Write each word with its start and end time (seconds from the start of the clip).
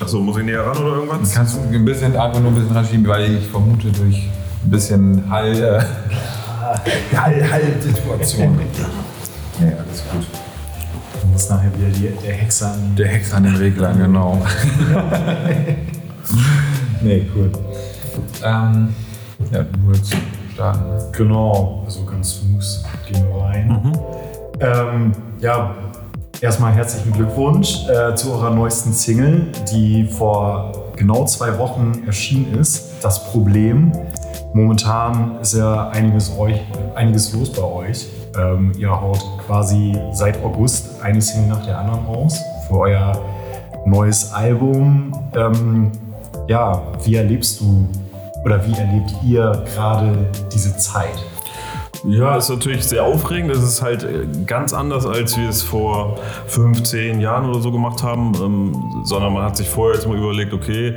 Achso, 0.00 0.20
muss 0.20 0.36
ich 0.38 0.44
näher 0.44 0.66
ran 0.66 0.76
oder 0.76 0.96
irgendwas? 0.96 1.32
Kannst 1.34 1.56
du 1.56 1.60
ein 1.74 1.84
bisschen, 1.84 2.16
einfach 2.16 2.40
nur 2.40 2.50
ein 2.50 2.54
bisschen 2.54 2.76
ranschieben, 2.76 3.06
weil 3.08 3.36
ich 3.36 3.46
vermute 3.48 3.90
durch 3.92 4.28
ein 4.64 4.70
bisschen 4.70 5.30
Hall, 5.30 5.52
äh, 5.54 5.80
Hall, 7.16 7.50
Hall-Situation. 7.50 8.58
Ja, 9.58 9.68
alles 9.68 10.02
gut. 10.12 10.26
Du 11.22 11.26
musst 11.28 11.48
nachher 11.48 11.70
wieder 11.78 11.88
die, 11.88 12.10
der 12.22 12.34
Hexer 12.34 12.72
an. 12.72 12.94
Der 12.94 13.08
Hex 13.08 13.32
an 13.32 13.44
den 13.44 13.56
Reglern, 13.56 13.98
genau. 13.98 14.42
Nee, 17.00 17.26
cool. 17.34 17.50
ähm, 18.44 18.94
ja, 19.50 19.62
du 19.62 19.78
willst 19.86 20.14
starten. 20.52 21.12
Genau, 21.12 21.82
also 21.86 22.04
ganz 22.04 22.34
smooth 22.34 22.84
gehen 23.10 23.26
wir 23.28 23.42
rein. 23.44 23.98
Ähm, 24.60 25.12
ja, 25.40 25.74
erstmal 26.40 26.72
herzlichen 26.72 27.12
Glückwunsch 27.12 27.88
äh, 27.88 28.14
zu 28.14 28.32
eurer 28.32 28.50
neuesten 28.50 28.92
Single, 28.92 29.46
die 29.72 30.04
vor 30.04 30.72
genau 30.96 31.24
zwei 31.24 31.58
Wochen 31.58 32.02
erschienen 32.06 32.58
ist. 32.58 33.02
Das 33.02 33.30
Problem. 33.30 33.92
Momentan 34.52 35.38
ist 35.40 35.54
ja 35.54 35.88
einiges, 35.90 36.36
euch, 36.38 36.60
einiges 36.94 37.32
los 37.32 37.52
bei 37.52 37.62
euch. 37.62 38.06
Ähm, 38.38 38.72
ihr 38.78 38.90
haut 38.90 39.22
quasi 39.46 39.96
seit 40.12 40.42
August 40.42 41.02
eine 41.02 41.20
Single 41.20 41.48
nach 41.48 41.64
der 41.64 41.78
anderen 41.78 42.04
raus 42.06 42.38
für 42.68 42.78
euer 42.78 43.20
neues 43.84 44.32
Album. 44.32 45.12
Ähm, 45.34 45.92
ja, 46.48 46.82
wie 47.04 47.16
erlebst 47.16 47.60
du 47.60 47.88
oder 48.44 48.64
wie 48.66 48.72
erlebt 48.72 49.12
ihr 49.24 49.64
gerade 49.74 50.30
diese 50.52 50.76
Zeit? 50.76 51.35
Ja, 52.08 52.36
ist 52.36 52.48
natürlich 52.50 52.84
sehr 52.84 53.02
aufregend. 53.02 53.50
Es 53.50 53.64
ist 53.64 53.82
halt 53.82 54.04
äh, 54.04 54.26
ganz 54.46 54.72
anders, 54.72 55.06
als 55.06 55.36
wir 55.36 55.48
es 55.48 55.62
vor 55.62 56.18
15 56.46 57.20
Jahren 57.20 57.50
oder 57.50 57.58
so 57.60 57.72
gemacht 57.72 58.04
haben, 58.04 58.32
ähm, 58.40 59.02
sondern 59.02 59.32
man 59.32 59.42
hat 59.42 59.56
sich 59.56 59.68
vorher 59.68 59.96
jetzt 59.96 60.06
mal 60.06 60.16
überlegt, 60.16 60.52
okay, 60.52 60.94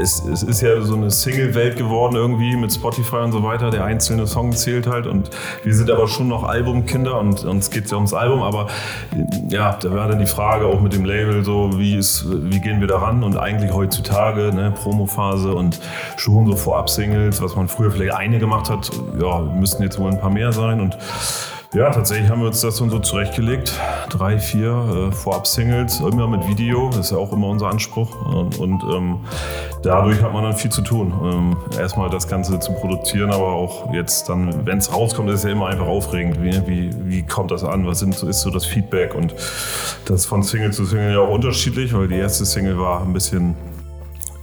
es, 0.00 0.24
es 0.24 0.42
ist 0.42 0.62
ja 0.62 0.80
so 0.80 0.96
eine 0.96 1.10
Single-Welt 1.10 1.76
geworden 1.76 2.16
irgendwie 2.16 2.56
mit 2.56 2.72
Spotify 2.72 3.16
und 3.16 3.32
so 3.32 3.42
weiter. 3.42 3.70
Der 3.70 3.84
einzelne 3.84 4.26
Song 4.26 4.52
zählt 4.52 4.86
halt 4.86 5.06
und 5.06 5.28
wir 5.62 5.74
sind 5.74 5.90
aber 5.90 6.08
schon 6.08 6.28
noch 6.28 6.44
Albumkinder 6.44 7.20
und 7.20 7.44
uns 7.44 7.70
geht 7.70 7.84
es 7.84 7.90
ja 7.90 7.98
ums 7.98 8.14
Album. 8.14 8.42
Aber 8.42 8.68
äh, 9.12 9.54
ja, 9.54 9.76
da 9.78 9.92
war 9.92 10.08
dann 10.08 10.20
die 10.20 10.26
Frage 10.26 10.64
auch 10.66 10.80
mit 10.80 10.94
dem 10.94 11.04
Label 11.04 11.44
so, 11.44 11.78
wie, 11.78 11.96
ist, 11.96 12.24
wie 12.30 12.60
gehen 12.60 12.80
wir 12.80 12.88
daran? 12.88 13.22
Und 13.24 13.36
eigentlich 13.36 13.74
heutzutage, 13.74 14.54
ne, 14.54 14.72
Promophase 14.74 15.52
und 15.52 15.78
schon 16.16 16.46
so 16.46 16.56
Vorab-Singles, 16.56 17.42
was 17.42 17.54
man 17.56 17.68
früher 17.68 17.90
vielleicht 17.90 18.14
eine 18.14 18.38
gemacht 18.38 18.70
hat, 18.70 18.90
ja, 19.20 19.40
müssten 19.40 19.82
jetzt 19.82 19.98
wohl 19.98 20.13
ein 20.14 20.20
paar 20.20 20.30
mehr 20.30 20.52
sein. 20.52 20.80
Und 20.80 20.96
ja, 21.74 21.90
tatsächlich 21.90 22.30
haben 22.30 22.40
wir 22.40 22.46
uns 22.46 22.60
das 22.60 22.76
dann 22.76 22.88
so 22.88 23.00
zurechtgelegt. 23.00 23.72
Drei, 24.08 24.38
vier 24.38 25.08
äh, 25.08 25.12
Vorab-Singles, 25.12 25.98
immer 26.00 26.28
mit 26.28 26.46
Video, 26.46 26.90
ist 26.90 27.10
ja 27.10 27.16
auch 27.16 27.32
immer 27.32 27.48
unser 27.48 27.68
Anspruch. 27.68 28.14
Und, 28.32 28.60
und 28.60 28.84
ähm, 28.84 29.18
dadurch 29.82 30.22
hat 30.22 30.32
man 30.32 30.44
dann 30.44 30.54
viel 30.54 30.70
zu 30.70 30.82
tun. 30.82 31.12
Ähm, 31.24 31.56
erstmal 31.76 32.10
das 32.10 32.28
Ganze 32.28 32.60
zu 32.60 32.72
produzieren, 32.74 33.32
aber 33.32 33.48
auch 33.48 33.92
jetzt 33.92 34.28
dann, 34.28 34.64
wenn 34.64 34.78
es 34.78 34.92
rauskommt, 34.92 35.28
ist 35.30 35.40
es 35.40 35.44
ja 35.44 35.50
immer 35.50 35.66
einfach 35.66 35.86
aufregend. 35.86 36.40
Wie, 36.44 36.64
wie, 36.68 36.90
wie 37.06 37.22
kommt 37.26 37.50
das 37.50 37.64
an? 37.64 37.84
Was 37.88 37.98
sind, 37.98 38.22
ist 38.22 38.42
so 38.42 38.50
das 38.50 38.64
Feedback? 38.64 39.16
Und 39.16 39.34
das 40.04 40.26
von 40.26 40.44
Single 40.44 40.72
zu 40.72 40.84
Single 40.84 41.12
ja 41.12 41.18
auch 41.18 41.30
unterschiedlich, 41.30 41.92
weil 41.92 42.06
die 42.06 42.18
erste 42.18 42.44
Single 42.44 42.78
war 42.78 43.02
ein 43.02 43.12
bisschen 43.12 43.56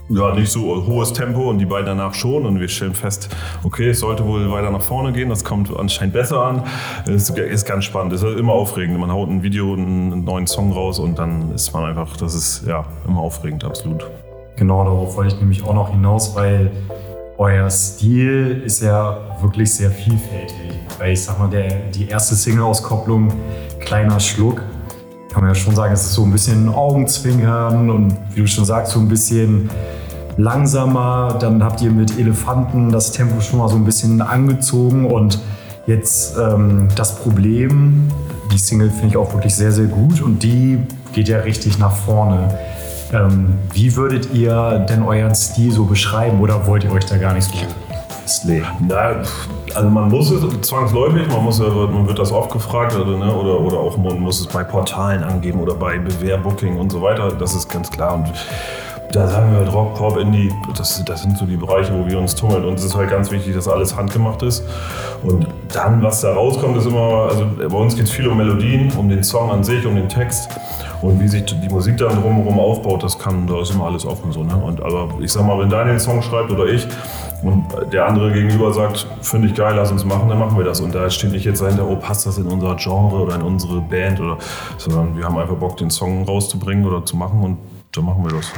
ja, 0.08 0.34
nicht 0.34 0.50
so 0.50 0.86
hohes 0.86 1.12
Tempo 1.12 1.48
und 1.48 1.58
die 1.58 1.66
beiden 1.66 1.86
danach 1.86 2.14
schon. 2.14 2.44
Und 2.46 2.60
wir 2.60 2.68
stellen 2.68 2.94
fest, 2.94 3.28
okay, 3.62 3.90
es 3.90 4.00
sollte 4.00 4.26
wohl 4.26 4.50
weiter 4.50 4.70
nach 4.70 4.82
vorne 4.82 5.12
gehen. 5.12 5.28
Das 5.28 5.44
kommt 5.44 5.74
anscheinend 5.76 6.14
besser 6.14 6.44
an. 6.44 6.62
Es 7.06 7.30
ist 7.30 7.64
ganz 7.66 7.84
spannend. 7.84 8.12
Es 8.12 8.22
ist 8.22 8.38
immer 8.38 8.52
aufregend. 8.52 8.98
Man 8.98 9.10
haut 9.10 9.28
ein 9.28 9.42
Video, 9.42 9.72
einen 9.72 10.24
neuen 10.24 10.46
Song 10.46 10.72
raus 10.72 10.98
und 10.98 11.18
dann 11.18 11.52
ist 11.54 11.72
man 11.72 11.84
einfach, 11.84 12.16
das 12.16 12.34
ist 12.34 12.66
ja 12.66 12.84
immer 13.06 13.20
aufregend, 13.20 13.64
absolut. 13.64 14.08
Genau, 14.56 14.84
darauf 14.84 15.16
wollte 15.16 15.34
ich 15.34 15.40
nämlich 15.40 15.64
auch 15.64 15.74
noch 15.74 15.90
hinaus, 15.90 16.36
weil 16.36 16.70
euer 17.38 17.70
Stil 17.70 18.62
ist 18.64 18.82
ja 18.82 19.18
wirklich 19.40 19.74
sehr 19.74 19.90
vielfältig. 19.90 20.56
Weil 20.98 21.12
ich 21.12 21.24
sag 21.24 21.38
mal, 21.38 21.48
der, 21.48 21.90
die 21.90 22.08
erste 22.08 22.34
Single-Auskopplung, 22.34 23.32
Kleiner 23.80 24.20
Schluck, 24.20 24.62
kann 25.32 25.42
man 25.42 25.54
ja 25.54 25.54
schon 25.54 25.74
sagen, 25.74 25.94
es 25.94 26.02
ist 26.02 26.12
so 26.12 26.24
ein 26.24 26.30
bisschen 26.30 26.68
Augenzwinkern 26.68 27.88
und 27.88 28.16
wie 28.34 28.40
du 28.40 28.46
schon 28.46 28.66
sagst, 28.66 28.92
so 28.92 29.00
ein 29.00 29.08
bisschen 29.08 29.70
langsamer. 30.36 31.38
Dann 31.40 31.64
habt 31.64 31.80
ihr 31.80 31.90
mit 31.90 32.18
Elefanten 32.18 32.92
das 32.92 33.12
Tempo 33.12 33.40
schon 33.40 33.58
mal 33.58 33.68
so 33.68 33.76
ein 33.76 33.84
bisschen 33.84 34.20
angezogen 34.20 35.06
und 35.06 35.38
jetzt 35.86 36.36
ähm, 36.38 36.88
das 36.96 37.16
Problem, 37.16 38.08
die 38.52 38.58
Single 38.58 38.90
finde 38.90 39.08
ich 39.08 39.16
auch 39.16 39.32
wirklich 39.32 39.54
sehr, 39.54 39.72
sehr 39.72 39.86
gut 39.86 40.20
und 40.20 40.42
die 40.42 40.78
geht 41.14 41.28
ja 41.28 41.38
richtig 41.38 41.78
nach 41.78 41.96
vorne. 41.96 42.58
Ähm, 43.12 43.54
wie 43.72 43.96
würdet 43.96 44.34
ihr 44.34 44.84
denn 44.88 45.02
euren 45.02 45.34
Stil 45.34 45.72
so 45.72 45.84
beschreiben 45.84 46.40
oder 46.40 46.66
wollt 46.66 46.84
ihr 46.84 46.92
euch 46.92 47.06
da 47.06 47.16
gar 47.16 47.32
nicht 47.32 47.44
so 47.44 47.54
festlegen? 48.22 48.66
Na, 48.86 49.22
also 49.74 49.88
man 49.88 50.08
muss 50.08 50.30
es 50.30 50.60
zwangsläufig, 50.62 51.28
man, 51.28 51.44
muss, 51.44 51.58
man 51.58 52.06
wird 52.06 52.18
das 52.18 52.32
oft 52.32 52.50
gefragt 52.50 52.94
oder, 52.96 53.16
ne, 53.16 53.34
oder, 53.34 53.60
oder 53.60 53.78
auch 53.78 53.96
man 53.96 54.20
muss 54.20 54.40
es 54.40 54.46
bei 54.46 54.64
Portalen 54.64 55.22
angeben 55.22 55.60
oder 55.60 55.74
bei 55.74 55.98
Bewährbooking 55.98 56.78
und 56.78 56.90
so 56.90 57.02
weiter, 57.02 57.30
das 57.32 57.54
ist 57.54 57.68
ganz 57.68 57.90
klar. 57.90 58.14
Und 58.14 58.32
da 59.12 59.28
sagen 59.28 59.52
wir 59.52 59.58
halt 59.58 59.72
Rock, 59.72 59.94
Pop, 59.94 60.16
Indie, 60.16 60.50
das, 60.76 61.04
das 61.04 61.22
sind 61.22 61.36
so 61.36 61.44
die 61.44 61.56
Bereiche, 61.56 61.92
wo 61.92 62.06
wir 62.08 62.18
uns 62.18 62.34
tummeln. 62.34 62.64
Es 62.74 62.82
ist 62.82 62.96
halt 62.96 63.10
ganz 63.10 63.30
wichtig, 63.30 63.54
dass 63.54 63.68
alles 63.68 63.94
handgemacht 63.94 64.42
ist. 64.42 64.64
Und 65.22 65.46
dann, 65.72 66.02
was 66.02 66.22
da 66.22 66.32
rauskommt, 66.32 66.78
ist 66.78 66.86
immer, 66.86 67.28
also 67.28 67.46
bei 67.58 67.76
uns 67.76 67.94
geht 67.94 68.04
es 68.04 68.10
viel 68.10 68.26
um 68.26 68.38
Melodien, 68.38 68.90
um 68.96 69.10
den 69.10 69.22
Song 69.22 69.50
an 69.50 69.64
sich, 69.64 69.84
um 69.84 69.96
den 69.96 70.08
Text. 70.08 70.48
Und 71.02 71.20
wie 71.20 71.28
sich 71.28 71.44
die 71.44 71.68
Musik 71.68 71.98
dann 71.98 72.22
drumherum 72.22 72.58
aufbaut, 72.58 73.02
das 73.02 73.18
kann, 73.18 73.46
da 73.46 73.60
ist 73.60 73.72
immer 73.72 73.86
alles 73.86 74.06
offen 74.06 74.32
so. 74.32 74.44
Ne? 74.44 74.54
Und 74.54 74.80
aber 74.80 75.08
ich 75.20 75.32
sag 75.32 75.44
mal, 75.44 75.58
wenn 75.58 75.68
Daniel 75.68 75.90
einen 75.90 76.00
Song 76.00 76.22
schreibt 76.22 76.50
oder 76.50 76.66
ich 76.66 76.86
und 77.42 77.64
der 77.92 78.06
andere 78.06 78.32
gegenüber 78.32 78.72
sagt, 78.72 79.06
finde 79.20 79.48
ich 79.48 79.54
geil, 79.54 79.74
lass 79.76 79.90
uns 79.90 80.04
machen, 80.04 80.28
dann 80.28 80.38
machen 80.38 80.56
wir 80.56 80.64
das. 80.64 80.80
Und 80.80 80.94
da 80.94 81.10
steht 81.10 81.32
nicht 81.32 81.44
jetzt 81.44 81.60
dahinter, 81.60 81.86
oh, 81.88 81.96
passt 81.96 82.24
das 82.26 82.38
in 82.38 82.46
unser 82.46 82.76
Genre 82.76 83.16
oder 83.16 83.34
in 83.34 83.42
unsere 83.42 83.80
Band 83.80 84.20
oder, 84.20 84.38
sondern 84.78 85.16
wir 85.16 85.24
haben 85.24 85.36
einfach 85.38 85.56
Bock, 85.56 85.76
den 85.76 85.90
Song 85.90 86.24
rauszubringen 86.24 86.84
oder 86.86 87.04
zu 87.04 87.16
machen 87.16 87.42
und 87.42 87.58
dann 87.92 88.04
machen 88.04 88.24
wir 88.24 88.38
das. 88.38 88.52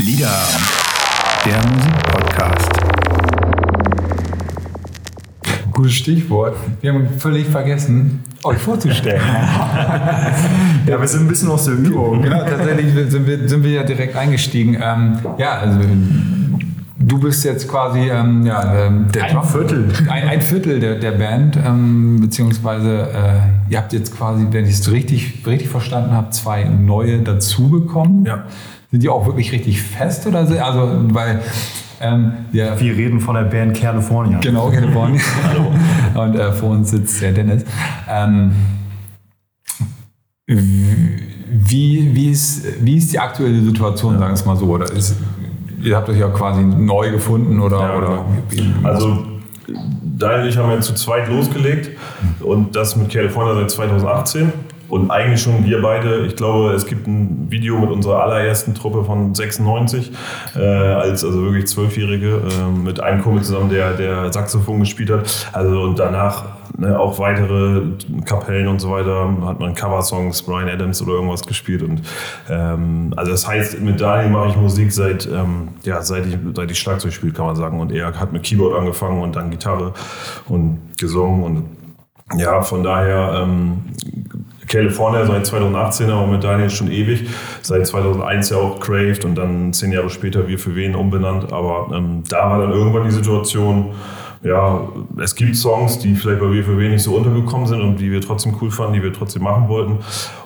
Lieder, 0.00 0.36
der 1.46 1.58
Musikpodcast. 1.70 2.70
Gutes 5.72 5.94
Stichwort. 5.94 6.56
Wir 6.80 6.92
haben 6.92 7.08
völlig 7.18 7.46
vergessen, 7.46 8.24
euch 8.44 8.58
vorzustellen. 8.58 9.20
Ja, 10.86 10.98
wir 10.98 11.06
sind 11.06 11.22
ein 11.22 11.28
bisschen 11.28 11.50
aus 11.50 11.66
der 11.66 11.74
Übung. 11.74 12.22
genau, 12.22 12.42
tatsächlich 12.42 12.92
sind 13.10 13.26
wir, 13.26 13.48
sind 13.48 13.62
wir 13.62 13.70
ja 13.70 13.82
direkt 13.82 14.16
eingestiegen. 14.16 14.78
Ähm, 14.82 15.18
ja, 15.36 15.58
also 15.58 15.78
du 16.98 17.18
bist 17.18 17.44
jetzt 17.44 17.68
quasi 17.68 18.08
ähm, 18.10 18.44
ja, 18.46 18.86
ähm, 18.86 19.06
der 19.12 19.24
Ein 19.24 19.42
Viertel. 19.44 19.88
Ein, 20.08 20.28
ein 20.28 20.42
Viertel 20.42 20.80
der, 20.80 20.96
der 20.96 21.12
Band, 21.12 21.58
ähm, 21.64 22.20
beziehungsweise 22.20 23.08
äh, 23.12 23.72
ihr 23.72 23.78
habt 23.78 23.92
jetzt 23.92 24.16
quasi, 24.16 24.46
wenn 24.50 24.64
ich 24.64 24.72
es 24.72 24.90
richtig, 24.90 25.46
richtig 25.46 25.68
verstanden 25.68 26.12
habe, 26.12 26.30
zwei 26.30 26.64
neue 26.64 27.18
dazu 27.18 27.68
bekommen. 27.68 28.24
Ja. 28.24 28.44
Sind 28.90 29.02
die 29.02 29.08
auch 29.08 29.26
wirklich 29.26 29.52
richtig 29.52 29.82
fest 29.82 30.26
oder 30.26 30.46
so? 30.46 30.58
Also, 30.58 31.14
weil 31.14 31.40
ähm, 32.00 32.32
ja, 32.52 32.78
Wir 32.80 32.96
reden 32.96 33.20
von 33.20 33.34
der 33.34 33.42
Band 33.42 33.76
California. 33.76 34.38
Genau, 34.40 34.70
California. 34.70 35.20
Und 36.14 36.34
äh, 36.34 36.52
vor 36.52 36.70
uns 36.70 36.90
sitzt 36.90 37.20
der 37.20 37.32
Dennis. 37.32 37.64
Ähm, 38.08 38.52
wie, 40.46 42.10
wie, 42.14 42.30
ist, 42.30 42.84
wie 42.84 42.96
ist 42.96 43.12
die 43.12 43.18
aktuelle 43.18 43.60
Situation, 43.60 44.18
sagen 44.18 44.30
wir 44.30 44.34
es 44.34 44.44
mal 44.44 44.56
so? 44.56 44.66
Oder 44.66 44.90
ist, 44.90 45.16
ihr 45.82 45.96
habt 45.96 46.08
euch 46.08 46.18
ja 46.18 46.28
quasi 46.28 46.62
neu 46.62 47.10
gefunden 47.10 47.60
oder? 47.60 47.80
Ja, 47.80 47.96
oder 47.96 48.24
Also, 48.82 49.26
Daniel 50.18 50.42
und 50.42 50.48
ich 50.48 50.56
haben 50.56 50.70
ja 50.70 50.80
zu 50.80 50.94
zweit 50.94 51.28
losgelegt 51.28 51.90
und 52.40 52.74
das 52.74 52.96
mit 52.96 53.10
California 53.10 53.54
seit 53.54 53.70
2018. 53.70 54.52
Und 54.90 55.10
eigentlich 55.10 55.40
schon 55.40 55.64
wir 55.64 55.80
beide, 55.80 56.26
ich 56.26 56.36
glaube, 56.36 56.72
es 56.72 56.86
gibt 56.86 57.06
ein 57.06 57.46
Video 57.48 57.78
mit 57.78 57.90
unserer 57.90 58.22
allerersten 58.22 58.74
Truppe 58.74 59.04
von 59.04 59.34
96, 59.34 60.12
äh, 60.56 60.60
als 60.60 61.24
also 61.24 61.42
wirklich 61.42 61.68
Zwölfjährige, 61.68 62.42
äh, 62.42 62.70
mit 62.70 63.00
einem 63.00 63.22
Kumpel 63.22 63.42
zusammen, 63.42 63.70
der, 63.70 63.94
der 63.94 64.32
Saxophon 64.32 64.80
gespielt 64.80 65.10
hat. 65.10 65.48
Also 65.52 65.80
und 65.82 65.98
danach 65.98 66.44
ne, 66.76 66.98
auch 66.98 67.18
weitere 67.18 67.82
Kapellen 68.24 68.66
und 68.66 68.80
so 68.80 68.90
weiter, 68.90 69.32
hat 69.44 69.60
man 69.60 69.74
Coversongs, 69.74 70.42
Brian 70.42 70.68
Adams 70.68 71.00
oder 71.02 71.12
irgendwas 71.12 71.42
gespielt. 71.42 71.82
Und 71.82 72.02
ähm, 72.48 73.14
also 73.16 73.30
das 73.30 73.46
heißt, 73.46 73.80
mit 73.80 74.00
Daniel 74.00 74.30
mache 74.30 74.50
ich 74.50 74.56
Musik 74.56 74.92
seit, 74.92 75.26
ähm, 75.26 75.68
ja, 75.84 76.02
seit 76.02 76.26
ich, 76.26 76.36
seit 76.54 76.70
ich 76.70 76.78
Schlagzeug 76.78 77.12
spiele, 77.12 77.32
kann 77.32 77.46
man 77.46 77.56
sagen. 77.56 77.78
Und 77.80 77.92
er 77.92 78.18
hat 78.18 78.32
mit 78.32 78.42
Keyboard 78.42 78.78
angefangen 78.78 79.22
und 79.22 79.36
dann 79.36 79.50
Gitarre 79.50 79.92
und 80.48 80.80
gesungen 80.98 81.44
und 81.44 81.80
ja, 82.36 82.62
von 82.62 82.84
daher 82.84 83.42
ähm, 83.42 83.78
California 84.70 85.26
seit 85.26 85.46
2018, 85.46 86.10
aber 86.10 86.26
mit 86.26 86.44
Daniel 86.44 86.70
schon 86.70 86.90
ewig. 86.90 87.28
Seit 87.60 87.86
2001 87.86 88.50
ja 88.50 88.56
auch 88.56 88.78
Craved 88.80 89.24
und 89.24 89.34
dann 89.34 89.72
zehn 89.72 89.92
Jahre 89.92 90.10
später 90.10 90.46
Wir 90.46 90.58
für 90.58 90.74
Wen 90.76 90.94
umbenannt. 90.94 91.52
Aber 91.52 91.94
ähm, 91.94 92.22
da 92.28 92.50
war 92.50 92.60
dann 92.60 92.70
irgendwann 92.70 93.04
die 93.04 93.10
Situation, 93.10 93.92
ja, 94.42 94.88
es 95.22 95.34
gibt 95.34 95.54
Songs, 95.54 95.98
die 95.98 96.14
vielleicht 96.14 96.40
bei 96.40 96.46
WFW 96.46 96.88
nicht 96.88 97.02
so 97.02 97.14
untergekommen 97.14 97.66
sind 97.66 97.82
und 97.82 97.98
die 98.00 98.10
wir 98.10 98.22
trotzdem 98.22 98.56
cool 98.62 98.70
fanden, 98.70 98.94
die 98.94 99.02
wir 99.02 99.12
trotzdem 99.12 99.42
machen 99.42 99.68
wollten. 99.68 99.98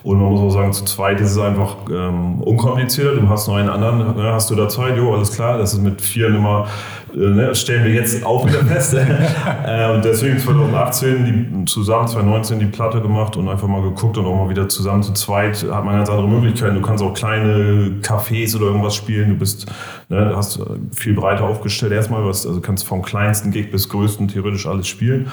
Und 0.02 0.20
man 0.20 0.30
muss 0.32 0.40
auch 0.40 0.50
sagen, 0.50 0.72
zu 0.72 0.84
zweit 0.84 1.20
ist 1.20 1.30
es 1.30 1.38
einfach 1.38 1.76
ähm, 1.88 2.40
unkomplizierter. 2.42 3.20
Du 3.20 3.28
hast 3.28 3.46
noch 3.46 3.54
einen 3.54 3.68
anderen, 3.68 4.16
ne, 4.16 4.32
hast 4.32 4.50
du 4.50 4.56
da 4.56 4.68
Zeit? 4.68 4.96
Jo, 4.96 5.14
alles 5.14 5.32
klar. 5.32 5.58
Das 5.58 5.74
ist 5.74 5.82
mit 5.82 6.00
vier 6.00 6.26
immer 6.26 6.66
ne, 7.14 7.54
stellen 7.54 7.84
wir 7.84 7.92
jetzt 7.92 8.24
auch 8.24 8.46
wieder 8.46 8.64
fest. 8.64 8.94
äh, 9.66 9.94
und 9.94 10.04
deswegen 10.04 10.38
2018 10.38 11.24
die, 11.24 11.64
zusammen, 11.66 12.08
2019 12.08 12.58
die 12.58 12.66
Platte 12.66 13.00
gemacht 13.00 13.36
und 13.36 13.48
einfach 13.48 13.68
mal 13.68 13.82
geguckt 13.82 14.18
und 14.18 14.26
auch 14.26 14.36
mal 14.36 14.48
wieder 14.48 14.68
zusammen 14.68 15.02
zu 15.02 15.12
zweit 15.12 15.64
hat 15.70 15.84
man 15.84 15.96
ganz 15.96 16.08
andere 16.10 16.28
Möglichkeiten. 16.28 16.74
Du 16.74 16.82
kannst 16.82 17.02
auch 17.02 17.14
kleine 17.14 18.00
Cafés 18.02 18.56
oder 18.56 18.66
irgendwas 18.66 18.94
spielen. 18.94 19.30
Du 19.30 19.36
bist, 19.36 19.66
ne, 20.08 20.32
hast 20.34 20.60
viel 20.94 21.14
breiter 21.14 21.44
aufgestellt 21.44 21.92
erstmal, 21.92 22.24
was, 22.24 22.46
also 22.46 22.60
kannst 22.60 22.86
vom 22.86 23.02
kleinsten 23.02 23.50
Gig 23.50 23.70
bis 23.70 23.88
größten 23.88 24.28
theoretisch 24.28 24.66
alles 24.66 24.88
spielen. 24.88 25.30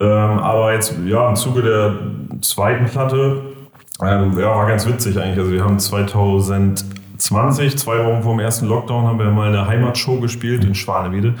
Ähm, 0.00 0.08
aber 0.08 0.72
jetzt, 0.72 0.94
ja, 1.06 1.28
im 1.28 1.36
Zuge 1.36 1.62
der 1.62 1.94
zweiten 2.40 2.86
Platte, 2.86 3.42
ähm, 4.02 4.38
ja, 4.38 4.48
war 4.56 4.66
ganz 4.66 4.86
witzig 4.86 5.18
eigentlich. 5.18 5.38
Also 5.38 5.52
wir 5.52 5.62
haben 5.62 5.78
2000 5.78 6.99
20, 7.20 7.78
zwei 7.78 8.04
Wochen 8.04 8.22
vor 8.22 8.32
dem 8.32 8.40
ersten 8.40 8.66
Lockdown, 8.66 9.06
haben 9.06 9.18
wir 9.18 9.26
mal 9.26 9.48
eine 9.48 9.66
Heimatshow 9.66 10.20
gespielt 10.20 10.64
in 10.64 10.74
Schwanewede. 10.74 11.34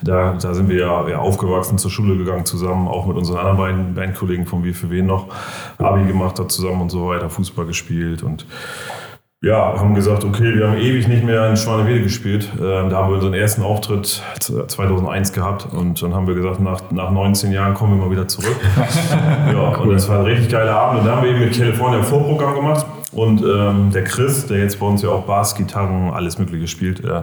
Da, 0.00 0.34
da 0.40 0.54
sind 0.54 0.68
wir 0.68 0.76
ja, 0.76 1.08
ja, 1.08 1.18
aufgewachsen, 1.18 1.76
zur 1.76 1.90
Schule 1.90 2.16
gegangen 2.16 2.44
zusammen, 2.44 2.86
auch 2.88 3.06
mit 3.06 3.16
unseren 3.16 3.38
anderen 3.38 3.58
beiden 3.58 3.94
Bandkollegen 3.94 4.46
von 4.46 4.62
Wie 4.64 4.72
für 4.72 4.90
wen 4.90 5.06
noch. 5.06 5.26
Abi 5.78 6.04
gemacht 6.06 6.38
hat 6.38 6.52
zusammen 6.52 6.82
und 6.82 6.90
so 6.90 7.08
weiter, 7.08 7.28
Fußball 7.28 7.66
gespielt 7.66 8.22
und 8.22 8.46
ja, 9.44 9.78
haben 9.78 9.94
gesagt, 9.94 10.24
okay, 10.24 10.54
wir 10.54 10.68
haben 10.68 10.78
ewig 10.78 11.06
nicht 11.06 11.22
mehr 11.22 11.50
in 11.50 11.56
Schwanewede 11.56 12.02
gespielt. 12.02 12.48
Ähm, 12.54 12.88
da 12.88 12.96
haben 12.96 13.10
wir 13.10 13.16
unseren 13.16 13.34
ersten 13.34 13.62
Auftritt 13.62 14.22
2001 14.40 15.32
gehabt 15.32 15.68
und 15.72 16.02
dann 16.02 16.14
haben 16.14 16.26
wir 16.26 16.34
gesagt, 16.34 16.60
nach, 16.60 16.80
nach 16.90 17.10
19 17.10 17.52
Jahren 17.52 17.74
kommen 17.74 17.98
wir 17.98 18.06
mal 18.06 18.10
wieder 18.10 18.26
zurück. 18.26 18.56
ja, 19.52 19.76
und 19.76 19.92
das 19.92 20.08
war 20.08 20.20
ein 20.20 20.24
richtig 20.24 20.48
geiler 20.48 20.74
Abend 20.74 21.00
und 21.00 21.06
da 21.06 21.16
haben 21.16 21.24
wir 21.24 21.30
eben 21.30 21.40
mit 21.40 21.56
California 21.56 21.98
ein 21.98 22.04
Vorprogramm 22.04 22.54
gemacht 22.54 22.86
und 23.12 23.42
ähm, 23.42 23.90
der 23.92 24.04
Chris, 24.04 24.46
der 24.46 24.58
jetzt 24.58 24.80
bei 24.80 24.86
uns 24.86 25.02
ja 25.02 25.10
auch 25.10 25.24
Bass, 25.24 25.54
Gitarren, 25.54 26.10
alles 26.10 26.38
Mögliche 26.38 26.66
spielt, 26.66 27.04
äh, 27.04 27.22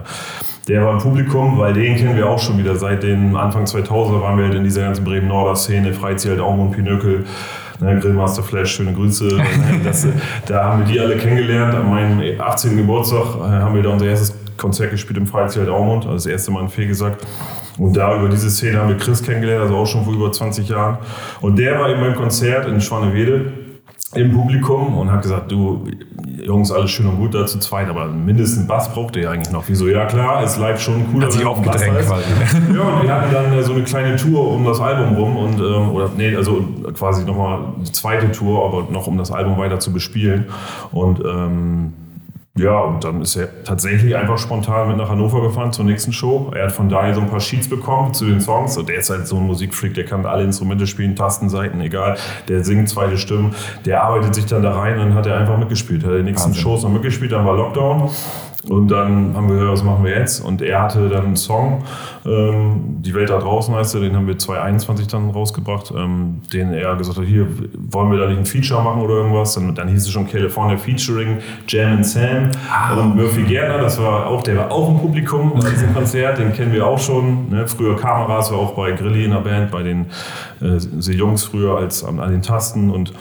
der 0.68 0.84
war 0.84 0.92
im 0.92 0.98
Publikum, 0.98 1.58
weil 1.58 1.72
den 1.72 1.96
kennen 1.96 2.16
wir 2.16 2.28
auch 2.28 2.38
schon 2.38 2.56
wieder. 2.56 2.76
Seit 2.76 3.02
den 3.02 3.34
Anfang 3.34 3.64
2000er 3.64 4.22
waren 4.22 4.38
wir 4.38 4.44
halt 4.44 4.54
in 4.54 4.62
dieser 4.62 4.82
ganzen 4.82 5.04
Bremen-Norder-Szene, 5.04 5.92
Freizelt, 5.92 6.38
Aum 6.38 6.60
und 6.60 6.70
Pinökel. 6.70 7.24
Ne, 7.82 7.98
Grillmaster 7.98 8.44
Flash, 8.44 8.76
schöne 8.76 8.92
Grüße. 8.92 9.42
das, 9.84 10.06
da 10.46 10.64
haben 10.64 10.86
wir 10.86 10.92
die 10.92 11.00
alle 11.00 11.16
kennengelernt. 11.16 11.74
An 11.74 11.90
meinem 11.90 12.40
18. 12.40 12.76
Geburtstag 12.76 13.34
äh, 13.34 13.40
haben 13.40 13.74
wir 13.74 13.82
da 13.82 13.90
unser 13.90 14.06
erstes 14.06 14.34
Konzert 14.56 14.92
gespielt 14.92 15.18
im 15.18 15.26
Freizelt 15.26 15.68
Aumund, 15.68 16.04
also 16.04 16.14
das 16.14 16.26
erste 16.26 16.52
Mal 16.52 16.62
in 16.62 16.68
Fee 16.68 16.86
gesagt. 16.86 17.26
Und 17.78 17.96
da 17.96 18.16
über 18.16 18.28
diese 18.28 18.50
Szene 18.50 18.78
haben 18.78 18.88
wir 18.88 18.98
Chris 18.98 19.22
kennengelernt, 19.22 19.62
also 19.62 19.76
auch 19.76 19.86
schon 19.86 20.04
vor 20.04 20.14
über 20.14 20.30
20 20.30 20.68
Jahren. 20.68 20.98
Und 21.40 21.58
der 21.58 21.80
war 21.80 21.92
in 21.92 21.98
meinem 21.98 22.14
Konzert 22.14 22.68
in 22.68 22.80
Schwanewede 22.80 23.52
im 24.14 24.32
Publikum 24.32 24.98
und 24.98 25.10
hat 25.10 25.22
gesagt, 25.22 25.50
du 25.50 25.86
Jungs, 26.42 26.72
alles 26.72 26.90
schön 26.90 27.06
und 27.06 27.18
gut 27.18 27.34
da 27.34 27.46
zu 27.46 27.58
zweit, 27.58 27.88
aber 27.88 28.06
mindestens 28.06 28.66
Bass 28.66 28.92
braucht 28.92 29.16
ihr 29.16 29.30
eigentlich 29.30 29.52
noch. 29.52 29.64
Wieso? 29.68 29.88
Ja 29.88 30.06
klar, 30.06 30.42
ist 30.42 30.58
live 30.58 30.80
schon 30.80 31.06
cool. 31.12 31.22
Hat 31.22 31.32
sich 31.32 31.44
aufgedrängt 31.44 31.98
quasi. 32.00 32.24
Ja, 32.74 32.82
und 32.82 33.02
wir 33.02 33.14
hatten 33.14 33.32
dann 33.32 33.62
so 33.62 33.72
eine 33.72 33.82
kleine 33.84 34.16
Tour 34.16 34.50
um 34.50 34.64
das 34.64 34.80
Album 34.80 35.14
rum 35.14 35.36
und 35.36 35.60
ähm, 35.60 35.90
oder 35.90 36.10
nee, 36.16 36.34
also 36.34 36.64
quasi 36.94 37.24
nochmal 37.24 37.60
eine 37.76 37.92
zweite 37.92 38.30
Tour, 38.32 38.64
aber 38.64 38.90
noch 38.90 39.06
um 39.06 39.16
das 39.18 39.30
Album 39.30 39.56
weiter 39.56 39.78
zu 39.78 39.92
bespielen. 39.92 40.46
Und 40.90 41.20
ähm, 41.24 41.92
ja, 42.54 42.78
und 42.80 43.02
dann 43.02 43.22
ist 43.22 43.34
er 43.36 43.64
tatsächlich 43.64 44.14
einfach 44.14 44.36
spontan 44.36 44.88
mit 44.88 44.98
nach 44.98 45.08
Hannover 45.08 45.40
gefahren 45.40 45.72
zur 45.72 45.86
nächsten 45.86 46.12
Show. 46.12 46.50
Er 46.54 46.64
hat 46.64 46.72
von 46.72 46.90
daher 46.90 47.14
so 47.14 47.22
ein 47.22 47.30
paar 47.30 47.40
Sheets 47.40 47.66
bekommen 47.66 48.12
zu 48.12 48.26
den 48.26 48.42
Songs. 48.42 48.76
Und 48.76 48.90
der 48.90 48.96
ist 48.96 49.08
halt 49.08 49.26
so 49.26 49.38
ein 49.38 49.46
Musikfreak, 49.46 49.94
der 49.94 50.04
kann 50.04 50.26
alle 50.26 50.44
Instrumente 50.44 50.86
spielen, 50.86 51.16
Tastenseiten, 51.16 51.80
egal. 51.80 52.18
Der 52.48 52.62
singt 52.62 52.90
zweite 52.90 53.16
Stimmen. 53.16 53.54
Der 53.86 54.04
arbeitet 54.04 54.34
sich 54.34 54.44
dann 54.44 54.62
da 54.62 54.78
rein 54.78 54.98
und 54.98 55.14
hat 55.14 55.26
er 55.26 55.38
einfach 55.38 55.56
mitgespielt. 55.56 56.04
Hat 56.04 56.12
die 56.12 56.22
nächsten 56.22 56.50
Wahnsinn. 56.50 56.62
Shows 56.62 56.82
noch 56.82 56.90
mitgespielt, 56.90 57.32
dann 57.32 57.46
war 57.46 57.56
Lockdown. 57.56 58.10
Und 58.68 58.88
dann 58.88 59.34
haben 59.34 59.48
wir 59.48 59.56
gehört, 59.56 59.72
was 59.72 59.82
machen 59.82 60.04
wir 60.04 60.16
jetzt? 60.16 60.44
Und 60.44 60.62
er 60.62 60.82
hatte 60.82 61.08
dann 61.08 61.24
einen 61.24 61.36
Song, 61.36 61.82
ähm, 62.24 62.98
Die 63.00 63.12
Welt 63.14 63.30
da 63.30 63.38
draußen 63.38 63.74
heißt 63.74 63.96
er, 63.96 64.02
den 64.02 64.14
haben 64.14 64.28
wir 64.28 64.38
2021 64.38 65.08
dann 65.08 65.30
rausgebracht, 65.30 65.92
ähm, 65.96 66.40
den 66.52 66.72
er 66.72 66.94
gesagt 66.94 67.18
hat, 67.18 67.24
hier, 67.24 67.48
wollen 67.90 68.12
wir 68.12 68.18
da 68.18 68.28
nicht 68.28 68.38
ein 68.38 68.46
Feature 68.46 68.82
machen 68.82 69.02
oder 69.02 69.14
irgendwas? 69.14 69.54
Dann, 69.54 69.74
dann 69.74 69.88
hieß 69.88 70.02
es 70.02 70.10
schon 70.10 70.28
California 70.28 70.76
Featuring, 70.76 71.38
Jam 71.66 71.94
and 71.94 72.06
Sam 72.06 72.50
ah, 72.70 72.94
und 72.94 73.16
Murphy 73.16 73.42
Gärtner, 73.42 73.78
das 73.78 74.00
war 74.00 74.28
auch, 74.28 74.42
der 74.42 74.56
war 74.56 74.70
auch 74.70 74.88
im 74.88 74.98
Publikum 74.98 75.52
bei 75.58 75.68
diesem 75.68 75.92
Konzert, 75.94 76.38
den 76.38 76.52
kennen 76.52 76.72
wir 76.72 76.86
auch 76.86 77.00
schon. 77.00 77.50
Ne? 77.50 77.66
Früher 77.66 77.96
Kameras, 77.96 78.52
war 78.52 78.58
auch 78.58 78.74
bei 78.74 78.92
Grilli 78.92 79.24
in 79.24 79.32
der 79.32 79.38
Band, 79.38 79.72
bei 79.72 79.82
den 79.82 80.06
äh, 80.60 80.76
Jungs 81.10 81.44
früher 81.44 81.76
als 81.76 82.04
an, 82.04 82.20
an 82.20 82.30
den 82.30 82.42
Tasten 82.42 82.90
und 82.90 83.12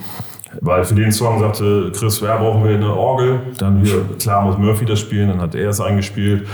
weil 0.59 0.83
für 0.83 0.95
den 0.95 1.12
Song 1.12 1.39
sagte 1.39 1.92
Chris, 1.95 2.19
ja, 2.19 2.38
brauchen 2.38 2.63
wir 2.63 2.75
eine 2.75 2.94
Orgel. 2.94 3.39
Dann 3.57 3.81
hier, 3.83 4.03
klar, 4.19 4.44
muss 4.44 4.57
Murphy 4.57 4.86
das 4.86 5.00
spielen, 5.00 5.30
dann 5.30 5.42
hat 5.42 5.56
er 5.56 5.69
es 5.69 5.80
eingespielt. 5.80 6.48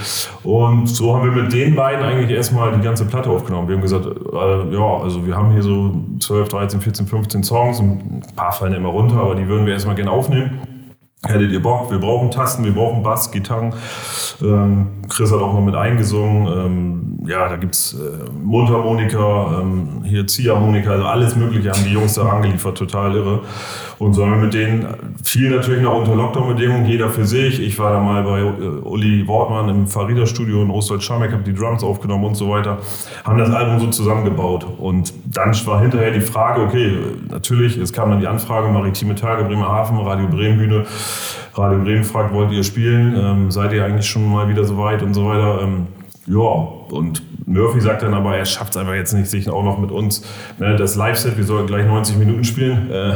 Und 0.44 0.88
so 0.88 1.16
haben 1.16 1.26
wir 1.26 1.44
mit 1.44 1.52
den 1.52 1.76
beiden 1.76 2.06
eigentlich 2.06 2.30
erstmal 2.30 2.74
die 2.74 2.82
ganze 2.82 3.06
Platte 3.06 3.30
aufgenommen. 3.30 3.68
Wir 3.68 3.76
haben 3.76 3.82
gesagt, 3.82 4.06
äh, 4.06 4.74
ja, 4.74 4.98
also 5.02 5.26
wir 5.26 5.36
haben 5.36 5.52
hier 5.52 5.64
so 5.64 5.96
12, 6.20 6.50
13, 6.50 6.82
14, 6.82 7.08
15 7.08 7.44
Songs. 7.44 7.80
Ein 7.80 8.24
paar 8.36 8.52
fallen 8.52 8.74
immer 8.74 8.90
runter, 8.90 9.18
aber 9.18 9.36
die 9.36 9.48
würden 9.48 9.66
wir 9.66 9.74
erstmal 9.74 9.96
gerne 9.96 10.12
aufnehmen. 10.12 10.77
Hättet 11.28 11.52
ihr 11.52 11.62
Bock? 11.62 11.92
Wir 11.92 12.00
brauchen 12.00 12.32
Tasten, 12.32 12.64
wir 12.64 12.74
brauchen 12.74 13.04
Bass, 13.04 13.32
Gitarren. 13.32 13.74
Ähm, 14.42 14.88
Chris 15.10 15.32
hat 15.32 15.40
auch 15.40 15.54
noch 15.54 15.62
mit 15.62 15.76
eingesungen. 15.76 16.48
Ähm, 16.48 17.28
ja, 17.28 17.50
da 17.50 17.58
gibt 17.58 17.76
es 17.76 17.94
äh, 17.94 18.30
Mundharmonika, 18.44 19.60
ähm, 19.62 20.04
hier 20.06 20.26
Ziehharmonika, 20.26 20.92
also 20.92 21.06
alles 21.06 21.36
Mögliche 21.36 21.72
haben 21.72 21.84
die 21.84 21.92
Jungs 21.92 22.14
da 22.14 22.30
angeliefert, 22.30 22.78
total 22.78 23.16
irre. 23.16 23.42
Und 24.00 24.14
so 24.14 24.24
haben 24.24 24.34
wir 24.34 24.46
mit 24.46 24.54
denen 24.54 24.86
viel 25.24 25.50
natürlich 25.50 25.82
noch 25.82 25.98
unter 25.98 26.16
Lockdown-Bedingungen, 26.16 26.86
jeder 26.86 27.10
für 27.10 27.26
sich. 27.26 27.60
Ich 27.60 27.80
war 27.80 27.92
da 27.92 28.00
mal 28.00 28.24
bei 28.24 28.40
äh, 28.42 28.88
Uli 28.88 29.28
Wortmann 29.28 29.70
im 29.70 29.88
Farida-Studio 29.88 30.62
in 30.62 31.02
Schamek, 31.02 31.32
habe 31.32 31.44
die 31.44 31.54
Drums 31.54 31.84
aufgenommen 31.84 32.26
und 32.26 32.36
so 32.36 32.50
weiter. 32.50 32.78
Haben 33.24 33.40
das 33.40 33.50
Album 33.50 33.80
so 33.80 33.88
zusammengebaut. 33.88 34.68
Und 34.78 35.14
dann 35.26 35.56
war 35.66 35.82
hinterher 35.82 36.12
die 36.12 36.22
Frage, 36.22 36.62
okay, 36.62 36.98
natürlich, 37.30 37.78
es 37.78 37.92
kam 37.92 38.12
dann 38.12 38.20
die 38.20 38.28
Anfrage, 38.28 38.68
Maritime 38.68 39.16
Tage, 39.16 39.44
Bremerhaven, 39.46 39.98
Radio 40.00 40.28
Bremenbühne. 40.28 40.86
Radio 41.56 41.80
Bremen 41.80 42.04
fragt, 42.04 42.34
wollt 42.34 42.52
ihr 42.52 42.64
spielen? 42.64 43.16
Ähm, 43.18 43.52
seid 43.52 43.74
ihr 43.74 43.84
eigentlich 43.84 44.08
schon 44.08 44.32
mal 44.32 44.48
wieder 44.48 44.64
so 44.64 44.78
weit 44.78 45.02
und 45.02 45.16
so 45.16 45.28
weiter? 45.28 45.62
Ähm, 45.64 45.88
ja, 46.28 46.68
und 46.92 47.22
Murphy 47.48 47.80
sagt 47.80 48.04
dann 48.04 48.14
aber, 48.14 48.36
er 48.36 48.46
schafft 48.46 48.72
es 48.72 48.78
einfach 48.78 48.94
jetzt 48.94 49.14
nicht, 49.14 49.30
sich 49.30 49.50
auch 49.50 49.64
noch 49.64 49.78
mit 49.78 49.92
uns 49.92 50.24
ne, 50.60 50.76
das 50.76 50.96
Live-Set, 50.96 51.38
wir 51.38 51.46
sollen 51.46 51.66
gleich 51.66 51.86
90 51.86 52.18
Minuten 52.18 52.44
spielen, 52.44 52.92
äh, 52.92 53.14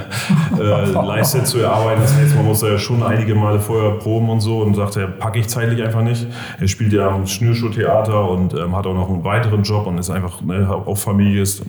äh, 0.58 0.92
Live-Set 0.92 1.48
zu 1.48 1.60
erarbeiten. 1.60 2.02
Das 2.02 2.16
heißt, 2.16 2.36
man 2.36 2.46
muss 2.46 2.62
da 2.62 2.68
ja 2.68 2.78
schon 2.78 3.04
einige 3.04 3.36
Male 3.36 3.60
vorher 3.60 3.92
proben 4.00 4.30
und 4.30 4.40
so 4.40 4.60
und 4.60 4.76
sagt, 4.76 4.96
er 4.96 5.08
packe 5.08 5.40
ich 5.40 5.50
zeitlich 5.50 5.84
einfach 5.84 6.02
nicht. 6.02 6.28
Er 6.60 6.68
spielt 6.68 6.94
ja 6.94 7.10
am 7.10 7.28
Schnürschuhtheater 7.28 8.30
und 8.30 8.54
ähm, 8.54 8.76
hat 8.76 8.88
auch 8.88 8.94
noch 8.94 9.10
einen 9.10 9.24
weiteren 9.24 9.64
Job 9.64 9.86
und 9.86 9.98
ist 9.98 10.10
einfach 10.10 10.42
ne, 10.42 10.70
auch 10.70 10.98
Familie. 10.98 11.42
Ist, 11.42 11.64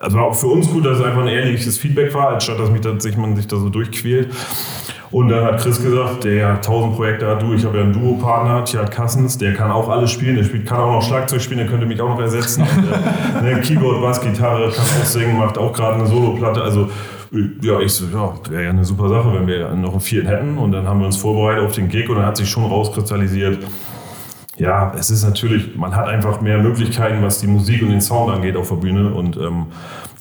also 0.00 0.18
auch 0.18 0.34
für 0.34 0.46
uns 0.46 0.70
gut, 0.70 0.86
dass 0.86 0.98
es 0.98 1.04
einfach 1.04 1.22
ein 1.22 1.28
ehrliches 1.28 1.76
Feedback 1.78 2.14
war, 2.14 2.34
anstatt 2.34 2.60
dass 2.60 2.70
mich 2.70 2.82
da, 2.82 2.98
sich, 3.00 3.16
man 3.16 3.34
sich 3.34 3.48
da 3.48 3.56
so 3.56 3.68
durchquält. 3.68 4.32
Und 5.10 5.28
dann 5.28 5.44
hat 5.44 5.60
Chris 5.60 5.82
gesagt, 5.82 6.24
der 6.24 6.34
ja 6.34 6.56
tausend 6.56 6.96
Projekte 6.96 7.28
hat, 7.28 7.42
du, 7.42 7.54
ich 7.54 7.64
habe 7.64 7.78
ja 7.78 7.84
einen 7.84 7.92
Duo-Partner, 7.92 8.64
Tjad 8.64 8.90
Kassens, 8.90 9.38
der 9.38 9.54
kann 9.54 9.70
auch 9.70 9.88
alles 9.88 10.10
spielen, 10.10 10.36
der 10.36 10.44
spielt, 10.44 10.66
kann 10.66 10.80
auch 10.80 10.92
noch 10.92 11.02
Schlagzeug 11.02 11.40
spielen, 11.40 11.58
der 11.58 11.68
könnte 11.68 11.86
mich 11.86 12.00
auch 12.00 12.08
noch 12.08 12.20
ersetzen. 12.20 12.62
Und, 12.62 13.44
äh, 13.44 13.54
ne, 13.54 13.60
Keyboard, 13.60 14.02
Bass, 14.02 14.20
Gitarre, 14.20 14.70
kann 14.70 14.84
auch 14.84 15.04
singen, 15.04 15.38
macht 15.38 15.58
auch 15.58 15.72
gerade 15.72 15.94
eine 15.94 16.06
Soloplatte. 16.06 16.62
Also 16.62 16.88
ja, 17.62 17.80
ich 17.80 17.92
so, 17.92 18.06
ja, 18.06 18.34
wäre 18.50 18.64
ja 18.64 18.70
eine 18.70 18.84
super 18.84 19.08
Sache, 19.08 19.32
wenn 19.34 19.46
wir 19.46 19.70
noch 19.74 19.92
einen 19.92 20.00
vierten 20.00 20.28
hätten. 20.28 20.58
Und 20.58 20.72
dann 20.72 20.86
haben 20.86 21.00
wir 21.00 21.06
uns 21.06 21.16
vorbereitet 21.16 21.64
auf 21.64 21.72
den 21.72 21.88
Gig 21.88 22.08
und 22.08 22.16
dann 22.16 22.26
hat 22.26 22.36
sich 22.36 22.48
schon 22.48 22.64
rauskristallisiert, 22.64 23.58
ja, 24.58 24.94
es 24.98 25.10
ist 25.10 25.22
natürlich, 25.22 25.76
man 25.76 25.94
hat 25.94 26.08
einfach 26.08 26.40
mehr 26.40 26.58
Möglichkeiten, 26.58 27.22
was 27.22 27.40
die 27.40 27.46
Musik 27.46 27.82
und 27.82 27.90
den 27.90 28.00
Sound 28.00 28.34
angeht 28.34 28.56
auf 28.56 28.70
der 28.70 28.76
Bühne. 28.76 29.12
Und 29.12 29.36
ähm, 29.36 29.66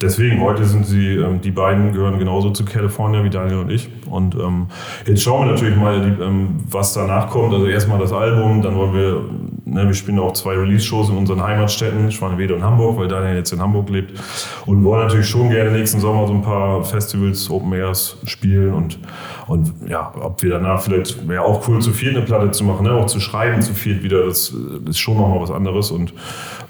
deswegen, 0.01 0.41
heute 0.41 0.65
sind 0.65 0.85
sie, 0.85 1.15
ähm, 1.15 1.41
die 1.41 1.51
beiden 1.51 1.93
gehören 1.93 2.19
genauso 2.19 2.49
zu 2.51 2.65
California 2.65 3.23
wie 3.23 3.29
Daniel 3.29 3.59
und 3.59 3.71
ich. 3.71 3.89
Und 4.09 4.35
ähm, 4.35 4.67
jetzt 5.05 5.23
schauen 5.23 5.47
wir 5.47 5.53
natürlich 5.53 5.75
mal, 5.75 6.01
die, 6.01 6.21
ähm, 6.21 6.57
was 6.69 6.93
danach 6.93 7.29
kommt. 7.29 7.53
Also 7.53 7.67
erstmal 7.67 7.99
das 7.99 8.11
Album, 8.11 8.61
dann 8.61 8.75
wollen 8.75 8.93
wir, 8.93 9.21
ne, 9.65 9.87
wir 9.87 9.93
spielen 9.93 10.19
auch 10.19 10.33
zwei 10.33 10.55
Release-Shows 10.55 11.09
in 11.09 11.17
unseren 11.17 11.41
Heimatstädten, 11.41 12.11
Schwanewede 12.11 12.55
und 12.55 12.63
Hamburg, 12.63 12.97
weil 12.97 13.07
Daniel 13.07 13.35
jetzt 13.35 13.51
in 13.53 13.61
Hamburg 13.61 13.89
lebt. 13.89 14.19
Und 14.65 14.83
wollen 14.83 15.03
natürlich 15.03 15.27
schon 15.27 15.49
gerne 15.49 15.71
nächsten 15.71 15.99
Sommer 15.99 16.27
so 16.27 16.33
ein 16.33 16.41
paar 16.41 16.83
Festivals, 16.83 17.49
Open 17.49 17.73
Airs 17.73 18.17
spielen. 18.25 18.73
Und, 18.73 18.99
und 19.47 19.73
ja, 19.87 20.13
ob 20.19 20.41
wir 20.43 20.51
danach 20.51 20.81
vielleicht, 20.81 21.27
wäre 21.27 21.43
auch 21.43 21.67
cool, 21.67 21.81
zu 21.81 21.91
viert 21.91 22.15
eine 22.15 22.25
Platte 22.25 22.51
zu 22.51 22.63
machen, 22.63 22.85
ne? 22.85 22.93
auch 22.93 23.07
zu 23.07 23.19
schreiben 23.19 23.61
zu 23.61 23.73
viert 23.73 24.03
wieder, 24.03 24.25
das, 24.25 24.53
das 24.81 24.91
ist 24.91 24.99
schon 24.99 25.17
nochmal 25.17 25.41
was 25.41 25.51
anderes. 25.51 25.91
Und 25.91 26.13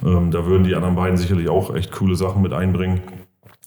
ähm, 0.05 0.32
da 0.32 0.46
würden 0.46 0.63
die 0.63 0.75
anderen 0.75 0.96
beiden 0.96 1.17
sicherlich 1.17 1.50
auch 1.50 1.74
echt 1.75 1.91
coole 1.91 2.15
Sachen 2.15 2.41
mit 2.41 2.53
einbringen. 2.53 3.01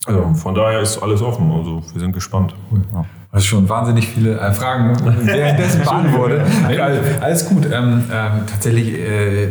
Ähm, 0.09 0.35
von 0.35 0.55
daher 0.55 0.81
ist 0.81 1.03
alles 1.03 1.23
offen. 1.23 1.51
Also 1.53 1.83
wir 1.93 2.01
sind 2.01 2.13
gespannt. 2.13 2.55
Cool. 2.71 2.83
Ja. 2.93 3.05
Also 3.31 3.47
schon 3.47 3.69
wahnsinnig 3.69 4.09
viele 4.09 4.39
äh, 4.39 4.53
Fragen 4.53 4.97
währenddessen 5.27 5.83
beantwortet. 5.83 6.43
also, 6.67 7.01
alles 7.21 7.49
gut. 7.49 7.67
Ähm, 7.67 8.05
ähm, 8.11 8.31
tatsächlich 8.51 8.95
äh, 8.99 9.49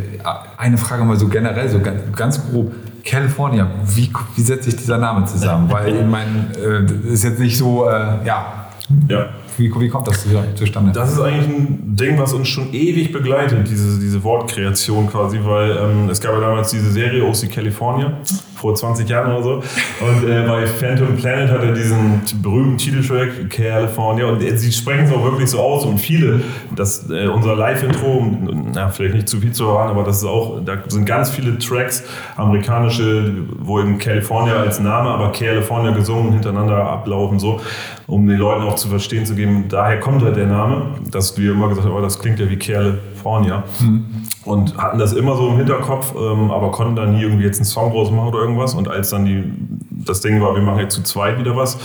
eine 0.56 0.78
Frage 0.78 1.04
mal 1.04 1.16
so 1.16 1.28
generell, 1.28 1.68
so 1.68 1.78
ganz, 1.80 2.00
ganz 2.14 2.50
grob. 2.50 2.72
California, 3.04 3.66
wie, 3.86 4.12
wie 4.36 4.42
setzt 4.42 4.64
sich 4.64 4.76
dieser 4.76 4.98
Name 4.98 5.24
zusammen? 5.24 5.70
Weil 5.70 5.94
ich 5.94 6.04
meine, 6.04 6.50
äh, 6.58 6.84
das 6.84 7.12
ist 7.12 7.24
jetzt 7.24 7.38
nicht 7.38 7.56
so, 7.56 7.88
äh, 7.88 8.26
ja, 8.26 8.66
Ja. 9.08 9.26
Wie, 9.58 9.72
wie 9.80 9.88
kommt 9.88 10.06
das 10.08 10.22
zu- 10.22 10.28
zustande? 10.54 10.92
Das 10.92 11.12
ist 11.12 11.20
eigentlich 11.20 11.48
ein 11.48 11.96
Ding, 11.96 12.18
was 12.18 12.32
uns 12.32 12.48
schon 12.48 12.72
ewig 12.72 13.12
begleitet, 13.12 13.68
diese, 13.68 13.98
diese 14.00 14.22
Wortkreation 14.24 15.08
quasi, 15.10 15.38
weil 15.42 15.70
ähm, 15.76 16.08
es 16.10 16.20
gab 16.20 16.32
ja 16.32 16.40
damals 16.40 16.70
diese 16.70 16.90
Serie 16.90 17.24
OC 17.24 17.50
California, 17.50 18.18
vor 18.54 18.74
20 18.74 19.08
Jahren 19.08 19.32
oder 19.32 19.42
so. 19.42 19.52
Und 20.00 20.28
äh, 20.28 20.42
bei 20.46 20.66
Phantom 20.66 21.16
Planet 21.16 21.50
hat 21.50 21.62
er 21.62 21.72
diesen 21.72 22.22
berühmten 22.42 22.76
Titeltrack 22.78 23.48
California 23.50 24.26
und 24.26 24.42
äh, 24.42 24.56
sie 24.56 24.72
sprechen 24.72 25.04
es 25.04 25.12
auch 25.12 25.22
wirklich 25.22 25.48
so 25.50 25.60
aus 25.60 25.84
und 25.84 25.98
viele, 25.98 26.40
das, 26.74 27.08
äh, 27.10 27.28
unser 27.28 27.54
Live-Intro, 27.54 28.26
vielleicht 28.92 29.14
nicht 29.14 29.28
zu 29.28 29.38
viel 29.40 29.52
zu 29.52 29.66
hören, 29.66 29.88
aber 29.90 30.02
das 30.02 30.18
ist 30.18 30.24
auch, 30.24 30.60
da 30.64 30.78
sind 30.88 31.04
ganz 31.04 31.30
viele 31.30 31.58
Tracks, 31.58 32.02
amerikanische, 32.36 33.32
wo 33.60 33.80
eben 33.80 33.98
California 33.98 34.56
als 34.56 34.80
Name, 34.80 35.10
aber 35.10 35.30
California 35.32 35.92
gesungen, 35.92 36.32
hintereinander 36.32 36.76
ablaufen, 36.78 37.38
so, 37.38 37.60
um 38.08 38.26
den 38.26 38.38
Leuten 38.38 38.62
auch 38.62 38.74
zu 38.74 38.88
verstehen 38.88 39.26
zu 39.26 39.34
geben, 39.34 39.66
daher 39.68 40.00
kommt 40.00 40.22
halt 40.22 40.34
der 40.34 40.46
Name, 40.46 40.94
dass 41.10 41.36
wir 41.36 41.52
immer 41.52 41.68
gesagt 41.68 41.86
haben, 41.86 41.94
oh, 41.94 42.00
das 42.00 42.18
klingt 42.18 42.40
ja 42.40 42.48
wie 42.48 42.56
California. 42.56 43.64
Und 44.44 44.78
hatten 44.78 44.98
das 44.98 45.12
immer 45.12 45.36
so 45.36 45.50
im 45.50 45.56
Hinterkopf, 45.56 46.14
ähm, 46.16 46.50
aber 46.50 46.70
konnten 46.70 46.96
da 46.96 47.04
nie 47.04 47.20
irgendwie 47.20 47.44
jetzt 47.44 47.58
einen 47.58 47.66
Song 47.66 47.92
draus 47.92 48.10
machen 48.10 48.28
oder 48.28 48.38
irgendwas. 48.38 48.72
Und 48.74 48.88
als 48.88 49.10
dann 49.10 49.26
die, 49.26 49.44
das 49.90 50.22
Ding 50.22 50.40
war, 50.40 50.54
wir 50.54 50.62
machen 50.62 50.80
jetzt 50.80 50.94
zu 50.94 51.02
zweit 51.02 51.38
wieder 51.38 51.54
was, 51.54 51.78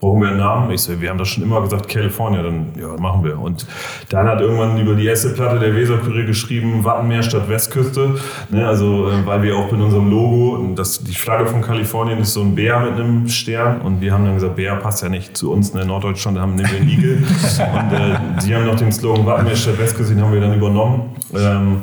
brauchen 0.00 0.22
wir 0.22 0.28
einen 0.28 0.38
Namen? 0.38 0.70
Ich 0.70 0.80
so, 0.80 0.98
wir 0.98 1.10
haben 1.10 1.18
das 1.18 1.28
schon 1.28 1.44
immer 1.44 1.60
gesagt, 1.60 1.88
California, 1.88 2.42
dann 2.42 2.68
ja, 2.78 2.96
machen 2.98 3.22
wir. 3.22 3.38
Und 3.38 3.66
dann 4.08 4.26
hat 4.26 4.40
irgendwann 4.40 4.80
über 4.80 4.94
die 4.94 5.06
erste 5.06 5.28
Platte 5.30 5.58
der 5.58 5.76
Weserkurier 5.76 6.24
geschrieben, 6.24 6.82
Wattenmeer 6.82 7.22
statt 7.22 7.48
Westküste. 7.48 8.14
Ne, 8.48 8.66
also, 8.66 9.10
äh, 9.10 9.26
weil 9.26 9.42
wir 9.42 9.56
auch 9.56 9.70
in 9.72 9.82
unserem 9.82 10.10
Logo, 10.10 10.72
das, 10.74 11.04
die 11.04 11.14
Flagge 11.14 11.46
von 11.46 11.60
Kalifornien 11.60 12.18
ist 12.18 12.32
so 12.32 12.40
ein 12.40 12.54
Bär 12.54 12.80
mit 12.80 12.94
einem 12.94 13.28
Stern. 13.28 13.82
Und 13.82 14.00
wir 14.00 14.14
haben 14.14 14.24
dann 14.24 14.34
gesagt, 14.34 14.56
Bär 14.56 14.74
passt 14.76 15.02
ja 15.02 15.10
nicht 15.10 15.36
zu 15.36 15.52
uns. 15.52 15.74
Ne? 15.74 15.82
In 15.82 15.88
Norddeutschland 15.88 16.38
haben 16.38 16.54
nehmen 16.54 16.70
wir 16.70 16.80
einen 16.80 16.88
Igel. 16.88 17.16
und 17.18 17.92
äh, 17.92 18.46
die 18.46 18.54
haben 18.54 18.66
noch 18.66 18.76
den 18.76 18.90
Slogan 18.90 19.26
Wattenmeer 19.26 19.56
statt 19.56 19.78
Westküste, 19.78 20.14
den 20.14 20.24
haben 20.24 20.32
wir 20.32 20.40
dann 20.40 20.54
übernommen. 20.54 21.14
Ähm, 21.36 21.82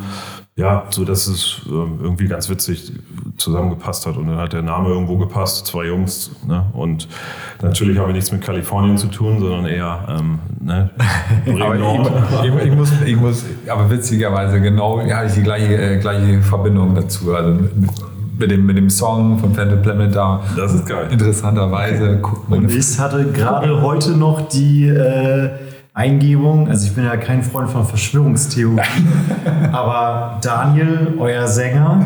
ja, 0.58 0.86
so 0.90 1.06
dass 1.06 1.28
es 1.28 1.62
ähm, 1.68 2.00
irgendwie 2.02 2.28
ganz 2.28 2.50
witzig 2.50 2.92
zusammengepasst 3.38 4.08
hat 4.08 4.18
und 4.18 4.28
dann 4.28 4.38
hat 4.38 4.54
der 4.54 4.64
Name 4.64 4.90
irgendwo 4.90 5.16
gepasst, 5.18 5.68
zwei 5.68 5.86
Jungs. 5.86 6.32
Ne? 6.48 6.66
Und 6.74 7.08
natürlich 7.62 8.00
haben 8.00 8.08
wir 8.08 8.14
nichts 8.14 8.32
mit 8.32 8.42
Kalifornien 8.42 8.98
zu 8.98 9.06
tun, 9.08 9.40
sondern 9.40 9.68
eher 9.68 10.00
ähm, 10.10 10.40
ne? 10.60 10.90
Aber 11.62 11.76
ich, 11.76 12.50
ich, 12.50 12.66
ich, 12.66 12.76
muss, 12.76 12.92
ich 13.06 13.16
muss, 13.16 13.46
aber 13.70 13.88
witzigerweise 13.90 14.60
genau, 14.60 15.00
ja, 15.02 15.18
habe 15.18 15.28
ich 15.28 15.34
die 15.34 15.44
gleiche, 15.44 15.76
äh, 15.76 16.00
gleiche 16.00 16.42
Verbindung 16.42 16.96
dazu. 16.96 17.36
Also 17.36 17.54
mit, 17.54 17.72
mit, 18.40 18.52
dem, 18.52 18.66
mit 18.66 18.78
dem 18.78 18.90
Song 18.90 19.38
von 19.38 19.54
Phantom 19.54 19.82
Planet 19.84 20.16
da. 20.16 20.42
Das 20.56 20.74
ist 20.74 20.88
geil. 20.88 21.08
Interessanterweise 21.12 22.18
guckt 22.18 22.50
man. 22.50 22.60
Und 22.60 22.72
ich 22.72 22.98
hatte 22.98 23.26
gerade 23.32 23.80
heute 23.84 24.12
noch 24.12 24.48
die 24.50 24.88
äh, 24.88 25.52
Eingebung, 25.98 26.70
also 26.70 26.86
ich 26.86 26.94
bin 26.94 27.06
ja 27.06 27.18
kein 27.18 27.42
Freund 27.42 27.72
von 27.72 27.84
Verschwörungstheorien, 27.84 29.08
aber 29.72 30.38
Daniel, 30.42 31.16
euer 31.18 31.48
Sänger, 31.48 32.06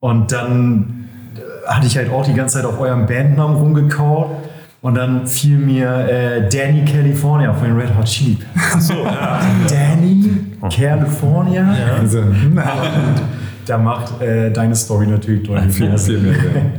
und 0.00 0.32
dann 0.32 1.08
äh, 1.36 1.68
hatte 1.68 1.86
ich 1.86 1.96
halt 1.96 2.10
auch 2.10 2.24
die 2.24 2.32
ganze 2.34 2.56
Zeit 2.56 2.64
auf 2.64 2.80
eurem 2.80 3.06
Bandnamen 3.06 3.56
rumgekaut. 3.56 4.30
Und 4.80 4.96
dann 4.96 5.28
fiel 5.28 5.58
mir 5.58 6.08
äh, 6.08 6.48
Danny 6.48 6.84
California 6.84 7.54
von 7.54 7.68
den 7.68 7.78
Red 7.78 7.96
Hot 7.96 8.06
Chili 8.06 8.36
Peppers. 8.36 8.88
So, 8.88 8.94
ja. 8.94 9.38
Danny 9.68 10.28
California? 10.74 11.64
Also, 12.00 12.24
Da 13.66 13.78
macht 13.78 14.20
äh, 14.20 14.50
deine 14.50 14.74
Story 14.74 15.06
natürlich 15.06 15.46
deutlich 15.46 15.78
mehr 15.78 15.96
Sinn. 15.96 16.34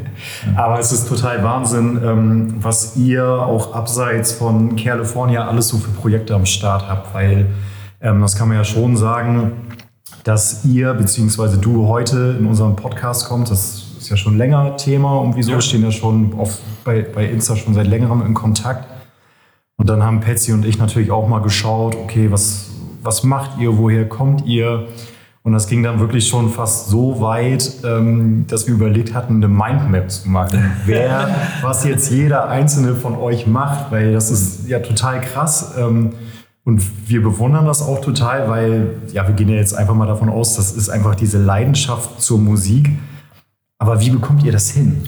Aber 0.55 0.79
es 0.79 0.91
ist 0.91 1.07
total 1.07 1.43
Wahnsinn, 1.43 1.99
ähm, 2.03 2.55
was 2.59 2.97
ihr 2.97 3.25
auch 3.25 3.73
abseits 3.73 4.33
von 4.33 4.75
California 4.75 5.47
alles 5.47 5.69
so 5.69 5.77
für 5.77 5.91
Projekte 5.91 6.35
am 6.35 6.45
Start 6.45 6.87
habt, 6.89 7.13
weil 7.13 7.47
ähm, 8.01 8.21
das 8.21 8.35
kann 8.35 8.49
man 8.49 8.57
ja 8.57 8.63
schon 8.65 8.97
sagen, 8.97 9.53
dass 10.25 10.65
ihr 10.65 10.93
bzw. 10.93 11.57
du 11.59 11.87
heute 11.87 12.35
in 12.39 12.45
unserem 12.47 12.75
Podcast 12.75 13.27
kommt. 13.29 13.49
Das 13.49 13.85
ist 13.97 14.09
ja 14.09 14.17
schon 14.17 14.37
länger 14.37 14.75
Thema 14.75 15.17
und 15.19 15.35
wieso 15.37 15.53
Ja. 15.53 15.61
stehen 15.61 15.83
ja 15.83 15.91
schon 15.91 16.33
auf, 16.37 16.57
bei, 16.83 17.01
bei 17.01 17.25
Insta 17.25 17.55
schon 17.55 17.73
seit 17.73 17.87
längerem 17.87 18.25
in 18.25 18.33
Kontakt. 18.33 18.85
Und 19.77 19.89
dann 19.89 20.03
haben 20.03 20.19
Patsy 20.19 20.51
und 20.51 20.65
ich 20.65 20.77
natürlich 20.77 21.11
auch 21.11 21.27
mal 21.27 21.39
geschaut, 21.39 21.95
okay, 21.95 22.29
was, 22.29 22.71
was 23.01 23.23
macht 23.23 23.57
ihr, 23.59 23.77
woher 23.77 24.07
kommt 24.07 24.45
ihr? 24.45 24.87
Und 25.43 25.51
das 25.51 25.67
ging 25.67 25.83
dann 25.83 25.99
wirklich 25.99 26.27
schon 26.27 26.49
fast 26.49 26.87
so 26.87 27.19
weit, 27.19 27.69
ähm, 27.83 28.45
dass 28.47 28.65
wir 28.65 28.73
überlegt 28.73 29.13
hatten, 29.13 29.35
eine 29.35 29.49
Mindmap 29.49 30.09
zu 30.09 30.29
machen. 30.29 30.71
Wer, 30.85 31.35
was 31.61 31.83
jetzt 31.83 32.09
jeder 32.11 32.47
einzelne 32.47 32.95
von 32.95 33.17
euch 33.17 33.45
macht, 33.45 33.91
weil 33.91 34.13
das 34.13 34.31
ist 34.31 34.69
ja 34.69 34.79
total 34.79 35.19
krass. 35.19 35.73
Ähm, 35.77 36.13
und 36.63 37.09
wir 37.09 37.21
bewundern 37.21 37.65
das 37.65 37.81
auch 37.81 37.99
total, 37.99 38.49
weil, 38.49 39.01
ja, 39.11 39.27
wir 39.27 39.35
gehen 39.35 39.49
ja 39.49 39.55
jetzt 39.55 39.73
einfach 39.73 39.95
mal 39.95 40.07
davon 40.07 40.29
aus, 40.29 40.55
das 40.55 40.71
ist 40.71 40.87
einfach 40.87 41.13
diese 41.15 41.37
Leidenschaft 41.37 42.21
zur 42.21 42.39
Musik. 42.39 42.89
Aber 43.79 43.99
wie 43.99 44.11
bekommt 44.11 44.43
ihr 44.43 44.53
das 44.53 44.69
hin? 44.69 45.03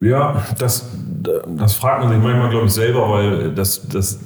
Ja, 0.00 0.44
das, 0.60 0.90
das 1.48 1.74
fragt 1.74 2.04
man 2.04 2.12
sich 2.12 2.22
manchmal, 2.22 2.50
glaube 2.50 2.66
ich, 2.66 2.72
selber, 2.72 3.10
weil 3.10 3.52
das, 3.52 3.88
das, 3.88 4.20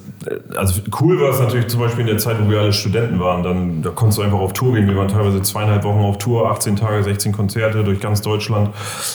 also 0.57 0.81
cool 1.01 1.21
war 1.21 1.31
es 1.31 1.41
natürlich 1.41 1.69
zum 1.69 1.81
Beispiel 1.81 2.03
in 2.03 2.07
der 2.07 2.19
Zeit, 2.19 2.37
wo 2.41 2.51
wir 2.51 2.61
alle 2.61 2.73
Studenten 2.73 3.21
waren. 3.21 3.43
Dann, 3.43 3.83
da 3.83 3.91
konntest 3.91 4.19
du 4.19 4.23
einfach 4.23 4.39
auf 4.39 4.53
Tour 4.53 4.75
gehen. 4.75 4.87
Wir 4.87 4.97
waren 4.97 5.09
teilweise 5.09 5.43
zweieinhalb 5.43 5.85
Wochen 5.85 6.01
auf 6.01 6.19
Tour, 6.19 6.51
18 6.51 6.77
Tage, 6.77 7.03
16 7.03 7.33
Konzerte 7.33 7.85
durch 7.85 8.01
ganz 8.01 8.23
Deutschland. 8.23 8.71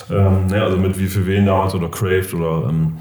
Ähm, 0.10 0.48
ne, 0.48 0.62
also 0.62 0.78
mit 0.78 1.00
wie 1.00 1.08
für 1.08 1.26
wen 1.26 1.46
damals 1.46 1.76
oder 1.76 1.90
Craved 1.90 2.34
oder 2.34 2.70
ähm, 2.70 2.98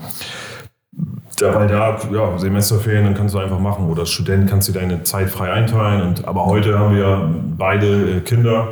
da, 1.39 1.55
weil 1.55 1.69
da, 1.69 1.99
ja, 2.13 2.39
Semesterferien, 2.39 3.05
dann 3.05 3.15
kannst 3.15 3.35
du 3.35 3.39
einfach 3.39 3.59
machen. 3.59 3.89
Oder 3.91 4.01
als 4.01 4.11
Student 4.11 4.49
kannst 4.49 4.69
du 4.69 4.73
deine 4.73 5.03
Zeit 5.03 5.29
frei 5.29 5.53
einteilen. 5.53 6.03
Und, 6.03 6.27
aber 6.27 6.47
heute 6.47 6.79
haben 6.79 6.97
wir 6.97 7.29
beide 7.59 8.17
äh, 8.17 8.21
Kinder 8.21 8.69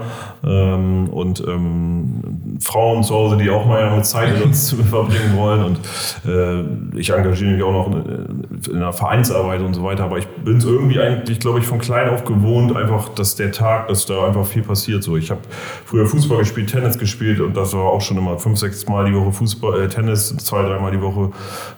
ähm, 0.46 1.08
und 1.10 1.42
ähm, 1.46 2.58
Frauen 2.60 3.02
zu 3.02 3.14
Hause, 3.14 3.36
die 3.36 3.50
auch 3.50 3.66
mal 3.66 3.94
mit 3.94 4.04
Zeit 4.04 4.34
mit 4.34 4.44
uns 4.44 4.72
verbringen 4.90 5.36
wollen. 5.36 5.64
Und 5.64 5.80
äh, 6.26 6.98
ich 6.98 7.10
engagiere 7.10 7.52
mich 7.52 7.62
auch 7.62 7.72
noch 7.72 7.86
in, 7.92 8.46
in 8.70 8.80
der 8.80 8.92
Vereinsarbeit 8.92 9.60
und 9.60 9.74
so 9.74 9.82
weiter. 9.82 10.04
Aber 10.04 10.18
ich 10.18 10.26
bin 10.26 10.58
es 10.58 10.64
irgendwie 10.64 11.00
eigentlich, 11.00 11.40
glaube 11.40 11.60
ich, 11.60 11.66
von 11.66 11.78
klein 11.78 12.08
auf 12.10 12.24
gewohnt, 12.24 12.76
einfach, 12.76 13.08
dass 13.10 13.36
der 13.36 13.52
Tag, 13.52 13.88
dass 13.88 14.06
da 14.06 14.26
einfach 14.26 14.46
viel 14.46 14.62
passiert. 14.62 15.02
So, 15.02 15.16
ich 15.16 15.30
habe 15.30 15.40
früher 15.84 16.06
Fußball 16.06 16.38
gespielt, 16.38 16.70
Tennis 16.70 16.98
gespielt 16.98 17.40
und 17.40 17.56
das 17.56 17.74
war 17.74 17.84
auch 17.84 18.00
schon 18.00 18.18
immer 18.18 18.38
fünf, 18.38 18.58
sechs 18.58 18.86
Mal 18.86 19.06
die 19.06 19.14
Woche 19.14 19.32
Fußball, 19.32 19.82
äh, 19.82 19.88
Tennis, 19.88 20.36
zwei, 20.36 20.62
dreimal 20.62 20.92
die 20.92 21.00
Woche. 21.00 21.30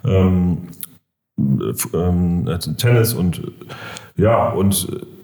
Ähm, 0.05 0.59
ähm, 1.93 2.49
äh, 2.49 2.59
Tennis 2.59 3.13
und 3.13 3.39
äh, 3.39 4.23
ja, 4.23 4.49
und 4.51 4.89
äh, 4.91 5.16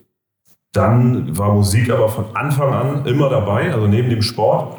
dann 0.72 1.36
war 1.36 1.52
Musik 1.52 1.90
aber 1.90 2.08
von 2.08 2.24
Anfang 2.34 2.72
an 2.72 3.06
immer 3.06 3.28
dabei, 3.28 3.72
also 3.72 3.86
neben 3.86 4.08
dem 4.08 4.22
Sport. 4.22 4.78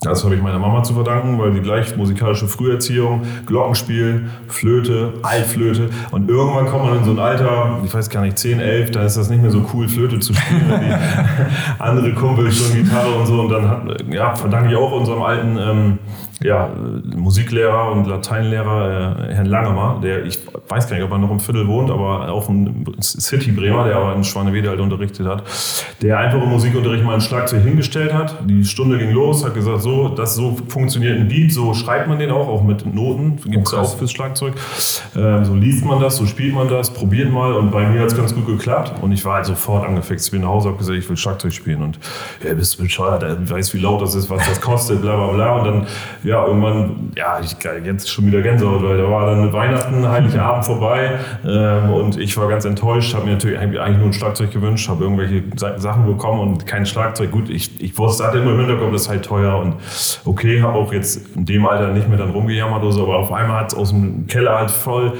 Das 0.00 0.24
habe 0.24 0.34
ich 0.34 0.42
meiner 0.42 0.58
Mama 0.58 0.82
zu 0.82 0.94
verdanken, 0.94 1.38
weil 1.38 1.52
die 1.52 1.60
gleich 1.60 1.96
musikalische 1.96 2.48
Früherziehung, 2.48 3.22
Glockenspiel, 3.46 4.28
Flöte, 4.48 5.14
Altflöte. 5.22 5.90
Und 6.10 6.28
irgendwann 6.28 6.66
kommt 6.66 6.86
man 6.86 6.98
in 6.98 7.04
so 7.04 7.12
ein 7.12 7.20
Alter, 7.20 7.80
ich 7.84 7.94
weiß 7.94 8.10
gar 8.10 8.22
nicht, 8.22 8.36
10, 8.36 8.58
11, 8.58 8.90
dann 8.90 9.06
ist 9.06 9.16
das 9.16 9.30
nicht 9.30 9.42
mehr 9.42 9.52
so 9.52 9.64
cool, 9.72 9.88
Flöte 9.88 10.18
zu 10.18 10.34
spielen, 10.34 10.64
wenn 10.68 10.80
die 10.80 10.94
andere 11.78 12.12
Kumpels 12.14 12.56
schon 12.58 12.82
Gitarre 12.82 13.14
und 13.14 13.26
so. 13.26 13.42
Und 13.42 13.50
dann 13.50 13.68
hat, 13.68 14.04
ja, 14.12 14.34
verdanke 14.34 14.70
ich 14.70 14.76
auch 14.76 14.90
unserem 14.90 15.22
alten 15.22 15.56
ähm, 15.58 15.98
ja, 16.42 16.66
äh, 16.66 17.16
Musiklehrer 17.16 17.92
und 17.92 18.06
Lateinlehrer, 18.06 19.28
äh, 19.28 19.34
Herrn 19.34 19.46
Langemer, 19.46 20.00
der, 20.02 20.24
ich 20.24 20.38
weiß 20.68 20.88
gar 20.88 20.96
nicht, 20.96 21.04
ob 21.04 21.12
er 21.12 21.18
noch 21.18 21.30
im 21.30 21.40
Viertel 21.40 21.66
wohnt, 21.66 21.90
aber 21.90 22.30
auch 22.30 22.48
ein 22.48 22.84
City-Bremer, 23.00 23.84
der 23.84 23.96
aber 23.96 24.14
in 24.14 24.24
Schwanewede 24.24 24.68
halt 24.68 24.80
unterrichtet 24.80 25.26
hat, 25.26 25.44
der 26.00 26.18
einfach 26.18 26.42
im 26.42 26.48
Musikunterricht 26.48 27.04
mal 27.04 27.14
ein 27.14 27.20
Schlagzeug 27.20 27.62
hingestellt 27.62 28.12
hat. 28.12 28.36
Die 28.48 28.64
Stunde 28.64 28.98
ging 28.98 29.12
los, 29.12 29.44
hat 29.44 29.54
gesagt, 29.54 29.82
so, 29.82 30.08
das 30.08 30.34
so 30.34 30.56
funktioniert 30.68 31.18
ein 31.18 31.28
Beat, 31.28 31.52
so 31.52 31.74
schreibt 31.74 32.08
man 32.08 32.18
den 32.18 32.30
auch, 32.30 32.48
auch 32.48 32.62
mit 32.62 32.86
Noten, 32.92 33.36
gibt 33.44 33.66
es 33.66 33.74
Oh, 33.74 33.78
auch 33.78 33.96
fürs 33.96 34.12
Schlagzeug. 34.12 34.54
Ähm, 35.16 35.44
so 35.44 35.54
liest 35.54 35.84
man 35.84 36.00
das, 36.00 36.16
so 36.16 36.26
spielt 36.26 36.54
man 36.54 36.68
das, 36.68 36.90
probiert 36.92 37.30
mal 37.32 37.52
und 37.54 37.70
bei 37.70 37.86
mir 37.88 38.00
hat 38.00 38.08
es 38.08 38.16
ganz 38.16 38.34
gut 38.34 38.46
geklappt 38.46 39.02
und 39.02 39.12
ich 39.12 39.24
war 39.24 39.36
halt 39.36 39.46
sofort 39.46 39.86
angefixt. 39.86 40.26
Ich 40.26 40.32
bin 40.32 40.42
nach 40.42 40.48
Hause, 40.48 40.68
habe 40.68 40.78
gesagt, 40.78 40.98
ich 40.98 41.08
will 41.08 41.16
Schlagzeug 41.16 41.52
spielen 41.52 41.82
und 41.82 41.98
ja, 42.46 42.54
bist 42.54 42.78
du 42.78 42.82
bescheuert, 42.82 43.22
er 43.22 43.50
weiß, 43.50 43.72
wie 43.74 43.78
laut 43.78 44.02
das 44.02 44.14
ist, 44.14 44.28
was 44.30 44.46
das 44.48 44.60
kostet, 44.60 45.00
bla 45.02 45.16
bla 45.16 45.32
bla 45.32 45.56
und 45.58 45.64
dann, 45.66 45.86
ja, 46.24 46.31
irgendwann, 46.46 47.12
ja, 47.16 47.38
ich 47.40 47.56
jetzt 47.84 48.10
schon 48.10 48.26
wieder 48.26 48.42
Gänsehaut, 48.42 48.82
weil 48.82 48.98
da 48.98 49.10
war 49.10 49.26
dann 49.26 49.52
Weihnachten, 49.52 50.08
Heiligabend 50.08 50.64
vorbei 50.64 51.12
ähm, 51.46 51.90
und 51.90 52.18
ich 52.18 52.36
war 52.36 52.48
ganz 52.48 52.64
enttäuscht, 52.64 53.14
habe 53.14 53.26
mir 53.26 53.32
natürlich 53.32 53.58
eigentlich 53.58 53.98
nur 53.98 54.06
ein 54.06 54.12
Schlagzeug 54.12 54.50
gewünscht, 54.50 54.88
habe 54.88 55.04
irgendwelche 55.04 55.42
Sa- 55.56 55.78
Sachen 55.78 56.06
bekommen 56.06 56.40
und 56.40 56.66
kein 56.66 56.86
Schlagzeug. 56.86 57.30
Gut, 57.30 57.50
ich, 57.50 57.80
ich 57.82 57.96
wusste, 57.98 58.26
hatte 58.26 58.38
immer 58.38 58.52
im 58.52 58.58
Hinterkopf, 58.58 58.92
das 58.92 59.02
ist 59.02 59.08
halt 59.08 59.24
teuer 59.24 59.58
und 59.58 59.74
okay, 60.24 60.62
habe 60.62 60.78
auch 60.78 60.92
jetzt 60.92 61.36
in 61.36 61.44
dem 61.44 61.66
Alter 61.66 61.88
nicht 61.92 62.08
mehr 62.08 62.18
dann 62.18 62.30
rumgejammert 62.30 62.82
oder 62.82 62.92
so, 62.92 63.04
aber 63.04 63.18
auf 63.18 63.32
einmal 63.32 63.60
hat 63.60 63.72
es 63.72 63.78
aus 63.78 63.90
dem 63.90 64.26
Keller 64.26 64.58
halt 64.58 64.70
voll 64.70 65.12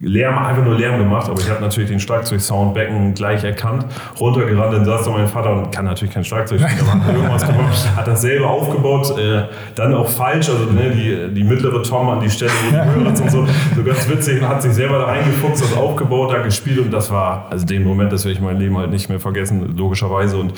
Lärm, 0.00 0.38
einfach 0.38 0.64
nur 0.64 0.76
Lärm 0.76 0.96
gemacht, 0.98 1.28
aber 1.28 1.40
ich 1.40 1.50
habe 1.50 1.60
natürlich 1.60 1.90
den 1.90 1.98
Schlagzeug-Soundbecken 1.98 3.14
gleich 3.14 3.42
erkannt, 3.42 3.84
runtergerannt, 4.20 4.72
dann 4.72 4.84
saß 4.84 5.04
da 5.06 5.10
mein 5.10 5.26
Vater 5.26 5.52
und 5.52 5.72
kann 5.72 5.86
natürlich 5.86 6.14
kein 6.14 6.22
Schlagzeug 6.22 6.60
spielen, 6.60 6.88
aber 6.88 7.04
hat 7.04 7.14
irgendwas 7.16 7.46
gemacht, 7.48 7.96
hat 7.96 8.06
das 8.06 8.20
selber 8.20 8.48
aufgebaut, 8.48 9.18
äh, 9.18 9.46
dann 9.74 9.92
auch 9.94 10.08
falsch, 10.08 10.50
also 10.50 10.66
ne, 10.66 10.90
die, 10.90 11.34
die 11.34 11.42
mittlere 11.42 11.82
Tom 11.82 12.08
an 12.10 12.20
die 12.20 12.30
Stelle, 12.30 12.52
wo 12.52 12.70
die 12.70 12.76
Hörer 12.76 13.16
sind, 13.16 13.28
so, 13.28 13.44
so 13.74 13.82
ganz 13.82 14.08
witzig, 14.08 14.40
hat 14.40 14.62
sich 14.62 14.72
selber 14.72 14.98
da 15.00 15.06
reingefuchst, 15.06 15.64
das 15.64 15.76
aufgebaut, 15.76 16.32
da 16.32 16.42
gespielt 16.42 16.78
und 16.78 16.92
das 16.92 17.10
war, 17.10 17.48
also 17.50 17.66
den 17.66 17.82
Moment, 17.82 18.12
das 18.12 18.24
werde 18.24 18.34
ich 18.34 18.40
mein 18.40 18.56
Leben 18.56 18.78
halt 18.78 18.90
nicht 18.90 19.08
mehr 19.08 19.18
vergessen, 19.18 19.76
logischerweise 19.76 20.36
und 20.36 20.52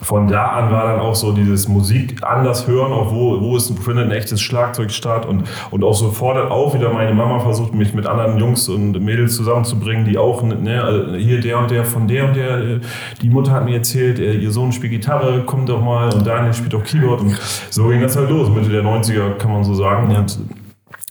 von 0.00 0.28
da 0.28 0.46
an 0.48 0.70
war 0.70 0.84
dann 0.84 1.00
auch 1.00 1.14
so 1.14 1.32
dieses 1.32 1.68
Musik 1.68 2.22
anders 2.22 2.66
hören, 2.66 2.92
auch 2.92 3.10
wo, 3.12 3.40
wo 3.40 3.56
ist 3.56 3.70
ein, 3.70 3.98
ein 3.98 4.10
echtes 4.12 4.40
Schlagzeug 4.40 4.90
statt 4.90 5.26
und, 5.26 5.44
und 5.70 5.82
auch 5.82 5.94
so 5.94 6.10
fordert 6.10 6.50
auch 6.50 6.74
wieder 6.74 6.92
meine 6.92 7.12
Mama 7.14 7.40
versucht, 7.40 7.74
mich 7.74 7.94
mit 7.94 8.06
anderen 8.06 8.38
Jungs 8.38 8.68
und 8.68 8.92
Mädels 9.00 9.36
zusammenzubringen, 9.36 10.04
die 10.04 10.16
auch, 10.16 10.42
ne, 10.42 10.82
also 10.82 11.14
hier 11.14 11.40
der 11.40 11.58
und 11.58 11.70
der 11.70 11.84
von 11.84 12.06
der 12.06 12.26
und 12.26 12.36
der, 12.36 12.58
äh, 12.58 12.80
die 13.22 13.30
Mutter 13.30 13.52
hat 13.52 13.64
mir 13.64 13.76
erzählt, 13.76 14.18
äh, 14.18 14.34
ihr 14.34 14.50
Sohn 14.52 14.72
spielt 14.72 14.92
Gitarre, 14.92 15.42
kommt 15.44 15.68
doch 15.68 15.82
mal 15.82 16.12
und 16.14 16.26
Daniel 16.26 16.54
spielt 16.54 16.74
auch 16.74 16.84
Keyboard 16.84 17.20
und 17.20 17.38
so 17.70 17.88
ging 17.88 18.00
das 18.00 18.16
halt 18.16 18.30
los, 18.30 18.48
Mitte 18.48 18.70
der 18.70 18.84
90er 18.84 19.36
kann 19.36 19.52
man 19.52 19.64
so 19.64 19.74
sagen 19.74 20.14
und 20.14 20.38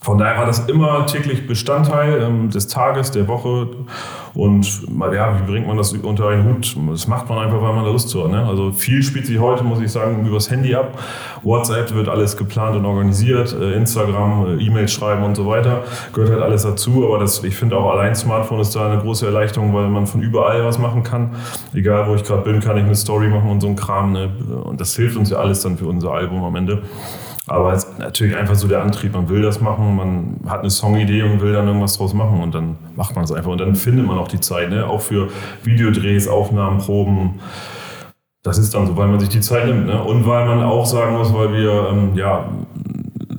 von 0.02 0.16
daher 0.16 0.38
war 0.38 0.46
das 0.46 0.60
immer 0.68 1.06
täglich 1.06 1.46
Bestandteil 1.46 2.22
ähm, 2.22 2.50
des 2.50 2.68
Tages, 2.68 3.10
der 3.10 3.26
Woche. 3.28 3.68
Und 4.34 4.82
ja, 5.12 5.38
wie 5.38 5.50
bringt 5.50 5.66
man 5.66 5.76
das 5.76 5.92
unter 5.92 6.28
einen 6.28 6.44
Hut? 6.44 6.76
Das 6.90 7.06
macht 7.06 7.28
man 7.28 7.38
einfach, 7.38 7.60
weil 7.60 7.72
man 7.72 7.84
da 7.84 7.90
Lust 7.90 8.08
zu 8.08 8.24
hat. 8.24 8.30
Ne? 8.30 8.44
Also 8.46 8.72
viel 8.72 9.02
spielt 9.02 9.26
sich 9.26 9.38
heute, 9.38 9.64
muss 9.64 9.80
ich 9.80 9.90
sagen, 9.90 10.26
übers 10.26 10.50
Handy 10.50 10.74
ab. 10.74 10.98
WhatsApp 11.42 11.94
wird 11.94 12.08
alles 12.08 12.36
geplant 12.36 12.76
und 12.76 12.84
organisiert, 12.84 13.54
äh, 13.58 13.72
Instagram, 13.72 14.58
äh, 14.58 14.62
E-Mails 14.62 14.92
schreiben 14.92 15.22
und 15.22 15.34
so 15.34 15.46
weiter. 15.46 15.84
Gehört 16.12 16.32
halt 16.32 16.42
alles 16.42 16.62
dazu. 16.62 17.04
Aber 17.06 17.18
das, 17.18 17.42
ich 17.44 17.56
finde 17.56 17.76
auch 17.76 17.90
allein 17.90 18.14
Smartphone 18.14 18.60
ist 18.60 18.74
da 18.74 18.90
eine 18.90 19.00
große 19.00 19.26
Erleichterung, 19.26 19.74
weil 19.74 19.88
man 19.88 20.06
von 20.06 20.22
überall 20.22 20.64
was 20.64 20.78
machen 20.78 21.02
kann. 21.02 21.36
Egal 21.74 22.08
wo 22.08 22.14
ich 22.14 22.24
gerade 22.24 22.42
bin, 22.42 22.60
kann 22.60 22.76
ich 22.76 22.84
eine 22.84 22.94
Story 22.94 23.28
machen 23.28 23.50
und 23.50 23.60
so 23.60 23.68
ein 23.68 23.76
Kram. 23.76 24.12
Ne? 24.12 24.30
Und 24.64 24.80
das 24.80 24.94
hilft 24.96 25.16
uns 25.16 25.30
ja 25.30 25.38
alles 25.38 25.62
dann 25.62 25.78
für 25.78 25.86
unser 25.86 26.12
Album 26.12 26.44
am 26.44 26.56
Ende. 26.56 26.82
Aber 27.48 27.72
es 27.72 27.84
ist 27.84 27.98
natürlich 27.98 28.36
einfach 28.36 28.54
so 28.54 28.68
der 28.68 28.82
Antrieb, 28.82 29.14
man 29.14 29.28
will 29.30 29.40
das 29.40 29.60
machen, 29.60 29.96
man 29.96 30.50
hat 30.50 30.60
eine 30.60 30.70
Songidee 30.70 31.22
und 31.22 31.40
will 31.40 31.54
dann 31.54 31.66
irgendwas 31.66 31.96
draus 31.96 32.12
machen 32.12 32.42
und 32.42 32.54
dann 32.54 32.76
macht 32.94 33.16
man 33.16 33.24
es 33.24 33.32
einfach. 33.32 33.50
Und 33.50 33.58
dann 33.58 33.74
findet 33.74 34.06
man 34.06 34.18
auch 34.18 34.28
die 34.28 34.40
Zeit, 34.40 34.68
ne? 34.68 34.86
auch 34.86 35.00
für 35.00 35.28
Videodrehs, 35.64 36.28
Aufnahmen, 36.28 36.78
Proben. 36.78 37.40
Das 38.42 38.58
ist 38.58 38.74
dann 38.74 38.86
so, 38.86 38.96
weil 38.98 39.08
man 39.08 39.18
sich 39.18 39.30
die 39.30 39.40
Zeit 39.40 39.66
nimmt. 39.66 39.86
Ne? 39.86 40.02
Und 40.02 40.26
weil 40.26 40.46
man 40.46 40.62
auch 40.62 40.84
sagen 40.84 41.16
muss, 41.16 41.32
weil 41.32 41.52
wir 41.54 41.88
ähm, 41.90 42.10
ja, 42.16 42.48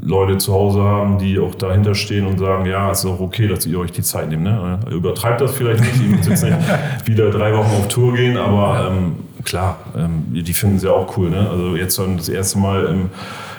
Leute 0.01 0.39
zu 0.39 0.54
Hause 0.54 0.82
haben, 0.82 1.20
die 1.20 1.38
auch 1.38 1.54
dahinter 1.54 1.94
stehen 1.94 2.25
und 2.25 2.39
sagen, 2.39 2.66
ja, 2.66 2.89
es 2.89 3.00
ist 3.00 3.06
auch 3.06 3.20
okay, 3.20 3.48
dass 3.48 3.68
ihr 3.68 3.80
euch 3.80 3.92
die 3.92 4.01
Zeit 4.01 4.30
nehmt. 4.30 4.44
Ne? 4.44 4.80
Übertreibt 4.89 5.39
das 5.39 5.51
vielleicht 5.51 5.82
nicht, 5.82 6.01
ihr 6.01 6.16
müsst 6.16 6.28
jetzt 6.28 6.44
nicht 6.44 6.58
wieder 7.06 7.30
drei 7.30 7.56
Wochen 7.56 7.70
auf 7.80 7.88
Tour 7.89 8.16
gehen, 8.16 8.38
aber 8.38 8.89
ähm, 8.89 9.18
klar, 9.44 9.78
ähm, 9.96 10.25
die 10.30 10.54
finden 10.54 10.78
es 10.78 10.84
ja 10.84 10.92
auch 10.92 11.16
cool. 11.16 11.30
Ne? 11.30 11.48
Also 11.48 11.75
jetzt 11.75 12.00
dann 12.00 12.18
das 12.18 12.28
erste 12.28 12.58
Mal 12.58 12.86
im 12.86 13.10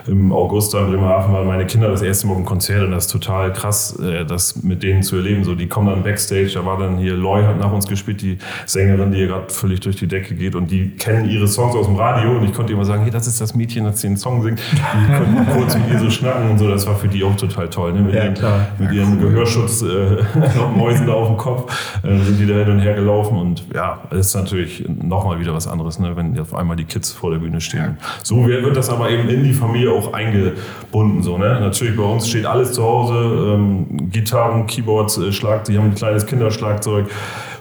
im 0.06 0.32
August 0.32 0.74
in 0.74 0.86
Bremerhaven 0.86 1.32
waren 1.32 1.46
meine 1.46 1.66
Kinder 1.66 1.88
das 1.88 2.02
erste 2.02 2.26
Mal 2.26 2.36
im 2.36 2.44
Konzert 2.44 2.82
und 2.84 2.92
das 2.92 3.06
ist 3.06 3.12
total 3.12 3.52
krass, 3.52 3.98
äh, 3.98 4.24
das 4.24 4.62
mit 4.62 4.82
denen 4.82 5.02
zu 5.02 5.16
erleben. 5.16 5.44
So, 5.44 5.54
die 5.54 5.68
kommen 5.68 5.88
dann 5.88 6.02
Backstage, 6.02 6.50
da 6.54 6.64
war 6.64 6.78
dann 6.78 6.98
hier 6.98 7.14
Loy 7.14 7.42
hat 7.42 7.58
nach 7.58 7.72
uns 7.72 7.86
gespielt, 7.86 8.22
die 8.22 8.38
Sängerin, 8.66 9.12
die 9.12 9.18
hier 9.18 9.26
gerade 9.28 9.50
völlig 9.50 9.80
durch 9.80 9.96
die 9.96 10.06
Decke 10.06 10.34
geht 10.34 10.54
und 10.54 10.70
die 10.70 10.90
kennen 10.90 11.28
ihre 11.28 11.48
Songs 11.48 11.74
aus 11.74 11.86
dem 11.86 11.96
Radio 11.96 12.36
und 12.36 12.44
ich 12.44 12.52
konnte 12.52 12.72
immer 12.72 12.84
sagen, 12.84 13.02
hey, 13.02 13.10
das 13.10 13.26
ist 13.26 13.40
das 13.40 13.54
Mädchen, 13.54 13.84
das 13.84 14.00
den 14.00 14.16
Song 14.16 14.42
singt. 14.42 14.60
Die 14.72 15.14
konnten 15.14 15.46
kurz 15.52 15.76
mit 15.76 15.90
ihr 15.90 15.98
so 15.98 16.10
schnacken 16.10 16.50
und 16.50 16.58
so, 16.58 16.68
das 16.68 16.86
war 16.86 16.96
für 16.96 17.08
die 17.08 17.22
auch 17.24 17.36
total 17.36 17.68
toll. 17.68 17.92
Ne? 17.92 18.00
Mit, 18.00 18.14
ja, 18.14 18.24
ihrem, 18.24 19.16
mit 19.16 19.22
cool. 19.22 19.30
Gehörschutz, 19.30 19.82
äh, 19.82 19.86
Mäusen 20.76 21.06
da 21.06 21.14
auf 21.14 21.28
dem 21.28 21.36
Kopf, 21.36 22.00
äh, 22.02 22.18
sind 22.18 22.38
die 22.38 22.46
da 22.46 22.54
hin 22.54 22.70
und 22.70 22.80
her 22.80 22.94
gelaufen 22.94 23.38
und 23.38 23.64
ja, 23.74 24.00
das 24.10 24.28
ist 24.28 24.34
natürlich 24.34 24.84
nochmal 24.88 25.40
wieder 25.40 25.54
was 25.54 25.66
anderes, 25.66 25.98
ne? 25.98 26.16
wenn 26.16 26.38
auf 26.38 26.54
einmal 26.54 26.76
die 26.76 26.84
Kids 26.84 27.12
vor 27.12 27.30
der 27.30 27.38
Bühne 27.38 27.60
stehen. 27.60 27.98
So 28.22 28.46
wird 28.46 28.76
das 28.76 28.90
aber 28.90 29.10
eben 29.10 29.28
in 29.28 29.44
die 29.44 29.52
Familie 29.52 29.89
auch 29.90 30.12
eingebunden. 30.12 31.22
So, 31.22 31.38
ne? 31.38 31.60
Natürlich 31.60 31.96
bei 31.96 32.02
uns 32.02 32.28
steht 32.28 32.46
alles 32.46 32.72
zu 32.72 32.82
Hause, 32.82 33.54
ähm, 33.54 34.10
Gitarren, 34.10 34.66
Keyboards, 34.66 35.18
äh, 35.18 35.32
Schlag, 35.32 35.64
die 35.64 35.78
haben 35.78 35.86
ein 35.86 35.94
kleines 35.94 36.26
Kinderschlagzeug. 36.26 37.06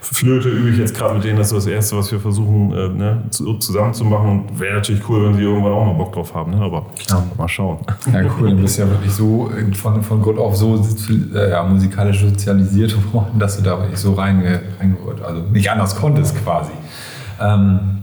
Flöte 0.02 0.50
übe 0.50 0.70
ich 0.70 0.78
jetzt 0.78 0.96
gerade 0.96 1.14
mit 1.14 1.24
denen, 1.24 1.38
das 1.38 1.48
ist 1.48 1.58
das 1.58 1.68
Erste, 1.68 1.98
was 1.98 2.12
wir 2.12 2.20
versuchen 2.20 2.72
äh, 2.72 2.90
ne, 2.90 3.24
zu, 3.30 3.54
zusammen 3.56 3.94
zu 3.94 4.06
machen. 4.06 4.48
Und 4.50 4.60
wäre 4.60 4.76
natürlich 4.76 5.08
cool, 5.08 5.26
wenn 5.26 5.36
sie 5.36 5.44
irgendwann 5.44 5.74
auch 5.74 5.86
mal 5.86 5.94
Bock 5.94 6.14
drauf 6.14 6.34
haben. 6.34 6.52
Ne? 6.52 6.62
Aber 6.62 6.86
ja. 7.10 7.24
mal 7.38 7.48
schauen. 7.48 7.78
Ja, 8.12 8.22
cool. 8.40 8.50
Du 8.50 8.58
bist 8.58 8.80
ja 8.80 8.90
wirklich 8.90 9.12
so 9.12 9.52
von, 9.74 10.02
von 10.02 10.22
Grund 10.22 10.40
auf 10.40 10.56
so 10.56 10.84
äh, 11.36 11.52
ja, 11.52 11.64
musikalisch 11.64 12.22
sozialisiert 12.22 12.96
worden, 13.14 13.38
dass 13.38 13.58
du 13.58 13.64
da 13.64 13.80
wirklich 13.80 14.00
so 14.00 14.14
reinge, 14.14 14.62
reingerührt, 14.80 15.22
also 15.22 15.42
nicht 15.42 15.70
anders 15.70 15.96
konntest 15.96 16.36
quasi. 16.44 16.72
Ähm, 17.40 18.00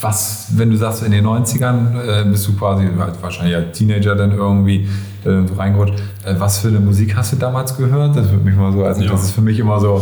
was, 0.00 0.48
wenn 0.56 0.70
du 0.70 0.76
sagst, 0.76 1.02
in 1.02 1.12
den 1.12 1.26
90ern 1.26 2.00
äh, 2.00 2.24
bist 2.24 2.46
du 2.48 2.56
quasi 2.56 2.88
halt 2.98 3.22
wahrscheinlich 3.22 3.56
als 3.56 3.76
Teenager 3.76 4.14
dann 4.14 4.32
irgendwie 4.32 4.88
äh, 5.24 5.46
so 5.46 5.54
reingerutscht. 5.54 5.94
Äh, 6.24 6.34
was 6.38 6.60
für 6.60 6.68
eine 6.68 6.80
Musik 6.80 7.14
hast 7.16 7.32
du 7.32 7.36
damals 7.36 7.76
gehört? 7.76 8.16
Das 8.16 8.30
würde 8.30 8.44
mich 8.44 8.56
mal 8.56 8.72
so, 8.72 8.84
also 8.84 9.02
ja. 9.02 9.10
das 9.10 9.24
ist 9.24 9.30
für 9.32 9.42
mich 9.42 9.58
immer 9.58 9.78
so, 9.80 9.98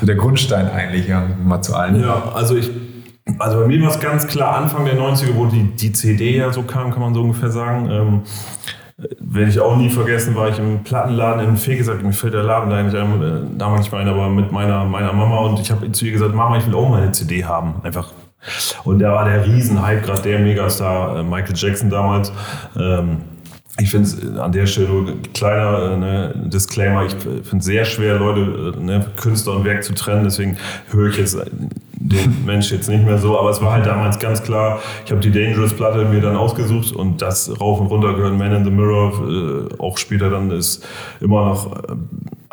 so 0.00 0.06
der 0.06 0.16
Grundstein 0.16 0.70
eigentlich 0.70 1.08
ja, 1.08 1.22
mal 1.42 1.62
zu 1.62 1.74
allen. 1.74 2.00
Ja, 2.00 2.32
also 2.34 2.56
ich, 2.56 2.70
also 3.38 3.60
bei 3.60 3.66
mir 3.66 3.80
war 3.82 3.90
es 3.90 4.00
ganz 4.00 4.26
klar 4.26 4.56
Anfang 4.56 4.84
der 4.84 4.98
90er, 4.98 5.34
wo 5.34 5.46
die, 5.46 5.64
die 5.74 5.92
CD 5.92 6.36
ja 6.36 6.52
so 6.52 6.62
kam, 6.62 6.90
kann 6.90 7.00
man 7.00 7.14
so 7.14 7.22
ungefähr 7.22 7.50
sagen. 7.50 7.88
Ähm, 7.90 8.22
werde 9.18 9.50
ich 9.50 9.58
auch 9.58 9.76
nie 9.76 9.90
vergessen, 9.90 10.36
war 10.36 10.50
ich 10.50 10.58
im 10.58 10.84
Plattenladen 10.84 11.48
in 11.48 11.56
Fee 11.56 11.76
gesagt, 11.76 12.02
mir 12.04 12.12
fällt 12.12 12.34
der 12.34 12.44
Laden 12.44 12.70
da 12.70 12.80
nicht 12.80 12.94
ein, 12.94 13.22
äh, 13.22 13.58
damals 13.58 13.80
nicht 13.80 13.92
mehr 13.92 14.02
ein, 14.02 14.08
aber 14.08 14.28
mit 14.28 14.52
meiner, 14.52 14.84
meiner 14.84 15.12
Mama 15.12 15.38
und 15.38 15.58
ich 15.58 15.70
habe 15.72 15.90
zu 15.90 16.04
ihr 16.04 16.12
gesagt, 16.12 16.34
Mama, 16.34 16.58
ich 16.58 16.66
will 16.66 16.74
auch 16.74 16.88
mal 16.88 17.02
eine 17.02 17.10
CD 17.10 17.44
haben. 17.44 17.74
Einfach 17.82 18.12
und 18.84 18.98
da 18.98 19.12
war 19.12 19.24
der 19.24 19.46
Riesenhype, 19.46 20.02
gerade 20.02 20.22
der 20.22 20.38
Megastar, 20.38 21.18
äh, 21.18 21.22
Michael 21.22 21.54
Jackson 21.56 21.90
damals. 21.90 22.32
Ähm, 22.78 23.18
ich 23.80 23.90
finde 23.90 24.08
es 24.08 24.38
an 24.38 24.52
der 24.52 24.66
Stelle 24.66 24.88
nur 24.88 25.22
kleiner 25.32 25.92
äh, 25.92 25.96
ne, 25.96 26.34
Disclaimer. 26.46 27.06
Ich 27.06 27.14
finde 27.14 27.58
es 27.58 27.64
sehr 27.64 27.84
schwer, 27.84 28.18
Leute, 28.18 28.74
äh, 28.76 28.80
ne, 28.80 29.06
Künstler 29.16 29.56
und 29.56 29.64
Werk 29.64 29.82
zu 29.82 29.94
trennen. 29.94 30.22
Deswegen 30.22 30.56
höre 30.90 31.10
ich 31.10 31.16
jetzt 31.16 31.36
den 31.92 32.44
Mensch 32.44 32.70
jetzt 32.70 32.88
nicht 32.88 33.04
mehr 33.04 33.18
so. 33.18 33.36
Aber 33.38 33.50
es 33.50 33.60
war 33.60 33.72
halt 33.72 33.86
damals 33.86 34.20
ganz 34.20 34.42
klar. 34.42 34.78
Ich 35.04 35.10
habe 35.10 35.20
die 35.20 35.32
Dangerous 35.32 35.74
Platte 35.74 36.04
mir 36.04 36.20
dann 36.20 36.36
ausgesucht 36.36 36.92
und 36.92 37.20
das 37.20 37.50
rauf 37.60 37.80
und 37.80 37.88
runter 37.88 38.14
gehört. 38.14 38.38
Man 38.38 38.52
in 38.52 38.64
the 38.64 38.70
Mirror, 38.70 39.68
äh, 39.72 39.82
auch 39.82 39.98
später 39.98 40.30
dann 40.30 40.52
ist 40.52 40.86
immer 41.20 41.46
noch 41.46 41.72
äh, 41.72 41.96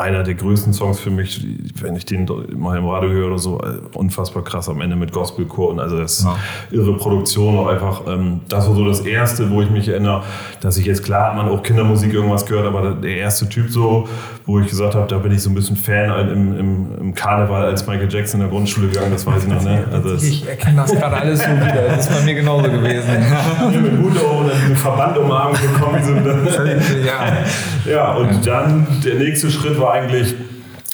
einer 0.01 0.23
der 0.23 0.33
größten 0.33 0.73
Songs 0.73 0.99
für 0.99 1.11
mich, 1.11 1.45
wenn 1.81 1.95
ich 1.95 2.05
den 2.05 2.27
mal 2.57 2.77
im 2.77 2.87
Radio 2.87 3.09
höre 3.09 3.27
oder 3.27 3.37
so, 3.39 3.59
äh, 3.59 3.79
unfassbar 3.97 4.43
krass 4.43 4.67
am 4.67 4.81
Ende 4.81 4.95
mit 4.95 5.11
Gospelchor 5.11 5.69
und 5.69 5.79
also 5.79 5.97
das 5.97 6.23
ja. 6.23 6.35
irre 6.71 6.97
Produktion 6.97 7.57
und 7.57 7.69
einfach, 7.69 8.01
ähm, 8.07 8.41
das 8.49 8.67
war 8.67 8.75
so 8.75 8.85
das 8.85 9.01
erste, 9.01 9.49
wo 9.51 9.61
ich 9.61 9.69
mich 9.69 9.87
erinnere, 9.87 10.23
dass 10.59 10.77
ich 10.77 10.85
jetzt 10.85 11.03
klar 11.03 11.29
hat 11.29 11.35
man 11.35 11.47
auch 11.47 11.63
Kindermusik 11.63 12.13
irgendwas 12.13 12.45
gehört, 12.45 12.65
aber 12.65 12.91
der 12.91 13.17
erste 13.17 13.47
Typ 13.47 13.69
so, 13.69 14.07
wo 14.45 14.59
ich 14.59 14.67
gesagt 14.67 14.95
habe, 14.95 15.07
da 15.07 15.17
bin 15.17 15.31
ich 15.31 15.41
so 15.41 15.49
ein 15.49 15.55
bisschen 15.55 15.77
Fan 15.77 16.29
im, 16.29 16.57
im, 16.57 16.87
im 16.99 17.13
Karneval 17.13 17.65
als 17.65 17.85
Michael 17.87 18.11
Jackson 18.11 18.41
in 18.41 18.47
der 18.47 18.49
Grundschule 18.49 18.87
gegangen, 18.87 19.11
das 19.11 19.25
weiß 19.25 19.43
ich 19.43 19.49
noch, 19.49 19.63
ne? 19.63 19.85
Also 19.91 20.15
ich 20.15 20.47
erkenne 20.47 20.77
das 20.77 20.91
gerade 20.93 21.17
alles 21.17 21.39
so 21.39 21.45
wieder, 21.45 21.83
das 21.89 22.09
ist 22.09 22.17
bei 22.17 22.25
mir 22.25 22.35
genauso 22.35 22.69
gewesen. 22.69 23.09
mit 23.81 23.97
Hut 23.99 24.21
und 24.41 24.47
dann 24.47 24.57
diesen 24.61 24.75
Verband 24.75 25.17
umarmt 25.17 25.59
bekommen. 25.61 26.03
So, 26.03 26.13
ja. 27.05 27.91
ja, 27.91 28.13
und 28.13 28.45
dann 28.45 28.87
der 29.03 29.15
nächste 29.15 29.49
Schritt 29.51 29.79
war 29.79 29.90
eigentlich 29.91 30.35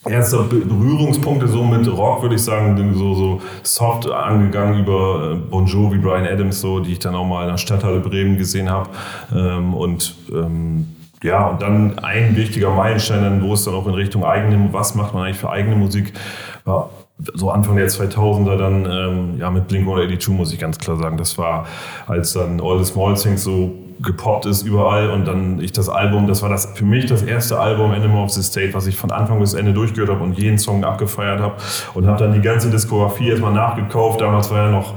erste 0.09 0.37
Berührungspunkte 0.43 1.47
so 1.47 1.63
mit 1.63 1.87
Rock, 1.87 2.21
würde 2.21 2.35
ich 2.35 2.43
sagen, 2.43 2.93
so, 2.93 3.13
so 3.13 3.41
soft 3.63 4.09
angegangen 4.09 4.79
über 4.79 5.33
äh, 5.33 5.35
Bon 5.35 5.65
Jovi, 5.65 5.97
Brian 5.97 6.25
Adams, 6.25 6.61
so, 6.61 6.79
die 6.79 6.93
ich 6.93 6.99
dann 6.99 7.15
auch 7.15 7.25
mal 7.25 7.43
in 7.43 7.49
der 7.49 7.57
Stadthalle 7.57 7.99
Bremen 7.99 8.37
gesehen 8.37 8.69
habe. 8.69 8.89
Ähm, 9.35 9.73
und 9.73 10.15
ähm, 10.31 10.87
ja, 11.23 11.47
und 11.47 11.61
dann 11.61 11.99
ein 11.99 12.35
wichtiger 12.35 12.69
Meilenstein, 12.69 13.41
wo 13.41 13.53
es 13.53 13.63
dann 13.65 13.73
auch 13.73 13.87
in 13.87 13.95
Richtung 13.95 14.23
eigene, 14.23 14.69
was 14.71 14.95
macht 14.95 15.13
man 15.13 15.23
eigentlich 15.23 15.37
für 15.37 15.49
eigene 15.49 15.75
Musik, 15.75 16.13
war 16.63 16.89
so 17.33 17.49
Anfang 17.49 17.77
der 17.77 17.87
2000er 17.87 18.57
dann 18.57 18.85
ähm, 18.85 19.39
ja, 19.39 19.49
mit 19.49 19.67
Blink-182 19.67 20.31
muss 20.31 20.53
ich 20.53 20.59
ganz 20.59 20.77
klar 20.77 20.97
sagen. 20.97 21.17
Das 21.17 21.37
war, 21.37 21.65
als 22.05 22.33
dann 22.33 22.61
All 22.61 22.77
the 22.77 22.85
Small 22.85 23.15
Things 23.15 23.43
so 23.43 23.73
gepoppt 24.01 24.45
ist 24.45 24.63
überall 24.63 25.09
und 25.09 25.25
dann 25.25 25.59
ich 25.59 25.71
das 25.71 25.89
Album, 25.89 26.27
das 26.27 26.41
war 26.41 26.49
das 26.49 26.73
für 26.75 26.85
mich 26.85 27.05
das 27.05 27.21
erste 27.21 27.59
Album 27.59 27.91
Animal 27.91 28.23
of 28.23 28.31
the 28.31 28.43
State, 28.43 28.73
was 28.73 28.87
ich 28.87 28.95
von 28.97 29.11
Anfang 29.11 29.39
bis 29.39 29.53
Ende 29.53 29.73
durchgehört 29.73 30.09
habe 30.09 30.23
und 30.23 30.37
jeden 30.37 30.57
Song 30.57 30.83
abgefeiert 30.83 31.39
habe 31.39 31.55
und 31.93 32.07
habe 32.07 32.17
dann 32.17 32.33
die 32.33 32.41
ganze 32.41 32.69
Diskografie 32.69 33.29
erstmal 33.29 33.53
nachgekauft. 33.53 34.21
Damals 34.21 34.51
war 34.51 34.65
ja 34.65 34.71
noch 34.71 34.93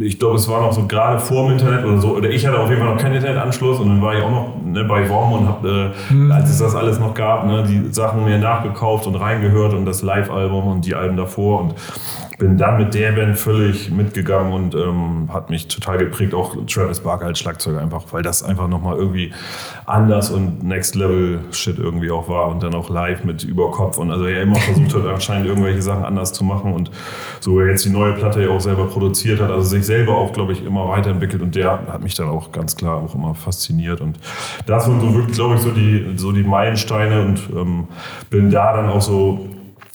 ich 0.00 0.18
glaube, 0.18 0.36
es 0.36 0.48
war 0.48 0.60
noch 0.60 0.72
so 0.72 0.86
gerade 0.86 1.20
vor 1.20 1.44
dem 1.44 1.52
Internet 1.52 1.84
oder 1.84 2.00
so, 2.00 2.16
oder 2.16 2.28
ich 2.28 2.44
hatte 2.44 2.58
auf 2.58 2.68
jeden 2.68 2.82
Fall 2.82 2.92
noch 2.92 3.00
keinen 3.00 3.14
Internetanschluss 3.14 3.78
und 3.78 3.88
dann 3.88 4.02
war 4.02 4.16
ich 4.16 4.22
auch 4.22 4.30
noch 4.30 4.54
ne, 4.64 4.84
bei 4.84 5.08
WOM 5.08 5.32
und 5.32 5.48
habe, 5.48 5.94
äh, 6.10 6.32
als 6.32 6.50
es 6.50 6.58
das 6.58 6.74
alles 6.74 6.98
noch 6.98 7.14
gab, 7.14 7.46
ne, 7.46 7.62
die 7.62 7.92
Sachen 7.92 8.24
mir 8.24 8.38
nachgekauft 8.38 9.06
und 9.06 9.14
reingehört 9.14 9.74
und 9.74 9.86
das 9.86 10.02
Live-Album 10.02 10.66
und 10.66 10.84
die 10.84 10.94
Alben 10.94 11.16
davor 11.16 11.60
und 11.60 11.74
bin 12.38 12.58
dann 12.58 12.76
mit 12.76 12.92
der 12.92 13.12
Band 13.12 13.38
völlig 13.38 13.90
mitgegangen 13.90 14.52
und 14.52 14.74
ähm, 14.74 15.30
hat 15.32 15.48
mich 15.48 15.68
total 15.68 15.98
geprägt, 15.98 16.34
auch 16.34 16.54
Travis 16.66 17.00
Barker 17.00 17.26
als 17.26 17.38
Schlagzeuger 17.38 17.80
einfach, 17.80 18.04
weil 18.10 18.22
das 18.22 18.42
einfach 18.42 18.68
nochmal 18.68 18.96
irgendwie 18.96 19.32
anders 19.86 20.30
und 20.30 20.62
Next 20.62 20.94
Level 20.94 21.40
Shit 21.50 21.78
irgendwie 21.78 22.10
auch 22.10 22.28
war 22.28 22.48
und 22.48 22.62
dann 22.62 22.74
auch 22.74 22.90
live 22.90 23.24
mit 23.24 23.44
Überkopf 23.44 23.96
und 23.96 24.10
also 24.10 24.26
er 24.26 24.42
immer 24.42 24.56
versucht 24.56 24.94
hat 24.94 25.06
anscheinend 25.14 25.46
irgendwelche 25.46 25.80
Sachen 25.80 26.04
anders 26.04 26.32
zu 26.32 26.44
machen 26.44 26.74
und 26.74 26.90
so 27.40 27.58
er 27.60 27.68
jetzt 27.70 27.86
die 27.86 27.90
neue 27.90 28.12
Platte 28.12 28.42
ja 28.42 28.50
auch 28.50 28.60
selber 28.60 28.86
produziert 28.86 29.40
hat, 29.40 29.50
also 29.50 29.62
sich 29.62 29.86
selber 29.86 30.16
auch 30.16 30.32
glaube 30.34 30.52
ich 30.52 30.64
immer 30.64 30.88
weiterentwickelt 30.88 31.40
und 31.40 31.54
der 31.54 31.70
hat 31.70 32.02
mich 32.02 32.14
dann 32.14 32.28
auch 32.28 32.52
ganz 32.52 32.76
klar 32.76 32.96
auch 32.96 33.14
immer 33.14 33.34
fasziniert 33.34 34.02
und 34.02 34.18
das 34.66 34.86
waren 34.86 35.00
so 35.00 35.14
wirklich 35.14 35.36
glaube 35.36 35.54
ich 35.54 35.60
so 35.62 35.70
die 35.70 36.14
so 36.16 36.32
die 36.32 36.42
Meilensteine 36.42 37.22
und 37.22 37.40
ähm, 37.56 37.88
bin 38.28 38.50
da 38.50 38.76
dann 38.76 38.90
auch 38.90 39.00
so 39.00 39.48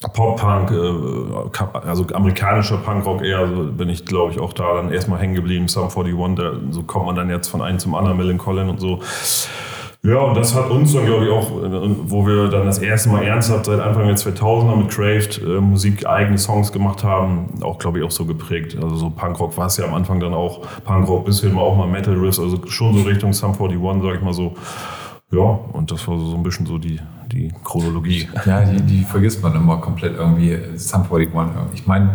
Pop-Punk, 0.08 0.72
äh, 0.72 1.88
also 1.88 2.06
amerikanischer 2.14 2.78
Punkrock 2.78 3.24
eher, 3.24 3.48
so 3.48 3.64
bin 3.72 3.90
ich 3.90 4.06
glaube 4.06 4.32
ich 4.32 4.40
auch 4.40 4.54
da 4.54 4.76
dann 4.76 4.92
erstmal 4.92 5.20
hängen 5.20 5.36
geblieben, 5.36 5.68
Sum 5.68 5.90
41, 5.90 6.36
da, 6.36 6.54
so 6.72 6.84
kommt 6.84 7.06
man 7.06 7.16
dann 7.16 7.30
jetzt 7.30 7.48
von 7.48 7.62
einem 7.62 7.80
zum 7.80 7.96
anderen, 7.96 8.18
Millen 8.18 8.38
Collin 8.38 8.70
und 8.70 8.80
so. 8.80 9.00
Ja, 10.04 10.18
und 10.18 10.36
das 10.36 10.56
hat 10.56 10.72
uns 10.72 10.94
dann, 10.94 11.06
glaube 11.06 11.26
ich, 11.26 11.32
auch, 11.32 11.52
wo 11.52 12.26
wir 12.26 12.48
dann 12.48 12.66
das 12.66 12.80
erste 12.80 13.10
Mal 13.10 13.24
ernsthaft 13.24 13.66
seit 13.66 13.80
Anfang 13.80 14.08
der 14.08 14.16
2000er 14.16 14.76
mit 14.76 14.90
Craved 14.90 15.40
äh, 15.44 15.62
Musik 15.62 16.08
eigene 16.08 16.40
Songs 16.40 16.72
gemacht 16.72 17.04
haben, 17.04 17.62
auch, 17.62 17.78
glaube 17.78 18.00
ich, 18.00 18.04
auch 18.04 18.10
so 18.10 18.26
geprägt. 18.26 18.76
Also 18.82 18.96
so 18.96 19.12
Punkrock 19.12 19.56
war 19.58 19.68
es 19.68 19.78
ja 19.78 19.86
am 19.86 19.94
Anfang 19.94 20.20
dann 20.20 20.34
auch, 20.34 20.62
Punkrock 20.86 21.26
bis 21.26 21.42
hin 21.42 21.56
auch 21.56 21.78
mal 21.78 21.86
Metal 21.86 22.16
Riffs, 22.16 22.40
also 22.40 22.58
schon 22.66 22.98
so 22.98 23.04
Richtung 23.04 23.32
Sum 23.34 23.52
41, 23.52 24.02
sag 24.02 24.16
ich 24.16 24.22
mal 24.22 24.34
so. 24.34 24.56
Ja, 25.32 25.60
und 25.72 25.92
das 25.92 26.08
war 26.08 26.20
so 26.20 26.36
ein 26.36 26.44
bisschen 26.44 26.66
so 26.66 26.78
die, 26.78 27.00
die 27.32 27.54
Chronologie. 27.64 28.28
Ja, 28.46 28.66
die, 28.66 28.82
die 28.82 29.04
vergisst 29.04 29.42
man 29.42 29.56
immer 29.56 29.78
komplett 29.78 30.18
irgendwie. 30.18 30.58
Sum 30.76 31.04
41. 31.04 31.58
Ich 31.74 31.88
meine, 31.88 32.10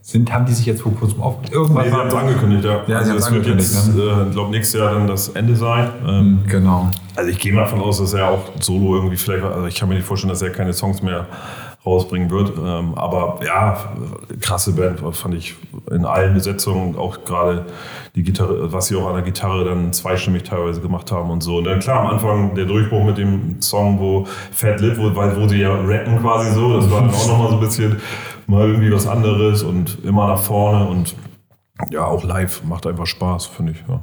sind, 0.00 0.32
haben 0.32 0.46
die 0.46 0.52
sich 0.52 0.66
jetzt 0.66 0.82
vor 0.82 0.92
kurzem 0.94 1.22
auf 1.22 1.36
irgendwas? 1.50 1.84
Nee, 1.84 1.90
die 1.90 1.96
haben 1.96 2.08
es 2.08 2.14
angekündigt, 2.14 2.64
ja. 2.64 2.82
ja 2.86 2.98
also 2.98 3.14
es 3.14 3.30
wird 3.30 3.46
jetzt, 3.46 3.94
ne? 3.94 4.26
äh, 4.28 4.32
glaube 4.32 4.50
nächstes 4.50 4.80
Jahr 4.80 4.94
dann 4.94 5.06
das 5.06 5.28
Ende 5.28 5.54
sein. 5.54 5.90
Ähm, 6.06 6.40
genau. 6.48 6.90
Also 7.14 7.30
ich 7.30 7.38
gehe 7.38 7.52
mal 7.52 7.62
davon 7.62 7.80
aus, 7.80 7.98
dass 7.98 8.12
er 8.12 8.28
auch 8.28 8.50
solo 8.58 8.96
irgendwie 8.96 9.16
vielleicht, 9.16 9.44
also 9.44 9.66
ich 9.66 9.76
kann 9.76 9.88
mir 9.88 9.94
nicht 9.94 10.06
vorstellen, 10.06 10.30
dass 10.30 10.42
er 10.42 10.50
keine 10.50 10.72
Songs 10.72 11.02
mehr 11.02 11.26
rausbringen 11.84 12.30
wird. 12.30 12.52
Ähm, 12.56 12.94
aber 12.94 13.40
ja, 13.44 13.92
krasse 14.40 14.72
Band, 14.72 15.00
fand 15.16 15.34
ich 15.34 15.56
in 15.90 16.04
allen 16.04 16.34
Besetzungen, 16.34 16.96
auch 16.96 17.24
gerade 17.24 17.66
die 18.14 18.22
Gitarre, 18.22 18.72
was 18.72 18.86
sie 18.86 18.96
auch 18.96 19.08
an 19.08 19.14
der 19.14 19.24
Gitarre 19.24 19.64
dann 19.64 19.92
zweistimmig 19.92 20.44
teilweise 20.44 20.80
gemacht 20.80 21.10
haben 21.10 21.30
und 21.30 21.42
so. 21.42 21.58
Und 21.58 21.64
dann 21.64 21.80
klar, 21.80 22.00
am 22.00 22.06
Anfang 22.08 22.54
der 22.54 22.66
Durchbruch 22.66 23.04
mit 23.04 23.18
dem 23.18 23.60
Song, 23.60 23.98
wo 23.98 24.26
Fat 24.52 24.80
Lip, 24.80 24.98
wo, 24.98 25.14
weil, 25.16 25.36
wo 25.40 25.48
sie 25.48 25.60
ja 25.60 25.74
rappen 25.74 26.20
quasi 26.20 26.52
so, 26.52 26.76
das 26.76 26.90
war 26.90 27.00
dann 27.00 27.10
auch 27.10 27.28
nochmal 27.28 27.48
so 27.48 27.54
ein 27.54 27.60
bisschen 27.60 28.00
mal 28.46 28.68
irgendwie 28.68 28.92
was 28.92 29.06
anderes 29.06 29.62
und 29.62 30.04
immer 30.04 30.28
nach 30.28 30.40
vorne 30.40 30.86
und 30.86 31.16
ja, 31.90 32.04
auch 32.04 32.22
live 32.22 32.62
macht 32.64 32.86
einfach 32.86 33.06
Spaß, 33.06 33.46
finde 33.46 33.72
ich. 33.72 33.84
Ja. 33.88 34.00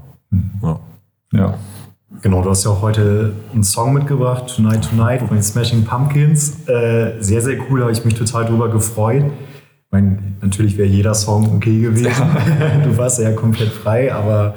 ja. 0.61 0.79
ja. 1.31 1.53
Genau, 2.21 2.41
du 2.41 2.49
hast 2.49 2.65
ja 2.65 2.71
auch 2.71 2.81
heute 2.81 3.33
einen 3.53 3.63
Song 3.63 3.93
mitgebracht, 3.93 4.51
Tonight 4.55 4.89
Tonight 4.89 5.19
von 5.19 5.29
den 5.29 5.43
Smashing 5.43 5.85
Pumpkins. 5.85 6.67
Äh, 6.67 7.21
sehr, 7.21 7.41
sehr 7.41 7.57
cool, 7.69 7.81
habe 7.81 7.91
ich 7.91 8.03
mich 8.03 8.15
total 8.15 8.45
drüber 8.45 8.69
gefreut. 8.69 9.25
Ich 9.25 9.91
meine, 9.91 10.17
natürlich 10.41 10.75
wäre 10.77 10.87
jeder 10.87 11.13
Song 11.13 11.55
okay 11.55 11.79
gewesen. 11.79 12.11
du 12.83 12.97
warst 12.97 13.19
ja 13.19 13.31
komplett 13.33 13.69
frei, 13.69 14.13
aber 14.13 14.55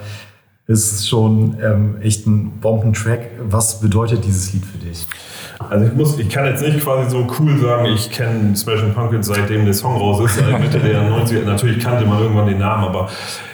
ist 0.66 1.08
schon 1.08 1.56
ähm, 1.62 1.96
echt 2.00 2.26
ein 2.26 2.60
Bombentrack. 2.60 3.30
Was 3.42 3.80
bedeutet 3.80 4.24
dieses 4.24 4.52
Lied 4.52 4.64
für 4.64 4.78
dich? 4.78 5.06
Also 5.68 5.86
ich 5.86 5.94
muss, 5.94 6.18
ich 6.18 6.28
kann 6.28 6.44
jetzt 6.46 6.62
nicht 6.62 6.80
quasi 6.80 7.10
so 7.10 7.26
cool 7.38 7.58
sagen, 7.58 7.86
ich 7.86 8.10
kenne 8.10 8.56
Smashing 8.56 8.94
Pumpkins 8.94 9.26
seitdem 9.26 9.64
der 9.64 9.74
Song 9.74 9.96
raus 9.96 10.20
ist, 10.24 10.42
also 10.42 10.58
Mitte 10.58 10.78
der 10.78 11.02
90er. 11.10 11.44
Natürlich 11.44 11.82
kannte 11.82 12.06
man 12.06 12.20
irgendwann 12.20 12.46
den 12.46 12.58
Namen, 12.58 12.84
aber 12.84 13.08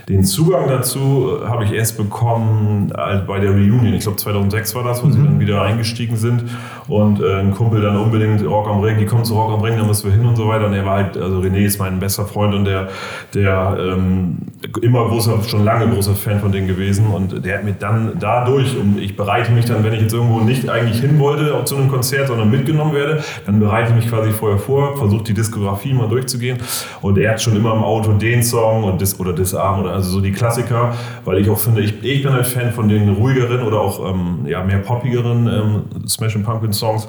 den 0.09 0.25
Zugang 0.25 0.69
dazu 0.69 1.39
habe 1.47 1.65
ich 1.65 1.73
erst 1.73 1.99
bekommen 1.99 2.91
äh, 2.97 3.19
bei 3.27 3.41
der 3.41 3.51
Reunion. 3.51 3.93
Ich 3.93 4.05
glaube 4.05 4.17
2006 4.17 4.75
war 4.75 4.83
das, 4.83 5.03
wo 5.03 5.07
mhm. 5.07 5.13
sie 5.13 5.19
dann 5.19 5.41
wieder 5.41 5.61
eingestiegen 5.61 6.17
sind 6.17 6.45
und 6.87 7.21
äh, 7.21 7.41
ein 7.41 7.51
Kumpel 7.51 7.83
dann 7.83 7.99
unbedingt 7.99 8.43
Rock 8.43 8.69
am 8.69 8.81
Ring, 8.81 8.97
die 8.99 9.05
kommen 9.05 9.25
zu 9.25 9.35
Rock 9.35 9.53
am 9.53 9.61
Ring, 9.61 9.77
da 9.77 9.85
müssen 9.85 10.09
wir 10.09 10.17
hin 10.17 10.25
und 10.25 10.37
so 10.37 10.49
weiter. 10.49 10.67
Und 10.67 10.73
er 10.73 10.87
war 10.87 10.97
halt, 10.97 11.17
also 11.19 11.41
René 11.41 11.59
ist 11.59 11.79
mein 11.79 11.99
bester 11.99 12.25
Freund 12.25 12.55
und 12.55 12.65
der, 12.65 12.89
der 13.35 13.77
ähm, 13.79 14.39
immer 14.81 15.07
großer, 15.09 15.43
schon 15.47 15.65
lange 15.65 15.93
großer 15.93 16.15
Fan 16.15 16.41
von 16.41 16.53
denen 16.53 16.69
gewesen 16.69 16.98
und 17.07 17.45
der 17.45 17.59
hat 17.59 17.65
mir 17.65 17.75
dann 17.75 18.13
dadurch, 18.19 18.77
und 18.77 18.99
ich 18.99 19.17
bereite 19.17 19.53
mich 19.53 19.67
dann, 19.67 19.85
wenn 19.85 19.93
ich 19.93 20.03
jetzt 20.03 20.15
irgendwo 20.15 20.41
nicht 20.41 20.69
eigentlich 20.69 21.01
hin 21.01 21.19
wollte 21.19 21.65
zu 21.65 21.77
einem 21.77 21.89
Konzert, 21.89 22.29
sondern 22.29 22.51
mitgenommen 22.51 22.95
werde, 22.95 23.23
dann 23.47 23.61
bereite 23.61 23.91
ich 23.91 23.97
mich 23.97 24.09
quasi 24.09 24.31
vorher 24.31 24.59
vor, 24.59 24.97
versuche 24.97 25.25
die 25.25 25.35
Diskografie 25.35 25.93
mal 25.93 26.09
durchzugehen 26.09 26.59
und 27.03 27.19
er 27.19 27.33
hat 27.33 27.43
schon 27.43 27.57
immer 27.57 27.75
im 27.75 27.83
Auto 27.83 28.13
den 28.13 28.43
Song 28.43 28.85
und 28.85 29.01
das 29.01 29.19
oder 29.21 29.33
das 29.33 29.55
Arm 29.55 29.81
oder 29.81 29.93
also 29.93 30.11
so 30.11 30.21
die 30.21 30.33
Klassiker, 30.33 30.95
weil 31.25 31.39
ich 31.39 31.51
auch 31.51 31.59
finde, 31.59 31.83
ich, 31.83 32.03
ich 32.03 32.23
bin 32.23 32.33
halt 32.33 32.47
Fan 32.47 32.73
von 32.73 32.89
den 32.89 33.09
ruhigeren 33.11 33.63
oder 33.63 33.81
auch 33.81 34.09
ähm, 34.09 34.47
ja, 34.47 34.63
mehr 34.65 34.79
poppigeren 34.79 35.47
ähm, 35.47 36.09
Smash 36.09 36.37
Pumpkin 36.39 36.73
Songs. 36.73 37.09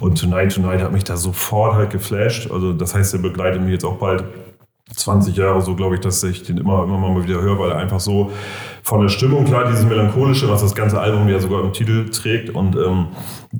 Und 0.00 0.20
Tonight 0.20 0.54
Tonight 0.54 0.82
hat 0.82 0.92
mich 0.92 1.04
da 1.04 1.16
sofort 1.16 1.74
halt 1.74 1.90
geflasht. 1.90 2.50
Also 2.50 2.72
das 2.72 2.94
heißt, 2.94 3.14
er 3.14 3.20
begleitet 3.20 3.62
mich 3.62 3.72
jetzt 3.72 3.84
auch 3.84 3.96
bald 3.96 4.24
20 4.98 5.36
Jahre 5.36 5.60
so, 5.62 5.74
glaube 5.74 5.96
ich, 5.96 6.00
dass 6.00 6.22
ich 6.22 6.42
den 6.42 6.58
immer, 6.58 6.84
immer 6.84 6.98
mal 6.98 7.22
wieder 7.22 7.40
höre, 7.40 7.58
weil 7.58 7.70
er 7.70 7.78
einfach 7.78 8.00
so 8.00 8.30
von 8.82 9.02
der 9.02 9.10
Stimmung, 9.10 9.44
klar, 9.44 9.66
dieses 9.68 9.84
Melancholische, 9.84 10.48
was 10.48 10.62
das 10.62 10.74
ganze 10.74 10.98
Album 10.98 11.28
ja 11.28 11.38
sogar 11.38 11.62
im 11.62 11.74
Titel 11.74 12.08
trägt 12.08 12.50
und 12.54 12.74
ähm, 12.74 13.08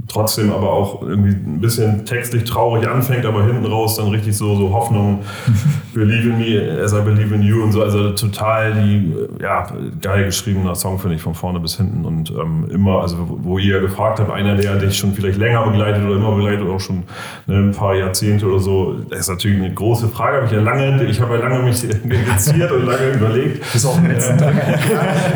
trotzdem 0.09 0.51
aber 0.51 0.73
auch 0.73 1.03
irgendwie 1.03 1.33
ein 1.33 1.61
bisschen 1.61 2.07
textlich 2.07 2.45
traurig 2.45 2.89
anfängt, 2.89 3.27
aber 3.27 3.45
hinten 3.45 3.67
raus 3.67 3.97
dann 3.97 4.09
richtig 4.09 4.37
so, 4.37 4.57
so 4.57 4.73
Hoffnung, 4.73 5.21
Believe 5.95 6.29
in 6.29 6.39
me 6.39 6.83
as 6.83 6.93
I 6.93 7.01
believe 7.01 7.35
in 7.35 7.43
you 7.43 7.63
und 7.63 7.73
so. 7.73 7.83
Also 7.83 8.11
total 8.11 8.73
die, 8.75 9.13
ja, 9.41 9.67
geil 10.01 10.25
geschriebener 10.25 10.75
Song, 10.75 10.99
finde 10.99 11.17
ich, 11.17 11.23
von 11.23 11.35
vorne 11.35 11.61
bis 11.61 11.77
hinten 11.77 12.05
und 12.05 12.31
ähm, 12.31 12.67
immer, 12.71 13.01
also 13.03 13.17
wo 13.29 13.59
ihr 13.59 13.81
gefragt 13.81 14.21
habt, 14.21 14.31
einer, 14.31 14.55
der 14.55 14.77
dich 14.77 14.97
schon 14.97 15.13
vielleicht 15.13 15.39
länger 15.39 15.67
begleitet 15.67 16.05
oder 16.05 16.17
immer 16.17 16.33
begleitet 16.33 16.63
oder 16.63 16.75
auch 16.75 16.81
schon 16.81 17.03
ne, 17.47 17.57
ein 17.57 17.73
paar 17.73 17.95
Jahrzehnte 17.95 18.47
oder 18.47 18.61
so, 18.61 18.97
das 19.11 19.21
ist 19.21 19.29
natürlich 19.29 19.59
eine 19.59 19.75
große 19.75 20.09
Frage, 20.09 20.37
habe 20.37 20.47
ich 20.47 20.53
ja 20.53 20.61
lange, 20.61 21.05
ich 21.05 21.21
habe 21.21 21.28
ja 21.31 21.49
lange 21.49 21.63
mich 21.65 21.83
geziert 21.83 22.73
und 22.73 22.87
lange 22.87 23.11
überlegt. 23.15 23.73
Bis 23.73 23.85
auf 23.85 23.97
den 23.97 24.09
letzten 24.09 24.39
Tag. 24.39 24.55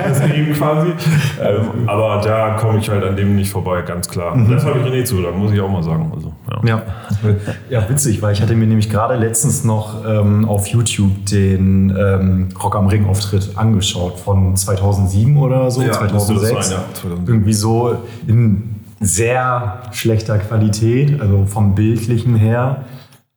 das 0.09 0.27
Leben 0.27 0.53
quasi. 0.55 0.91
Ähm, 1.41 1.89
aber 1.89 2.21
da 2.25 2.57
komme 2.59 2.79
ich 2.79 2.89
halt 2.89 3.05
an 3.05 3.17
dem 3.17 3.37
nicht 3.37 3.51
vorbei, 3.51 3.83
ganz 3.83 4.09
klar. 4.09 4.35
Mhm. 4.35 4.51
Das 4.51 4.65
habe 4.65 4.79
ich 4.79 4.87
René 4.87 5.05
zugesagt, 5.05 5.37
muss 5.37 5.53
ich 5.53 5.61
auch 5.61 5.71
mal 5.71 5.83
sagen. 5.83 6.13
Also, 6.15 6.33
ja. 6.65 6.69
ja. 6.69 6.83
Ja. 7.71 7.89
witzig, 7.89 8.23
weil 8.23 8.33
ich 8.33 8.43
hatte 8.43 8.55
mir 8.55 8.67
nämlich 8.67 8.91
gerade 8.91 9.17
letztens 9.17 9.65
noch 9.65 10.05
ähm, 10.07 10.49
auf 10.49 10.67
YouTube 10.67 11.27
den 11.27 11.95
ähm, 11.97 12.49
Rock 12.63 12.77
am 12.77 12.87
Ring 12.87 13.07
Auftritt 13.07 13.51
angeschaut 13.57 14.19
von 14.19 14.57
2007 14.57 15.37
oder 15.37 15.71
so, 15.71 15.83
ja, 15.83 15.93
2006. 15.93 16.69
Sein, 16.69 16.79
ja, 16.79 16.85
2007. 16.95 17.27
Irgendwie 17.27 17.53
so 17.53 17.97
in 18.27 18.77
sehr 19.01 19.83
schlechter 19.93 20.39
Qualität, 20.39 21.21
also 21.21 21.45
vom 21.47 21.75
Bildlichen 21.75 22.37
her. 22.37 22.85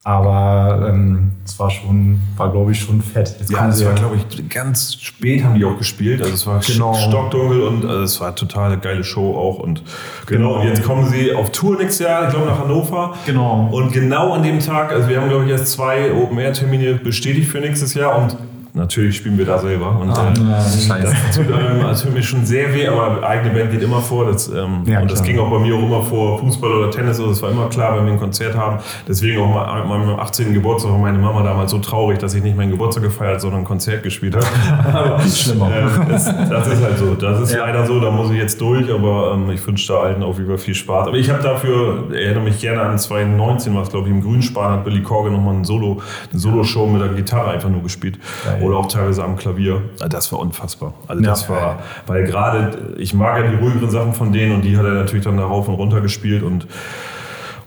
Aber 0.07 0.87
ähm, 0.87 1.31
es 1.45 1.57
war 1.57 1.71
schon, 1.71 2.21
war 2.37 2.51
glaube 2.51 2.73
ich 2.73 2.79
schon 2.79 3.01
fett. 3.01 3.37
Jetzt 3.39 3.49
ja, 3.49 3.67
es 3.67 3.83
war 3.83 3.93
glaube 3.93 4.17
ich 4.17 4.49
ganz 4.49 5.01
spät 5.01 5.43
haben 5.43 5.55
die 5.55 5.65
auch 5.65 5.79
gespielt. 5.79 6.21
Also 6.21 6.35
es 6.35 6.45
war 6.45 6.59
genau. 6.59 6.93
stockdunkel 6.93 7.61
und 7.63 7.83
also 7.83 8.03
es 8.03 8.21
war 8.21 8.35
total 8.35 8.71
eine 8.71 8.79
geile 8.79 9.03
Show 9.03 9.35
auch. 9.35 9.57
Und 9.57 9.81
genau, 10.27 10.49
genau. 10.49 10.61
und 10.61 10.67
jetzt 10.67 10.83
kommen 10.83 11.09
sie 11.09 11.33
auf 11.33 11.51
Tour 11.51 11.79
nächstes 11.79 12.05
Jahr, 12.05 12.27
ich 12.27 12.35
glaube 12.35 12.45
nach 12.45 12.59
Hannover. 12.59 13.15
Genau. 13.25 13.67
Und 13.71 13.93
genau 13.93 14.33
an 14.33 14.43
dem 14.43 14.59
Tag, 14.59 14.91
also 14.91 15.09
wir 15.09 15.19
haben 15.19 15.29
glaube 15.29 15.45
ich 15.45 15.49
erst 15.49 15.71
zwei 15.71 16.13
Open 16.13 16.37
Air 16.37 16.53
Termine 16.53 16.93
bestätigt 16.93 17.49
für 17.49 17.59
nächstes 17.59 17.95
Jahr 17.95 18.15
und 18.21 18.37
natürlich 18.75 19.17
spielen 19.17 19.37
wir 19.37 19.45
da 19.45 19.57
selber. 19.57 19.97
Und 19.99 20.09
ah, 20.09 20.31
äh, 20.31 21.01
das 21.01 21.35
tut, 21.35 21.45
ähm, 21.49 21.81
das 21.81 22.03
tut 22.03 22.13
mir 22.13 22.21
schon 22.21 22.45
sehr 22.45 22.73
weh, 22.73 22.87
aber 22.87 23.25
eigene 23.25 23.53
Band 23.53 23.71
geht 23.71 23.81
immer 23.81 24.01
vor. 24.01 24.25
Das, 24.25 24.47
ähm, 24.49 24.83
ja, 24.85 25.01
und 25.01 25.09
das 25.09 25.23
ging 25.23 25.39
auch 25.39 25.49
bei 25.49 25.59
mir 25.59 25.75
auch 25.75 25.83
immer 25.83 26.03
vor 26.03 26.39
Fußball 26.39 26.71
oder 26.71 26.91
Tennis. 26.91 27.17
Also 27.17 27.29
das 27.29 27.41
war 27.41 27.51
immer 27.51 27.69
klar, 27.69 27.97
wenn 27.97 28.05
wir 28.05 28.13
ein 28.13 28.19
Konzert 28.19 28.55
haben. 28.55 28.79
Deswegen 29.07 29.41
auch 29.41 29.53
mal 29.53 29.63
an 29.63 29.87
meinem 29.87 30.19
18. 30.19 30.53
Geburtstag 30.53 30.91
war 30.91 30.99
meine 30.99 31.17
Mama 31.17 31.41
damals 31.43 31.71
so 31.71 31.79
traurig, 31.79 32.19
dass 32.19 32.33
ich 32.33 32.43
nicht 32.43 32.57
meinen 32.57 32.71
Geburtstag 32.71 33.03
gefeiert, 33.03 33.41
sondern 33.41 33.61
ein 33.61 33.65
Konzert 33.65 34.03
gespielt 34.03 34.35
habe. 34.35 34.45
aber, 34.93 35.21
Schlimmer. 35.21 35.71
Äh, 35.71 36.09
das, 36.09 36.25
das, 36.25 36.67
ist 36.67 36.83
halt 36.83 36.97
so. 36.97 37.15
Das 37.15 37.39
ist 37.39 37.53
ja. 37.53 37.65
leider 37.65 37.85
so, 37.85 37.99
da 37.99 38.11
muss 38.11 38.29
ich 38.31 38.37
jetzt 38.37 38.59
durch, 38.59 38.91
aber 38.91 39.33
ähm, 39.35 39.49
ich 39.51 39.65
wünsche 39.65 39.87
da 39.93 39.99
allen 39.99 40.21
auf 40.21 40.37
jeden 40.37 40.49
Fall 40.49 40.57
viel 40.57 40.75
Spaß. 40.75 41.07
Aber 41.07 41.17
ich 41.17 41.29
habe 41.29 41.41
dafür, 41.41 42.09
erinnere 42.13 42.43
mich 42.43 42.59
gerne 42.59 42.81
an 42.81 42.97
2019, 42.97 43.73
was 43.75 43.89
glaube 43.89 44.09
ich 44.09 44.13
im 44.13 44.21
Grünspan 44.21 44.71
hat 44.71 44.83
Billy 44.83 45.01
Corgan 45.01 45.33
nochmal 45.33 45.55
ein 45.55 45.63
Solo, 45.63 46.01
eine 46.31 46.39
Solo-Show 46.39 46.87
mit 46.87 47.01
der 47.01 47.09
Gitarre 47.09 47.51
einfach 47.51 47.69
nur 47.69 47.81
gespielt. 47.81 48.19
Geil. 48.43 48.64
Oder 48.65 48.77
auch 48.77 48.87
teilweise 48.87 49.23
am 49.23 49.35
Klavier. 49.35 49.81
Ah, 49.99 50.07
das 50.07 50.31
war 50.31 50.39
unfassbar. 50.39 50.93
Also 51.07 51.23
ja. 51.23 51.29
das 51.29 51.49
war, 51.49 51.79
weil 52.07 52.23
gerade, 52.25 52.95
ich 52.97 53.13
mag 53.13 53.43
ja 53.43 53.49
die 53.49 53.55
ruhigeren 53.55 53.89
Sachen 53.89 54.13
von 54.13 54.31
denen 54.31 54.55
und 54.55 54.61
die 54.63 54.77
hat 54.77 54.85
er 54.85 54.93
natürlich 54.93 55.25
dann 55.25 55.37
da 55.37 55.45
rauf 55.45 55.67
und 55.67 55.75
runter 55.75 56.01
gespielt 56.01 56.43
und 56.43 56.67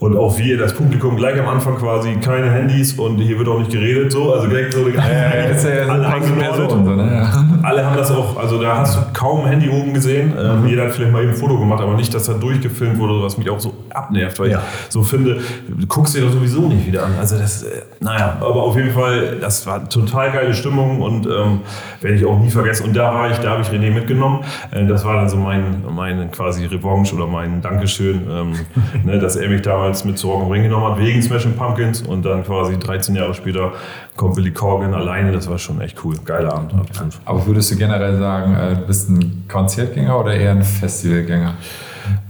Und 0.01 0.17
auch 0.17 0.39
wir, 0.39 0.57
das 0.59 0.75
Publikum, 0.75 1.17
gleich 1.17 1.39
am 1.41 1.49
Anfang 1.49 1.77
quasi 1.77 2.15
keine 2.21 2.51
Handys 2.53 2.93
und 2.95 3.19
hier 3.19 3.37
wird 3.37 3.49
auch 3.49 3.59
nicht 3.59 3.73
geredet, 3.73 4.13
so. 4.13 4.33
Also 4.33 4.47
direkt 4.47 4.73
so, 4.73 4.87
ist 4.87 4.97
ja 4.97 5.87
alle 5.89 6.07
eingenordet. 6.07 6.71
So, 6.71 6.77
ne? 6.77 7.11
Ja. 7.13 7.45
Alle 7.69 7.85
haben 7.85 7.97
das 7.97 8.11
auch, 8.13 8.37
also 8.37 8.63
da 8.63 8.77
hast 8.79 8.97
du 8.97 9.01
kaum 9.13 9.45
Handy 9.47 9.69
oben 9.69 9.93
gesehen. 9.95 10.35
Ähm, 10.39 10.69
Jeder 10.69 10.85
hat 10.85 10.93
vielleicht 10.93 11.11
mal 11.13 11.23
eben 11.23 11.33
ein 11.33 11.37
Foto 11.37 11.59
gemacht, 11.59 11.83
aber 11.83 11.95
nicht, 11.95 12.15
dass 12.15 12.27
da 12.27 12.35
durchgefilmt 12.35 12.97
wurde, 12.99 13.21
was 13.25 13.37
mich 13.39 13.51
auch 13.51 13.59
so 13.59 13.75
abnervt, 13.91 14.39
weil 14.39 14.51
Ja. 14.53 14.59
ich 14.87 14.93
so 14.93 15.03
finde, 15.03 15.41
du 15.69 15.87
guckst 15.89 16.15
dir 16.17 16.23
doch 16.23 16.31
sowieso 16.33 16.69
nicht 16.69 16.87
wieder 16.87 17.05
an. 17.05 17.15
Also 17.19 17.37
das, 17.37 17.65
äh, 17.65 17.83
naja, 17.99 18.37
aber 18.41 18.63
auf 18.63 18.77
jeden 18.77 18.93
Fall, 18.93 19.39
das 19.41 19.67
war 19.67 19.89
total 19.89 20.31
geile 20.31 20.55
Stimmung 20.55 21.03
und 21.03 21.27
ähm, 21.27 21.61
werde 22.01 22.17
ich 22.17 22.25
auch 22.25 22.39
nie 22.39 22.51
vergessen. 22.51 22.87
Und 22.87 22.97
da 22.97 23.13
war 23.13 23.31
ich, 23.33 23.39
da 23.39 23.51
habe 23.51 23.63
ich 23.63 23.69
René 23.69 23.91
mitgenommen. 23.93 24.45
Äh, 24.71 24.87
das 24.87 25.05
war 25.05 25.17
dann 25.17 25.29
so 25.29 25.37
mein, 25.37 25.83
mein 25.93 26.31
quasi 26.31 26.65
Revanche 26.67 27.17
oder 27.17 27.27
mein 27.27 27.61
Dankeschön, 27.61 28.21
ähm, 28.31 28.53
ne, 29.05 29.19
dass 29.19 29.35
er 29.35 29.49
mich 29.49 29.63
damals 29.63 29.88
mit 30.05 30.19
zu 30.19 30.31
Rock 30.31 30.43
am 30.43 30.51
Ring 30.51 30.63
genommen 30.63 30.93
hat, 30.93 30.99
wegen 30.99 31.23
Smashing 31.23 31.55
Pumpkins 31.55 32.03
und 32.03 32.25
dann 32.25 32.45
quasi 32.45 32.79
13 32.79 33.15
Jahre 33.15 33.35
später 33.35 33.73
kommt 34.17 34.35
Billy 34.35 34.53
Corgan 34.53 34.95
alleine. 34.95 35.33
Das 35.33 35.49
war 35.49 35.59
schon 35.59 35.81
echt 35.81 36.05
cool. 36.05 36.17
Geiler 36.25 36.55
Abend. 36.55 36.75
absolut. 36.75 37.19
Aber 37.25 37.47
würdest 37.47 37.71
du 37.71 37.77
generell 37.77 38.19
sagen, 38.19 38.55
äh, 38.55 38.75
du 38.75 38.87
bist 38.87 39.09
ein 39.09 39.45
Konzertgänger 39.49 40.19
oder 40.19 40.35
eher 40.35 40.53
ein 40.53 40.63
Festivalgänger? 40.63 41.55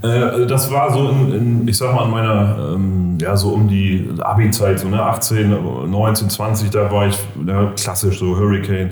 Äh, 0.03 0.07
also 0.07 0.47
das 0.47 0.71
war 0.71 0.93
so 0.93 1.09
in, 1.09 1.33
in, 1.33 1.69
ich 1.69 1.77
sag 1.77 1.95
mal, 1.95 2.05
in 2.05 2.11
meiner, 2.11 2.75
ähm, 2.75 3.19
ja, 3.21 3.37
so 3.37 3.51
um 3.51 3.69
die 3.69 4.09
Abi-Zeit, 4.19 4.81
so 4.81 4.89
ne, 4.89 5.03
18, 5.03 5.91
19, 5.91 6.31
20, 6.31 6.71
da 6.71 6.91
war 6.91 7.07
ich 7.07 7.19
ne, 7.37 7.73
klassisch, 7.77 8.19
so 8.19 8.37
Hurricane, 8.37 8.91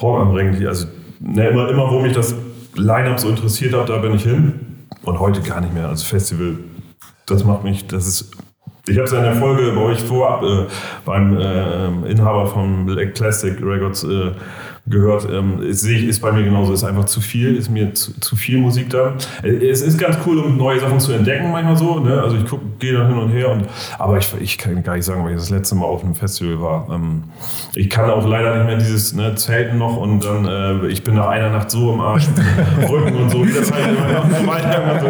Rock 0.00 0.20
am 0.20 0.30
Ring, 0.30 0.66
also 0.66 0.86
ne, 1.20 1.48
immer, 1.48 1.68
immer, 1.68 1.90
wo 1.90 2.00
mich 2.00 2.12
das 2.12 2.34
Line-Up 2.76 3.20
so 3.20 3.28
interessiert 3.28 3.74
hat, 3.74 3.88
da 3.88 3.98
bin 3.98 4.14
ich 4.14 4.22
hin. 4.22 4.60
Und 5.02 5.20
heute 5.20 5.42
gar 5.42 5.60
nicht 5.60 5.74
mehr. 5.74 5.88
Also 5.88 6.04
Festival, 6.04 6.56
das 7.26 7.44
macht 7.44 7.64
mich, 7.64 7.86
das 7.86 8.06
ist. 8.06 8.36
Ich 8.86 8.98
habe 8.98 9.04
es 9.06 9.12
in 9.12 9.22
der 9.22 9.36
Folge 9.36 9.72
bei 9.72 9.80
euch 9.80 10.00
vorab 10.00 10.42
äh, 10.42 10.66
beim 11.06 11.38
äh, 11.38 12.10
Inhaber 12.10 12.46
von 12.46 12.84
Black 12.84 13.14
Classic 13.14 13.56
Records 13.62 14.04
äh, 14.04 14.32
gehört. 14.86 15.26
Ähm, 15.30 15.62
ist, 15.62 15.80
sehe 15.80 15.98
ich, 15.98 16.08
ist 16.08 16.20
bei 16.20 16.30
mir 16.32 16.42
genauso. 16.42 16.72
Ist 16.72 16.84
einfach 16.84 17.06
zu 17.06 17.20
viel, 17.20 17.56
ist 17.56 17.70
mir 17.70 17.94
zu, 17.94 18.18
zu 18.20 18.36
viel 18.36 18.58
Musik 18.58 18.90
da. 18.90 19.14
Äh, 19.42 19.68
Es 19.68 19.80
ist 19.80 19.98
ganz 19.98 20.18
cool, 20.26 20.38
um 20.38 20.56
neue 20.56 20.78
Sachen 20.78 21.00
zu 21.00 21.12
entdecken, 21.12 21.50
manchmal 21.50 21.76
so. 21.76 22.00
Ne? 22.00 22.20
Also 22.22 22.36
ich 22.36 22.44
gehe 22.78 22.92
da 22.92 23.06
hin 23.06 23.16
und 23.16 23.30
her. 23.30 23.50
Und, 23.50 23.64
aber 23.98 24.18
ich, 24.18 24.28
ich 24.40 24.58
kann 24.58 24.82
gar 24.82 24.96
nicht 24.96 25.06
sagen, 25.06 25.24
weil 25.24 25.32
ich 25.32 25.38
das 25.38 25.50
letzte 25.50 25.74
Mal 25.74 25.86
auf 25.86 26.04
einem 26.04 26.14
Festival 26.14 26.60
war. 26.60 26.88
Ähm, 26.92 27.22
ich 27.74 27.88
kann 27.88 28.10
auch 28.10 28.26
leider 28.28 28.56
nicht 28.56 28.66
mehr 28.66 28.76
dieses 28.76 29.14
ne, 29.14 29.34
Zelten 29.36 29.78
noch 29.78 29.96
und 29.96 30.22
dann, 30.24 30.44
äh, 30.44 30.86
ich 30.88 31.02
bin 31.02 31.14
nach 31.14 31.28
einer 31.28 31.50
Nacht 31.50 31.70
so 31.70 31.92
im 31.92 32.00
Arsch, 32.00 32.26
Rücken 32.90 33.16
und 33.16 33.30
so, 33.30 33.46
wie 33.46 33.52
das 33.52 33.72
halt 33.72 33.88
immer 33.88 34.46
weiter. 34.52 35.00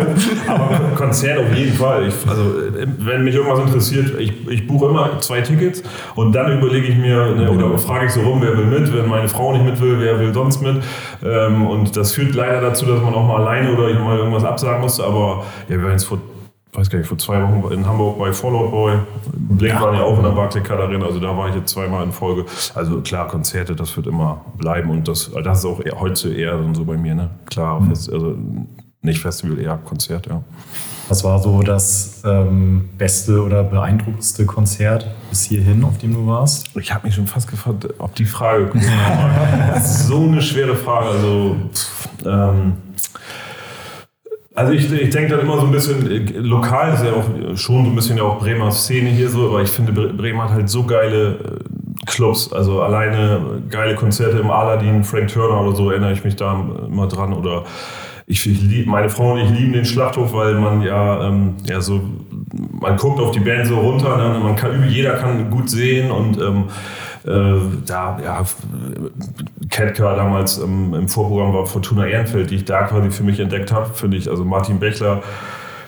Aber 0.47 0.79
Konzert 0.95 1.39
auf 1.39 1.53
jeden 1.53 1.75
Fall. 1.75 2.07
Ich, 2.07 2.15
also, 2.29 2.43
äh, 2.43 2.87
wenn 2.99 3.25
mich 3.25 3.35
irgendwas 3.35 3.59
interessiert, 3.61 4.19
ich, 4.21 4.33
ich 4.49 4.67
buche 4.69 4.87
immer 4.87 5.19
zwei 5.21 5.41
Tickets 5.41 5.83
und 6.15 6.33
dann 6.33 6.59
überlege 6.59 6.87
ich 6.87 6.97
mir, 6.97 7.35
ne, 7.35 7.51
oder 7.51 7.77
frage 7.79 8.07
ich 8.07 8.13
so 8.13 8.21
rum, 8.21 8.41
wer 8.41 8.57
will 8.57 8.67
mit, 8.67 8.95
wenn 8.95 9.09
meine 9.09 9.29
Frau 9.29 9.53
nicht 9.53 9.64
mit 9.65 9.81
will, 9.81 10.01
wer 10.01 10.19
will 10.21 10.33
sonst 10.33 10.63
mit. 10.63 10.83
Ähm, 11.23 11.67
und 11.67 11.97
das 11.97 12.13
führt 12.13 12.35
leider 12.35 12.61
dazu, 12.61 12.87
dass 12.87 13.01
man 13.01 13.15
auch 13.15 13.27
mal 13.27 13.37
alleine 13.37 13.73
oder 13.73 13.89
ich 13.89 13.99
mal 13.99 14.19
irgendwas 14.19 14.45
absagen 14.45 14.81
musste. 14.81 15.05
Aber 15.05 15.45
ja, 15.69 15.77
wir 15.77 15.83
waren 15.83 15.93
jetzt 15.93 16.05
vor, 16.05 16.19
weiß 16.73 16.91
gar 16.91 16.99
nicht, 16.99 17.09
vor 17.09 17.19
zwei 17.19 17.43
Wochen 17.43 17.73
in 17.73 17.87
Hamburg 17.87 18.19
bei 18.19 18.33
Fallout 18.33 18.71
Boy. 18.71 18.99
Blink 19.33 19.81
waren 19.81 19.95
ja 19.95 20.03
auch 20.03 20.17
in 20.17 20.25
der 20.25 20.31
Barclaycard 20.31 20.81
Arena, 20.81 21.07
also 21.07 21.21
da 21.21 21.37
war 21.37 21.49
ich 21.49 21.55
jetzt 21.55 21.71
zweimal 21.71 22.05
in 22.05 22.13
Folge. 22.13 22.45
Also 22.75 23.01
klar, 23.01 23.29
Konzerte, 23.29 23.75
das 23.77 23.97
wird 23.97 24.07
immer 24.07 24.45
bleiben 24.57 24.91
und 24.91 25.07
das, 25.09 25.31
das 25.43 25.59
ist 25.61 25.65
auch 25.65 25.81
eher, 25.81 25.99
heute 26.01 26.35
eher 26.35 26.59
so 26.73 26.85
bei 26.85 26.97
mir, 26.97 27.15
ne? 27.15 27.31
Klar, 27.47 27.83
Fest, 27.89 28.13
also 28.13 28.35
nicht 29.03 29.21
Festival, 29.21 29.59
eher 29.59 29.79
Konzert, 29.85 30.27
ja. 30.27 30.43
Was 31.09 31.23
war 31.23 31.39
so 31.39 31.63
das 31.63 32.23
ähm, 32.25 32.89
beste 32.97 33.43
oder 33.43 33.63
beeindruckendste 33.63 34.47
Konzert 34.47 35.07
bis 35.29 35.43
hierhin, 35.45 35.85
auf 35.85 35.99
dem 35.99 36.15
du 36.15 36.27
warst? 36.27 36.67
Ich 36.79 36.93
habe 36.95 37.07
mich 37.07 37.15
schon 37.15 37.27
fast 37.27 37.51
gefragt, 37.51 37.87
ob 37.99 38.15
die 38.15 38.25
Frage 38.25 38.67
kommt. 38.67 38.85
so 39.85 40.23
eine 40.23 40.41
schwere 40.41 40.75
Frage. 40.75 41.09
Also, 41.11 41.57
ähm, 42.25 42.73
also 44.55 44.73
ich, 44.73 44.91
ich 44.91 45.11
denke 45.11 45.31
dann 45.37 45.41
immer 45.41 45.59
so 45.61 45.67
ein 45.67 45.73
bisschen, 45.73 46.11
äh, 46.11 46.19
lokal 46.39 46.95
ist 46.95 47.05
ja 47.05 47.13
auch 47.13 47.25
schon 47.57 47.85
so 47.85 47.91
ein 47.91 47.95
bisschen 47.95 48.17
ja 48.17 48.23
auch 48.23 48.39
Bremer 48.39 48.71
Szene 48.71 49.11
hier 49.11 49.29
so, 49.29 49.49
aber 49.49 49.61
ich 49.63 49.69
finde 49.69 49.93
Bre- 49.93 50.13
Bremen 50.17 50.41
hat 50.41 50.51
halt 50.53 50.71
so 50.71 50.85
geile 50.85 51.33
äh, 51.33 52.07
Clubs, 52.07 52.53
also 52.53 52.81
alleine 52.83 53.63
geile 53.69 53.95
Konzerte 53.95 54.39
im 54.39 54.51
Aladdin, 54.51 55.05
Frank 55.05 55.29
Turner 55.29 55.61
oder 55.61 55.77
so 55.77 55.91
erinnere 55.91 56.13
ich 56.13 56.25
mich 56.25 56.37
da 56.37 56.53
immer 56.87 57.09
dran 57.09 57.33
oder 57.33 57.65
ich, 58.27 58.47
ich 58.47 58.63
lieb, 58.63 58.87
meine 58.87 59.11
Frau 59.11 59.33
und 59.33 59.41
ich 59.41 59.51
lieben 59.51 59.73
den 59.73 59.85
Schlachthof, 59.85 60.33
weil 60.33 60.55
man 60.55 60.83
ja, 60.83 61.29
ähm, 61.29 61.57
ja 61.67 61.81
so, 61.81 62.01
man 62.81 62.97
guckt 62.97 63.21
auf 63.21 63.33
die 63.33 63.41
Band 63.41 63.67
so 63.67 63.79
runter, 63.79 64.17
ne? 64.17 64.39
man 64.39 64.57
kann, 64.57 64.89
jeder 64.89 65.15
kann 65.15 65.51
gut 65.51 65.69
sehen 65.69 66.11
und 66.11 66.39
ähm, 66.41 66.65
äh, 67.27 67.61
da, 67.87 68.19
ja, 68.23 68.45
Ketka 69.71 70.17
damals 70.17 70.59
ähm, 70.59 70.95
im 70.95 71.09
Vorprogramm 71.09 71.53
war 71.53 71.67
Fortuna 71.67 72.07
Ehrenfeld, 72.07 72.51
die 72.51 72.57
ich 72.57 72.65
da 72.65 72.85
quasi 72.85 73.11
für 73.11 73.25
mich 73.25 73.41
entdeckt 73.41 73.73
habe, 73.73 73.91
finde 73.93 74.17
ich, 74.17 74.29
also 74.29 74.45
Martin 74.45 74.79
Bechler, 74.79 75.23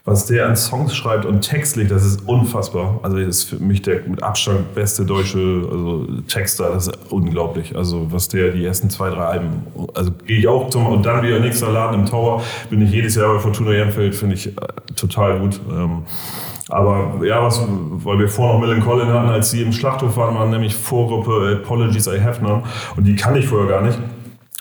was 0.07 0.25
der 0.25 0.47
an 0.47 0.57
Songs 0.57 0.95
schreibt 0.95 1.27
und 1.27 1.41
textlich, 1.41 1.89
das 1.89 2.05
ist 2.05 2.27
unfassbar. 2.29 3.01
Also 3.03 3.19
das 3.19 3.27
ist 3.27 3.45
für 3.45 3.57
mich 3.57 3.83
der 3.83 4.03
mit 4.07 4.23
Abstand 4.23 4.73
beste 4.73 5.05
deutsche 5.05 5.69
also 5.69 6.07
Texter, 6.29 6.71
das 6.71 6.87
ist 6.87 6.97
unglaublich. 7.11 7.77
Also 7.77 8.07
was 8.11 8.29
der 8.29 8.53
die 8.53 8.65
ersten 8.65 8.89
zwei, 8.89 9.11
drei 9.11 9.25
Alben, 9.25 9.67
also 9.95 10.13
gehe 10.25 10.39
ich 10.39 10.47
auch 10.47 10.71
zum 10.71 10.87
und 10.87 11.05
dann 11.05 11.25
wieder 11.25 11.41
nächster 11.41 11.73
Laden 11.73 12.01
im 12.01 12.07
Tower, 12.07 12.41
bin 12.71 12.83
ich 12.83 12.93
jedes 12.93 13.17
Jahr 13.17 13.35
bei 13.35 13.41
Fortuna 13.41 13.73
Ehrenfeld, 13.73 14.15
finde 14.15 14.37
ich 14.37 14.47
äh, 14.47 14.53
total 14.95 15.41
gut. 15.41 15.61
Ähm, 15.73 16.05
aber 16.69 17.25
ja, 17.25 17.43
was, 17.43 17.61
weil 17.69 18.21
wir 18.21 18.29
vorher 18.29 18.55
noch 18.55 18.67
Millen 18.67 18.83
Collin 18.83 19.09
hatten, 19.09 19.29
als 19.29 19.51
sie 19.51 19.63
im 19.63 19.73
Schlachthof 19.73 20.17
waren, 20.17 20.37
waren 20.37 20.51
nämlich 20.51 20.77
Vorgruppe 20.77 21.61
Apologies 21.63 22.07
I 22.07 22.21
Have 22.21 22.43
None 22.43 22.63
und 22.97 23.05
die 23.05 23.17
kannte 23.17 23.41
ich 23.41 23.47
vorher 23.47 23.69
gar 23.69 23.83
nicht. 23.83 23.99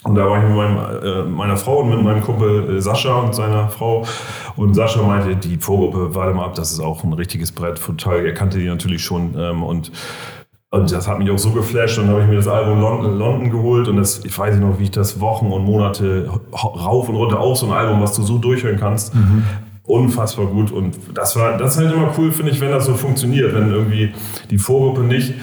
Und 0.05 0.13
da 0.13 0.29
war 0.29 0.37
ich 0.37 0.43
mit 0.43 0.55
meinem, 0.55 0.77
äh, 1.03 1.23
meiner 1.23 1.57
Frau 1.57 1.79
und 1.79 1.89
mit 1.89 2.03
meinem 2.03 2.21
Kumpel 2.21 2.77
äh, 2.77 2.81
Sascha 2.81 3.21
und 3.21 3.33
seiner 3.33 3.69
Frau. 3.69 4.05
Und 4.55 4.75
Sascha 4.75 5.01
meinte, 5.01 5.35
die 5.35 5.57
Vorgruppe, 5.57 6.13
warte 6.13 6.31
mal 6.35 6.45
ab, 6.45 6.53
das 6.53 6.71
ist 6.71 6.79
auch 6.79 7.03
ein 7.03 7.13
richtiges 7.13 7.51
Brett. 7.51 7.83
Total, 7.83 8.23
er 8.23 8.33
kannte 8.35 8.59
die 8.59 8.67
natürlich 8.67 9.03
schon. 9.03 9.33
Ähm, 9.35 9.63
und, 9.63 9.91
und 10.69 10.91
das 10.91 11.07
hat 11.07 11.17
mich 11.17 11.31
auch 11.31 11.39
so 11.39 11.49
geflasht. 11.49 11.97
Und 11.97 12.05
dann 12.05 12.13
habe 12.13 12.21
ich 12.21 12.29
mir 12.29 12.35
das 12.35 12.47
Album 12.47 12.81
London, 12.81 13.17
London 13.17 13.49
geholt. 13.49 13.87
Und 13.87 13.97
das, 13.97 14.23
ich 14.23 14.37
weiß 14.37 14.53
nicht 14.53 14.63
noch, 14.63 14.77
wie 14.77 14.83
ich 14.83 14.91
das 14.91 15.19
Wochen 15.19 15.47
und 15.47 15.65
Monate 15.65 16.29
rauf 16.53 17.09
und 17.09 17.15
runter, 17.15 17.39
auch 17.39 17.55
so 17.55 17.65
ein 17.65 17.73
Album, 17.73 17.99
was 17.99 18.15
du 18.15 18.21
so 18.21 18.37
durchhören 18.37 18.79
kannst. 18.79 19.11
Unfassbar 19.81 20.45
gut. 20.45 20.71
Und 20.71 20.97
das 21.15 21.35
war, 21.35 21.57
das 21.57 21.77
ist 21.77 21.83
halt 21.83 21.95
immer 21.95 22.13
cool, 22.19 22.31
finde 22.31 22.51
ich, 22.51 22.61
wenn 22.61 22.69
das 22.69 22.85
so 22.85 22.93
funktioniert. 22.93 23.55
Wenn 23.55 23.71
irgendwie 23.71 24.13
die 24.51 24.59
Vorgruppe 24.59 25.01
nicht, 25.01 25.33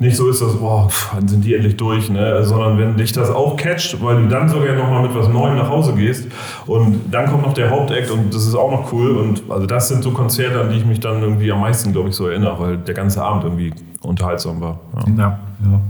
nicht 0.00 0.16
so 0.16 0.28
ist, 0.28 0.40
dass, 0.40 0.56
boah, 0.56 0.88
wann 1.12 1.28
sind 1.28 1.44
die 1.44 1.54
endlich 1.54 1.76
durch, 1.76 2.08
ne? 2.08 2.42
sondern 2.42 2.78
wenn 2.78 2.96
dich 2.96 3.12
das 3.12 3.30
auch 3.30 3.56
catcht, 3.56 4.02
weil 4.02 4.22
du 4.22 4.28
dann 4.28 4.48
sogar 4.48 4.74
nochmal 4.74 5.02
mit 5.02 5.14
was 5.14 5.28
Neuem 5.28 5.56
nach 5.56 5.68
Hause 5.68 5.92
gehst 5.92 6.26
und 6.66 7.02
dann 7.10 7.30
kommt 7.30 7.44
noch 7.44 7.52
der 7.52 7.70
Hauptakt 7.70 8.10
und 8.10 8.34
das 8.34 8.46
ist 8.46 8.54
auch 8.54 8.70
noch 8.70 8.92
cool 8.92 9.10
und 9.10 9.42
also 9.50 9.66
das 9.66 9.88
sind 9.88 10.02
so 10.02 10.10
Konzerte, 10.12 10.58
an 10.60 10.70
die 10.70 10.78
ich 10.78 10.86
mich 10.86 11.00
dann 11.00 11.22
irgendwie 11.22 11.52
am 11.52 11.60
meisten, 11.60 11.92
glaube 11.92 12.08
ich, 12.08 12.14
so 12.14 12.26
erinnere, 12.26 12.58
weil 12.58 12.76
der 12.78 12.94
ganze 12.94 13.22
Abend 13.22 13.44
irgendwie 13.44 13.74
unterhaltsam 14.02 14.60
war. 14.60 14.80
Ja. 14.96 15.12
Ja. 15.16 15.38
ja. 15.70 15.80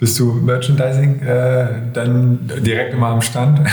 Bist 0.00 0.20
du 0.20 0.32
Merchandising 0.32 1.22
äh, 1.22 1.66
dann 1.92 2.48
direkt 2.64 2.94
immer 2.94 3.08
am 3.08 3.20
Stand? 3.20 3.60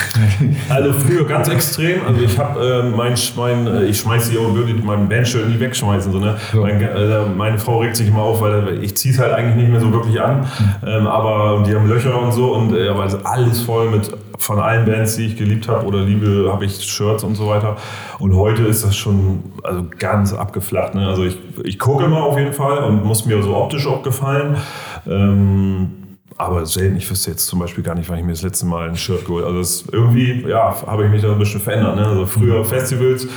Also 0.69 0.91
früher 0.93 1.23
ganz 1.25 1.47
extrem. 1.49 2.03
Also 2.07 2.21
ich 2.21 2.39
habe 2.39 2.83
äh, 2.83 2.89
mein, 2.89 3.13
mein 3.35 3.67
äh, 3.67 3.83
ich 3.85 3.99
schmeiß 3.99 4.31
die 4.31 4.39
auch 4.39 4.55
wirklich 4.55 4.83
meinen 4.83 5.07
Bandshirt 5.07 5.47
nie 5.47 5.59
wegschmeißen. 5.59 6.11
So, 6.11 6.17
ne? 6.17 6.35
So. 6.51 6.61
Mein, 6.61 6.81
äh, 6.81 7.25
meine 7.37 7.59
Frau 7.59 7.79
regt 7.79 7.95
sich 7.95 8.07
immer 8.07 8.23
auf, 8.23 8.41
weil 8.41 8.83
ich 8.83 8.97
ziehe 8.97 9.13
es 9.13 9.19
halt 9.19 9.33
eigentlich 9.33 9.55
nicht 9.55 9.69
mehr 9.69 9.79
so 9.79 9.91
wirklich 9.93 10.19
an. 10.19 10.47
Ähm, 10.83 11.05
aber 11.05 11.63
die 11.63 11.75
haben 11.75 11.87
Löcher 11.87 12.19
und 12.19 12.31
so 12.31 12.55
und 12.55 12.75
äh, 12.75 12.87
aber 12.87 13.03
also 13.03 13.19
alles 13.23 13.61
voll 13.61 13.91
mit 13.91 14.11
von 14.39 14.59
allen 14.59 14.85
Bands, 14.85 15.17
die 15.17 15.27
ich 15.27 15.37
geliebt 15.37 15.67
habe 15.67 15.85
oder 15.85 16.01
liebe, 16.01 16.49
habe 16.51 16.65
ich 16.65 16.83
Shirts 16.83 17.23
und 17.23 17.35
so 17.35 17.47
weiter. 17.47 17.77
Und 18.17 18.35
heute 18.35 18.63
ist 18.63 18.83
das 18.83 18.95
schon 18.95 19.43
also 19.61 19.85
ganz 19.99 20.33
abgeflacht. 20.33 20.95
Ne? 20.95 21.07
Also 21.07 21.23
ich, 21.23 21.37
ich 21.63 21.77
gucke 21.77 22.05
immer 22.05 22.23
auf 22.23 22.37
jeden 22.37 22.53
Fall 22.53 22.79
und 22.79 23.05
muss 23.05 23.27
mir 23.27 23.43
so 23.43 23.55
optisch 23.55 23.85
auch 23.85 24.01
gefallen. 24.01 24.57
Ähm, 25.07 26.04
aber 26.37 26.65
selten, 26.65 26.97
ich 26.97 27.09
wüsste 27.09 27.31
jetzt 27.31 27.45
zum 27.47 27.59
Beispiel 27.59 27.83
gar 27.83 27.95
nicht, 27.95 28.09
wann 28.09 28.17
ich 28.19 28.25
mir 28.25 28.31
das 28.33 28.41
letzte 28.41 28.65
Mal 28.65 28.89
ein 28.89 28.95
Shirt 28.95 29.25
geholt 29.25 29.45
habe. 29.45 29.57
Also 29.57 29.83
das 29.83 29.93
irgendwie, 29.93 30.45
ja, 30.47 30.75
habe 30.85 31.05
ich 31.05 31.11
mich 31.11 31.21
da 31.21 31.31
ein 31.31 31.39
bisschen 31.39 31.61
verändert. 31.61 31.95
Ne? 31.95 32.05
Also 32.05 32.25
früher 32.25 32.63
Festivals, 32.65 33.27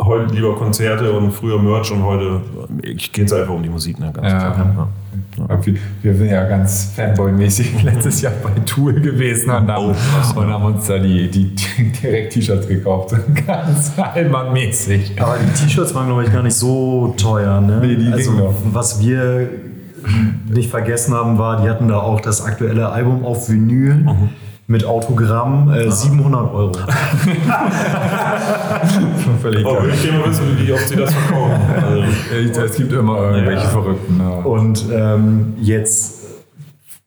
heute 0.00 0.34
lieber 0.34 0.56
Konzerte 0.56 1.12
und 1.12 1.30
früher 1.32 1.58
Merch 1.60 1.92
und 1.92 2.02
heute 2.02 2.40
ich 2.82 3.12
gehe 3.12 3.24
jetzt 3.24 3.32
einfach 3.32 3.54
um 3.54 3.62
die 3.62 3.68
Musik, 3.68 3.98
ne? 4.00 4.10
Ganz 4.12 4.32
Ja. 4.32 4.50
klar. 4.50 4.88
Ja. 5.36 5.66
Wir, 5.66 5.74
wir 6.02 6.14
sind 6.14 6.28
ja 6.30 6.44
ganz 6.48 6.92
Fanboy-mäßig 6.96 7.82
letztes 7.84 8.20
Jahr 8.20 8.32
bei 8.42 8.50
Tool 8.66 8.94
gewesen 9.00 9.50
und 9.50 9.68
haben, 9.70 9.94
Oh, 10.36 10.38
und 10.40 10.46
haben 10.48 10.64
uns 10.64 10.86
da 10.86 10.98
die, 10.98 11.28
die, 11.30 11.54
die 11.54 11.92
direkt 11.92 12.32
T-Shirts 12.32 12.66
gekauft. 12.68 13.14
Ganz 13.46 13.92
albernmäßig. 13.98 15.20
Aber 15.20 15.36
die 15.38 15.64
T-Shirts 15.64 15.94
waren, 15.94 16.06
glaube 16.06 16.24
ich, 16.24 16.32
gar 16.32 16.42
nicht 16.42 16.54
so 16.56 17.14
teuer. 17.16 17.60
Ne? 17.60 17.80
Nee, 17.82 17.96
die 17.96 18.12
also, 18.12 18.54
was 18.72 19.00
wir 19.00 19.48
nicht 20.48 20.70
vergessen 20.70 21.14
haben, 21.14 21.38
war, 21.38 21.60
die 21.62 21.68
hatten 21.68 21.88
da 21.88 21.98
auch 21.98 22.20
das 22.20 22.42
aktuelle 22.44 22.88
Album 22.90 23.24
auf 23.24 23.48
Vinyl. 23.48 24.06
mit 24.66 24.86
Autogramm 24.86 25.70
äh, 25.70 25.90
700 25.90 26.54
Euro. 26.54 26.72
Schon 29.22 29.38
völlig 29.40 29.66
Oh, 29.66 29.74
geil. 29.74 29.90
ich 29.92 30.10
mal 30.12 30.26
wissen, 30.30 30.42
wie 30.58 30.72
ob 30.72 30.78
sie 30.78 30.96
das 30.96 31.12
verkaufen. 31.12 31.60
Also, 32.32 32.60
Es 32.62 32.76
gibt 32.76 32.92
immer 32.92 33.16
irgendwelche 33.30 33.64
Ja. 33.64 33.68
Verrückten. 33.70 34.18
Ja. 34.20 34.28
Und 34.44 34.84
ähm, 34.92 35.54
jetzt 35.60 36.22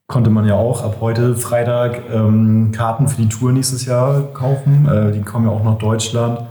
konnte 0.07 0.29
man 0.29 0.45
ja 0.45 0.53
auch 0.55 0.83
ab 0.83 0.97
heute 1.01 1.35
Freitag 1.35 2.01
ähm, 2.13 2.71
Karten 2.71 3.07
für 3.07 3.21
die 3.21 3.29
Tour 3.29 3.51
nächstes 3.51 3.85
Jahr 3.85 4.21
kaufen. 4.33 4.87
Äh, 4.87 5.11
die 5.11 5.21
kommen 5.21 5.45
ja 5.47 5.51
auch 5.51 5.63
nach 5.63 5.77
Deutschland 5.77 6.41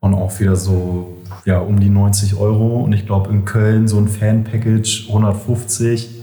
und 0.00 0.14
auch 0.14 0.38
wieder 0.40 0.56
so 0.56 1.16
ja, 1.44 1.58
um 1.58 1.80
die 1.80 1.90
90 1.90 2.36
Euro. 2.36 2.80
Und 2.80 2.92
ich 2.92 3.06
glaube 3.06 3.30
in 3.30 3.44
Köln 3.44 3.88
so 3.88 3.98
ein 3.98 4.08
Fan-Package 4.08 5.08
150. 5.08 6.22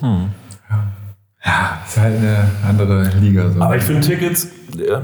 Ja, 1.46 1.80
ist 1.86 1.98
halt 1.98 2.18
eine 2.18 2.50
andere 2.68 3.10
Liga. 3.20 3.52
So. 3.52 3.62
Aber 3.62 3.76
ich 3.78 3.84
finde 3.84 4.02
Tickets, 4.02 4.48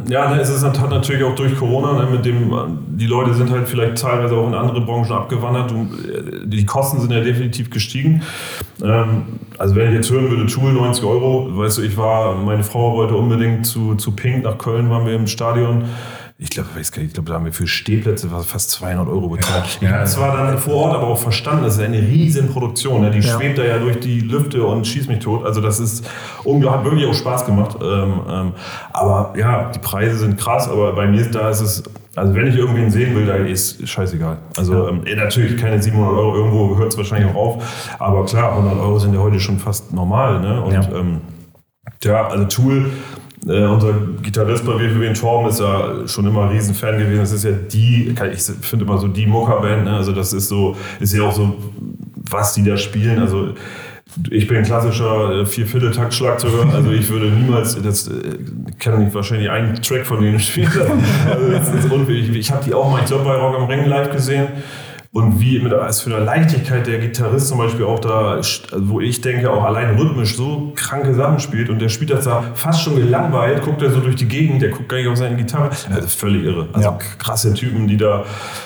ja, 0.09 0.29
ne, 0.33 0.41
es 0.41 0.49
ist 0.49 0.63
hat 0.63 0.89
natürlich 0.89 1.23
auch 1.23 1.35
durch 1.35 1.55
Corona, 1.55 2.03
ne, 2.03 2.09
mit 2.09 2.25
dem, 2.25 2.51
die 2.87 3.05
Leute 3.05 3.35
sind 3.35 3.51
halt 3.51 3.69
vielleicht 3.69 3.99
teilweise 3.99 4.35
auch 4.35 4.47
in 4.47 4.55
andere 4.55 4.81
Branchen 4.81 5.11
abgewandert. 5.11 5.71
Äh, 5.71 6.47
die 6.47 6.65
Kosten 6.65 6.99
sind 6.99 7.11
ja 7.11 7.21
definitiv 7.21 7.69
gestiegen. 7.69 8.23
Ähm, 8.83 9.39
also 9.59 9.75
wenn 9.75 9.89
ich 9.89 9.95
jetzt 9.95 10.09
hören 10.09 10.31
würde, 10.31 10.47
Tool 10.47 10.73
90 10.73 11.03
Euro, 11.03 11.55
weißt 11.57 11.77
du, 11.77 11.83
ich 11.83 11.95
war, 11.95 12.35
meine 12.35 12.63
Frau 12.63 12.95
wollte 12.95 13.13
unbedingt 13.13 13.67
zu, 13.67 13.93
zu 13.95 14.11
Pink 14.15 14.43
nach 14.43 14.57
Köln, 14.57 14.89
waren 14.89 15.05
wir 15.05 15.13
im 15.13 15.27
Stadion. 15.27 15.85
Ich 16.43 16.49
glaube, 16.49 16.69
ich 16.79 16.91
glaube, 16.91 17.29
da 17.29 17.35
haben 17.35 17.45
wir 17.45 17.53
für 17.53 17.67
Stehplätze 17.67 18.27
fast 18.27 18.71
200 18.71 19.07
Euro 19.07 19.27
bezahlt. 19.29 19.77
Ja, 19.79 19.89
ich 19.89 19.93
habe 19.95 20.05
zwar 20.05 20.35
dann 20.35 20.57
vor 20.57 20.73
Ort 20.73 20.95
aber 20.95 21.05
auch 21.05 21.19
verstanden, 21.19 21.63
das 21.65 21.75
ist 21.75 21.81
eine 21.83 21.99
riesen 21.99 22.49
Produktion. 22.49 23.01
Ne? 23.01 23.11
Die 23.11 23.19
Ja. 23.19 23.37
schwebt 23.37 23.59
da 23.59 23.63
ja 23.63 23.77
durch 23.77 23.99
die 23.99 24.21
Lüfte 24.21 24.65
und 24.65 24.87
schießt 24.87 25.07
mich 25.07 25.19
tot. 25.19 25.45
Also 25.45 25.61
das 25.61 25.79
ist 25.79 26.03
unglaublich, 26.43 26.79
hat 26.79 26.83
wirklich 26.91 27.05
auch 27.07 27.13
Spaß 27.13 27.45
gemacht. 27.45 27.77
Ähm, 27.79 28.13
ähm, 28.27 28.51
aber 28.91 29.35
ja, 29.37 29.69
die 29.69 29.77
Preise 29.77 30.17
sind 30.17 30.39
krass, 30.39 30.67
aber 30.67 30.93
bei 30.93 31.05
mir 31.05 31.29
da 31.29 31.47
ist 31.51 31.61
es, 31.61 31.83
also 32.15 32.33
wenn 32.33 32.47
ich 32.47 32.55
irgendwen 32.55 32.89
sehen 32.89 33.15
will, 33.15 33.27
da 33.27 33.35
ist 33.35 33.87
scheißegal. 33.87 34.39
Also 34.57 34.87
ähm, 34.87 35.01
eh, 35.05 35.15
natürlich 35.15 35.61
keine 35.61 35.79
700 35.79 36.11
Euro, 36.11 36.35
irgendwo 36.37 36.75
hört 36.75 36.91
es 36.91 36.97
wahrscheinlich 36.97 37.29
auch 37.35 37.35
auf. 37.35 37.95
Aber 37.99 38.25
klar, 38.25 38.53
100 38.57 38.79
Euro 38.79 38.97
sind 38.97 39.13
ja 39.13 39.19
heute 39.19 39.39
schon 39.39 39.59
fast 39.59 39.93
normal. 39.93 40.39
Ne? 40.41 40.59
Und 40.59 40.73
Ja. 40.73 40.81
ähm, 40.91 41.21
ja, 42.03 42.27
also 42.29 42.45
Tool, 42.45 42.89
äh, 43.47 43.65
unser 43.65 43.93
Gitarrist 44.21 44.65
bei 44.65 44.73
WFW 44.73 45.07
in 45.07 45.13
Torben 45.13 45.49
ist 45.49 45.59
ja 45.59 46.07
schon 46.07 46.27
immer 46.27 46.43
ein 46.43 46.49
Riesenfan 46.49 46.97
gewesen. 46.97 47.21
Das 47.21 47.31
ist 47.31 47.43
ja 47.43 47.51
die, 47.51 48.15
ich 48.33 48.43
finde 48.43 48.85
immer 48.85 48.97
so 48.97 49.07
die 49.07 49.25
Muckerband, 49.25 49.85
ne? 49.85 49.95
also 49.95 50.11
das 50.11 50.33
ist 50.33 50.47
so, 50.47 50.75
ist 50.99 51.13
ja 51.13 51.23
auch 51.23 51.33
so, 51.33 51.55
was 52.29 52.53
die 52.53 52.63
da 52.63 52.77
spielen. 52.77 53.19
Also 53.19 53.53
ich 54.29 54.47
bin 54.47 54.57
ein 54.57 54.63
klassischer 54.63 55.41
äh, 55.41 55.45
Viervierteltakt-Schlagzeuger, 55.45 56.73
also 56.73 56.91
ich 56.91 57.09
würde 57.09 57.27
niemals, 57.27 57.81
das 57.81 58.07
äh, 58.07 58.37
kann 58.77 59.07
ich 59.07 59.13
wahrscheinlich 59.13 59.49
einen 59.49 59.81
Track 59.81 60.05
von 60.05 60.21
denen 60.21 60.39
spielen. 60.39 60.69
also 61.29 61.51
das 61.51 61.73
ist 61.73 61.91
unfähig. 61.91 62.29
Ich 62.35 62.51
habe 62.51 62.63
die 62.63 62.73
auch 62.73 62.91
mal, 62.91 62.99
ich 62.99 63.05
glaube, 63.05 63.23
bei 63.23 63.35
Rock 63.35 63.57
am 63.57 63.65
Ring 63.65 63.85
live 63.85 64.11
gesehen. 64.11 64.47
Und 65.13 65.41
wie 65.41 65.59
mit 65.59 65.73
was 65.73 65.99
für 66.01 66.15
einer 66.15 66.23
Leichtigkeit 66.23 66.87
der 66.87 66.99
Gitarrist 66.99 67.49
zum 67.49 67.57
Beispiel 67.57 67.83
auch 67.83 67.99
da, 67.99 68.35
also 68.35 68.61
wo 68.87 69.01
ich 69.01 69.19
denke, 69.19 69.51
auch 69.51 69.63
allein 69.65 69.97
rhythmisch 69.97 70.37
so 70.37 70.71
kranke 70.73 71.13
Sachen 71.13 71.39
spielt 71.41 71.69
und 71.69 71.79
der 71.79 71.89
spielt 71.89 72.11
das 72.11 72.23
da 72.23 72.41
fast 72.53 72.81
schon 72.81 72.95
gelangweilt, 72.95 73.61
guckt 73.61 73.81
er 73.81 73.91
so 73.91 73.99
durch 73.99 74.15
die 74.15 74.27
Gegend, 74.27 74.61
der 74.61 74.69
guckt 74.69 74.87
gar 74.87 74.97
nicht 74.97 75.09
auf 75.09 75.17
seine 75.17 75.35
Gitarre. 75.35 75.65
Also 75.69 75.87
das 75.89 76.05
ist 76.05 76.13
völlig 76.15 76.45
irre. 76.45 76.69
Also 76.71 76.87
Ja. 76.89 76.97
krasse 77.17 77.53
Typen, 77.53 77.89
die 77.89 77.97
da, 77.97 78.23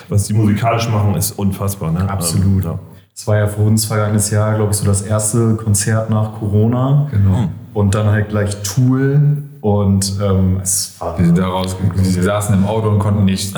was 0.07 0.25
die 0.27 0.33
musikalisch 0.33 0.87
machen, 0.87 1.15
ist 1.15 1.31
unfassbar. 1.31 1.91
Ne? 1.91 2.07
Absolut. 2.07 2.63
Ähm, 2.63 2.69
ja. 2.71 2.79
Das 3.15 3.25
war 3.25 3.37
ja 3.37 3.47
für 3.47 3.61
uns 3.61 3.85
vergangenes 3.85 4.29
Jahr, 4.29 4.53
glaube 4.55 4.71
ich, 4.71 4.77
so 4.77 4.85
das 4.85 5.01
erste 5.01 5.55
Konzert 5.55 6.11
nach 6.11 6.33
Corona. 6.33 7.07
Genau. 7.09 7.49
Und 7.73 7.95
dann 7.95 8.07
halt 8.11 8.29
gleich 8.29 8.61
Tool. 8.61 9.37
Und 9.61 10.19
ähm, 10.21 10.59
es 10.61 10.95
war 10.99 11.17
Wir 11.17 11.25
sind 11.25 11.39
da 11.39 11.47
rausgekommen. 11.47 12.05
Sie 12.05 12.21
saßen 12.21 12.53
im 12.53 12.67
Auto 12.67 12.89
und 12.89 12.99
konnten 12.99 13.25
nicht, 13.25 13.55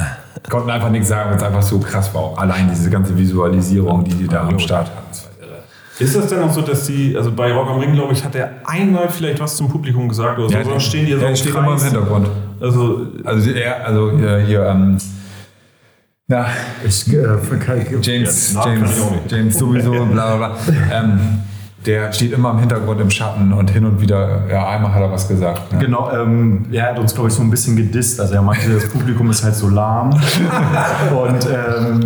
konnten 0.49 0.69
einfach 0.69 0.89
nichts 0.89 1.09
sagen, 1.09 1.29
weil 1.29 1.37
es 1.37 1.43
einfach 1.43 1.61
so 1.61 1.79
krass 1.79 2.13
war. 2.13 2.37
Allein 2.37 2.69
diese 2.69 2.89
ganze 2.89 3.17
Visualisierung, 3.17 4.03
die 4.03 4.13
die 4.13 4.27
da 4.27 4.47
am 4.47 4.59
Start 4.59 4.87
hatten. 4.87 5.07
Das 5.09 5.25
war 5.25 5.31
irre. 5.47 5.63
Ist 5.99 6.15
das 6.15 6.27
denn 6.27 6.41
auch 6.41 6.51
so, 6.51 6.61
dass 6.61 6.85
die, 6.85 7.15
also 7.17 7.31
bei 7.31 7.51
Rock 7.51 7.69
am 7.69 7.79
Ring, 7.79 7.93
glaube 7.93 8.13
ich, 8.13 8.23
hat 8.23 8.35
er 8.35 8.51
einmal 8.65 9.09
vielleicht 9.09 9.39
was 9.39 9.57
zum 9.57 9.67
Publikum 9.69 10.07
gesagt 10.07 10.39
oder 10.39 10.49
so, 10.49 10.69
sonst 10.69 10.83
stehen 10.83 11.05
die 11.05 11.11
ja 11.11 11.17
so 11.17 11.21
der 11.21 11.29
im 11.29 11.35
steht 11.35 11.55
immer 11.55 11.73
im. 11.73 11.79
Hintergrund. 11.83 12.27
Also, 12.59 13.07
Also 13.23 13.51
er, 13.51 13.85
also 13.85 14.11
hier, 14.17 14.37
hier 14.39 14.65
ähm, 14.65 14.97
na, 16.29 16.47
ich, 16.85 17.07
äh, 17.13 17.23
James, 18.01 18.53
Ja, 18.53 18.67
James. 18.67 19.01
James 19.29 19.57
sowieso, 19.57 19.91
bla 19.91 20.35
bla 20.35 20.37
bla. 20.37 20.57
ähm, 20.91 21.19
der 21.85 22.11
steht 22.11 22.33
immer 22.33 22.51
im 22.51 22.59
Hintergrund 22.59 22.99
im 22.99 23.09
Schatten 23.09 23.53
und 23.53 23.69
hin 23.71 23.85
und 23.85 24.01
wieder, 24.01 24.41
ja, 24.51 24.67
einmal 24.67 24.93
hat 24.93 25.01
er 25.01 25.11
was 25.11 25.27
gesagt. 25.27 25.71
Ne? 25.71 25.79
Genau, 25.79 26.11
ähm, 26.11 26.65
er 26.71 26.89
hat 26.89 26.99
uns, 26.99 27.13
glaube 27.13 27.29
ich, 27.29 27.35
so 27.35 27.41
ein 27.41 27.49
bisschen 27.49 27.77
gedisst. 27.77 28.19
Also 28.19 28.33
er 28.33 28.41
meinte, 28.41 28.73
das 28.73 28.89
Publikum 28.89 29.29
ist 29.29 29.43
halt 29.43 29.55
so 29.55 29.69
lahm. 29.69 30.09
und 30.11 31.47
ähm, 31.47 31.99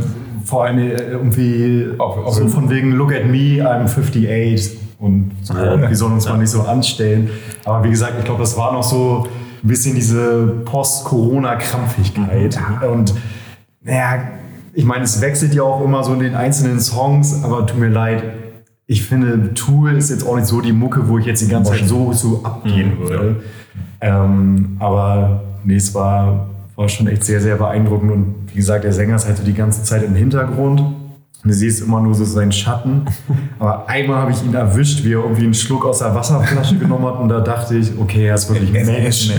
vor 0.45 0.65
allem 0.65 0.77
äh, 0.79 0.91
irgendwie 0.95 1.87
Auf- 1.97 2.17
auf- 2.17 2.33
so 2.35 2.47
von 2.47 2.69
wegen 2.69 2.91
Look 2.91 3.11
at 3.13 3.25
me, 3.25 3.59
I'm 3.63 3.85
58. 3.87 4.77
Und 4.99 5.31
so, 5.41 5.55
wir 5.55 5.95
sollen 5.95 6.13
uns 6.13 6.27
mal 6.29 6.37
nicht 6.37 6.51
so 6.51 6.61
anstellen. 6.61 7.29
Aber 7.65 7.83
wie 7.83 7.89
gesagt, 7.89 8.13
ich 8.19 8.25
glaube, 8.25 8.41
das 8.41 8.55
war 8.55 8.71
noch 8.73 8.83
so 8.83 9.27
ein 9.63 9.67
bisschen 9.67 9.95
diese 9.95 10.43
Post-Corona-Krampfigkeit. 10.65 12.59
Und 12.91 13.13
naja, 13.83 14.19
ich 14.73 14.85
meine, 14.85 15.03
es 15.03 15.19
wechselt 15.21 15.53
ja 15.55 15.63
auch 15.63 15.83
immer 15.83 16.03
so 16.03 16.13
in 16.13 16.19
den 16.19 16.35
einzelnen 16.35 16.79
Songs, 16.79 17.43
aber 17.43 17.65
tut 17.65 17.79
mir 17.79 17.89
leid, 17.89 18.23
ich 18.91 19.03
finde, 19.03 19.53
Tool 19.53 19.93
ist 19.95 20.09
jetzt 20.09 20.27
auch 20.27 20.35
nicht 20.35 20.47
so 20.47 20.59
die 20.59 20.73
Mucke, 20.73 21.07
wo 21.07 21.17
ich 21.17 21.25
jetzt 21.25 21.41
die 21.41 21.47
ganze 21.47 21.71
Zeit 21.71 21.87
so, 21.87 22.11
so 22.11 22.41
abgehen 22.43 22.99
würde. 22.99 23.37
Ähm, 24.01 24.75
aber 24.79 25.43
nee, 25.63 25.77
es 25.77 25.95
war, 25.95 26.49
war 26.75 26.89
schon 26.89 27.07
echt 27.07 27.23
sehr, 27.23 27.39
sehr 27.39 27.55
beeindruckend. 27.55 28.11
Und 28.11 28.35
wie 28.47 28.55
gesagt, 28.55 28.83
der 28.83 28.91
Sänger 28.91 29.15
ist 29.15 29.27
halt 29.27 29.37
so 29.37 29.45
die 29.45 29.53
ganze 29.53 29.81
Zeit 29.83 30.03
im 30.03 30.13
Hintergrund. 30.13 30.81
Und 30.81 31.49
du 31.49 31.53
siehst 31.53 31.81
immer 31.81 32.01
nur 32.01 32.13
so 32.13 32.25
seinen 32.25 32.51
Schatten. 32.51 33.05
Aber 33.59 33.87
einmal 33.87 34.17
habe 34.17 34.31
ich 34.31 34.43
ihn 34.43 34.53
erwischt, 34.53 35.05
wie 35.05 35.13
er 35.13 35.23
irgendwie 35.23 35.45
einen 35.45 35.53
Schluck 35.53 35.85
aus 35.85 35.99
der 35.99 36.13
Wasserflasche 36.13 36.75
genommen 36.75 37.05
hat. 37.05 37.17
Und 37.17 37.29
da 37.29 37.39
dachte 37.39 37.77
ich, 37.77 37.97
okay, 37.97 38.25
er 38.25 38.35
ist 38.35 38.49
wirklich 38.49 38.75
ein 38.75 38.85
Mensch. 38.85 39.31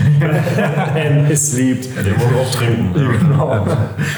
Er 0.95 1.29
ist 1.29 1.53
liebt. 1.59 1.89
der 1.95 2.13
muss 2.13 2.23
auch 2.41 2.51
trinken. 2.55 2.89
Genau. 3.21 3.67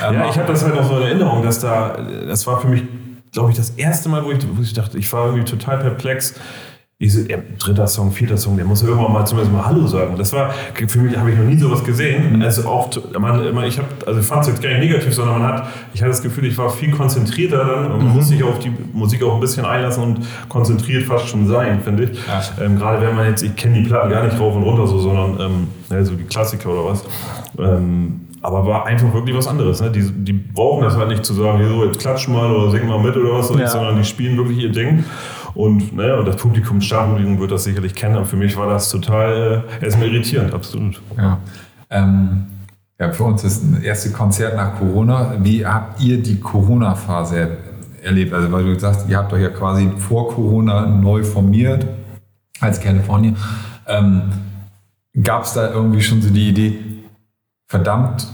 Ja, 0.01 0.29
ich 0.29 0.37
habe 0.37 0.47
das 0.47 0.63
halt 0.63 0.77
auch 0.77 0.87
so 0.87 0.95
in 0.99 1.03
Erinnerung, 1.03 1.43
dass 1.43 1.59
da, 1.59 1.97
das 2.25 2.47
war 2.47 2.61
für 2.61 2.69
mich, 2.69 2.83
glaube 3.35 3.51
ich, 3.51 3.57
das 3.57 3.71
erste 3.71 4.07
Mal, 4.09 4.23
wo 4.23 4.31
ich, 4.31 4.39
wo 4.55 4.61
ich 4.61 4.73
dachte, 4.73 4.97
ich 4.97 5.11
war 5.11 5.25
irgendwie 5.25 5.43
total 5.43 5.77
perplex. 5.77 6.35
Ich 6.97 7.13
so, 7.13 7.19
ja, 7.19 7.37
dritter 7.59 7.85
Song, 7.87 8.13
vierter 8.13 8.37
Song, 8.37 8.55
der 8.55 8.65
muss 8.65 8.81
ja 8.81 8.87
irgendwann 8.87 9.11
mal 9.11 9.25
zumindest 9.25 9.51
mal 9.51 9.65
Hallo 9.65 9.85
sagen. 9.85 10.15
Das 10.17 10.31
war, 10.31 10.53
für 10.87 10.99
mich 10.99 11.17
habe 11.17 11.29
ich 11.29 11.37
noch 11.37 11.43
nie 11.43 11.57
sowas 11.57 11.83
gesehen. 11.83 12.41
Also 12.41 12.65
auch, 12.69 12.89
man, 13.19 13.53
man, 13.53 13.65
ich 13.65 13.77
habe, 13.77 13.89
also 14.05 14.21
fand 14.21 14.43
es 14.43 14.47
jetzt 14.47 14.61
gar 14.61 14.69
nicht 14.69 14.79
negativ, 14.79 15.13
sondern 15.13 15.41
man 15.41 15.51
hat, 15.51 15.67
ich 15.93 16.01
hatte 16.01 16.11
das 16.11 16.21
Gefühl, 16.21 16.45
ich 16.45 16.57
war 16.57 16.69
viel 16.69 16.91
konzentrierter 16.91 17.65
dann 17.65 17.91
und 17.91 18.05
man 18.05 18.15
musste 18.15 18.35
sich 18.35 18.43
auf 18.45 18.59
die 18.59 18.71
Musik 18.93 19.21
auch 19.23 19.33
ein 19.33 19.41
bisschen 19.41 19.65
einlassen 19.65 20.01
und 20.01 20.19
konzentriert 20.47 21.03
fast 21.03 21.27
schon 21.27 21.45
sein, 21.49 21.81
finde 21.81 22.05
ich. 22.05 22.17
Ähm, 22.61 22.77
Gerade 22.77 23.05
wenn 23.05 23.13
man 23.13 23.27
jetzt, 23.27 23.43
ich 23.43 23.53
kenne 23.57 23.81
die 23.81 23.85
Platten 23.85 24.09
gar 24.09 24.23
nicht 24.23 24.39
rauf 24.39 24.55
und 24.55 24.63
runter 24.63 24.87
so, 24.87 24.97
sondern 24.97 25.37
ähm, 25.41 25.67
ja, 25.89 26.01
so 26.05 26.15
die 26.15 26.23
Klassiker 26.23 26.69
oder 26.69 26.85
was. 26.85 27.03
Ähm, 27.59 28.21
aber 28.45 28.65
war 28.65 28.85
einfach 28.85 29.11
wirklich 29.13 29.35
was 29.35 29.47
anderes. 29.47 29.81
Ne? 29.81 29.89
Die, 29.91 30.09
die 30.11 30.33
brauchen 30.33 30.83
das 30.83 30.95
halt 30.95 31.09
nicht 31.09 31.25
zu 31.25 31.33
sagen, 31.33 31.57
hier 31.57 31.67
so, 31.67 31.83
jetzt 31.83 31.99
klatsch 31.99 32.27
mal 32.27 32.51
oder 32.51 32.69
sing 32.71 32.87
mal 32.87 32.99
mit 32.99 33.17
oder 33.17 33.39
was, 33.39 33.49
Ja. 33.57 33.67
sondern 33.67 33.97
die 33.97 34.03
spielen 34.03 34.37
wirklich 34.37 34.59
ihr 34.59 34.71
Ding. 34.71 35.03
Und, 35.55 35.95
ne, 35.95 36.15
und 36.17 36.27
das 36.27 36.35
Publikum, 36.35 36.79
Startpublikum 36.81 37.39
wird 37.39 37.51
das 37.51 37.63
sicherlich 37.63 37.95
kennen. 37.95 38.15
Aber 38.17 38.25
für 38.25 38.35
mich 38.35 38.55
war 38.57 38.67
das 38.67 38.89
total 38.89 39.63
äh, 39.81 39.85
erstmal 39.85 40.09
irritierend, 40.09 40.53
absolut. 40.53 41.01
Ja. 41.17 41.39
Ähm, 41.89 42.45
ja, 42.99 43.11
für 43.11 43.23
uns 43.23 43.43
ist 43.43 43.63
das 43.73 43.81
erste 43.81 44.11
Konzert 44.11 44.55
nach 44.55 44.77
Corona. 44.77 45.35
Wie 45.39 45.65
habt 45.65 46.01
ihr 46.01 46.21
die 46.21 46.39
Corona-Phase 46.39 47.57
erlebt? 48.03 48.33
Also, 48.33 48.51
weil 48.51 48.63
du 48.65 48.79
sagst, 48.79 49.09
ihr 49.09 49.17
habt 49.17 49.33
euch 49.33 49.41
ja 49.41 49.49
quasi 49.49 49.89
vor 49.97 50.29
Corona 50.29 50.85
neu 50.85 51.23
formiert 51.23 51.85
als 52.59 52.79
Kalifornien. 52.79 53.35
Ähm, 53.87 54.21
Gab 55.23 55.43
es 55.43 55.53
da 55.53 55.71
irgendwie 55.71 56.01
schon 56.01 56.21
so 56.21 56.29
die 56.29 56.49
Idee, 56.49 56.73
verdammt, 57.67 58.27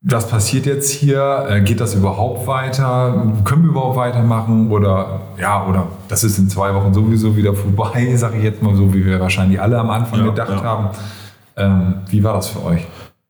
was 0.00 0.28
passiert 0.28 0.66
jetzt 0.66 0.90
hier? 0.90 1.46
Äh, 1.50 1.60
Geht 1.62 1.80
das 1.80 1.94
überhaupt 1.94 2.46
weiter? 2.46 3.32
Können 3.44 3.64
wir 3.64 3.70
überhaupt 3.70 3.96
weitermachen? 3.96 4.70
Oder 4.70 5.20
ja, 5.40 5.66
oder 5.66 5.88
das 6.08 6.22
ist 6.22 6.38
in 6.38 6.48
zwei 6.48 6.72
Wochen 6.74 6.94
sowieso 6.94 7.36
wieder 7.36 7.52
vorbei, 7.54 8.12
sage 8.16 8.38
ich 8.38 8.44
jetzt 8.44 8.62
mal 8.62 8.76
so, 8.76 8.94
wie 8.94 9.04
wir 9.04 9.20
wahrscheinlich 9.20 9.60
alle 9.60 9.78
am 9.78 9.90
Anfang 9.90 10.20
Ja, 10.20 10.26
gedacht 10.26 10.50
ja. 10.50 10.62
haben. 10.62 10.88
Ähm, 11.56 11.94
wie 12.08 12.22
war 12.22 12.34
das 12.34 12.48
für 12.48 12.64
euch? 12.64 12.86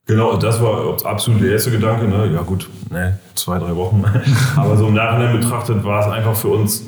Genau, 0.06 0.36
das 0.36 0.62
war 0.62 0.96
absolut 1.04 1.42
der 1.42 1.52
erste 1.52 1.70
Gedanke. 1.70 2.06
Ne? 2.06 2.30
Ja 2.34 2.42
gut, 2.42 2.68
ne, 2.90 3.18
zwei, 3.34 3.58
drei 3.58 3.74
Wochen. 3.76 4.04
Aber 4.56 4.76
so 4.76 4.88
im 4.88 4.94
Nachhinein 4.94 5.38
betrachtet 5.38 5.84
war 5.84 6.00
es 6.00 6.06
einfach 6.06 6.34
für 6.34 6.48
uns 6.48 6.84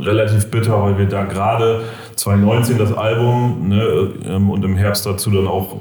relativ 0.00 0.50
bitter, 0.50 0.80
weil 0.82 0.96
wir 0.98 1.06
da 1.06 1.24
gerade 1.24 1.82
2019 2.16 2.78
das 2.78 2.92
Album 2.92 3.68
ne, 3.68 4.12
ähm, 4.26 4.50
und 4.50 4.64
im 4.64 4.76
Herbst 4.76 5.06
dazu 5.06 5.30
dann 5.30 5.46
auch 5.46 5.76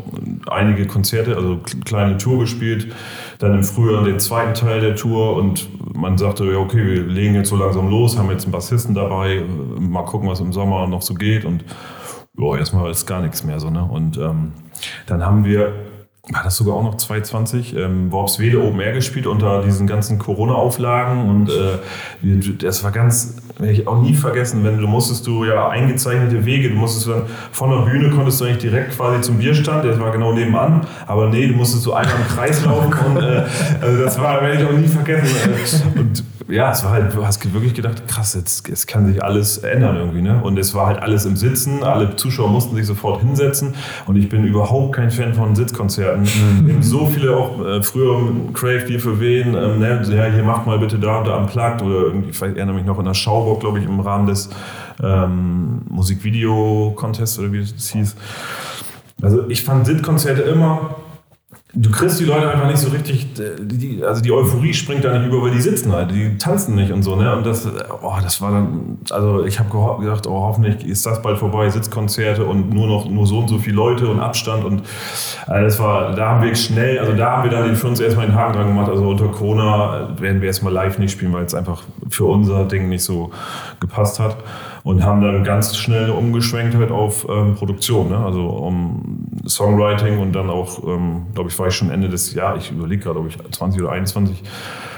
einige 0.50 0.86
Konzerte, 0.88 1.36
also 1.36 1.60
kleine 1.86 2.18
Tour 2.18 2.39
gespielt. 2.39 2.94
Dann 3.39 3.54
im 3.54 3.63
Frühjahr 3.63 4.04
den 4.04 4.20
zweiten 4.20 4.54
Teil 4.54 4.82
der 4.82 4.96
Tour 4.96 5.36
und 5.36 5.70
man 5.96 6.18
sagte, 6.18 6.46
ja 6.46 6.58
okay, 6.58 6.86
wir 6.86 7.04
legen 7.04 7.36
jetzt 7.36 7.50
so 7.50 7.56
langsam 7.56 7.89
los, 7.89 8.18
haben 8.18 8.30
jetzt 8.32 8.44
einen 8.44 8.52
Bassisten 8.52 8.96
dabei, 8.96 9.38
äh, 9.38 9.44
mal 9.80 10.06
gucken, 10.06 10.30
was 10.30 10.39
im 10.39 10.54
Sommer 10.54 10.88
noch 10.88 11.02
so 11.02 11.13
geht 11.13 11.46
und 11.46 11.63
boah, 12.36 12.58
erstmal 12.58 12.89
ist 12.89 13.06
gar 13.06 13.22
nichts 13.22 13.44
mehr 13.44 13.60
so, 13.60 13.70
ne? 13.70 13.84
Und 13.84 14.18
ähm, 14.18 14.54
dann 15.08 15.26
haben 15.26 15.44
wir 15.44 15.74
war 16.32 16.44
das 16.44 16.58
sogar 16.58 16.76
auch 16.76 16.84
noch 16.84 16.96
2020, 16.96 17.76
ähm, 17.76 18.12
Worpswede 18.12 18.62
Open 18.62 18.80
Air 18.80 18.94
gespielt 18.94 19.26
unter 19.26 19.64
diesen 19.64 19.88
ganzen 19.88 20.20
Corona-Auflagen 20.20 21.28
und 21.30 21.49
äh, 21.49 22.56
das 22.60 22.84
war 22.84 22.91
ganz, 22.91 23.38
werde 23.58 23.74
ich 23.74 23.88
auch 23.88 24.01
nie 24.01 24.14
vergessen, 24.14 24.64
wenn 24.64 24.78
du 24.78 24.88
musstest 24.88 25.26
du 25.26 25.45
ja 25.45 25.70
eingezeichnete 25.70 26.45
Wege, 26.45 26.70
du 26.70 26.76
musstest 26.76 27.08
dann 27.08 27.24
von 27.51 27.72
der 27.72 27.91
Bühne 27.91 28.12
konntest 28.12 28.39
du 28.39 28.45
eigentlich 28.45 28.60
direkt 28.60 28.95
quasi 28.95 29.22
zum 29.22 29.39
Bierstand, 29.39 29.86
der 29.86 29.99
war 29.99 30.12
genau 30.12 30.32
nebenan, 30.32 30.86
aber 31.08 31.30
nee, 31.30 31.47
du 31.47 31.56
musstest 31.56 31.84
so 31.84 31.93
einmal 31.93 32.16
im 32.16 32.28
Kreis 32.28 32.64
laufen 32.64 32.93
und 33.08 33.18
äh, 33.18 33.43
also 33.82 34.03
das 34.03 34.20
war, 34.20 34.41
werde 34.41 34.62
ich 34.62 34.70
auch 34.70 34.78
nie 34.78 34.88
vergessen. 34.88 35.93
Und 35.95 36.24
ja, 36.50 36.72
es 36.72 36.84
war 36.84 36.91
halt, 36.91 37.16
du 37.16 37.26
hast 37.26 37.54
wirklich 37.54 37.74
gedacht, 37.74 38.08
krass, 38.08 38.34
jetzt, 38.34 38.68
jetzt 38.68 38.88
kann 38.88 39.06
sich 39.06 39.24
alles 39.24 39.60
ändern 39.60 39.97
irgendwie, 39.97 40.22
ne? 40.22 40.41
Und 40.41 40.58
es 40.58 40.74
war 40.74 40.88
halt 40.88 41.00
alles 41.00 41.26
im 41.26 41.36
Sitzen, 41.36 41.84
alle 41.84 42.16
Zuschauer 42.16 42.50
mussten 42.50 42.76
sich 42.76 42.88
sofort 42.88 43.22
hinsetzen 43.22 43.76
und 44.08 44.16
ich 44.16 44.30
bin 44.30 44.43
überhaupt 44.45 44.95
kein 44.95 45.12
Fan 45.12 45.34
von 45.34 45.56
Sitzkonzerten. 45.56 46.24
Mhm. 46.24 46.82
So 46.82 47.06
viele 47.06 47.36
auch 47.36 47.64
äh, 47.64 47.84
früher 47.84 48.20
Crave 48.54 48.86
Bier 48.86 49.00
für 49.00 49.20
wen, 49.20 49.56
ähm, 49.56 49.80
ne? 49.80 50.02
ja, 50.10 50.26
hier 50.26 50.43
macht 50.43 50.66
mal 50.66 50.80
bitte 50.80 50.97
da 50.97 51.20
und 51.20 51.28
da 51.28 51.38
unplugged 51.38 51.84
oder 51.84 52.08
irgendwie, 52.08 52.30
ich 52.30 52.41
erinnere 52.41 52.76
mich 52.76 52.86
noch 52.86 52.97
in 53.00 53.06
der 53.06 53.14
Schauburg, 53.14 53.60
glaube 53.60 53.80
ich, 53.80 53.86
im 53.86 54.00
Rahmen 54.00 54.26
des 54.26 54.50
ähm, 55.02 55.82
Musikvideo-Contests 55.89 57.39
oder 57.39 57.52
wie 57.52 57.62
das 57.62 57.89
hieß. 57.89 58.16
Also 59.22 59.47
ich 59.50 59.64
fand 59.64 59.86
Sitzkonzerte 59.86 60.41
immer 60.43 60.95
du 61.74 61.91
kriegst 61.91 62.20
die 62.20 62.26
Leute 62.26 62.49
einfach 62.49 62.65
nicht 62.65 62.80
so 62.80 62.89
richtig, 62.89 63.28
die, 63.59 64.03
also 64.03 64.22
die 64.22 64.32
Euphorie 64.32 64.74
springt 64.74 65.03
da 65.03 65.15
nicht 65.15 65.28
über, 65.28 65.43
weil 65.43 65.51
die 65.51 65.61
sitzen 65.61 65.91
halt, 65.91 66.09
die 66.09 66.36
tanzen 66.39 66.74
nicht 66.74 66.91
und 66.91 67.03
so, 67.03 67.15
ne? 67.15 67.36
Und 67.36 67.45
das, 67.45 67.67
oh, 68.01 68.15
das 68.24 68.41
war 68.41 68.51
dann, 68.51 68.97
also 69.11 69.45
ich 69.45 69.59
habe 69.59 69.70
gedacht, 69.99 70.26
oh, 70.26 70.47
hoffentlich 70.47 70.84
ist 70.84 71.05
das 71.05 71.22
bald 71.22 71.38
vorbei, 71.38 71.70
Sitzkonzerte 71.70 72.43
und 72.43 72.74
nur 72.74 72.88
noch 72.88 73.07
nur 73.07 73.28
so 73.28 73.39
und 73.39 73.49
so 73.49 73.59
viele 73.59 73.76
Leute 73.76 74.07
und 74.07 74.20
Abstand 74.20 74.65
und 74.65 74.82
also 75.45 75.65
das 75.65 75.80
war, 75.80 76.15
da 76.15 76.30
haben 76.30 76.43
wir 76.43 76.55
schnell, 76.55 76.97
also 76.97 77.13
da 77.13 77.38
haben 77.38 77.43
wir 77.43 77.51
dann 77.51 77.76
für 77.76 77.88
uns 77.88 77.99
erstmal 77.99 78.26
den 78.26 78.36
Haken 78.36 78.53
dran 78.53 78.67
gemacht, 78.67 78.89
also 78.89 79.07
unter 79.07 79.28
Corona 79.28 80.09
werden 80.20 80.41
wir 80.41 80.47
erstmal 80.47 80.74
live 80.74 80.97
nicht 80.97 81.11
spielen, 81.11 81.34
weil 81.34 81.45
es 81.45 81.53
einfach 81.53 81.84
für 82.09 82.26
unser 82.26 82.65
Ding 82.65 82.89
nicht 82.89 83.03
so 83.03 83.30
gepasst 83.80 84.20
hat 84.20 84.38
und 84.84 85.03
haben 85.03 85.21
dann 85.21 85.43
ganz 85.43 85.77
schnell 85.77 86.09
umgeschwenkt 86.09 86.75
halt 86.75 86.91
auf 86.91 87.27
ähm, 87.30 87.55
Produktion, 87.55 88.09
ne? 88.09 88.17
also 88.17 88.47
um 88.47 89.27
Songwriting 89.47 90.19
und 90.19 90.34
dann 90.34 90.49
auch, 90.49 90.84
ähm, 90.88 91.27
glaube 91.34 91.49
ich, 91.49 91.59
war 91.59 91.67
ich 91.67 91.75
schon 91.75 91.91
Ende 91.91 92.09
des 92.09 92.34
Jahres, 92.34 92.65
ich 92.65 92.71
überlege 92.71 93.03
gerade, 93.03 93.19
ob 93.19 93.27
ich 93.27 93.38
20 93.38 93.82
oder 93.82 93.91
21 93.91 94.41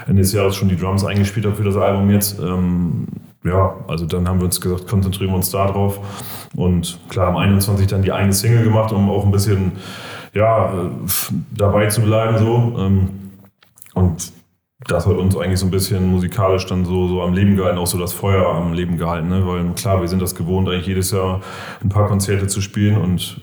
Ende 0.08 0.22
des 0.22 0.34
Jahres 0.34 0.56
schon 0.56 0.70
die 0.70 0.78
Drums 0.78 1.06
eingespielt 1.06 1.46
habe 1.46 1.56
für 1.56 1.64
das 1.64 1.76
Album 1.76 2.10
jetzt. 2.10 2.40
Ähm, 2.40 3.08
ja, 3.44 3.76
also 3.88 4.06
dann 4.06 4.28
haben 4.28 4.40
wir 4.40 4.46
uns 4.46 4.62
gesagt, 4.62 4.88
konzentrieren 4.88 5.32
wir 5.32 5.38
uns 5.38 5.50
da 5.50 5.68
drauf. 5.68 6.00
Und 6.56 7.00
klar, 7.10 7.30
am 7.30 7.38
21 7.38 7.88
dann 7.88 8.04
die 8.04 8.12
eine 8.12 8.34
Single 8.34 8.64
gemacht, 8.64 8.92
um 8.92 9.10
auch 9.10 9.26
ein 9.26 9.32
bisschen 9.32 9.74
ja, 10.34 10.72
dabei 11.52 11.88
zu 11.88 12.02
bleiben. 12.02 12.38
So. 12.38 12.76
Ähm, 12.78 13.10
und 13.94 14.32
das 14.88 15.06
hat 15.06 15.16
uns 15.16 15.38
eigentlich 15.38 15.60
so 15.60 15.68
ein 15.68 15.72
bisschen 15.72 16.10
musikalisch 16.10 16.66
dann 16.66 16.86
so, 16.86 17.08
so 17.08 17.22
am 17.22 17.34
Leben 17.34 17.56
gehalten, 17.56 17.78
auch 17.78 17.88
so 17.88 18.00
das 18.00 18.14
Feuer 18.14 18.48
am 18.48 18.74
Leben 18.74 18.98
gehalten. 18.98 19.30
Ne? 19.30 19.46
Weil 19.46 19.72
klar, 19.76 20.02
wir 20.02 20.08
sind 20.08 20.22
das 20.22 20.36
gewohnt, 20.36 20.68
eigentlich 20.68 20.88
jedes 20.88 21.12
Jahr 21.12 21.42
ein 21.84 21.90
paar 21.90 22.08
Konzerte 22.08 22.48
zu 22.48 22.62
spielen 22.62 22.98
und 22.98 23.42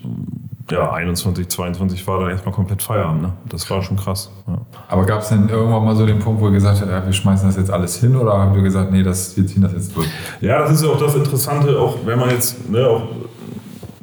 ja, 0.70 0.92
21, 0.92 1.48
22 1.48 2.06
war 2.06 2.20
dann 2.20 2.30
erstmal 2.30 2.54
komplett 2.54 2.82
Feierabend. 2.82 3.22
Ne? 3.22 3.32
Das 3.48 3.70
war 3.70 3.82
schon 3.82 3.96
krass. 3.96 4.30
Ja. 4.46 4.58
Aber 4.88 5.06
gab 5.06 5.22
es 5.22 5.28
denn 5.28 5.48
irgendwann 5.48 5.84
mal 5.84 5.96
so 5.96 6.04
den 6.04 6.18
Punkt, 6.18 6.40
wo 6.40 6.46
ihr 6.48 6.52
gesagt 6.52 6.80
habt, 6.80 6.90
ja, 6.90 7.04
wir 7.04 7.12
schmeißen 7.12 7.48
das 7.48 7.56
jetzt 7.56 7.70
alles 7.70 7.98
hin 7.98 8.16
oder 8.16 8.38
habt 8.38 8.56
ihr 8.56 8.62
gesagt, 8.62 8.90
nee, 8.90 9.02
das, 9.02 9.36
wir 9.36 9.46
ziehen 9.46 9.62
das 9.62 9.72
jetzt 9.72 9.96
durch? 9.96 10.08
Ja, 10.40 10.58
das 10.58 10.72
ist 10.72 10.84
ja 10.84 10.90
auch 10.90 10.98
das 10.98 11.14
Interessante, 11.14 11.78
auch 11.78 11.96
wenn 12.04 12.18
man 12.18 12.30
jetzt, 12.30 12.68
ne, 12.68 12.86
auch 12.86 13.02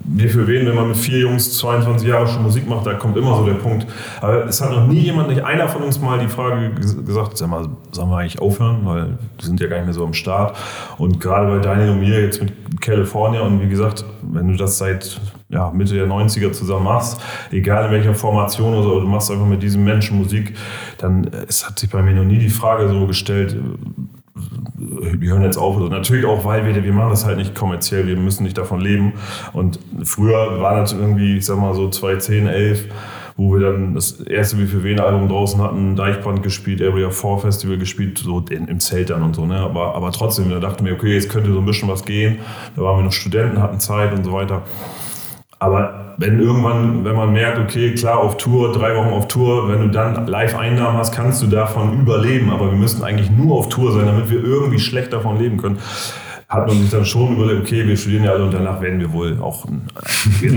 wie 0.08 0.28
für 0.28 0.47
wen, 0.47 0.68
wenn 0.68 0.76
man 0.76 0.89
mit 0.89 0.97
vier 0.97 1.20
Jungs 1.20 1.58
22 1.58 2.08
Jahre 2.08 2.28
schon 2.28 2.43
Musik 2.43 2.68
macht, 2.68 2.86
da 2.86 2.93
kommt 2.93 3.18
immer 3.18 3.36
so 3.38 3.45
der 3.45 3.53
Punkt. 3.53 3.88
Aber 4.22 4.45
es 4.45 4.62
hat 4.62 4.72
noch 4.72 4.88
nie 4.88 4.99
jemand, 4.99 5.30
nicht 5.30 5.43
einer 5.43 5.68
von 5.68 5.82
uns 5.82 5.99
mal 5.99 6.20
die 6.20 6.28
Frage 6.28 6.72
gesagt, 6.72 7.38
sag 7.38 7.49
mal, 7.49 7.68
sollen 7.91 8.10
wir 8.10 8.18
eigentlich 8.18 8.39
aufhören, 8.39 8.82
weil 8.84 9.06
wir 9.38 9.45
sind 9.45 9.60
ja 9.60 9.68
gar 9.68 9.78
nicht 9.78 9.86
mehr 9.86 9.93
so 9.93 10.06
am 10.06 10.14
Start. 10.14 10.56
Und 10.97 11.20
gerade 11.20 11.47
bei 11.47 11.60
Daniel 11.60 11.89
und 11.89 11.99
mir 11.99 12.22
jetzt 12.22 12.41
mit 12.41 12.53
California 12.82 13.41
und 13.41 13.62
wie 13.62 13.70
gesagt, 13.70 14.06
wenn 14.22 14.47
du 14.47 14.56
das 14.56 14.78
seit 14.78 15.20
ja, 15.49 15.72
Mitte 15.72 15.95
der 15.95 16.08
90er 16.08 16.51
zusammen 16.51 16.86
machst, 16.86 17.22
egal 17.51 17.86
in 17.86 17.91
welcher 17.91 18.14
Formation 18.14 18.74
oder 18.74 18.84
so, 18.84 18.99
du 18.99 19.08
machst 19.08 19.32
einfach 19.32 19.45
mit 19.45 19.64
diesem 19.64 19.84
Menschen 19.84 20.18
Musik, 20.18 20.56
dann 20.97 21.26
äh, 21.26 21.45
es 21.47 21.68
hat 21.68 21.80
sich 21.80 21.89
bei 21.89 22.01
mir 22.01 22.14
noch 22.14 22.26
nie 22.26 22.39
die 22.39 22.49
Frage 22.49 22.89
so 22.89 23.08
gestellt, 23.08 23.56
wir 24.75 25.31
hören 25.31 25.43
jetzt 25.43 25.57
auf. 25.57 25.75
Also 25.75 25.88
natürlich 25.88 26.25
auch, 26.25 26.43
weil 26.45 26.65
wir, 26.65 26.83
wir 26.83 26.93
machen 26.93 27.09
das 27.09 27.25
halt 27.25 27.38
nicht 27.38 27.55
kommerziell, 27.55 28.07
wir 28.07 28.17
müssen 28.17 28.43
nicht 28.43 28.57
davon 28.57 28.81
leben. 28.81 29.13
Und 29.53 29.79
früher 30.03 30.61
war 30.61 30.75
das 30.75 30.93
irgendwie, 30.93 31.38
ich 31.38 31.45
sag 31.45 31.57
mal 31.57 31.73
so 31.73 31.89
2010, 31.89 32.47
11, 32.47 32.86
wo 33.38 33.53
wir 33.53 33.71
dann 33.71 33.93
das 33.95 34.21
erste 34.21 34.57
Wie 34.57 34.65
für 34.65 34.83
wen 34.83 34.99
Album 34.99 35.29
draußen 35.29 35.61
hatten, 35.61 35.95
Deichbrand 35.95 36.43
gespielt, 36.43 36.81
Area 36.81 37.09
4 37.09 37.38
Festival 37.39 37.77
gespielt, 37.77 38.17
so 38.17 38.39
in, 38.49 38.67
im 38.67 38.79
Zelt 38.79 39.09
dann 39.09 39.23
und 39.23 39.36
so. 39.36 39.45
Ne? 39.45 39.57
Aber, 39.57 39.95
aber 39.95 40.11
trotzdem, 40.11 40.49
da 40.49 40.59
dachten 40.59 40.86
wir, 40.86 40.93
okay, 40.93 41.13
jetzt 41.13 41.29
könnte 41.29 41.51
so 41.51 41.59
ein 41.59 41.65
bisschen 41.65 41.89
was 41.89 42.03
gehen. 42.03 42.39
Da 42.75 42.81
waren 42.81 42.99
wir 42.99 43.03
noch 43.03 43.13
Studenten, 43.13 43.61
hatten 43.61 43.79
Zeit 43.79 44.13
und 44.13 44.23
so 44.23 44.33
weiter. 44.33 44.63
Aber 45.60 46.16
wenn 46.18 46.39
irgendwann, 46.39 47.06
wenn 47.06 47.16
man 47.16 47.32
merkt, 47.32 47.60
okay, 47.60 47.93
klar, 47.93 48.20
auf 48.20 48.38
Tour, 48.38 48.74
drei 48.74 48.95
Wochen 48.95 49.10
auf 49.10 49.28
Tour, 49.28 49.70
wenn 49.70 49.82
du 49.82 49.88
dann 49.89 50.28
Live-Einnahmen 50.28 50.97
hast, 50.97 51.14
kannst 51.14 51.41
du 51.41 51.47
davon 51.47 51.99
überleben. 51.99 52.51
Aber 52.51 52.72
wir 52.72 52.78
müssen 52.78 53.03
eigentlich 53.03 53.32
nur 53.32 53.56
auf 53.58 53.70
Tour 53.70 53.91
sein, 53.93 54.06
damit 54.06 54.30
wir 54.30 54.43
irgendwie 54.43 54.80
schlecht 54.80 55.14
davon 55.14 55.39
leben 55.39 55.58
können 55.58 55.80
hat 56.48 56.68
man 56.68 56.78
sich 56.78 56.91
dann 56.91 57.04
schon 57.04 57.36
überlegt, 57.36 57.62
okay, 57.62 57.88
wir 57.88 57.98
studieren 57.98 58.24
ja 58.24 58.32
alle 58.32 58.43
und 58.43 58.54
danach 58.54 58.80
werden 58.80 59.00
wir 59.00 59.12
wohl 59.12 59.39
auch, 59.41 59.66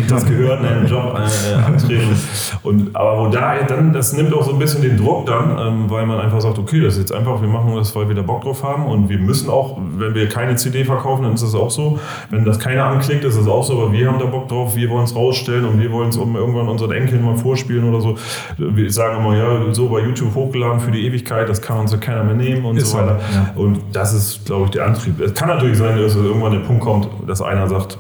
das 0.09 0.27
gehört, 0.27 0.63
einen 0.63 0.87
Job 0.87 1.17
äh, 1.17 1.55
antreten. 1.55 2.15
Und, 2.63 2.95
aber 2.95 3.19
wo 3.19 3.29
da 3.29 3.57
dann, 3.67 3.95
das 3.95 4.13
nimmt 4.13 4.35
auch 4.35 4.45
so 4.45 4.53
ein 4.53 4.59
bisschen 4.59 4.83
den 4.83 4.99
Druck 4.99 5.25
dann, 5.25 5.57
ähm, 5.59 5.91
weil 5.91 6.05
man 6.05 6.21
einfach 6.21 6.43
sagt, 6.43 6.59
okay, 6.59 6.81
das 6.81 6.95
ist 6.95 7.01
jetzt 7.01 7.13
einfach, 7.13 7.41
wir 7.41 7.49
machen 7.49 7.75
das, 7.75 7.97
weil 7.97 8.07
wir 8.07 8.15
da 8.15 8.21
Bock 8.21 8.43
drauf 8.43 8.63
haben 8.63 8.85
und 8.85 9.09
wir 9.09 9.19
müssen 9.19 9.49
auch, 9.49 9.79
wenn 9.97 10.15
wir 10.15 10.29
keine 10.29 10.57
CD 10.57 10.85
verkaufen, 10.85 11.23
dann 11.23 11.33
ist 11.33 11.43
das 11.43 11.55
auch 11.55 11.71
so. 11.71 11.99
Wenn 12.29 12.45
das 12.45 12.59
keiner 12.59 12.85
anklickt, 12.85 13.25
ist 13.25 13.39
das 13.39 13.49
auch 13.49 13.65
so, 13.65 13.81
aber 13.81 13.91
wir 13.93 14.09
haben 14.09 14.19
da 14.19 14.27
Bock 14.27 14.49
drauf, 14.49 14.77
wir 14.77 14.91
wollen 14.91 15.05
es 15.05 15.17
rausstellen 15.17 15.65
und 15.65 15.81
wir 15.81 15.91
wollen 15.91 16.11
es 16.11 16.17
irgendwann 16.17 16.69
unseren 16.69 16.93
Enkeln 16.93 17.25
mal 17.25 17.37
vorspielen 17.37 17.89
oder 17.89 18.03
so. 18.03 18.19
Wir 18.59 18.93
sagen 18.93 19.21
immer, 19.21 19.37
ja, 19.37 19.73
so 19.73 19.89
bei 19.89 20.01
YouTube 20.01 20.35
hochgeladen 20.35 20.81
für 20.81 20.91
die 20.91 21.07
Ewigkeit, 21.07 21.49
das 21.49 21.63
kann 21.63 21.79
uns 21.79 21.93
ja 21.93 21.99
keiner 21.99 22.25
mehr 22.25 22.35
nehmen 22.35 22.67
und 22.67 22.77
ist 22.77 22.91
so 22.91 22.99
weiter. 22.99 23.21
Ja. 23.33 23.53
Und 23.57 23.81
das 23.93 24.13
ist, 24.13 24.45
glaube 24.45 24.67
ich, 24.67 24.71
der 24.73 24.85
Antrieb. 24.85 25.19
Es 25.21 25.33
kann 25.33 25.49
natürlich 25.49 25.78
sein, 25.79 25.97
dass 25.97 26.15
irgendwann 26.15 26.53
der 26.53 26.61
Punkt 26.61 26.83
kommt, 26.83 27.09
dass 27.27 27.41
einer 27.41 27.69
sagt, 27.69 27.99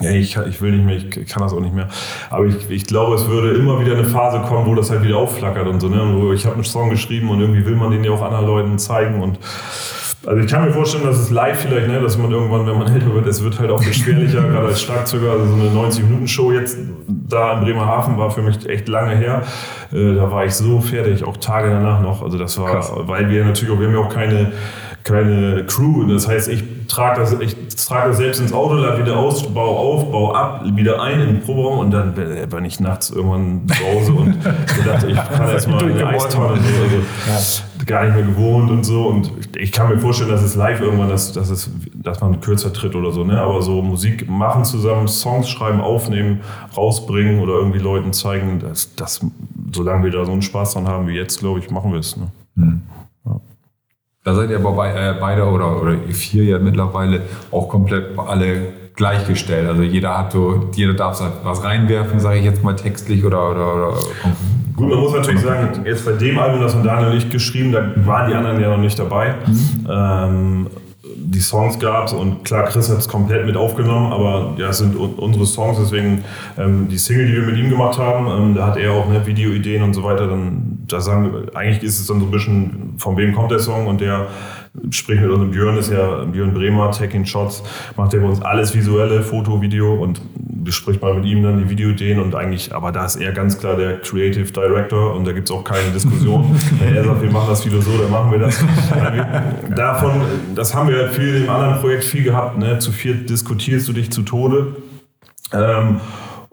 ja, 0.00 0.10
ich, 0.10 0.36
ich 0.36 0.60
will 0.60 0.72
nicht 0.72 0.84
mehr, 0.84 0.96
ich 0.96 1.28
kann 1.28 1.42
das 1.42 1.52
auch 1.52 1.60
nicht 1.60 1.74
mehr. 1.74 1.88
Aber 2.28 2.46
ich, 2.46 2.68
ich 2.68 2.84
glaube, 2.84 3.14
es 3.14 3.28
würde 3.28 3.56
immer 3.56 3.80
wieder 3.80 3.92
eine 3.92 4.04
Phase 4.04 4.40
kommen, 4.40 4.66
wo 4.66 4.74
das 4.74 4.90
halt 4.90 5.04
wieder 5.04 5.18
aufflackert 5.18 5.68
und 5.68 5.78
so. 5.80 5.88
Ne? 5.88 6.02
Und 6.02 6.34
ich 6.34 6.44
habe 6.46 6.56
einen 6.56 6.64
Song 6.64 6.90
geschrieben 6.90 7.30
und 7.30 7.40
irgendwie 7.40 7.64
will 7.64 7.76
man 7.76 7.92
den 7.92 8.02
ja 8.02 8.10
auch 8.10 8.22
anderen 8.22 8.46
Leuten 8.46 8.78
zeigen 8.78 9.22
und 9.22 9.38
also 10.26 10.42
ich 10.42 10.50
kann 10.50 10.64
mir 10.64 10.72
vorstellen, 10.72 11.04
dass 11.04 11.18
es 11.18 11.30
live 11.30 11.60
vielleicht, 11.60 11.86
ne, 11.86 12.00
dass 12.00 12.16
man 12.16 12.30
irgendwann, 12.30 12.66
wenn 12.66 12.78
man 12.78 12.88
älter 12.94 13.14
wird, 13.14 13.26
es 13.26 13.44
wird 13.44 13.58
halt 13.60 13.70
auch 13.70 13.84
beschwerlicher, 13.84 14.42
gerade 14.48 14.68
als 14.68 14.80
Schlagzeuger, 14.80 15.32
also 15.32 15.46
so 15.46 15.54
eine 15.54 15.70
90-Minuten-Show 15.70 16.52
jetzt 16.52 16.78
da 17.06 17.58
in 17.58 17.64
Bremerhaven 17.64 18.16
war 18.16 18.30
für 18.30 18.42
mich 18.42 18.66
echt 18.66 18.88
lange 18.88 19.16
her. 19.16 19.42
Äh, 19.92 20.14
da 20.14 20.30
war 20.30 20.44
ich 20.46 20.54
so 20.54 20.80
fertig, 20.80 21.24
auch 21.24 21.36
Tage 21.36 21.68
danach 21.68 22.00
noch. 22.00 22.22
Also 22.22 22.38
das 22.38 22.58
war, 22.58 22.70
Krass. 22.70 22.92
weil 22.94 23.28
wir 23.28 23.44
natürlich 23.44 23.74
auch, 23.74 23.78
wir 23.78 23.86
haben 23.86 23.94
ja 23.94 24.00
auch 24.00 24.14
keine 24.14 24.52
keine 25.04 25.64
Crew. 25.66 26.04
Das 26.06 26.26
heißt, 26.26 26.48
ich 26.48 26.64
trage 26.88 27.20
das, 27.20 27.38
ich 27.38 27.54
trage 27.76 28.08
das 28.08 28.16
selbst 28.16 28.40
ins 28.40 28.54
Auto, 28.54 28.74
lade 28.74 29.02
wieder 29.02 29.18
aus, 29.18 29.42
baue 29.52 29.78
auf, 29.78 30.10
baue 30.10 30.34
ab, 30.34 30.64
wieder 30.64 31.02
ein 31.02 31.20
in 31.20 31.26
den 31.26 31.40
Proberaum 31.40 31.78
und 31.78 31.90
dann 31.90 32.14
bin 32.14 32.64
ich 32.64 32.80
nachts 32.80 33.10
irgendwann 33.10 33.68
zu 33.68 33.84
Hause 33.84 34.12
und 34.14 34.44
dachte, 34.86 35.10
ich 35.10 35.16
kann 35.16 35.50
jetzt 35.50 35.68
mal 35.68 35.84
eine 35.84 36.06
Eistonne. 36.06 36.54
Also, 36.54 37.66
ja. 37.78 37.84
gar 37.84 38.04
nicht 38.04 38.14
mehr 38.14 38.24
gewohnt 38.24 38.70
und 38.70 38.84
so. 38.84 39.06
Und 39.06 39.30
ich 39.58 39.72
kann 39.72 39.90
mir 39.90 39.98
vorstellen, 39.98 40.30
dass 40.30 40.42
es 40.42 40.54
live 40.54 40.80
irgendwann, 40.80 41.10
dass, 41.10 41.32
dass, 41.32 41.50
es, 41.50 41.70
dass 41.94 42.22
man 42.22 42.40
kürzer 42.40 42.72
tritt 42.72 42.94
oder 42.94 43.12
so. 43.12 43.24
Ne? 43.24 43.38
Aber 43.38 43.60
so 43.60 43.82
Musik 43.82 44.28
machen 44.28 44.64
zusammen, 44.64 45.06
Songs 45.06 45.50
schreiben, 45.50 45.82
aufnehmen, 45.82 46.40
rausbringen 46.74 47.40
oder 47.40 47.54
irgendwie 47.54 47.78
Leuten 47.78 48.14
zeigen, 48.14 48.58
dass, 48.58 48.94
dass 48.94 49.20
solange 49.70 50.04
wir 50.04 50.12
da 50.12 50.24
so 50.24 50.32
einen 50.32 50.42
Spaß 50.42 50.72
dran 50.72 50.88
haben 50.88 51.08
wie 51.08 51.14
jetzt, 51.14 51.40
glaube 51.40 51.58
ich, 51.58 51.70
machen 51.70 51.92
wir 51.92 51.98
es. 51.98 52.16
Ne? 52.16 52.28
Mhm. 52.54 52.82
Da 54.24 54.34
seid 54.34 54.48
ihr 54.48 54.56
aber 54.56 54.72
bei, 54.72 54.90
äh, 54.90 55.14
beide 55.20 55.44
oder, 55.44 55.80
oder 55.80 55.92
ihr 55.92 56.14
vier 56.14 56.44
ja 56.44 56.58
mittlerweile 56.58 57.20
auch 57.50 57.68
komplett 57.68 58.18
alle 58.18 58.72
gleichgestellt. 58.96 59.68
Also 59.68 59.82
jeder 59.82 60.16
hat 60.16 60.32
so, 60.32 60.70
jeder 60.74 60.94
darf 60.94 61.22
was 61.42 61.62
reinwerfen, 61.62 62.18
sage 62.20 62.38
ich 62.38 62.44
jetzt 62.44 62.64
mal 62.64 62.74
textlich 62.74 63.22
oder, 63.22 63.50
oder, 63.50 63.74
oder 63.74 63.94
Gut, 64.76 64.88
man 64.88 64.98
muss 64.98 65.12
natürlich 65.12 65.42
sagen, 65.42 65.84
jetzt 65.84 66.06
bei 66.06 66.12
dem 66.12 66.38
Album, 66.38 66.60
das 66.60 66.72
von 66.72 66.82
Daniel 66.82 67.12
und 67.12 67.18
ich 67.18 67.28
geschrieben, 67.30 67.70
da 67.70 67.92
waren 68.06 68.30
die 68.30 68.34
anderen 68.34 68.60
ja 68.60 68.70
noch 68.70 68.78
nicht 68.78 68.98
dabei. 68.98 69.34
Mhm. 69.46 69.88
Ähm, 69.88 70.66
die 71.16 71.40
Songs 71.40 71.78
gab 71.78 72.06
es 72.06 72.12
und 72.12 72.44
klar, 72.44 72.64
Chris 72.64 72.90
hat 72.90 72.98
es 72.98 73.08
komplett 73.08 73.46
mit 73.46 73.56
aufgenommen, 73.56 74.12
aber 74.12 74.54
ja, 74.56 74.70
es 74.70 74.78
sind 74.78 74.96
unsere 74.96 75.46
Songs, 75.46 75.78
deswegen 75.78 76.24
ähm, 76.58 76.88
die 76.88 76.98
Single, 76.98 77.26
die 77.26 77.34
wir 77.34 77.42
mit 77.42 77.56
ihm 77.56 77.70
gemacht 77.70 77.98
haben, 77.98 78.26
ähm, 78.26 78.54
da 78.54 78.68
hat 78.68 78.76
er 78.76 78.92
auch 78.92 79.08
ne, 79.08 79.24
Videoideen 79.24 79.82
und 79.82 79.94
so 79.94 80.02
weiter, 80.02 80.26
dann 80.26 80.73
da 80.86 81.00
sagen 81.00 81.32
wir, 81.32 81.56
eigentlich 81.56 81.82
ist 81.82 82.00
es 82.00 82.06
dann 82.06 82.20
so 82.20 82.26
ein 82.26 82.30
bisschen, 82.30 82.94
von 82.98 83.16
wem 83.16 83.34
kommt 83.34 83.50
der 83.50 83.58
Song 83.58 83.86
und 83.86 84.00
der 84.00 84.28
spricht 84.90 85.22
mit 85.22 85.30
unserem 85.30 85.50
Björn, 85.50 85.76
ist 85.76 85.92
ja 85.92 86.24
Björn 86.24 86.52
Bremer, 86.52 86.90
Taking 86.90 87.24
Shots, 87.24 87.62
macht 87.96 88.12
ja 88.12 88.18
bei 88.18 88.26
uns 88.26 88.42
alles 88.42 88.74
visuelle, 88.74 89.22
Foto, 89.22 89.60
Video 89.62 89.94
und 89.94 90.20
bespricht 90.36 91.00
man 91.00 91.16
mit 91.16 91.26
ihm 91.26 91.42
dann 91.42 91.58
die 91.58 91.68
Videoideen 91.68 92.18
und 92.20 92.34
eigentlich, 92.34 92.74
aber 92.74 92.90
da 92.90 93.04
ist 93.04 93.16
er 93.16 93.32
ganz 93.32 93.58
klar 93.58 93.76
der 93.76 94.00
Creative 94.00 94.50
Director 94.50 95.14
und 95.14 95.26
da 95.26 95.32
gibt 95.32 95.48
es 95.48 95.54
auch 95.54 95.62
keine 95.62 95.90
Diskussion. 95.90 96.58
Wenn 96.80 96.96
er 96.96 97.04
sagt, 97.04 97.22
wir 97.22 97.30
machen 97.30 97.48
das 97.50 97.64
Video 97.64 97.80
so, 97.80 97.96
dann 97.98 98.10
machen 98.10 98.32
wir 98.32 98.38
das. 98.38 98.64
Davon, 99.76 100.22
das 100.54 100.74
haben 100.74 100.88
wir 100.88 100.96
halt 100.96 101.14
viel 101.14 101.44
im 101.44 101.50
anderen 101.50 101.80
Projekt 101.80 102.04
viel 102.04 102.24
gehabt. 102.24 102.58
Ne? 102.58 102.78
Zu 102.78 102.92
viel 102.92 103.24
diskutierst 103.24 103.86
du 103.88 103.92
dich 103.92 104.10
zu 104.10 104.22
Tode. 104.22 104.76
Ähm, 105.52 106.00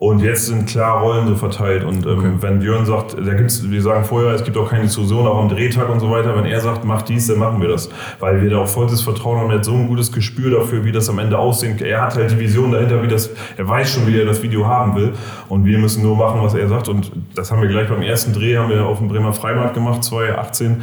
und 0.01 0.19
jetzt 0.23 0.47
sind 0.47 0.67
klar 0.67 0.99
Rollen 0.99 1.27
so 1.27 1.35
verteilt. 1.35 1.83
Und 1.83 2.07
ähm, 2.07 2.17
okay. 2.17 2.31
wenn 2.39 2.57
Björn 2.57 2.87
sagt, 2.87 3.15
da 3.23 3.35
gibt's, 3.35 3.69
wir 3.69 3.81
sagen 3.83 4.03
vorher, 4.03 4.33
es 4.33 4.43
gibt 4.43 4.57
auch 4.57 4.67
keine 4.67 4.85
Diskussion, 4.85 5.27
auch 5.27 5.37
am 5.37 5.47
Drehtag 5.47 5.89
und 5.89 5.99
so 5.99 6.09
weiter. 6.09 6.35
Wenn 6.35 6.45
er 6.45 6.59
sagt, 6.59 6.83
mach 6.83 7.03
dies, 7.03 7.27
dann 7.27 7.37
machen 7.37 7.61
wir 7.61 7.67
das. 7.67 7.87
Weil 8.19 8.41
wir 8.41 8.49
da 8.49 8.57
auch 8.57 8.67
vollstes 8.67 9.03
Vertrauen 9.03 9.37
haben. 9.39 9.51
Er 9.51 9.57
hat 9.57 9.65
so 9.65 9.75
ein 9.75 9.87
gutes 9.87 10.11
Gespür 10.11 10.57
dafür, 10.57 10.83
wie 10.85 10.91
das 10.91 11.07
am 11.07 11.19
Ende 11.19 11.37
aussehen. 11.37 11.79
Er 11.79 12.01
hat 12.01 12.15
halt 12.15 12.31
die 12.31 12.39
Vision 12.39 12.71
dahinter, 12.71 13.03
wie 13.03 13.07
das, 13.09 13.29
er 13.55 13.67
weiß 13.69 13.93
schon, 13.93 14.07
wie 14.07 14.19
er 14.19 14.25
das 14.25 14.41
Video 14.41 14.65
haben 14.65 14.95
will. 14.95 15.13
Und 15.49 15.65
wir 15.65 15.77
müssen 15.77 16.01
nur 16.01 16.17
machen, 16.17 16.41
was 16.41 16.55
er 16.55 16.67
sagt. 16.67 16.89
Und 16.89 17.11
das 17.35 17.51
haben 17.51 17.61
wir 17.61 17.69
gleich 17.69 17.87
beim 17.87 18.01
ersten 18.01 18.33
Dreh, 18.33 18.57
haben 18.57 18.71
wir 18.71 18.83
auf 18.83 18.97
dem 18.97 19.07
Bremer 19.07 19.33
Freimarkt 19.33 19.75
gemacht, 19.75 20.03
2018 20.03 20.81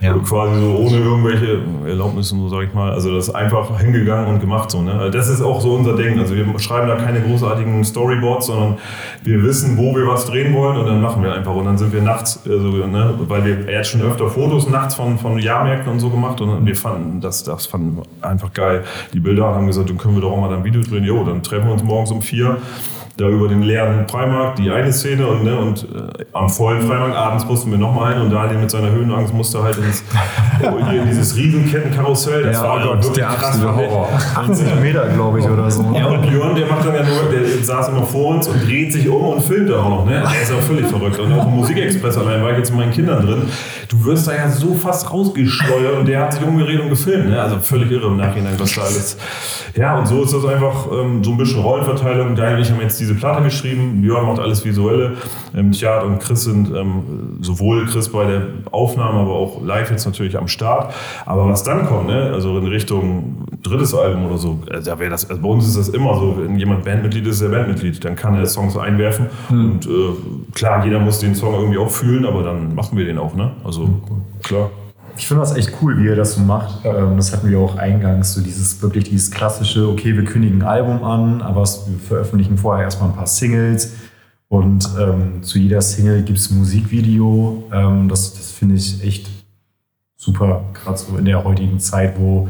ja. 0.00 0.14
quasi 0.14 0.60
so 0.60 0.76
ohne 0.76 0.96
irgendwelche 0.96 1.60
Erlaubnisse, 1.86 2.34
so 2.34 2.48
sage 2.48 2.64
ich 2.64 2.74
mal. 2.74 2.92
Also 2.92 3.14
das 3.14 3.28
ist 3.28 3.34
einfach 3.34 3.78
hingegangen 3.80 4.28
und 4.28 4.40
gemacht 4.40 4.70
so. 4.70 4.82
Ne? 4.82 5.10
Das 5.10 5.28
ist 5.28 5.42
auch 5.42 5.60
so 5.60 5.74
unser 5.74 5.96
Ding. 5.96 6.18
Also 6.18 6.34
wir 6.34 6.46
schreiben 6.58 6.88
da 6.88 6.96
keine 6.96 7.20
großartigen 7.20 7.84
Storyboards, 7.84 8.46
sondern 8.46 8.78
wir 9.22 9.42
wissen, 9.42 9.76
wo 9.76 9.94
wir 9.94 10.06
was 10.06 10.26
drehen 10.26 10.54
wollen 10.54 10.78
und 10.78 10.86
dann 10.86 11.00
machen 11.00 11.22
wir 11.22 11.34
einfach. 11.34 11.54
Und 11.54 11.66
dann 11.66 11.78
sind 11.78 11.92
wir 11.92 12.02
nachts, 12.02 12.40
also, 12.44 12.68
ne, 12.68 13.14
weil 13.28 13.44
wir, 13.44 13.68
er 13.68 13.80
hat 13.80 13.86
schon 13.86 14.02
öfter 14.02 14.28
Fotos 14.28 14.68
nachts 14.68 14.94
von, 14.94 15.18
von 15.18 15.38
Jahrmärkten 15.38 15.92
und 15.92 16.00
so 16.00 16.10
gemacht 16.10 16.40
und 16.40 16.64
wir 16.64 16.76
fanden 16.76 17.20
das, 17.20 17.44
das 17.44 17.66
fanden 17.66 18.02
einfach 18.22 18.52
geil. 18.52 18.84
Die 19.12 19.20
Bilder 19.20 19.54
haben 19.54 19.66
gesagt, 19.66 19.90
dann 19.90 19.98
können 19.98 20.14
wir 20.14 20.22
doch 20.22 20.32
auch 20.32 20.40
mal 20.40 20.52
ein 20.52 20.64
Video 20.64 20.80
drehen. 20.80 21.04
Jo, 21.04 21.24
dann 21.24 21.42
treffen 21.42 21.66
wir 21.66 21.72
uns 21.72 21.82
morgens 21.82 22.10
um 22.10 22.22
vier 22.22 22.56
da 23.20 23.28
über 23.28 23.48
den 23.48 23.62
leeren 23.62 24.08
Freimarkt, 24.08 24.58
die 24.58 24.70
eine 24.70 24.92
Szene 24.92 25.26
und, 25.26 25.44
ne, 25.44 25.58
und 25.58 25.82
äh, 25.82 26.24
am 26.32 26.48
vollen 26.48 26.80
Freimarkt 26.80 27.14
abends 27.14 27.44
mussten 27.44 27.70
wir 27.70 27.78
nochmal 27.78 28.14
hin 28.14 28.22
und 28.22 28.30
Daniel 28.30 28.58
mit 28.58 28.70
seiner 28.70 28.90
Höhenangst 28.90 29.34
musste 29.34 29.62
halt 29.62 29.76
ins, 29.76 30.02
hier 30.90 31.02
in 31.02 31.08
dieses 31.08 31.36
Riesenkettenkarussell. 31.36 32.44
Das 32.44 32.56
ja, 32.56 32.62
war 32.62 32.84
oh 32.84 32.96
Gott, 33.00 33.16
der 33.16 33.30
absolute 33.30 33.76
Horror. 33.76 34.08
80 34.34 34.80
Meter, 34.80 35.06
glaube 35.08 35.40
ich, 35.40 35.48
oder 35.48 35.70
so. 35.70 35.82
Ja, 35.94 36.06
und 36.06 36.22
Björn, 36.22 36.54
der 36.54 36.66
macht 36.66 36.86
dann 36.86 36.94
ja 36.94 37.02
nur, 37.02 37.30
der 37.30 37.62
saß 37.62 37.88
immer 37.88 38.04
vor 38.04 38.36
uns 38.36 38.48
und 38.48 38.66
dreht 38.66 38.92
sich 38.92 39.08
um 39.08 39.22
und 39.22 39.42
filmt 39.42 39.70
auch 39.72 39.88
noch. 39.88 40.06
Ne? 40.06 40.12
Der 40.12 40.42
ist 40.42 40.50
ja 40.50 40.56
völlig 40.56 40.86
verrückt. 40.86 41.18
Und 41.18 41.32
auch 41.32 41.46
im 41.46 41.56
Musikexpress 41.56 42.16
allein 42.16 42.42
war 42.42 42.52
ich 42.52 42.58
jetzt 42.58 42.70
mit 42.70 42.80
meinen 42.80 42.92
Kindern 42.92 43.26
drin. 43.26 43.42
Du 43.88 44.04
wirst 44.04 44.28
da 44.28 44.34
ja 44.34 44.48
so 44.48 44.74
fast 44.74 45.12
rausgesteuert 45.12 45.98
und 45.98 46.08
der 46.08 46.20
hat 46.20 46.32
sich 46.32 46.42
umgedreht 46.42 46.80
und 46.80 46.88
gefilmt. 46.88 47.28
Ne? 47.28 47.40
Also 47.40 47.58
völlig 47.58 47.90
irre 47.90 48.06
im 48.06 48.16
Nachhinein, 48.16 48.54
was 48.58 48.74
da 48.74 48.82
alles. 48.82 49.16
Ja, 49.76 49.98
und 49.98 50.06
so 50.06 50.22
ist 50.22 50.32
das 50.32 50.44
einfach 50.44 50.86
ähm, 50.92 51.22
so 51.22 51.32
ein 51.32 51.36
bisschen 51.36 51.60
Rollenverteilung. 51.60 52.34
Daniel 52.34 52.56
und 52.56 52.62
ich 52.62 52.70
haben 52.70 52.80
jetzt 52.80 53.00
diese 53.00 53.09
Platte 53.14 53.42
geschrieben. 53.42 54.02
Björn 54.02 54.26
macht 54.26 54.38
alles 54.38 54.64
Visuelle. 54.64 55.16
Ähm, 55.54 55.72
Tjad 55.72 56.04
und 56.04 56.18
Chris 56.20 56.44
sind 56.44 56.74
ähm, 56.74 57.38
sowohl 57.40 57.86
Chris 57.86 58.08
bei 58.08 58.24
der 58.24 58.42
Aufnahme, 58.70 59.20
aber 59.20 59.32
auch 59.32 59.62
live 59.62 59.90
jetzt 59.90 60.06
natürlich 60.06 60.36
am 60.36 60.48
Start. 60.48 60.94
Aber 61.26 61.48
was 61.48 61.62
dann 61.62 61.86
kommt, 61.86 62.08
ne? 62.08 62.30
also 62.32 62.58
in 62.58 62.66
Richtung 62.66 63.44
drittes 63.62 63.94
Album 63.94 64.26
oder 64.26 64.38
so, 64.38 64.60
äh, 64.70 64.80
da 64.80 64.98
wäre 64.98 65.10
das, 65.10 65.28
also 65.28 65.40
bei 65.42 65.48
uns 65.48 65.66
ist 65.66 65.76
das 65.76 65.88
immer 65.88 66.14
so, 66.18 66.36
wenn 66.38 66.58
jemand 66.58 66.84
Bandmitglied 66.84 67.26
ist, 67.26 67.42
der 67.42 67.48
Bandmitglied, 67.48 68.04
dann 68.04 68.16
kann 68.16 68.34
er 68.36 68.46
Songs 68.46 68.76
einwerfen. 68.76 69.26
Mhm. 69.48 69.64
Und 69.64 69.86
äh, 69.86 70.52
klar, 70.54 70.84
jeder 70.84 70.98
muss 70.98 71.18
den 71.18 71.34
Song 71.34 71.54
irgendwie 71.54 71.78
auch 71.78 71.90
fühlen, 71.90 72.24
aber 72.24 72.42
dann 72.42 72.74
machen 72.74 72.96
wir 72.96 73.04
den 73.04 73.18
auch, 73.18 73.34
ne? 73.34 73.52
Also 73.64 73.82
mhm. 73.82 74.02
klar. 74.42 74.70
Ich 75.16 75.26
finde 75.26 75.42
das 75.42 75.56
echt 75.56 75.72
cool, 75.80 75.98
wie 75.98 76.06
ihr 76.06 76.16
das 76.16 76.34
so 76.34 76.40
macht. 76.40 76.84
Ähm, 76.84 77.16
das 77.16 77.32
hatten 77.32 77.50
wir 77.50 77.58
auch 77.58 77.76
eingangs, 77.76 78.34
so 78.34 78.40
dieses 78.40 78.80
wirklich 78.82 79.04
dieses 79.04 79.30
klassische, 79.30 79.88
okay, 79.88 80.16
wir 80.16 80.24
kündigen 80.24 80.62
ein 80.62 80.68
Album 80.68 81.04
an, 81.04 81.42
aber 81.42 81.62
wir 81.62 81.98
veröffentlichen 81.98 82.58
vorher 82.58 82.84
erstmal 82.84 83.10
ein 83.10 83.16
paar 83.16 83.26
Singles. 83.26 83.92
Und 84.48 84.88
ähm, 84.98 85.42
zu 85.42 85.58
jeder 85.58 85.80
Single 85.80 86.22
gibt 86.22 86.38
es 86.38 86.50
ein 86.50 86.58
Musikvideo. 86.58 87.64
Ähm, 87.72 88.08
das 88.08 88.34
das 88.34 88.50
finde 88.50 88.74
ich 88.76 89.04
echt 89.04 89.28
super, 90.16 90.64
gerade 90.74 90.98
so 90.98 91.16
in 91.16 91.24
der 91.24 91.44
heutigen 91.44 91.78
Zeit, 91.78 92.18
wo 92.18 92.48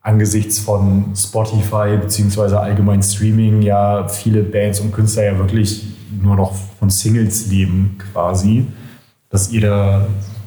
angesichts 0.00 0.58
von 0.58 1.12
Spotify 1.16 1.96
beziehungsweise 2.00 2.60
allgemein 2.60 3.02
Streaming 3.02 3.62
ja 3.62 4.06
viele 4.06 4.42
Bands 4.42 4.80
und 4.80 4.92
Künstler 4.92 5.24
ja 5.24 5.38
wirklich 5.38 5.84
nur 6.22 6.36
noch 6.36 6.54
von 6.78 6.90
Singles 6.90 7.48
leben 7.48 7.96
quasi, 8.12 8.66
dass 9.30 9.50
ihr 9.50 9.62
da 9.62 10.06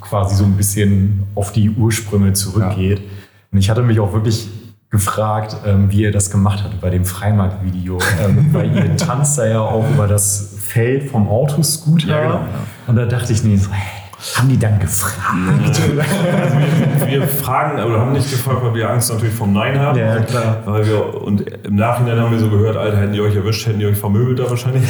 quasi 0.10 0.36
so 0.36 0.44
ein 0.44 0.54
bisschen 0.54 1.24
auf 1.36 1.52
die 1.52 1.70
Ursprünge 1.70 2.34
zurückgeht. 2.34 3.00
Ja. 3.00 3.06
Und 3.52 3.60
ich 3.60 3.70
hatte 3.70 3.82
mich 3.82 4.00
auch 4.00 4.14
wirklich 4.14 4.50
gefragt, 4.90 5.58
ähm, 5.66 5.92
wie 5.92 6.02
ihr 6.02 6.12
das 6.12 6.32
gemacht 6.32 6.64
habt 6.64 6.80
bei 6.80 6.90
dem 6.90 7.06
Freimarkt-Video. 7.06 8.00
Ähm, 8.24 8.48
weil 8.54 8.76
ihr 8.76 8.96
tanzt 8.96 9.38
da 9.38 9.46
ja 9.46 9.62
auch 9.62 9.90
über 9.90 10.08
das 10.08 10.56
Feld 10.60 11.10
vom 11.10 11.28
Autoscooter. 11.28 12.08
Ja, 12.08 12.22
genau, 12.22 12.36
ja. 12.36 12.48
Und 12.88 12.96
da 12.96 13.06
dachte 13.06 13.34
ich, 13.34 13.44
nee, 13.44 13.58
so, 13.58 13.72
hey, 13.72 14.07
haben 14.36 14.50
die 14.50 14.58
dann 14.58 14.80
gefragt? 14.80 15.18
Also 15.98 17.08
wir, 17.08 17.22
wir, 17.22 17.28
fragen, 17.28 17.82
oder 17.82 18.00
haben 18.00 18.14
nicht 18.14 18.30
gefragt, 18.30 18.60
weil 18.64 18.74
wir 18.74 18.90
Angst 18.90 19.12
natürlich 19.12 19.34
vom 19.34 19.54
Nein 19.54 19.80
haben. 19.80 19.98
Ja, 19.98 20.20
klar. 20.20 20.62
Weil 20.66 20.86
wir, 20.88 21.22
und 21.22 21.42
im 21.42 21.76
Nachhinein 21.76 22.20
haben 22.20 22.32
wir 22.32 22.40
so 22.40 22.50
gehört, 22.50 22.76
Alter, 22.76 22.98
hätten 22.98 23.14
die 23.14 23.22
euch 23.22 23.36
erwischt, 23.36 23.66
hätten 23.68 23.80
die 23.80 23.86
euch 23.86 23.98
vermöbelt 23.98 24.40
da 24.40 24.50
wahrscheinlich. 24.50 24.84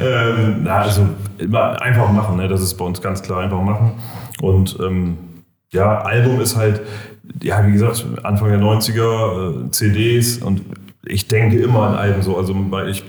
ähm, 0.00 0.60
na, 0.64 0.78
also 0.80 1.06
immer 1.38 1.80
einfach 1.80 2.10
machen, 2.10 2.36
ne? 2.36 2.48
das 2.48 2.60
ist 2.60 2.74
bei 2.74 2.84
uns 2.84 3.00
ganz 3.00 3.22
klar 3.22 3.40
einfach 3.40 3.60
machen. 3.60 3.92
Und 4.40 4.76
ähm, 4.80 5.18
ja, 5.72 6.00
Album 6.02 6.40
ist 6.40 6.56
halt, 6.56 6.82
ja, 7.42 7.66
wie 7.66 7.72
gesagt, 7.72 8.06
Anfang 8.22 8.48
der 8.48 8.60
90er, 8.60 9.66
äh, 9.66 9.70
CDs 9.70 10.38
und 10.38 10.62
ich 11.06 11.28
denke 11.28 11.58
immer 11.58 11.82
an 11.82 11.94
Alben 11.94 12.22
so. 12.22 12.36
Also 12.36 12.54
ich 12.88 13.02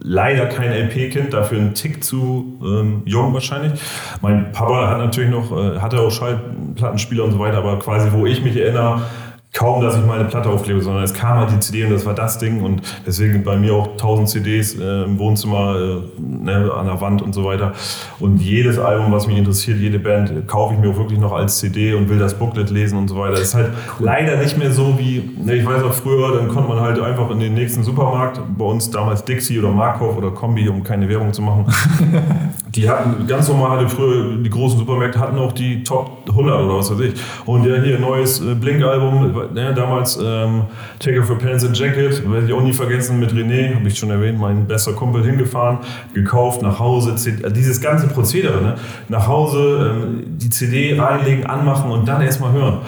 leider 0.00 0.46
kein 0.46 0.72
LP-Kind, 0.72 1.32
dafür 1.32 1.58
ein 1.58 1.74
Tick 1.74 2.04
zu 2.04 2.58
ähm, 2.62 3.02
jung 3.04 3.32
wahrscheinlich. 3.32 3.80
Mein 4.20 4.52
Papa 4.52 4.88
hat 4.88 4.98
natürlich 4.98 5.30
noch, 5.30 5.50
äh, 5.52 5.78
hatte 5.78 6.00
auch 6.00 6.10
Schallplattenspieler 6.10 7.24
und 7.24 7.32
so 7.32 7.38
weiter, 7.38 7.58
aber 7.58 7.78
quasi 7.78 8.10
wo 8.12 8.26
ich 8.26 8.42
mich 8.42 8.56
erinnere, 8.56 9.02
kaum, 9.52 9.82
dass 9.82 9.96
ich 9.96 10.04
mal 10.04 10.18
eine 10.18 10.28
Platte 10.28 10.50
aufklebe, 10.50 10.80
sondern 10.80 11.02
es 11.02 11.14
kam 11.14 11.38
halt 11.38 11.50
die 11.50 11.58
CD 11.58 11.84
und 11.84 11.90
das 11.90 12.04
war 12.04 12.14
das 12.14 12.38
Ding 12.38 12.62
und 12.62 12.82
deswegen 13.06 13.42
bei 13.42 13.56
mir 13.56 13.74
auch 13.74 13.92
1000 13.92 14.28
CDs 14.28 14.78
äh, 14.78 15.04
im 15.04 15.18
Wohnzimmer, 15.18 15.76
äh, 15.76 16.20
ne, 16.20 16.70
an 16.72 16.86
der 16.86 17.00
Wand 17.00 17.22
und 17.22 17.32
so 17.32 17.44
weiter. 17.44 17.72
Und 18.20 18.40
jedes 18.40 18.78
Album, 18.78 19.10
was 19.10 19.26
mich 19.26 19.38
interessiert, 19.38 19.78
jede 19.78 19.98
Band, 19.98 20.30
äh, 20.30 20.42
kaufe 20.46 20.74
ich 20.74 20.80
mir 20.80 20.90
auch 20.90 20.98
wirklich 20.98 21.18
noch 21.18 21.32
als 21.32 21.58
CD 21.58 21.94
und 21.94 22.08
will 22.08 22.18
das 22.18 22.34
Booklet 22.38 22.70
lesen 22.70 22.98
und 22.98 23.08
so 23.08 23.18
weiter. 23.18 23.32
Das 23.32 23.42
ist 23.42 23.54
halt 23.54 23.70
leider 23.98 24.36
nicht 24.36 24.58
mehr 24.58 24.70
so 24.70 24.98
wie, 24.98 25.30
ne, 25.42 25.56
ich 25.56 25.66
weiß 25.66 25.82
auch 25.82 25.94
früher, 25.94 26.36
dann 26.36 26.48
konnte 26.48 26.68
man 26.68 26.80
halt 26.80 27.00
einfach 27.00 27.30
in 27.30 27.40
den 27.40 27.54
nächsten 27.54 27.82
Supermarkt, 27.82 28.40
bei 28.56 28.64
uns 28.64 28.90
damals 28.90 29.24
Dixie 29.24 29.58
oder 29.58 29.70
Markov 29.70 30.16
oder 30.16 30.30
Kombi, 30.30 30.68
um 30.68 30.84
keine 30.84 31.08
Werbung 31.08 31.32
zu 31.32 31.42
machen, 31.42 31.64
die 32.74 32.88
hatten 32.88 33.26
ganz 33.26 33.48
normal, 33.48 33.78
hatte 33.78 33.88
früher 33.88 34.36
die 34.36 34.50
großen 34.50 34.78
Supermärkte 34.78 35.18
hatten 35.18 35.38
auch 35.38 35.52
die 35.52 35.82
Top 35.82 36.18
100 36.28 36.60
oder 36.60 36.78
was 36.78 36.90
weiß 36.90 37.00
ich. 37.00 37.14
Und 37.46 37.64
ja, 37.64 37.76
hier 37.76 37.98
neues 37.98 38.40
äh, 38.40 38.54
Blink-Album, 38.54 39.37
ne, 39.46 39.74
damals 39.74 40.18
ähm, 40.22 40.62
Take 40.98 41.20
Off 41.20 41.30
Your 41.30 41.38
Pants 41.38 41.64
and 41.64 41.78
Jacket, 41.78 42.30
werde 42.30 42.46
ich 42.46 42.52
auch 42.52 42.62
nie 42.62 42.72
vergessen, 42.72 43.18
mit 43.18 43.32
René, 43.32 43.74
habe 43.74 43.88
ich 43.88 43.98
schon 43.98 44.10
erwähnt, 44.10 44.38
mein 44.38 44.66
bester 44.66 44.92
Kumpel 44.92 45.24
hingefahren, 45.24 45.78
gekauft, 46.14 46.62
nach 46.62 46.78
Hause, 46.78 47.16
CD, 47.16 47.48
dieses 47.50 47.80
ganze 47.80 48.08
Prozedere, 48.08 48.62
ne? 48.62 48.74
nach 49.08 49.26
Hause, 49.26 49.94
ähm, 49.94 50.24
die 50.38 50.50
CD 50.50 50.98
reinlegen, 50.98 51.46
anmachen 51.46 51.90
und 51.90 52.06
dann 52.06 52.22
erstmal 52.22 52.52
hören 52.52 52.80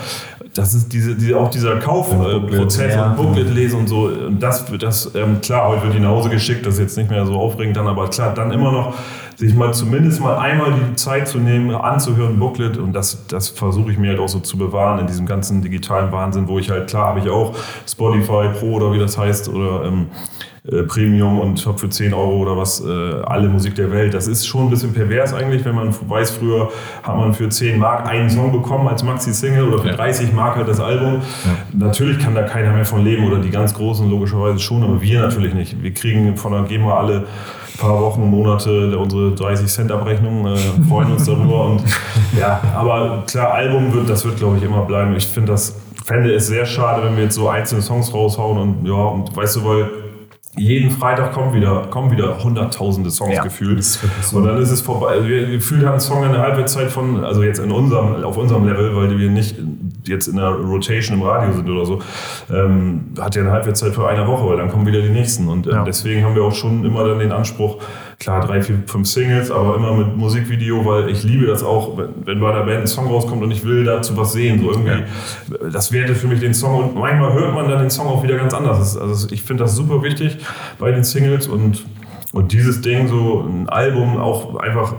das 0.55 0.75
ist 0.75 0.93
diese, 0.93 1.15
diese, 1.15 1.39
auch 1.39 1.51
dieser 1.51 1.77
Kaufprozess 1.79 2.95
ja. 2.95 3.11
und 3.11 3.17
Booklet 3.17 3.55
lesen 3.55 3.81
und 3.81 3.89
so. 3.89 4.07
Und 4.07 4.41
das 4.41 4.65
das, 4.79 5.15
ähm, 5.15 5.41
klar, 5.41 5.69
heute 5.69 5.85
wird 5.85 5.95
die 5.95 6.01
nach 6.01 6.11
Hause 6.11 6.29
geschickt, 6.29 6.67
das 6.67 6.75
ist 6.75 6.81
jetzt 6.81 6.97
nicht 6.97 7.11
mehr 7.11 7.25
so 7.25 7.35
aufregend 7.35 7.77
dann, 7.77 7.87
aber 7.87 8.09
klar, 8.09 8.35
dann 8.35 8.51
immer 8.51 8.73
noch 8.73 8.95
sich 9.37 9.55
mal 9.55 9.73
zumindest 9.73 10.21
mal 10.21 10.37
einmal 10.37 10.73
die 10.75 10.97
Zeit 10.97 11.27
zu 11.27 11.39
nehmen, 11.39 11.75
anzuhören, 11.75 12.39
Booklet. 12.39 12.77
Und 12.77 12.93
das, 12.93 13.27
das 13.27 13.49
versuche 13.49 13.91
ich 13.91 13.99
mir 13.99 14.11
halt 14.11 14.21
auch 14.21 14.29
so 14.29 14.41
zu 14.41 14.59
bewahren 14.59 15.01
in 15.01 15.07
diesem 15.07 15.25
ganzen 15.25 15.63
digitalen 15.63 16.13
Wahnsinn, 16.13 16.47
wo 16.47 16.59
ich 16.59 16.69
halt, 16.71 16.91
klar, 16.91 17.07
habe 17.07 17.21
ich 17.21 17.29
auch 17.31 17.55
Spotify 17.89 18.49
Pro 18.59 18.73
oder 18.75 18.93
wie 18.93 18.99
das 18.99 19.17
heißt 19.17 19.49
oder 19.49 19.85
ähm, 19.87 20.09
äh, 20.67 20.83
Premium 20.83 21.41
und 21.41 21.65
habe 21.67 21.79
für 21.79 21.89
10 21.89 22.13
Euro 22.13 22.39
oder 22.39 22.57
was 22.57 22.85
äh, 22.85 22.89
alle 23.25 23.49
Musik 23.49 23.75
der 23.77 23.91
Welt. 23.91 24.13
Das 24.13 24.27
ist 24.27 24.47
schon 24.47 24.65
ein 24.65 24.71
bisschen 24.71 24.93
pervers 24.93 25.33
eigentlich, 25.33 25.65
wenn 25.65 25.75
man 25.75 25.95
weiß, 26.09 26.33
früher 26.33 26.71
hat 27.03 27.17
man 27.17 27.33
für 27.33 27.49
10 27.49 27.79
Mark 27.79 28.07
einen 28.07 28.29
Song 28.29 28.53
bekommen 28.53 28.87
als 28.87 29.03
Maxi-Single 29.03 29.69
oder 29.69 29.79
für 29.79 29.89
ja. 29.89 29.97
30 29.97 30.33
Mark 30.33 30.57
halt 30.57 30.69
das 30.69 30.81
Album. 30.81 31.23
Ja. 31.45 31.87
Natürlich 31.87 32.19
kann 32.19 32.35
da 32.35 32.43
keiner 32.43 32.73
mehr 32.73 32.85
von 32.85 33.03
leben 33.03 33.27
oder 33.27 33.39
die 33.39 33.51
ganz 33.51 33.73
Großen 33.73 34.09
logischerweise 34.11 34.59
schon, 34.59 34.83
aber 34.83 35.01
wir 35.01 35.21
natürlich 35.21 35.55
nicht. 35.55 35.83
Wir 35.83 35.95
kriegen 35.95 36.37
von 36.37 36.53
der 36.53 36.63
GEMA 36.65 36.95
alle 36.95 37.25
paar 37.81 37.99
Wochen, 38.01 38.29
Monate 38.29 38.97
unsere 38.99 39.33
30 39.33 39.67
Cent 39.67 39.91
Abrechnung, 39.91 40.47
äh, 40.47 40.57
freuen 40.89 41.13
uns 41.13 41.25
darüber. 41.25 41.65
Und 41.65 41.83
ja, 42.39 42.61
aber 42.77 43.25
klar, 43.27 43.55
Album 43.55 43.93
wird, 43.95 44.09
das 44.11 44.25
wird 44.25 44.37
glaube 44.37 44.59
ich 44.59 44.63
immer 44.63 44.83
bleiben. 44.83 45.17
Ich 45.17 45.27
finde 45.27 45.53
das, 45.53 45.77
fände 46.05 46.33
es 46.35 46.47
sehr 46.47 46.67
schade, 46.67 47.03
wenn 47.03 47.17
wir 47.17 47.25
jetzt 47.25 47.35
so 47.35 47.49
einzelne 47.49 47.83
Songs 47.83 48.13
raushauen 48.13 48.59
und 48.59 48.87
ja, 48.87 48.95
und 48.95 49.35
weißt 49.35 49.57
du, 49.57 49.65
weil 49.65 49.91
jeden 50.57 50.91
Freitag 50.91 51.33
kommen 51.33 51.55
wieder, 51.55 51.87
kommen 51.91 52.11
wieder 52.11 52.43
hunderttausende 52.43 53.11
Songs 53.11 53.35
Ja, 53.37 53.43
gefühlt. 53.43 53.83
so. 53.85 54.37
Und 54.39 54.45
dann 54.47 54.59
ist 54.61 54.71
es 54.71 54.81
vorbei. 54.81 55.09
Also 55.13 55.29
wir 55.29 55.47
gefühlt 55.47 55.87
haben 55.87 56.01
Song 56.01 56.25
eine 56.25 56.39
Halbwertszeit 56.39 56.91
von, 56.91 57.25
also 57.25 57.43
jetzt 57.43 57.59
in 57.61 57.71
unserem, 57.71 58.25
auf 58.25 58.37
unserem 58.37 58.67
Level, 58.67 58.95
weil 58.97 59.17
wir 59.19 59.31
nicht 59.31 59.57
jetzt 60.07 60.27
in 60.27 60.37
der 60.37 60.49
Rotation 60.51 61.19
im 61.19 61.23
Radio 61.23 61.53
sind 61.53 61.69
oder 61.71 61.87
so, 61.87 62.01
ähm, 62.53 63.13
hat 63.21 63.37
ja 63.37 63.43
eine 63.43 63.53
Halbwertszeit 63.53 63.95
für 63.95 64.09
eine 64.09 64.27
Woche, 64.27 64.49
weil 64.49 64.57
dann 64.57 64.71
kommen 64.71 64.87
wieder 64.87 65.03
die 65.03 65.11
nächsten. 65.11 65.47
Und 65.49 65.67
äh, 65.67 65.71
Ja. 65.73 65.85
deswegen 65.85 66.25
haben 66.25 66.35
wir 66.35 66.43
auch 66.43 66.55
schon 66.55 66.85
immer 66.85 67.05
dann 67.07 67.19
den 67.21 67.33
Anspruch, 67.33 67.77
klar, 68.21 68.47
drei, 68.47 68.61
vier, 68.63 68.83
fünf 68.87 69.09
Singles, 69.09 69.51
aber 69.51 69.77
immer 69.77 69.95
mit 69.95 70.17
Musikvideo, 70.17 70.85
weil 70.85 71.09
ich 71.09 71.25
liebe 71.25 71.47
das 71.47 71.65
auch, 71.65 71.97
wenn, 71.97 72.11
wenn 72.27 72.39
bei 72.39 72.51
einer 72.51 72.65
Band 72.65 72.83
ein 72.83 72.87
Song 72.87 73.07
rauskommt 73.09 73.43
und 73.43 73.51
ich 73.51 73.65
will 73.65 73.85
dazu 73.85 74.17
was 74.17 74.33
sehen. 74.33 74.61
So 74.61 74.71
irgendwie, 74.71 75.05
das 75.73 75.91
wertet 75.91 76.19
für 76.19 76.29
mich 76.29 76.39
den 76.39 76.55
Song 76.55 76.85
und 76.85 76.95
manchmal 76.95 77.33
hört 77.33 77.55
man 77.55 77.69
dann 77.69 77.81
den 77.81 77.91
Song 77.91 78.07
auch 78.07 78.23
wieder 78.23 78.37
ganz 78.37 78.53
anders. 78.53 78.97
Also 78.97 79.29
ich 79.31 79.43
finde 79.43 79.65
das 79.65 79.75
super 79.75 80.03
wichtig 80.03 80.37
bei 80.79 80.93
den 80.93 81.03
Singles 81.03 81.49
und, 81.49 81.85
und 82.33 82.53
dieses 82.53 82.83
Ding, 82.83 83.09
so 83.09 83.41
ein 83.41 83.69
Album 83.71 84.19
auch 84.19 84.57
einfach 84.57 84.95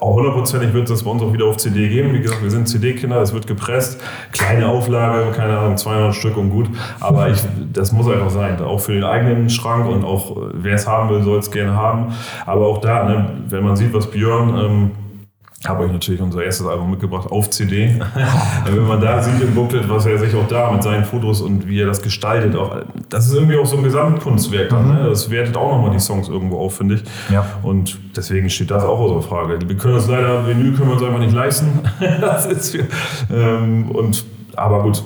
hundertprozentig 0.00 0.74
wird 0.74 0.90
es 0.90 1.02
bei 1.02 1.10
uns 1.10 1.22
auch 1.22 1.32
wieder 1.32 1.46
auf 1.46 1.56
CD 1.56 1.88
geben. 1.88 2.12
Wie 2.12 2.20
gesagt, 2.20 2.42
wir 2.42 2.50
sind 2.50 2.68
CD-Kinder, 2.68 3.20
es 3.22 3.32
wird 3.32 3.46
gepresst. 3.46 4.00
Kleine 4.32 4.68
Auflage, 4.68 5.30
keine 5.32 5.58
Ahnung, 5.58 5.76
200 5.76 6.14
Stück 6.14 6.36
und 6.36 6.50
gut. 6.50 6.68
Aber 7.00 7.30
ich, 7.30 7.40
das 7.72 7.92
muss 7.92 8.08
einfach 8.08 8.30
sein. 8.30 8.60
Auch 8.60 8.80
für 8.80 8.92
den 8.92 9.04
eigenen 9.04 9.48
Schrank 9.48 9.88
und 9.88 10.04
auch 10.04 10.36
äh, 10.36 10.50
wer 10.54 10.74
es 10.74 10.86
haben 10.86 11.08
will, 11.10 11.22
soll 11.22 11.38
es 11.38 11.50
gerne 11.50 11.74
haben. 11.74 12.14
Aber 12.46 12.66
auch 12.66 12.78
da, 12.78 13.04
ne, 13.04 13.30
wenn 13.48 13.64
man 13.64 13.76
sieht, 13.76 13.92
was 13.94 14.10
Björn. 14.10 14.58
Ähm, 14.58 14.90
habe 15.66 15.84
euch 15.84 15.92
natürlich 15.92 16.20
unser 16.20 16.44
erstes 16.44 16.66
Album 16.66 16.92
mitgebracht 16.92 17.30
auf 17.32 17.50
CD. 17.50 18.00
Wenn 18.64 18.86
man 18.86 19.00
da 19.00 19.20
sieht 19.20 19.40
im 19.42 19.54
Booklet, 19.56 19.88
was 19.88 20.06
er 20.06 20.16
sich 20.16 20.32
auch 20.36 20.46
da 20.46 20.70
mit 20.70 20.84
seinen 20.84 21.04
Fotos 21.04 21.40
und 21.40 21.66
wie 21.66 21.80
er 21.80 21.86
das 21.86 22.00
gestaltet, 22.00 22.54
auch, 22.54 22.76
das 23.08 23.26
ist 23.26 23.34
irgendwie 23.34 23.56
auch 23.56 23.66
so 23.66 23.76
ein 23.76 23.82
Gesamtkunstwerk. 23.82 24.68
Dann, 24.68 24.86
ne? 24.86 25.06
Das 25.08 25.28
wertet 25.30 25.56
auch 25.56 25.72
nochmal 25.72 25.90
die 25.90 25.98
Songs 25.98 26.28
irgendwo 26.28 26.58
auf, 26.60 26.76
finde 26.76 26.96
ich. 26.96 27.02
Ja. 27.32 27.44
Und 27.62 27.98
deswegen 28.16 28.48
steht 28.50 28.70
das 28.70 28.84
auch 28.84 29.00
außer 29.00 29.26
Frage. 29.26 29.58
Wir 29.66 29.76
können 29.76 29.94
uns 29.94 30.06
leider, 30.06 30.46
Vinyl 30.46 30.74
können 30.74 30.90
wir 30.90 30.94
uns 30.94 31.02
einfach 31.02 31.18
nicht 31.18 31.34
leisten. 31.34 31.80
das 32.20 32.46
ist 32.46 32.78
ähm, 33.28 33.90
und, 33.90 34.24
aber 34.54 34.82
gut, 34.84 35.02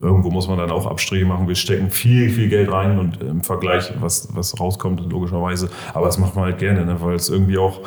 irgendwo 0.00 0.30
muss 0.30 0.46
man 0.46 0.58
dann 0.58 0.70
auch 0.70 0.86
Abstriche 0.86 1.24
machen. 1.26 1.48
Wir 1.48 1.56
stecken 1.56 1.90
viel, 1.90 2.30
viel 2.30 2.48
Geld 2.48 2.70
rein 2.70 2.98
und 2.98 3.20
im 3.20 3.42
Vergleich, 3.42 3.92
was, 4.00 4.28
was 4.32 4.58
rauskommt, 4.60 5.00
logischerweise. 5.10 5.70
Aber 5.92 6.06
das 6.06 6.18
macht 6.18 6.36
man 6.36 6.44
halt 6.44 6.58
gerne, 6.58 6.84
ne? 6.84 6.96
weil 7.00 7.16
es 7.16 7.28
irgendwie 7.28 7.58
auch, 7.58 7.80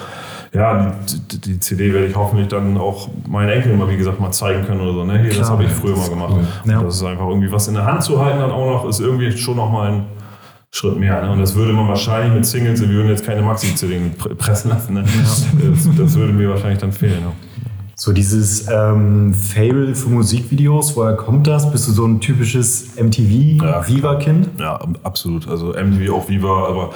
ja, 0.54 0.94
die, 1.32 1.40
die, 1.40 1.60
CD 1.60 1.94
werde 1.94 2.08
ich 2.08 2.16
hoffentlich 2.16 2.50
dann 2.50 2.78
auch 2.78 3.08
meinen 3.30 3.50
Enkeln 3.50 3.78
mal, 3.78 3.90
wie 3.90 3.96
gesagt, 3.96 4.20
mal 4.20 4.32
zeigen 4.32 4.66
können 4.66 4.82
oder 4.82 4.94
so. 4.94 5.04
Ne? 5.06 5.20
Hier, 5.20 5.30
das 5.30 5.38
Klar, 5.38 5.50
habe 5.52 5.64
ich 5.64 5.70
ja, 5.70 5.76
früher 5.76 5.96
das 5.96 6.02
mal 6.02 6.10
gemacht. 6.10 6.34
cool. 6.36 6.72
Ja. 6.72 6.82
Das 6.84 6.96
ist 6.96 7.04
einfach 7.04 7.28
irgendwie 7.28 7.52
was 7.52 7.68
in 7.70 7.76
der 7.76 7.86
Hand 7.86 8.04
zu 8.04 8.22
halten 8.22 8.40
dann 8.40 8.52
auch 8.52 8.66
noch, 8.84 8.90
ist 8.90 9.00
irgendwie 9.00 9.32
schon 9.32 9.56
noch 9.56 9.72
mal 9.72 9.92
ein 9.92 10.06
Schritt 10.74 10.98
mehr. 11.00 11.22
Ne? 11.22 11.32
Und 11.32 11.40
das 11.40 11.56
würde 11.56 11.72
man 11.72 11.88
wahrscheinlich 11.88 12.34
mit 12.34 12.46
Singles, 12.46 12.82
wir 12.82 12.90
würden 12.90 13.08
jetzt 13.08 13.26
keine 13.26 13.42
Maxi-CD 13.42 14.00
pre- 14.18 14.36
pressen 14.36 14.72
lassen. 14.72 14.96
Ne? 14.96 15.04
Das, 15.22 15.88
das 15.98 16.16
würde 16.16 16.34
mir 16.34 16.50
wahrscheinlich 16.50 16.80
dann 16.80 16.92
fehlen. 16.92 17.22
Ne? 17.22 17.32
So 17.96 18.14
dieses 18.14 18.68
ähm, 18.68 19.34
Fable 19.34 19.94
für 19.94 20.10
Musikvideos, 20.10 20.96
woher 20.96 21.14
kommt 21.16 21.48
das? 21.48 21.72
Bist 21.72 21.88
du 21.88 21.92
so 21.92 22.06
ein 22.06 22.20
typisches 22.20 22.96
Ja, 22.96 23.04
MTV-Viva-Kind? 23.04 24.50
Ja, 24.60 24.80
absolut. 25.04 25.48
Also 25.48 25.74
MTV 25.74 26.14
auch 26.14 26.28
Viva, 26.28 26.68
aber 26.68 26.90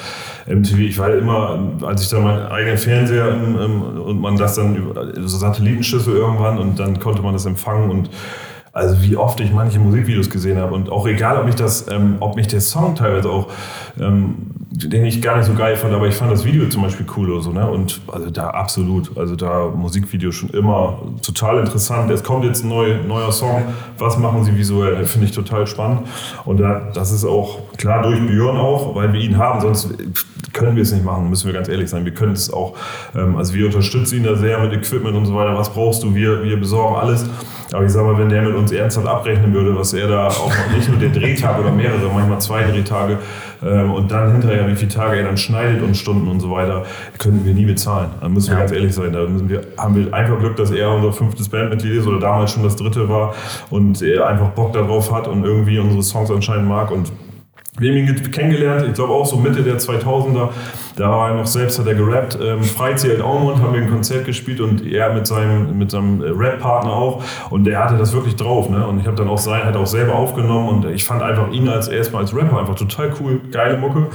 MTV, 0.48 0.78
ich 0.80 0.98
war 0.98 1.14
immer, 1.14 1.60
als 1.84 2.04
ich 2.04 2.10
dann 2.10 2.24
meinen 2.24 2.48
eigenen 2.48 2.78
Fernseher 2.78 3.30
im, 3.30 3.58
im, 3.58 3.82
und 4.02 4.20
man 4.20 4.38
das 4.38 4.56
dann 4.56 4.76
über 4.76 5.14
so 5.16 5.38
Satellitenschüssel 5.38 6.16
irgendwann 6.16 6.58
und 6.58 6.80
dann 6.80 7.00
konnte 7.00 7.22
man 7.22 7.34
das 7.34 7.46
empfangen 7.46 7.92
und 7.92 8.10
also 8.76 9.02
wie 9.02 9.16
oft 9.16 9.40
ich 9.40 9.54
manche 9.54 9.80
Musikvideos 9.80 10.30
gesehen 10.30 10.58
habe 10.58 10.76
und 10.76 10.90
auch 10.90 11.08
egal, 11.08 11.38
ob 11.38 11.46
mich 11.46 11.56
das, 11.56 11.90
ähm, 11.90 12.18
ob 12.20 12.36
mich 12.36 12.48
der 12.48 12.60
Song 12.60 12.94
teilweise 12.94 13.30
auch, 13.30 13.48
ähm, 13.98 14.36
den 14.78 15.06
ich 15.06 15.22
gar 15.22 15.38
nicht 15.38 15.46
so 15.46 15.54
geil 15.54 15.78
fand, 15.78 15.94
aber 15.94 16.08
ich 16.08 16.16
fand 16.16 16.32
das 16.32 16.44
Video 16.44 16.68
zum 16.68 16.82
Beispiel 16.82 17.06
cool 17.16 17.32
oder 17.32 17.42
so, 17.42 17.52
ne? 17.52 17.70
Und 17.70 18.02
also 18.12 18.30
da 18.30 18.50
absolut, 18.50 19.18
also 19.18 19.36
da 19.36 19.68
Musikvideo 19.74 20.32
schon 20.32 20.50
immer 20.50 21.00
total 21.22 21.60
interessant. 21.60 22.12
Es 22.12 22.24
kommt 22.24 22.44
jetzt 22.44 22.66
ein 22.66 22.70
neu, 22.70 22.96
neuer 23.08 23.32
Song, 23.32 23.64
was 23.98 24.18
machen 24.18 24.44
sie 24.44 24.58
visuell? 24.58 25.06
Finde 25.06 25.28
ich 25.28 25.34
total 25.34 25.66
spannend. 25.66 26.02
Und 26.44 26.60
da, 26.60 26.92
das 26.94 27.12
ist 27.12 27.24
auch 27.24 27.60
klar 27.78 28.04
durch 28.04 28.20
Björn 28.28 28.58
auch, 28.58 28.96
weil 28.96 29.14
wir 29.14 29.22
ihn 29.22 29.38
haben, 29.38 29.62
sonst 29.62 29.90
können 30.52 30.76
wir 30.76 30.84
es 30.84 30.92
nicht 30.92 31.06
machen, 31.06 31.30
müssen 31.30 31.48
wir 31.48 31.54
ganz 31.54 31.70
ehrlich 31.70 31.90
sein. 31.90 32.04
Wir 32.04 32.14
können 32.14 32.34
es 32.34 32.52
auch, 32.52 32.76
ähm, 33.16 33.38
also 33.38 33.54
wir 33.54 33.68
unterstützen 33.68 34.18
ihn 34.18 34.24
da 34.24 34.36
sehr 34.36 34.60
mit 34.60 34.74
Equipment 34.74 35.16
und 35.16 35.26
so 35.26 35.36
weiter. 35.36 35.56
Was 35.58 35.70
brauchst 35.70 36.04
du? 36.04 36.14
Wir, 36.14 36.44
wir 36.44 36.58
besorgen 36.58 36.96
alles. 36.96 37.26
Aber 37.72 37.84
ich 37.84 37.92
sag 37.92 38.06
mal, 38.06 38.18
wenn 38.18 38.30
der 38.30 38.42
mit 38.42 38.56
uns 38.56 38.72
ernsthaft 38.72 39.08
abrechnen 39.08 39.54
würde, 39.54 39.78
was 39.78 39.94
er 39.94 40.08
da 40.08 40.28
auch 40.28 40.52
nicht 40.76 40.90
nur 40.90 41.00
den 41.00 41.14
Drehtag 41.14 41.60
oder 41.60 41.72
mehrere, 41.72 42.10
manchmal 42.14 42.40
zwei 42.40 42.64
Drehtage 42.64 43.18
ähm, 43.66 43.92
und 43.92 44.12
dann 44.12 44.32
hinterher, 44.32 44.68
wie 44.68 44.76
viele 44.76 44.92
Tage 44.92 45.18
er 45.18 45.24
dann 45.24 45.38
schneidet 45.38 45.82
und 45.82 45.96
Stunden 45.98 46.28
und 46.28 46.40
so 46.40 46.52
weiter, 46.52 46.84
könnten 47.18 47.44
wir 47.46 47.54
nie 47.54 47.66
bezahlen. 47.66 48.10
Da 48.22 48.30
müssen 48.30 48.50
wir 48.50 48.54
Ja. 48.56 48.60
ganz 48.60 48.72
ehrlich 48.72 48.94
sein. 48.94 49.12
Da 49.12 49.26
müssen 49.28 49.50
wir, 49.50 49.62
haben 49.78 49.96
wir 49.96 50.14
einfach 50.14 50.40
Glück, 50.40 50.56
dass 50.56 50.72
er 50.72 50.92
unser 50.92 51.12
fünftes 51.12 51.50
Bandmitglied 51.50 51.94
ist 52.00 52.08
oder 52.08 52.20
damals 52.20 52.52
schon 52.52 52.64
das 52.64 52.76
dritte 52.76 53.10
war 53.10 53.34
und 53.70 54.02
er 54.02 54.28
einfach 54.28 54.50
Bock 54.52 54.74
darauf 54.74 55.12
hat 55.12 55.28
und 55.28 55.44
irgendwie 55.44 55.80
unsere 55.80 56.04
Songs 56.04 56.30
anscheinend 56.32 56.68
mag 56.68 56.92
und 56.92 57.12
wir 57.78 57.90
haben 57.92 57.98
ihn 57.98 58.06
ge- 58.06 58.30
kennengelernt, 58.32 58.86
ich 58.88 58.94
glaube 58.94 59.14
auch 59.14 59.26
so 59.26 59.36
Mitte 59.38 59.62
der 59.64 59.78
2000er. 59.78 60.50
Da 60.96 61.10
war 61.10 61.30
er 61.30 61.36
noch 61.36 61.46
selbst, 61.46 61.78
hat 61.78 61.88
er 61.88 61.96
gerappt. 61.96 62.38
Ähm, 62.42 62.64
Freizelt 62.64 63.22
Aumund 63.22 63.62
haben 63.62 63.74
wir 63.74 63.82
ein 63.82 63.90
Konzert 63.90 64.26
gespielt 64.26 64.62
und 64.62 64.86
er 64.86 65.14
mit 65.14 65.28
seinem, 65.28 65.78
mit 65.78 65.92
seinem 65.92 66.22
äh, 66.22 66.30
Rap-Partner 66.30 66.94
auch. 66.94 67.22
Und 67.50 67.66
der 67.66 67.84
hatte 67.84 67.98
das 67.98 68.14
wirklich 68.14 68.38
drauf. 68.38 68.70
Ne? 68.70 68.88
Und 68.88 69.02
ich 69.02 69.06
habe 69.08 69.18
dann 69.18 69.28
auch 69.28 69.38
sein, 69.38 69.66
hat 69.66 69.76
auch 69.76 69.88
selber 69.88 70.16
aufgenommen 70.16 70.70
und 70.70 70.86
ich 70.90 71.04
fand 71.04 71.22
einfach 71.22 71.52
ihn 71.52 71.68
als 71.68 71.90
erstmal 71.90 72.22
als 72.22 72.34
Rapper 72.34 72.60
einfach 72.60 72.76
total 72.76 73.12
cool, 73.20 73.42
geile 73.52 73.78
Mucke. 73.78 74.08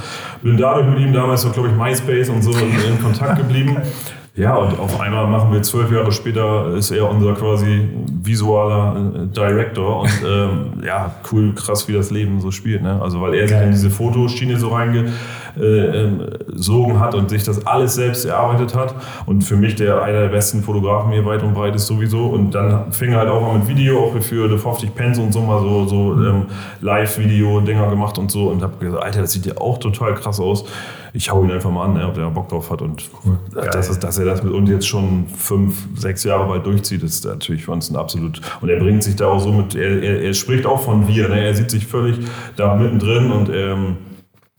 Bin 0.42 0.56
dadurch 0.56 0.86
mit 0.86 0.98
ihm 1.00 1.12
damals 1.12 1.50
glaube 1.52 1.68
ich, 1.68 1.74
MySpace 1.74 2.30
und 2.30 2.42
so 2.42 2.52
in, 2.52 2.92
in 2.92 3.02
Kontakt 3.02 3.36
geblieben. 3.36 3.76
Ja, 4.36 4.54
und 4.54 4.78
auf 4.78 5.00
einmal 5.00 5.26
machen 5.26 5.52
wir 5.52 5.60
zwölf 5.62 5.90
Jahre 5.90 6.12
später, 6.12 6.74
ist 6.74 6.92
er 6.92 7.10
unser 7.10 7.34
quasi 7.34 7.88
visualer 8.22 9.14
äh, 9.14 9.26
Director 9.26 10.02
und 10.02 10.22
ähm, 10.26 10.82
ja, 10.84 11.14
cool, 11.32 11.52
krass, 11.54 11.88
wie 11.88 11.92
das 11.92 12.10
Leben 12.10 12.40
so 12.40 12.50
spielt. 12.50 12.82
Ne? 12.82 13.00
Also, 13.02 13.20
weil 13.20 13.34
er 13.34 13.48
sich 13.48 13.60
in 13.60 13.70
diese 13.72 13.90
Fotoschiene 13.90 14.56
so 14.56 14.70
reingesogen 15.56 17.00
hat 17.00 17.14
und 17.14 17.30
sich 17.30 17.44
das 17.44 17.66
alles 17.66 17.94
selbst 17.94 18.24
erarbeitet 18.24 18.74
hat. 18.74 18.94
Und 19.26 19.42
für 19.42 19.56
mich 19.56 19.74
der 19.74 20.02
einer 20.02 20.22
der 20.22 20.28
besten 20.28 20.62
Fotografen 20.62 21.12
hier 21.12 21.24
weit 21.24 21.42
und 21.42 21.54
breit 21.54 21.74
ist 21.74 21.86
sowieso. 21.86 22.26
Und 22.26 22.54
dann 22.54 22.92
fing 22.92 23.12
er 23.12 23.20
halt 23.20 23.28
auch 23.28 23.40
mal 23.40 23.58
mit 23.58 23.68
Video, 23.68 24.00
auch 24.00 24.18
für 24.20 24.48
The 24.48 24.58
50 24.58 24.94
Pence 24.94 25.18
und 25.18 25.32
so 25.32 25.40
mal 25.40 25.60
so, 25.60 25.86
so 25.86 26.12
ähm, 26.14 26.46
Live-Video-Dinger 26.80 27.88
gemacht 27.90 28.18
und 28.18 28.30
so. 28.30 28.48
Und 28.48 28.62
hab 28.62 28.78
gesagt, 28.80 29.02
Alter, 29.02 29.22
das 29.22 29.32
sieht 29.32 29.46
ja 29.46 29.56
auch 29.58 29.78
total 29.78 30.14
krass 30.14 30.40
aus. 30.40 30.64
Ich 31.12 31.30
hau 31.30 31.42
ihn 31.42 31.50
einfach 31.50 31.70
mal 31.70 31.86
an, 31.86 31.94
ne, 31.94 32.06
ob 32.06 32.14
der 32.14 32.30
Bock 32.30 32.48
drauf 32.48 32.70
hat. 32.70 32.82
Und 32.82 33.10
das 33.54 33.88
ist, 33.88 34.00
dass 34.04 34.18
er 34.18 34.26
das 34.26 34.42
mit 34.42 34.52
uns 34.52 34.70
jetzt 34.70 34.86
schon 34.86 35.26
fünf, 35.26 35.88
sechs 35.96 36.22
Jahre 36.22 36.46
bald 36.46 36.64
durchzieht, 36.66 37.02
ist 37.02 37.24
natürlich 37.24 37.64
für 37.64 37.72
uns 37.72 37.90
ein 37.90 37.96
absolut. 37.96 38.40
Und 38.60 38.68
er 38.68 38.78
bringt 38.78 39.02
sich 39.02 39.16
da 39.16 39.26
auch 39.26 39.40
so 39.40 39.52
mit, 39.52 39.74
er, 39.74 40.02
er, 40.02 40.22
er 40.22 40.34
spricht 40.34 40.66
auch 40.66 40.80
von 40.80 41.08
wir, 41.08 41.28
ne? 41.28 41.40
er 41.40 41.54
sieht 41.54 41.70
sich 41.70 41.86
völlig 41.86 42.18
da 42.56 42.76
mittendrin 42.76 43.32
und 43.32 43.50
ähm, 43.52 43.96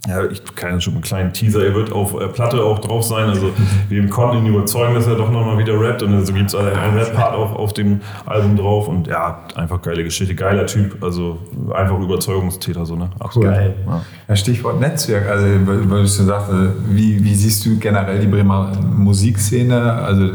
ja, 0.08 0.26
ich 0.26 0.44
kann 0.56 0.82
schon 0.82 0.94
einen 0.94 1.04
kleinen 1.04 1.32
Teaser, 1.32 1.64
er 1.64 1.76
wird 1.76 1.92
auf 1.92 2.20
äh, 2.20 2.28
Platte 2.28 2.64
auch 2.64 2.80
drauf 2.80 3.04
sein. 3.04 3.30
Also 3.30 3.52
wir 3.88 4.10
konnten 4.10 4.38
ihn 4.38 4.48
überzeugen, 4.48 4.96
dass 4.96 5.06
er 5.06 5.16
doch 5.16 5.30
nochmal 5.30 5.60
wieder 5.60 5.80
rappt. 5.80 6.02
Und 6.02 6.26
so 6.26 6.34
gibt 6.34 6.50
es 6.50 6.56
einen 6.56 6.98
Rap-Part 6.98 7.36
auch 7.36 7.56
auf 7.56 7.74
dem 7.74 8.02
Album 8.26 8.58
drauf. 8.58 8.88
Und 8.88 9.06
ja, 9.06 9.44
einfach 9.56 9.80
geile 9.80 10.04
Geschichte, 10.04 10.34
geiler 10.34 10.66
Typ. 10.66 11.04
Also 11.04 11.38
einfach 11.72 12.00
Überzeugungstäter, 12.00 12.84
so, 12.84 12.96
ne? 12.96 13.12
Absolut. 13.20 13.50
Geil. 13.50 13.76
Ja. 13.86 14.02
Ja, 14.28 14.36
Stichwort 14.36 14.80
Netzwerk, 14.80 15.30
also 15.30 15.46
weil 15.68 16.02
du 16.02 16.08
schon 16.08 16.26
sagte, 16.26 16.74
wie, 16.90 17.24
wie 17.24 17.36
siehst 17.36 17.64
du 17.66 17.78
generell 17.78 18.20
die 18.20 18.28
Bremer 18.28 18.72
Musikszene? 18.82 19.94
Also 19.94 20.30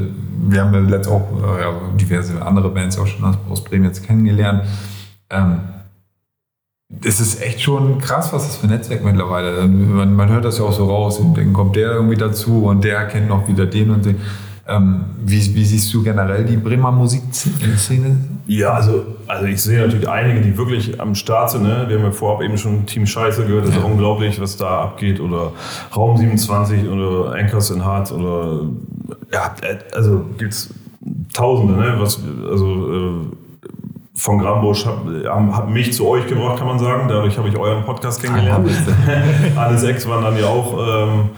wir 0.48 0.62
haben 0.62 0.74
ja 0.74 0.80
letzt 0.80 1.08
auch 1.08 1.26
äh, 1.42 1.62
ja, 1.62 1.72
diverse 1.98 2.40
andere 2.40 2.68
Bands 2.68 2.96
auch 3.00 3.06
schon 3.06 3.24
aus, 3.24 3.36
aus 3.50 3.64
Bremen 3.64 3.86
jetzt 3.86 4.06
kennengelernt. 4.06 4.62
Ähm, 5.28 5.58
es 7.05 7.20
ist 7.20 7.43
echt 7.43 7.61
schon 7.61 7.99
krass, 7.99 8.32
was 8.32 8.47
das 8.47 8.57
für 8.57 8.66
ein 8.66 8.70
Netzwerk 8.70 9.05
mittlerweile. 9.05 9.66
Man, 9.66 10.14
man 10.14 10.28
hört 10.28 10.45
das 10.45 10.59
ja 10.59 10.64
auch 10.64 10.72
so 10.72 10.87
raus, 10.87 11.18
und 11.18 11.37
dann 11.37 11.53
kommt 11.53 11.76
der 11.76 11.93
irgendwie 11.93 12.16
dazu 12.16 12.64
und 12.64 12.84
der 12.84 13.07
kennt 13.07 13.28
noch 13.28 13.49
wieder 13.49 13.66
den 13.66 13.91
und 13.91 14.05
den. 14.05 14.20
Ähm, 14.68 15.05
wie, 15.24 15.55
wie 15.55 15.64
siehst 15.64 15.95
du 15.95 16.03
generell 16.03 16.45
die 16.45 16.57
Bremer 16.57 16.91
Musikszene? 16.91 18.16
Ja, 18.49 18.72
also, 18.72 19.07
also 19.28 19.47
ich 19.47 19.62
sehe 19.62 19.80
natürlich 19.80 20.09
einige, 20.09 20.41
die 20.41 20.59
wirklich 20.59 21.01
am 21.01 21.14
Start 21.14 21.51
sind. 21.51 21.62
Ne? 21.62 21.84
Wir 21.87 21.99
haben 21.99 22.05
ja 22.05 22.11
vorab 22.11 22.43
eben 22.43 22.59
schon 22.59 22.84
Team 22.84 23.07
Scheiße 23.07 23.47
gehört. 23.47 23.68
Das 23.68 23.76
ist 23.76 23.84
unglaublich, 23.84 24.41
was 24.41 24.57
da 24.57 24.80
abgeht. 24.80 25.20
Oder 25.20 25.53
Raum 25.95 26.16
27 26.16 26.89
oder 26.89 27.32
Anchors 27.34 27.70
in 27.70 27.84
Heart 27.84 28.11
oder 28.11 28.62
ja, 29.32 29.55
also 29.93 30.24
gibt's 30.37 30.70
Tausende. 31.32 31.74
Ne? 31.74 31.95
Was, 31.99 32.20
also 32.51 32.93
äh, 32.93 33.36
von 34.16 34.38
Grambusch 34.38 34.86
hat, 34.86 34.96
hat 35.52 35.68
mich 35.68 35.92
zu 35.92 36.08
euch 36.08 36.26
gebracht, 36.26 36.58
kann 36.58 36.66
man 36.66 36.78
sagen. 36.78 37.06
Dadurch 37.06 37.36
habe 37.36 37.48
ich 37.48 37.56
euren 37.56 37.84
Podcast 37.84 38.22
kennengelernt. 38.22 38.68
Alles 39.56 39.82
Ex 39.82 40.08
waren 40.08 40.24
dann 40.24 40.38
ja 40.38 40.46
auch. 40.46 40.74
Ähm, 40.78 41.30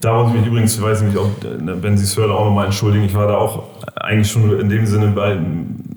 da 0.00 0.14
muss 0.14 0.32
ich 0.32 0.40
mich 0.40 0.46
übrigens, 0.46 0.74
ich 0.74 0.82
weiß 0.82 1.02
nicht, 1.02 1.16
ob, 1.16 1.30
wenn 1.42 1.96
Sie 1.96 2.04
es 2.04 2.16
hören, 2.16 2.32
auch 2.32 2.46
nochmal 2.46 2.64
entschuldigen. 2.66 3.04
Ich 3.04 3.14
war 3.14 3.28
da 3.28 3.36
auch 3.36 3.64
eigentlich 3.94 4.30
schon 4.30 4.58
in 4.58 4.68
dem 4.68 4.84
Sinne 4.86 5.08
bei, 5.08 5.38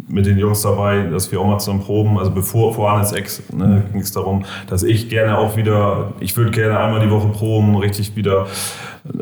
mit 0.08 0.26
den 0.26 0.38
Jungs 0.38 0.62
dabei, 0.62 1.04
dass 1.04 1.32
wir 1.32 1.40
auch 1.40 1.48
mal 1.48 1.58
zusammen 1.58 1.82
proben. 1.82 2.20
Also 2.20 2.32
bevor 2.32 2.74
vor 2.74 2.92
Hannes 2.92 3.14
Ex 3.14 3.42
ne, 3.52 3.84
ging 3.92 4.02
es 4.02 4.12
darum, 4.12 4.46
dass 4.70 4.84
ich 4.84 5.10
gerne 5.10 5.38
auch 5.38 5.56
wieder, 5.56 6.14
ich 6.20 6.38
würde 6.38 6.52
gerne 6.52 6.80
einmal 6.80 7.00
die 7.00 7.10
Woche 7.10 7.30
proben, 7.30 7.78
richtig 7.78 8.16
wieder, 8.16 8.46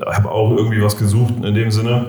habe 0.05 0.29
auch 0.29 0.51
irgendwie 0.51 0.83
was 0.83 0.97
gesucht 0.97 1.35
in 1.41 1.53
dem 1.53 1.71
Sinne. 1.71 2.07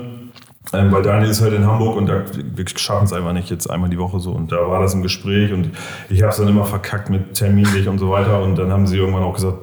Ähm, 0.75 0.93
weil 0.93 1.03
Daniel 1.03 1.31
ist 1.31 1.41
halt 1.41 1.55
in 1.55 1.67
Hamburg 1.67 1.97
und 1.97 2.07
da, 2.07 2.23
wir 2.35 2.65
schaffen 2.77 3.05
es 3.05 3.13
einfach 3.13 3.33
nicht 3.33 3.51
jetzt 3.51 3.69
einmal 3.69 3.91
die 3.91 3.99
Woche 3.99 4.21
so. 4.21 4.33
Und 4.33 4.53
da 4.53 4.69
war 4.69 4.81
das 4.81 4.95
im 4.95 5.03
Gespräch 5.03 5.53
und 5.53 5.71
ich 6.09 6.23
habe 6.23 6.31
es 6.31 6.37
dann 6.37 6.49
immer 6.49 6.65
verkackt 6.65 7.11
mit 7.11 7.35
terminlich 7.35 7.89
und 7.89 7.99
so 7.99 8.11
weiter. 8.11 8.43
Und 8.43 8.57
dann 8.57 8.73
haben 8.73 8.87
sie 8.87 8.97
irgendwann 8.97 9.23
auch 9.23 9.35
gesagt, 9.35 9.59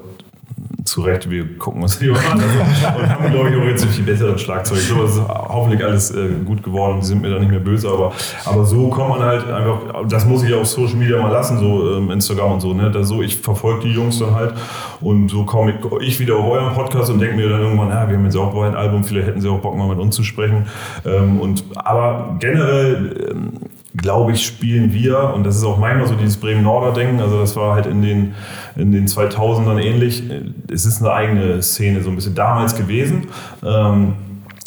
zu 0.91 1.01
Recht, 1.01 1.29
wir 1.29 1.57
gucken 1.57 1.81
uns 1.81 1.99
lieber 2.01 2.17
an. 2.17 2.37
Und 2.37 3.09
haben, 3.09 3.31
glaube 3.31 3.49
ich, 3.49 3.55
auch 3.55 3.65
jetzt 3.65 3.85
viel 3.85 4.03
besseren 4.03 4.37
Schlagzeug. 4.37 4.79
Ich 4.79 4.87
glaube, 4.87 5.05
es 5.05 5.15
ist 5.15 5.27
hoffentlich 5.27 5.83
alles 5.83 6.11
äh, 6.11 6.29
gut 6.45 6.61
geworden. 6.63 6.99
Die 6.99 7.05
sind 7.05 7.21
mir 7.21 7.29
da 7.29 7.39
nicht 7.39 7.51
mehr 7.51 7.59
böse, 7.59 7.89
aber, 7.89 8.11
aber 8.45 8.65
so 8.65 8.89
kommt 8.89 9.09
man 9.09 9.21
halt 9.21 9.49
einfach, 9.49 9.79
das 10.07 10.25
muss 10.25 10.43
ich 10.43 10.53
auf 10.53 10.67
Social 10.67 10.95
Media 10.95 11.21
mal 11.21 11.31
lassen, 11.31 11.59
so 11.59 11.97
ähm, 11.97 12.11
Instagram 12.11 12.53
und 12.53 12.59
so. 12.59 12.73
Ne? 12.73 12.91
Das 12.91 13.07
so 13.07 13.21
ich 13.21 13.37
verfolge 13.37 13.87
die 13.87 13.93
Jungs 13.93 14.19
dann 14.19 14.35
halt 14.35 14.53
und 15.01 15.29
so 15.29 15.43
komme 15.43 15.73
ich, 16.01 16.07
ich 16.07 16.19
wieder 16.19 16.35
auf 16.35 16.49
euren 16.49 16.73
Podcast 16.73 17.09
und 17.09 17.19
denke 17.19 17.35
mir 17.35 17.49
dann 17.49 17.61
irgendwann, 17.61 17.89
ja, 17.89 18.07
wir 18.07 18.17
haben 18.17 18.25
jetzt 18.25 18.37
auch 18.37 18.53
ein 18.63 18.75
Album, 18.75 19.03
vielleicht 19.03 19.27
hätten 19.27 19.41
sie 19.41 19.49
auch 19.49 19.59
Bock, 19.59 19.75
mal 19.75 19.87
mit 19.87 19.99
uns 19.99 20.15
zu 20.15 20.23
sprechen. 20.23 20.67
Ähm, 21.05 21.39
und, 21.39 21.63
aber 21.75 22.35
generell, 22.39 23.31
ähm, 23.31 23.51
glaube 23.95 24.31
ich, 24.31 24.45
spielen 24.45 24.93
wir, 24.93 25.33
und 25.33 25.43
das 25.43 25.57
ist 25.57 25.63
auch 25.63 25.77
manchmal 25.77 26.07
so 26.07 26.15
dieses 26.15 26.37
Bremen-Norder-Denken, 26.37 27.19
also 27.19 27.39
das 27.39 27.55
war 27.55 27.75
halt 27.75 27.85
in 27.85 28.01
den, 28.01 28.35
in 28.75 28.91
den 28.91 29.07
2000ern 29.07 29.79
ähnlich, 29.79 30.23
es 30.71 30.85
ist 30.85 31.01
eine 31.01 31.11
eigene 31.11 31.61
Szene 31.61 32.01
so 32.01 32.09
ein 32.09 32.15
bisschen 32.15 32.35
damals 32.35 32.75
gewesen. 32.75 33.27
Ähm, 33.63 34.13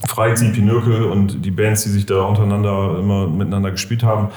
Freizeit, 0.06 0.52
Pinökel 0.52 1.04
und 1.04 1.44
die 1.44 1.50
Bands, 1.50 1.84
die 1.84 1.88
sich 1.88 2.04
da 2.04 2.22
untereinander 2.24 2.98
immer 2.98 3.26
miteinander 3.26 3.70
gespielt 3.70 4.02
haben. 4.02 4.28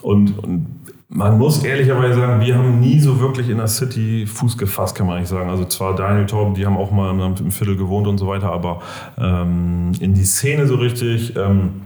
Und, 0.00 0.38
und 0.38 0.66
man 1.08 1.38
muss 1.38 1.64
ehrlicherweise 1.64 2.20
sagen, 2.20 2.44
wir 2.44 2.56
haben 2.56 2.78
nie 2.78 3.00
so 3.00 3.18
wirklich 3.18 3.48
in 3.48 3.56
der 3.56 3.68
City 3.68 4.26
Fuß 4.26 4.58
gefasst, 4.58 4.96
kann 4.96 5.06
man 5.06 5.18
nicht 5.18 5.28
sagen. 5.28 5.50
Also 5.50 5.64
zwar 5.64 5.96
Daniel 5.96 6.26
Torben, 6.26 6.54
die 6.54 6.66
haben 6.66 6.76
auch 6.76 6.90
mal 6.90 7.10
im 7.10 7.50
Viertel 7.50 7.76
gewohnt 7.76 8.06
und 8.06 8.18
so 8.18 8.28
weiter, 8.28 8.52
aber 8.52 8.80
ähm, 9.18 9.92
in 9.98 10.14
die 10.14 10.24
Szene 10.24 10.66
so 10.66 10.76
richtig. 10.76 11.34
Ähm, 11.36 11.82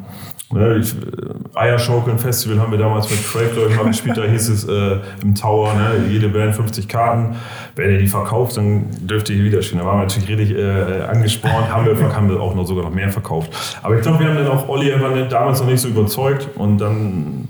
Ne, 0.53 0.79
ich, 0.79 0.95
äh, 0.95 1.59
Eierschaukeln 1.59 2.19
Festival 2.19 2.59
haben 2.59 2.73
wir 2.73 2.79
damals 2.79 3.09
mit 3.09 3.25
Craig, 3.25 3.53
glaube 3.53 3.71
ich, 3.71 3.77
mal 3.77 3.87
gespielt. 3.87 4.17
Da 4.17 4.25
hieß 4.25 4.49
es 4.49 4.65
äh, 4.65 4.99
im 5.23 5.37
Tower, 5.37 5.73
ne, 5.75 6.09
jede 6.09 6.29
Band 6.29 6.57
50 6.57 6.89
Karten. 6.89 7.37
Wenn 7.77 7.93
ihr 7.93 7.99
die 7.99 8.09
verkauft, 8.09 8.57
dann 8.57 8.87
dürft 9.01 9.31
ihr 9.31 9.37
hier 9.37 9.45
wieder 9.45 9.63
spielen. 9.63 9.81
Da 9.81 9.87
waren 9.87 9.99
wir 9.99 10.07
natürlich 10.07 10.29
richtig 10.29 10.57
äh, 10.57 11.03
angespornt. 11.03 11.73
haben 11.73 11.87
wir, 11.87 12.17
haben 12.17 12.29
wir 12.29 12.41
auch 12.41 12.57
noch 12.57 12.67
sogar 12.67 12.85
noch 12.85 12.93
mehr 12.93 13.11
verkauft. 13.11 13.53
Aber 13.83 13.95
ich 13.95 14.03
glaube, 14.03 14.19
wir 14.19 14.29
haben 14.29 14.37
dann 14.37 14.49
auch 14.49 14.69
Olli 14.69 14.93
damals 15.29 15.61
noch 15.61 15.69
nicht 15.69 15.81
so 15.81 15.89
überzeugt. 15.89 16.49
Und 16.57 16.79
dann, 16.79 17.47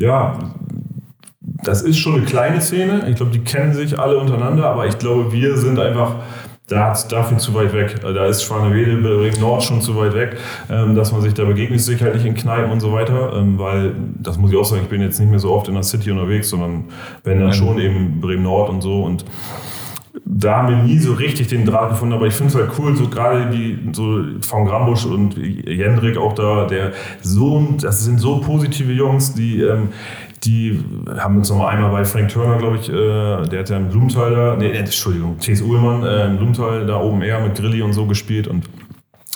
ja, 0.00 0.36
das 1.62 1.82
ist 1.82 1.98
schon 1.98 2.14
eine 2.14 2.24
kleine 2.24 2.60
Szene. 2.60 3.06
Ich 3.08 3.14
glaube, 3.14 3.30
die 3.30 3.44
kennen 3.44 3.72
sich 3.72 4.00
alle 4.00 4.18
untereinander. 4.18 4.66
Aber 4.66 4.86
ich 4.86 4.98
glaube, 4.98 5.30
wir 5.30 5.56
sind 5.58 5.78
einfach 5.78 6.16
da 6.72 6.92
ist 6.92 7.08
dafür 7.08 7.38
zu 7.38 7.54
weit 7.54 7.72
weg. 7.74 8.00
Da 8.00 8.26
ist 8.26 8.42
Schwanewede, 8.42 8.96
Nord 9.40 9.62
schon 9.62 9.80
zu 9.80 9.94
weit 9.96 10.14
weg, 10.14 10.36
ähm, 10.70 10.94
dass 10.94 11.12
man 11.12 11.20
sich 11.20 11.34
da 11.34 11.44
begegnet, 11.44 11.80
sicherlich 11.80 12.24
in 12.24 12.34
Kneipen 12.34 12.70
und 12.72 12.80
so 12.80 12.92
weiter, 12.92 13.34
ähm, 13.36 13.58
weil, 13.58 13.92
das 14.18 14.38
muss 14.38 14.50
ich 14.50 14.56
auch 14.56 14.64
sagen, 14.64 14.82
ich 14.82 14.88
bin 14.88 15.02
jetzt 15.02 15.20
nicht 15.20 15.28
mehr 15.28 15.38
so 15.38 15.52
oft 15.52 15.68
in 15.68 15.74
der 15.74 15.82
City 15.82 16.10
unterwegs, 16.10 16.48
sondern 16.48 16.84
wenn 17.24 17.40
dann 17.40 17.52
schon 17.52 17.78
eben 17.78 18.20
Bremen 18.20 18.42
Nord 18.42 18.70
und 18.70 18.80
so 18.80 19.02
und 19.02 19.24
da 20.24 20.58
haben 20.58 20.68
wir 20.68 20.82
nie 20.82 20.98
so 20.98 21.14
richtig 21.14 21.48
den 21.48 21.64
Draht 21.64 21.90
gefunden, 21.90 22.14
aber 22.14 22.26
ich 22.26 22.34
finde 22.34 22.52
es 22.52 22.58
halt 22.58 22.70
cool, 22.78 22.96
so 22.96 23.08
gerade 23.08 23.50
die 23.50 23.78
so 23.92 24.22
von 24.40 24.66
Grambusch 24.66 25.06
und 25.06 25.36
Jendrik 25.36 26.16
auch 26.16 26.34
da, 26.34 26.66
der 26.66 26.92
so, 27.22 27.66
das 27.80 28.04
sind 28.04 28.18
so 28.18 28.40
positive 28.40 28.92
Jungs, 28.92 29.34
die, 29.34 29.62
ähm, 29.62 29.88
die 30.44 30.82
haben 31.18 31.36
uns 31.36 31.50
nochmal 31.50 31.74
einmal 31.74 31.90
bei 31.90 32.04
Frank 32.04 32.28
Turner, 32.28 32.58
glaube 32.58 32.76
ich, 32.76 32.88
äh, 32.88 32.92
der 33.48 33.60
hat 33.60 33.70
ja 33.70 33.76
im 33.76 33.88
Blumenthal 33.88 34.34
da, 34.34 34.56
nee, 34.56 34.72
Entschuldigung, 34.72 35.38
T.S. 35.38 35.62
Uhlmann 35.62 36.02
äh, 36.02 36.26
im 36.26 36.36
Blumenthal 36.36 36.84
da 36.86 37.00
oben 37.00 37.22
eher 37.22 37.40
mit 37.40 37.54
Grilli 37.54 37.82
und 37.82 37.92
so 37.92 38.06
gespielt 38.06 38.48
und 38.48 38.64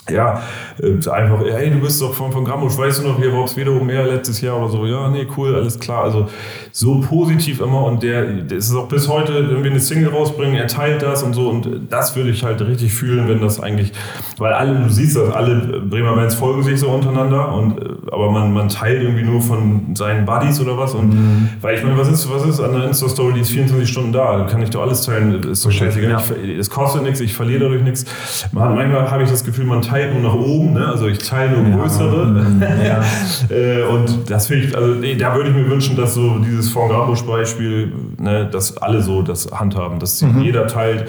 ja, 0.09 0.41
äh, 0.81 1.09
einfach, 1.09 1.43
hey, 1.49 1.69
du 1.69 1.79
bist 1.79 2.01
doch 2.01 2.13
von, 2.13 2.31
von 2.31 2.45
Grammusch, 2.45 2.77
weißt 2.77 3.03
du 3.03 3.07
noch, 3.07 3.17
hier 3.17 3.33
war 3.33 3.45
es 3.45 3.55
wieder 3.55 3.71
mehr 3.71 4.05
letztes 4.05 4.41
Jahr 4.41 4.57
oder 4.57 4.69
so. 4.69 4.85
Ja, 4.85 5.09
nee, 5.09 5.27
cool, 5.35 5.55
alles 5.55 5.79
klar. 5.79 6.03
Also 6.03 6.27
so 6.71 7.01
positiv 7.01 7.61
immer 7.61 7.83
und 7.85 8.03
der, 8.03 8.25
der 8.25 8.57
ist 8.57 8.73
auch 8.75 8.87
bis 8.87 9.07
heute, 9.07 9.33
wenn 9.49 9.63
wir 9.63 9.71
eine 9.71 9.79
Single 9.79 10.09
rausbringen, 10.09 10.55
er 10.55 10.67
teilt 10.67 11.01
das 11.01 11.23
und 11.23 11.33
so 11.33 11.49
und 11.49 11.69
das 11.89 12.15
würde 12.15 12.29
ich 12.29 12.43
halt 12.43 12.61
richtig 12.61 12.93
fühlen, 12.93 13.27
wenn 13.27 13.41
das 13.41 13.59
eigentlich, 13.59 13.91
weil 14.37 14.53
alle, 14.53 14.75
du 14.75 14.89
siehst 14.89 15.15
das, 15.15 15.33
alle 15.33 15.81
Bremer 15.81 16.15
Bands 16.15 16.35
folgen 16.35 16.63
sich 16.63 16.79
so 16.79 16.89
untereinander 16.89 17.51
und 17.53 17.79
äh, 17.79 17.85
aber 18.11 18.31
man, 18.31 18.53
man 18.53 18.69
teilt 18.69 19.01
irgendwie 19.01 19.23
nur 19.23 19.41
von 19.41 19.95
seinen 19.95 20.25
Buddies 20.25 20.59
oder 20.61 20.77
was 20.77 20.93
und 20.93 21.09
mhm. 21.09 21.49
weil 21.61 21.75
ich 21.75 21.83
meine, 21.83 21.97
was 21.97 22.09
ist, 22.09 22.31
was 22.31 22.45
ist 22.45 22.59
an 22.59 22.73
der 22.73 22.85
Insta-Story, 22.85 23.33
die 23.33 23.41
ist 23.41 23.49
24 23.49 23.89
Stunden 23.89 24.11
da, 24.11 24.37
da 24.37 24.43
kann 24.45 24.61
ich 24.61 24.69
doch 24.69 24.81
alles 24.81 25.01
teilen, 25.01 25.43
ist 25.43 25.65
doch 25.65 25.71
scheißegal, 25.71 26.21
es 26.59 26.69
kostet 26.69 27.03
nichts, 27.03 27.19
ich 27.19 27.33
verliere 27.33 27.61
dadurch 27.61 27.81
nichts. 27.81 28.05
manchmal 28.51 29.09
habe 29.09 29.23
ich 29.23 29.29
das 29.29 29.43
Gefühl, 29.43 29.65
man 29.65 29.81
teilt 29.81 29.96
nur 30.05 30.21
nach 30.21 30.35
oben, 30.35 30.73
ne? 30.73 30.87
also 30.87 31.07
ich 31.07 31.19
teile 31.19 31.57
nur 31.57 31.79
größere. 31.79 32.25
Mhm. 32.25 32.63
Ja. 32.85 33.03
Äh, 33.49 33.83
und 33.83 34.29
das 34.29 34.47
finde 34.47 34.65
ich, 34.65 34.75
also 34.75 34.93
nee, 34.93 35.15
da 35.15 35.35
würde 35.35 35.49
ich 35.49 35.55
mir 35.55 35.69
wünschen, 35.69 35.95
dass 35.95 36.15
so 36.15 36.37
dieses 36.39 36.69
von 36.69 36.89
Grabusch-Beispiel, 36.89 37.91
ne, 38.17 38.45
dass 38.45 38.77
alle 38.77 39.01
so 39.01 39.21
das 39.21 39.49
handhaben, 39.51 39.99
dass 39.99 40.21
mhm. 40.21 40.41
jeder 40.41 40.67
teilt, 40.67 41.07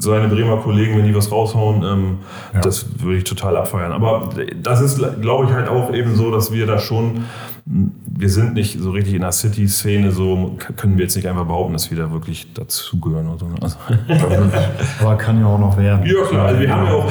seine 0.00 0.28
Bremer 0.28 0.58
Kollegen, 0.58 0.96
wenn 0.96 1.06
die 1.06 1.14
was 1.14 1.30
raushauen, 1.30 1.82
ähm, 1.82 2.18
ja. 2.54 2.60
das 2.60 2.86
würde 3.00 3.18
ich 3.18 3.24
total 3.24 3.56
abfeiern. 3.56 3.92
Aber 3.92 4.30
das 4.62 4.80
ist, 4.80 5.00
glaube 5.20 5.46
ich, 5.46 5.52
halt 5.52 5.68
auch 5.68 5.92
eben 5.92 6.14
so, 6.14 6.30
dass 6.30 6.52
wir 6.52 6.66
da 6.66 6.78
schon 6.78 7.24
wir 7.68 8.30
sind 8.30 8.54
nicht 8.54 8.78
so 8.78 8.92
richtig 8.92 9.14
in 9.14 9.22
der 9.22 9.32
City-Szene, 9.32 10.12
so 10.12 10.56
können 10.76 10.96
wir 10.96 11.02
jetzt 11.02 11.16
nicht 11.16 11.26
einfach 11.26 11.46
behaupten, 11.46 11.72
dass 11.72 11.90
wir 11.90 11.98
da 11.98 12.12
wirklich 12.12 12.54
dazugehören 12.54 13.28
oder 13.28 13.38
so. 13.38 13.48
Ne? 13.48 13.56
Also. 13.60 13.76
Aber 15.00 15.16
kann 15.16 15.40
ja 15.40 15.46
auch 15.46 15.58
noch 15.58 15.76
werden. 15.76 16.06
Ja, 16.06 16.22
klar. 16.22 16.46
Also 16.46 16.60
wir 16.60 16.70
haben 16.72 16.86
ja 16.86 16.92
auch 16.92 17.10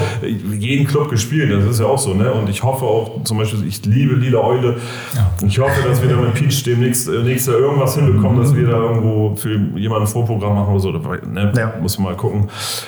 jeden 0.57 0.87
Club 0.87 1.09
gespielt, 1.09 1.51
das 1.51 1.65
ist 1.65 1.81
ja 1.81 1.87
auch 1.87 1.99
so. 1.99 2.13
Ne? 2.13 2.31
Und 2.31 2.47
ich 2.47 2.63
hoffe 2.63 2.85
auch, 2.85 3.21
zum 3.25 3.37
Beispiel, 3.37 3.67
ich 3.67 3.85
liebe 3.85 4.15
Lila 4.15 4.39
Eule. 4.39 4.77
Ja. 5.13 5.29
Ich 5.45 5.59
hoffe, 5.59 5.85
dass 5.85 6.01
wir 6.01 6.07
da 6.07 6.15
mit 6.15 6.33
Peach 6.35 6.63
demnächst 6.63 7.09
äh, 7.09 7.21
nächstes 7.21 7.53
Jahr 7.53 7.61
irgendwas 7.61 7.95
hinbekommen, 7.95 8.41
dass 8.41 8.55
wir 8.55 8.65
da 8.65 8.77
irgendwo 8.77 9.35
für 9.35 9.59
jemanden 9.75 10.05
ein 10.05 10.07
Vorprogramm 10.07 10.55
machen 10.55 10.73
oder 10.73 10.79
so. 10.79 10.91
Ne? 10.91 11.51
Ja. 11.57 11.73
Muss 11.81 11.99
man 11.99 12.13
mal 12.13 12.17
gucken. 12.17 12.47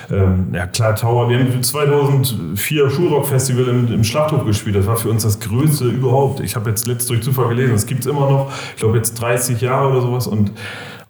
Ähm, 0.09 0.47
ja, 0.53 0.67
klar, 0.67 0.95
Tower. 0.95 1.29
Wir 1.29 1.39
haben 1.39 1.61
2004 1.61 2.89
Schulrock-Festival 2.89 3.67
im, 3.67 3.93
im 3.93 4.03
Schlachthof 4.05 4.45
gespielt. 4.45 4.77
Das 4.77 4.87
war 4.87 4.95
für 4.95 5.09
uns 5.09 5.23
das 5.23 5.41
Größte 5.41 5.85
überhaupt. 5.85 6.39
Ich 6.39 6.55
habe 6.55 6.69
jetzt 6.69 6.87
letztens 6.87 7.07
durch 7.07 7.23
Zufall 7.23 7.56
gelesen, 7.57 7.75
es 7.75 7.85
gibt 7.85 8.01
es 8.01 8.05
immer 8.05 8.29
noch. 8.29 8.51
Ich 8.75 8.79
glaube 8.79 8.97
jetzt 8.97 9.19
30 9.19 9.59
Jahre 9.61 9.89
oder 9.89 10.01
sowas 10.01 10.27
und 10.27 10.51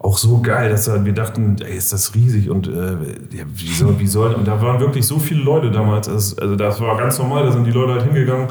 auch 0.00 0.16
so 0.16 0.40
geil, 0.40 0.70
dass 0.70 0.88
wir 1.04 1.12
dachten, 1.12 1.56
ey, 1.60 1.76
ist 1.76 1.92
das 1.92 2.14
riesig 2.14 2.50
und 2.50 2.68
äh, 2.68 2.92
ja, 3.36 3.44
wie 3.52 3.72
soll, 3.72 3.98
wie 3.98 4.06
soll, 4.06 4.32
und 4.32 4.46
da 4.46 4.62
waren 4.62 4.78
wirklich 4.78 5.04
so 5.04 5.18
viele 5.18 5.42
Leute 5.42 5.72
damals, 5.72 6.08
also 6.08 6.54
das 6.54 6.80
war 6.80 6.96
ganz 6.96 7.18
normal, 7.18 7.44
da 7.44 7.50
sind 7.50 7.64
die 7.64 7.72
Leute 7.72 7.94
halt 7.94 8.04
hingegangen, 8.04 8.46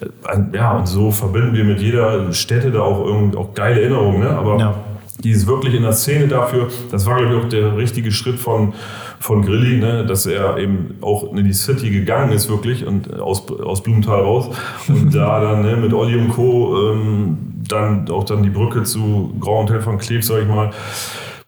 äh, 0.00 0.56
ja, 0.56 0.72
und 0.72 0.88
so 0.88 1.12
verbinden 1.12 1.54
wir 1.54 1.64
mit 1.64 1.80
jeder 1.80 2.32
Stätte 2.32 2.72
da 2.72 2.80
auch 2.80 3.06
irgendwie 3.06 3.36
auch 3.36 3.54
geile 3.54 3.80
Erinnerungen, 3.80 4.20
ne? 4.20 4.30
aber 4.30 4.58
ja. 4.58 4.74
die 5.22 5.30
ist 5.30 5.46
wirklich 5.46 5.74
in 5.74 5.84
der 5.84 5.92
Szene 5.92 6.26
dafür, 6.26 6.68
das 6.90 7.06
war 7.06 7.18
glaube 7.18 7.36
ich 7.36 7.44
auch 7.44 7.48
der 7.48 7.76
richtige 7.76 8.10
Schritt 8.10 8.40
von, 8.40 8.74
von 9.20 9.42
Grilli, 9.42 9.78
ne? 9.78 10.04
dass 10.06 10.26
er 10.26 10.56
eben 10.56 10.96
auch 11.02 11.32
in 11.34 11.44
die 11.44 11.52
City 11.52 11.90
gegangen 11.90 12.32
ist 12.32 12.48
wirklich 12.48 12.86
und 12.86 13.20
aus, 13.20 13.46
aus 13.50 13.82
Blumenthal 13.82 14.20
raus 14.20 14.48
und 14.88 15.14
da 15.14 15.40
dann 15.40 15.62
ne, 15.62 15.76
mit 15.76 15.92
Olli 15.92 16.16
und 16.16 16.30
Co. 16.30 16.90
Ähm, 16.90 17.38
dann 17.68 18.08
auch 18.10 18.24
dann 18.24 18.42
die 18.42 18.50
Brücke 18.50 18.82
zu 18.82 19.32
Grand 19.38 19.68
Hotel 19.68 19.82
von 19.82 19.98
Kleef, 19.98 20.24
sag 20.24 20.42
ich 20.42 20.48
mal. 20.48 20.70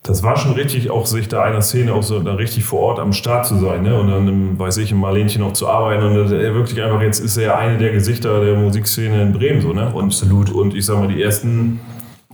Das 0.04 0.22
war 0.22 0.36
schon 0.36 0.52
richtig, 0.52 0.90
auch 0.90 1.06
sich 1.06 1.28
da 1.28 1.42
einer 1.42 1.62
Szene 1.62 1.94
auch 1.94 2.02
so 2.02 2.18
da 2.20 2.34
richtig 2.34 2.64
vor 2.64 2.80
Ort 2.80 2.98
am 2.98 3.12
Start 3.12 3.46
zu 3.46 3.56
sein, 3.56 3.82
ne? 3.84 3.98
Und 3.98 4.08
dann, 4.08 4.28
im, 4.28 4.58
weiß 4.58 4.78
ich, 4.78 4.92
im 4.92 4.98
Marlenchen 4.98 5.42
noch 5.42 5.52
zu 5.52 5.68
arbeiten. 5.68 6.04
Und 6.04 6.32
er 6.32 6.54
wirklich 6.54 6.82
einfach, 6.82 7.00
jetzt 7.00 7.20
ist 7.20 7.36
er 7.36 7.42
ja 7.44 7.56
eine 7.56 7.78
der 7.78 7.92
Gesichter 7.92 8.44
der 8.44 8.56
Musikszene 8.56 9.22
in 9.22 9.32
Bremen, 9.32 9.60
so, 9.60 9.72
ne? 9.72 9.90
Und, 9.94 10.06
Absolut. 10.06 10.50
Und 10.50 10.74
ich 10.74 10.86
sag 10.86 10.98
mal, 10.98 11.08
die 11.08 11.22
ersten 11.22 11.80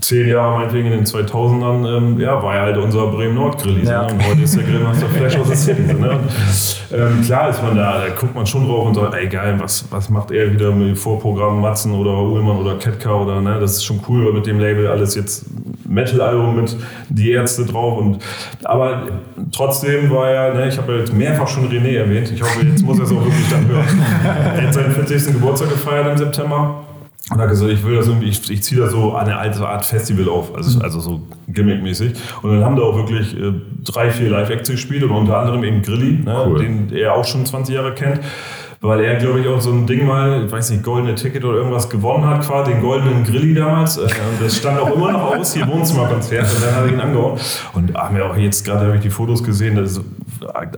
zehn 0.00 0.28
Jahre, 0.28 0.58
meinetwegen 0.58 0.86
in 0.86 0.92
den 0.92 1.04
2000ern, 1.04 1.96
ähm, 1.96 2.20
ja, 2.20 2.40
war 2.40 2.54
er 2.54 2.62
halt 2.62 2.76
unser 2.76 3.08
Bremen-Nord-Grill. 3.08 3.84
Ja. 3.84 4.02
Ne? 4.02 4.12
Und 4.12 4.28
heute 4.28 4.42
ist 4.42 4.56
der 4.56 4.62
Grillmaster 4.62 5.08
Flash 5.08 5.36
aus 5.36 5.48
der 5.48 5.56
City. 5.56 5.82
Ne? 5.82 6.20
ähm, 6.94 7.22
klar 7.22 7.50
ist 7.50 7.62
man 7.62 7.76
da, 7.76 8.04
da 8.04 8.08
guckt 8.14 8.34
man 8.34 8.46
schon 8.46 8.66
drauf 8.66 8.86
und 8.86 8.94
sagt, 8.94 9.14
ey 9.14 9.26
geil, 9.26 9.56
was, 9.58 9.86
was 9.90 10.08
macht 10.08 10.30
er 10.30 10.52
wieder 10.52 10.70
mit 10.70 10.96
Vorprogrammen 10.96 11.60
Matzen 11.60 11.92
oder 11.92 12.16
Ullmann 12.16 12.58
oder 12.58 12.76
Ketka 12.76 13.12
oder, 13.12 13.40
ne, 13.40 13.58
das 13.58 13.72
ist 13.72 13.84
schon 13.84 14.00
cool, 14.08 14.26
weil 14.26 14.34
mit 14.34 14.46
dem 14.46 14.60
Label 14.60 14.86
alles 14.86 15.16
jetzt 15.16 15.46
Metal-Album 15.88 16.56
mit 16.56 16.76
die 17.08 17.32
Ärzte 17.32 17.64
drauf 17.64 17.98
und, 17.98 18.18
aber 18.62 19.02
trotzdem 19.50 20.10
war 20.10 20.30
er, 20.30 20.54
ne, 20.54 20.68
ich 20.68 20.78
habe 20.78 20.92
ja 20.92 20.98
jetzt 21.00 21.12
mehrfach 21.12 21.48
schon 21.48 21.68
René 21.68 21.96
erwähnt, 21.96 22.30
ich 22.30 22.40
hoffe, 22.40 22.64
jetzt 22.64 22.84
muss 22.84 22.98
er 22.98 23.04
es 23.04 23.10
auch 23.10 23.24
wirklich 23.24 23.48
dann 23.50 23.66
hören. 23.66 24.02
er 24.54 24.66
hat 24.68 24.74
seinen 24.74 24.92
40. 24.92 25.32
Geburtstag 25.32 25.70
gefeiert 25.70 26.06
im 26.06 26.18
September 26.18 26.84
und 27.30 27.38
hat 27.38 27.50
gesagt, 27.50 27.70
ich 27.70 27.84
will 27.84 27.96
das 27.96 28.06
irgendwie, 28.06 28.28
ich, 28.28 28.50
ich 28.50 28.62
ziehe 28.62 28.80
da 28.80 28.88
so 28.88 29.14
eine 29.14 29.36
alte 29.36 29.66
Art 29.66 29.84
Festival 29.84 30.28
auf, 30.28 30.54
also, 30.54 30.80
also 30.80 31.00
so 31.00 31.20
gimmickmäßig. 31.48 32.14
Und 32.42 32.52
dann 32.52 32.64
haben 32.64 32.76
da 32.76 32.82
auch 32.82 32.96
wirklich 32.96 33.38
äh, 33.38 33.52
drei, 33.84 34.10
vier 34.10 34.30
Live-Acts 34.30 34.70
gespielt 34.70 35.02
und 35.02 35.10
unter 35.10 35.36
anderem 35.36 35.62
eben 35.64 35.82
Grilli, 35.82 36.20
ne, 36.24 36.44
cool. 36.46 36.58
den 36.58 36.90
er 36.94 37.14
auch 37.14 37.24
schon 37.24 37.44
20 37.44 37.74
Jahre 37.74 37.94
kennt. 37.94 38.20
weil 38.80 39.00
er, 39.00 39.16
glaube 39.16 39.40
ich, 39.40 39.48
auch 39.48 39.60
so 39.60 39.72
ein 39.72 39.86
Ding 39.86 40.06
mal, 40.06 40.44
ich 40.46 40.52
weiß 40.52 40.70
nicht, 40.70 40.84
goldene 40.84 41.16
Ticket 41.16 41.44
oder 41.44 41.58
irgendwas 41.58 41.90
gewonnen 41.90 42.24
hat, 42.24 42.46
quasi 42.46 42.72
den 42.72 42.80
goldenen 42.80 43.24
Grilli 43.24 43.54
damals. 43.54 43.96
Äh, 43.96 44.02
und 44.02 44.40
das 44.40 44.56
stand 44.56 44.78
auch 44.78 44.94
immer 44.94 45.12
noch 45.12 45.36
aus, 45.36 45.52
hier 45.52 45.66
Wohnzimmerkonzert. 45.66 46.44
Und 46.54 46.64
dann 46.64 46.74
habe 46.76 46.86
ich 46.86 46.92
ihn 46.94 47.00
angehauen. 47.00 47.38
Und 47.74 47.94
haben 47.94 48.16
wir 48.16 48.24
auch 48.24 48.36
jetzt 48.36 48.64
gerade 48.64 48.86
habe 48.86 48.96
ich 48.96 49.02
die 49.02 49.10
Fotos 49.10 49.42
gesehen, 49.42 49.76
das 49.76 49.92
ist 49.92 50.00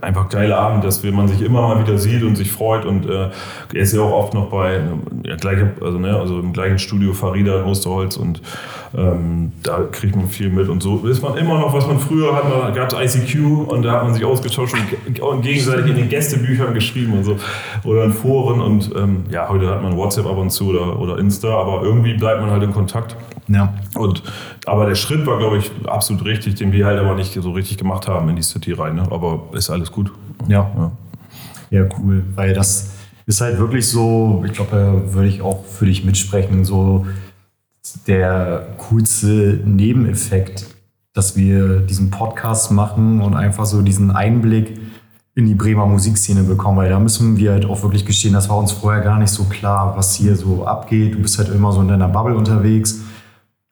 einfach 0.01 0.29
geiler 0.29 0.57
Abend, 0.57 0.83
dass 0.83 1.03
man 1.03 1.27
sich 1.27 1.41
immer 1.41 1.61
mal 1.61 1.79
wieder 1.81 1.97
sieht 1.97 2.23
und 2.23 2.35
sich 2.35 2.51
freut. 2.51 2.85
Und 2.85 3.09
äh, 3.09 3.29
er 3.73 3.81
ist 3.81 3.93
ja 3.93 4.01
auch 4.01 4.11
oft 4.11 4.33
noch 4.33 4.49
bei, 4.49 4.81
ja, 5.23 5.35
gleiche, 5.35 5.71
also, 5.81 5.99
ne, 5.99 6.17
also 6.17 6.39
im 6.39 6.53
gleichen 6.53 6.79
Studio 6.79 7.13
Farida 7.13 7.61
in 7.61 7.65
Osterholz 7.65 8.17
und 8.17 8.41
ähm, 8.97 9.53
da 9.63 9.83
kriegt 9.91 10.15
man 10.15 10.27
viel 10.27 10.49
mit. 10.49 10.69
Und 10.69 10.81
so 10.81 11.05
ist 11.07 11.21
man 11.21 11.37
immer 11.37 11.59
noch, 11.59 11.73
was 11.73 11.87
man 11.87 11.99
früher 11.99 12.35
hat, 12.35 12.43
da 12.45 12.71
gab 12.71 12.91
es 12.91 13.15
ICQ 13.15 13.67
und 13.67 13.83
da 13.83 13.93
hat 13.93 14.03
man 14.03 14.13
sich 14.13 14.25
ausgetauscht 14.25 14.75
und, 15.07 15.19
und 15.19 15.41
gegenseitig 15.41 15.87
in 15.87 15.95
den 15.95 16.09
Gästebüchern 16.09 16.73
geschrieben 16.73 17.13
und 17.13 17.23
so. 17.23 17.37
Oder 17.83 18.03
in 18.03 18.13
Foren 18.13 18.61
und 18.61 18.91
ähm, 18.95 19.23
ja, 19.29 19.47
heute 19.49 19.69
hat 19.69 19.81
man 19.81 19.95
WhatsApp 19.95 20.25
ab 20.25 20.37
und 20.37 20.49
zu 20.49 20.69
oder, 20.69 20.99
oder 20.99 21.17
Insta, 21.17 21.49
aber 21.49 21.83
irgendwie 21.83 22.13
bleibt 22.13 22.41
man 22.41 22.51
halt 22.51 22.63
in 22.63 22.71
Kontakt. 22.71 23.15
Ja. 23.53 23.73
Und, 23.95 24.23
aber 24.65 24.85
der 24.85 24.95
Schritt 24.95 25.25
war, 25.25 25.37
glaube 25.37 25.57
ich, 25.57 25.71
absolut 25.85 26.25
richtig, 26.25 26.55
den 26.55 26.71
wir 26.71 26.85
halt 26.85 26.99
aber 26.99 27.15
nicht 27.15 27.33
so 27.33 27.51
richtig 27.51 27.77
gemacht 27.77 28.07
haben 28.07 28.29
in 28.29 28.35
die 28.35 28.43
City 28.43 28.73
rein. 28.73 28.95
Ne? 28.95 29.03
Aber 29.09 29.49
ist 29.53 29.69
alles 29.69 29.91
gut. 29.91 30.11
Ja. 30.47 30.69
ja. 30.75 30.91
Ja, 31.71 31.85
cool. 31.97 32.23
Weil 32.35 32.53
das 32.53 32.91
ist 33.25 33.41
halt 33.41 33.57
wirklich 33.57 33.87
so, 33.87 34.43
ich 34.45 34.53
glaube, 34.53 34.71
da 34.71 35.13
würde 35.13 35.29
ich 35.29 35.41
auch 35.41 35.63
für 35.65 35.85
dich 35.85 36.03
mitsprechen, 36.03 36.65
so 36.65 37.07
der 38.07 38.75
coolste 38.77 39.61
Nebeneffekt, 39.65 40.65
dass 41.13 41.35
wir 41.35 41.79
diesen 41.79 42.11
Podcast 42.11 42.71
machen 42.71 43.21
und 43.21 43.35
einfach 43.35 43.65
so 43.65 43.81
diesen 43.81 44.11
Einblick 44.11 44.79
in 45.33 45.45
die 45.45 45.55
Bremer 45.55 45.85
Musikszene 45.85 46.43
bekommen, 46.43 46.77
weil 46.77 46.89
da 46.89 46.99
müssen 46.99 47.37
wir 47.37 47.53
halt 47.53 47.65
auch 47.65 47.81
wirklich 47.83 48.05
gestehen, 48.05 48.33
das 48.33 48.49
war 48.49 48.57
uns 48.57 48.73
vorher 48.73 49.01
gar 49.01 49.17
nicht 49.17 49.31
so 49.31 49.45
klar, 49.45 49.95
was 49.95 50.13
hier 50.15 50.35
so 50.35 50.65
abgeht. 50.65 51.15
Du 51.15 51.19
bist 51.19 51.37
halt 51.37 51.49
immer 51.49 51.71
so 51.71 51.81
in 51.81 51.87
deiner 51.87 52.09
Bubble 52.09 52.35
unterwegs 52.35 52.99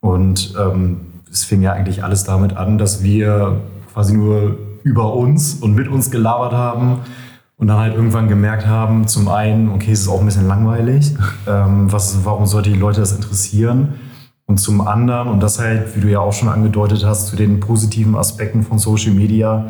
und 0.01 0.55
ähm, 0.59 1.01
es 1.31 1.43
fing 1.43 1.61
ja 1.61 1.73
eigentlich 1.73 2.03
alles 2.03 2.23
damit 2.23 2.57
an, 2.57 2.77
dass 2.77 3.03
wir 3.03 3.61
quasi 3.93 4.13
nur 4.13 4.57
über 4.83 5.13
uns 5.13 5.55
und 5.55 5.75
mit 5.75 5.87
uns 5.87 6.09
gelabert 6.09 6.53
haben 6.53 6.99
und 7.57 7.67
dann 7.67 7.77
halt 7.77 7.93
irgendwann 7.93 8.27
gemerkt 8.27 8.65
haben, 8.65 9.07
zum 9.07 9.27
einen, 9.27 9.69
okay, 9.69 9.91
es 9.91 10.01
ist 10.01 10.07
auch 10.07 10.19
ein 10.19 10.25
bisschen 10.25 10.47
langweilig, 10.47 11.13
ähm, 11.47 11.91
was, 11.91 12.19
warum 12.23 12.45
sollte 12.45 12.69
die 12.71 12.79
Leute 12.79 13.01
das 13.01 13.11
interessieren? 13.11 13.95
Und 14.45 14.57
zum 14.57 14.81
anderen, 14.81 15.27
und 15.27 15.41
das 15.41 15.59
halt, 15.59 15.95
wie 15.95 16.01
du 16.01 16.07
ja 16.09 16.21
auch 16.21 16.33
schon 16.33 16.49
angedeutet 16.49 17.05
hast, 17.05 17.27
zu 17.27 17.35
den 17.35 17.59
positiven 17.59 18.15
Aspekten 18.15 18.63
von 18.63 18.79
Social 18.79 19.11
Media, 19.11 19.69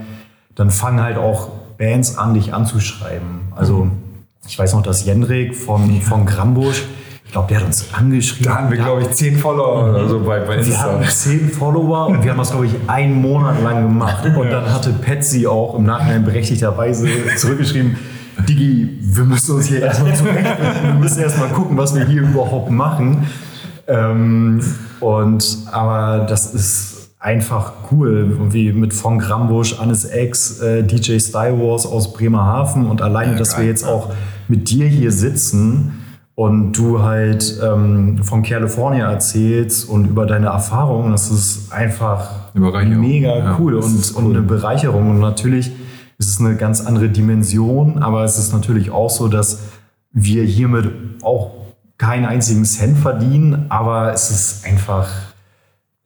dann 0.55 0.69
fangen 0.69 1.01
halt 1.01 1.17
auch 1.17 1.49
Bands 1.77 2.17
an, 2.17 2.33
dich 2.33 2.53
anzuschreiben. 2.53 3.41
Also 3.55 3.89
ich 4.47 4.57
weiß 4.57 4.73
noch, 4.73 4.81
dass 4.81 5.03
Jendrik 5.03 5.55
von, 5.55 6.01
von 6.01 6.25
Grambusch, 6.25 6.85
ich 7.29 7.33
glaube, 7.33 7.47
der 7.49 7.59
hat 7.59 7.67
uns 7.67 7.85
angeschrieben. 7.93 8.45
Da 8.45 8.57
haben 8.57 8.71
wir, 8.71 8.77
glaube 8.77 9.03
ich, 9.03 9.11
zehn 9.11 9.37
Follower 9.37 9.91
oder 9.91 10.09
so 10.09 10.19
bei, 10.21 10.39
bei 10.39 10.65
Wir 10.65 10.81
hatten 10.81 11.07
zehn 11.07 11.47
Follower 11.51 12.07
und 12.07 12.23
wir 12.23 12.31
haben 12.31 12.39
das, 12.39 12.49
glaube 12.49 12.65
ich, 12.65 12.73
einen 12.87 13.21
Monat 13.21 13.61
lang 13.61 13.83
gemacht. 13.83 14.25
Und 14.35 14.49
dann 14.49 14.73
hatte 14.73 14.89
Patsy 14.93 15.45
auch 15.45 15.75
im 15.75 15.83
Nachhinein 15.83 16.25
berechtigterweise 16.25 17.07
zurückgeschrieben, 17.37 17.97
Digi, 18.47 18.97
wir 18.99 19.25
müssen 19.25 19.57
uns 19.57 19.67
hier 19.67 19.83
erstmal 19.83 20.15
zurechtfinden. 20.15 20.83
Wir 20.85 20.93
müssen 20.95 21.21
erstmal 21.21 21.49
gucken, 21.49 21.77
was 21.77 21.93
wir 21.93 22.03
hier 22.03 22.23
überhaupt 22.23 22.71
machen. 22.71 23.27
Ähm, 23.85 24.63
und, 24.99 25.59
aber 25.71 26.25
das 26.27 26.55
ist 26.55 27.11
einfach 27.19 27.73
cool, 27.91 28.39
wie 28.51 28.73
mit 28.73 28.91
von 28.91 29.19
Grambusch, 29.19 29.79
Annes 29.79 30.09
X, 30.11 30.61
äh, 30.61 30.81
DJ 30.81 31.19
Star 31.19 31.51
Wars 31.59 31.85
aus 31.85 32.11
Bremerhaven 32.11 32.87
und 32.87 33.03
alleine, 33.03 33.35
dass 33.35 33.55
wir 33.55 33.65
jetzt 33.65 33.85
auch 33.85 34.09
mit 34.47 34.71
dir 34.71 34.87
hier 34.87 35.11
sitzen 35.11 36.08
und 36.39 36.71
du 36.71 37.01
halt 37.01 37.59
ähm, 37.61 38.23
von 38.23 38.43
California 38.43 39.11
erzählst 39.11 39.89
und 39.89 40.05
über 40.05 40.25
deine 40.25 40.47
Erfahrungen, 40.47 41.11
das 41.11 41.29
ist 41.29 41.73
einfach 41.73 42.53
mega 42.53 43.39
Ja, 43.39 43.57
cool 43.59 43.73
und, 43.75 43.99
ist 43.99 44.11
und 44.11 44.29
eine 44.29 44.41
Bereicherung. 44.41 45.09
Und 45.09 45.19
natürlich 45.19 45.69
ist 46.17 46.29
es 46.29 46.39
eine 46.39 46.55
ganz 46.55 46.79
andere 46.79 47.09
Dimension, 47.09 48.01
aber 48.01 48.23
es 48.23 48.37
ist 48.37 48.53
natürlich 48.53 48.89
auch 48.89 49.09
so, 49.09 49.27
dass 49.27 49.63
wir 50.13 50.45
hiermit 50.45 50.89
auch 51.23 51.51
keinen 51.97 52.23
einzigen 52.23 52.63
Cent 52.63 52.97
verdienen, 52.97 53.65
aber 53.67 54.13
es 54.13 54.31
ist 54.31 54.65
einfach 54.65 55.09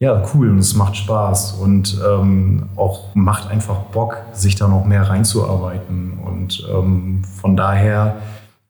ja 0.00 0.20
cool 0.34 0.50
und 0.50 0.58
es 0.58 0.74
macht 0.74 0.96
Spaß 0.96 1.58
und 1.62 1.96
ähm, 2.10 2.70
auch 2.74 3.14
macht 3.14 3.52
einfach 3.52 3.76
Bock, 3.92 4.16
sich 4.32 4.56
da 4.56 4.66
noch 4.66 4.84
mehr 4.84 5.08
reinzuarbeiten. 5.08 6.18
Und 6.26 6.68
ähm, 6.74 7.22
von 7.40 7.56
daher 7.56 8.16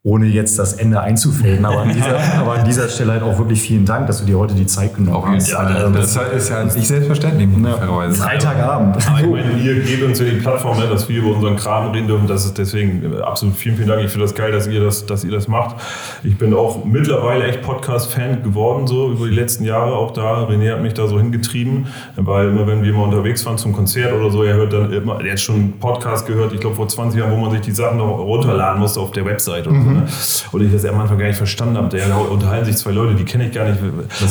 ohne 0.07 0.27
jetzt 0.27 0.59
das 0.59 0.75
Ende 0.75 1.01
einzufäden. 1.01 1.65
Aber 1.65 1.81
an, 1.81 1.89
dieser, 1.95 2.21
aber 2.39 2.53
an 2.59 2.65
dieser 2.67 2.89
Stelle 2.89 3.13
halt 3.13 3.23
auch 3.23 3.39
wirklich 3.39 3.63
vielen 3.63 3.87
Dank, 3.87 4.07
dass 4.07 4.21
du 4.21 4.27
dir 4.27 4.39
heute 4.39 4.55
die 4.55 4.67
Zeit 4.67 4.95
genommen 4.95 5.33
jeden 5.33 5.37
hast. 5.37 5.51
Fall. 5.51 5.83
Ähm, 5.87 5.95
das 5.95 6.15
ist 6.15 6.51
ja 6.51 6.63
nicht 6.63 6.87
selbstverständlich, 6.87 7.49
fairerweise. 7.49 8.23
Freitagabend. 8.23 8.97
Aber 9.09 9.21
ich 9.21 9.27
meine, 9.27 9.53
ihr 9.63 9.81
gebt 9.81 10.03
uns 10.03 10.19
ja 10.19 10.27
die 10.27 10.37
Plattform, 10.37 10.79
ne, 10.79 10.89
dass 10.89 11.09
wir 11.09 11.21
über 11.21 11.35
unseren 11.35 11.57
Kram 11.57 11.91
reden 11.93 12.07
dürfen. 12.07 12.27
Das 12.27 12.45
ist 12.45 12.59
deswegen 12.59 13.15
äh, 13.15 13.23
absolut 13.23 13.57
vielen, 13.57 13.77
vielen 13.77 13.89
Dank. 13.89 14.05
Ich 14.05 14.11
finde 14.11 14.27
das 14.27 14.35
geil, 14.35 14.53
dass 14.53 14.67
ihr 14.67 14.85
das, 14.85 15.07
dass 15.07 15.25
ihr 15.25 15.31
das 15.31 15.49
macht. 15.49 15.77
Ich 16.23 16.37
bin 16.37 16.53
auch 16.53 16.85
mittlerweile 16.85 17.47
echt 17.47 17.63
Podcast-Fan 17.63 18.43
geworden, 18.43 18.87
so 18.87 19.11
über 19.11 19.27
die 19.27 19.35
letzten 19.35 19.65
Jahre 19.65 19.95
auch 19.95 20.11
da. 20.11 20.47
René 20.47 20.73
hat 20.73 20.83
mich 20.83 20.93
da 20.93 21.07
so 21.07 21.19
hingetrieben, 21.19 21.87
weil 22.17 22.49
immer, 22.49 22.67
wenn 22.67 22.83
wir 22.83 22.93
mal 22.93 23.05
unterwegs 23.05 23.47
waren 23.47 23.57
zum 23.57 23.73
Konzert 23.73 24.13
oder 24.13 24.31
so, 24.31 24.43
er 24.43 24.57
hört 24.57 24.75
dann 24.75 24.93
immer, 24.93 25.25
er 25.25 25.33
hat 25.33 25.41
schon 25.41 25.55
einen 25.55 25.73
Podcast 25.81 26.27
gehört, 26.27 26.53
ich 26.53 26.61
glaube 26.61 26.77
vor 26.77 26.89
20 26.89 27.19
Jahren, 27.19 27.33
wo 27.33 27.37
man 27.37 27.53
sich 27.53 27.63
die 27.63 27.73
Sachen 27.73 27.97
noch 27.97 28.19
runterladen 28.19 28.83
musste 28.83 29.01
auf 29.01 29.11
der 29.11 29.25
Website 29.25 29.67
und 29.67 29.83
so. 29.83 29.94
Ne? 29.95 30.07
Und 30.53 30.63
ich 30.63 30.73
das 30.73 30.85
am 30.85 31.01
Anfang 31.01 31.19
gar 31.19 31.27
nicht 31.27 31.37
verstanden 31.37 31.77
habe. 31.77 31.97
Da 31.97 32.17
unterhalten 32.17 32.67
sich 32.67 32.77
zwei 32.77 32.93
Leute, 32.93 33.15
die 33.15 33.25
kenne 33.25 33.47
ich 33.47 33.53
gar 33.53 33.65
nicht. 33.69 33.79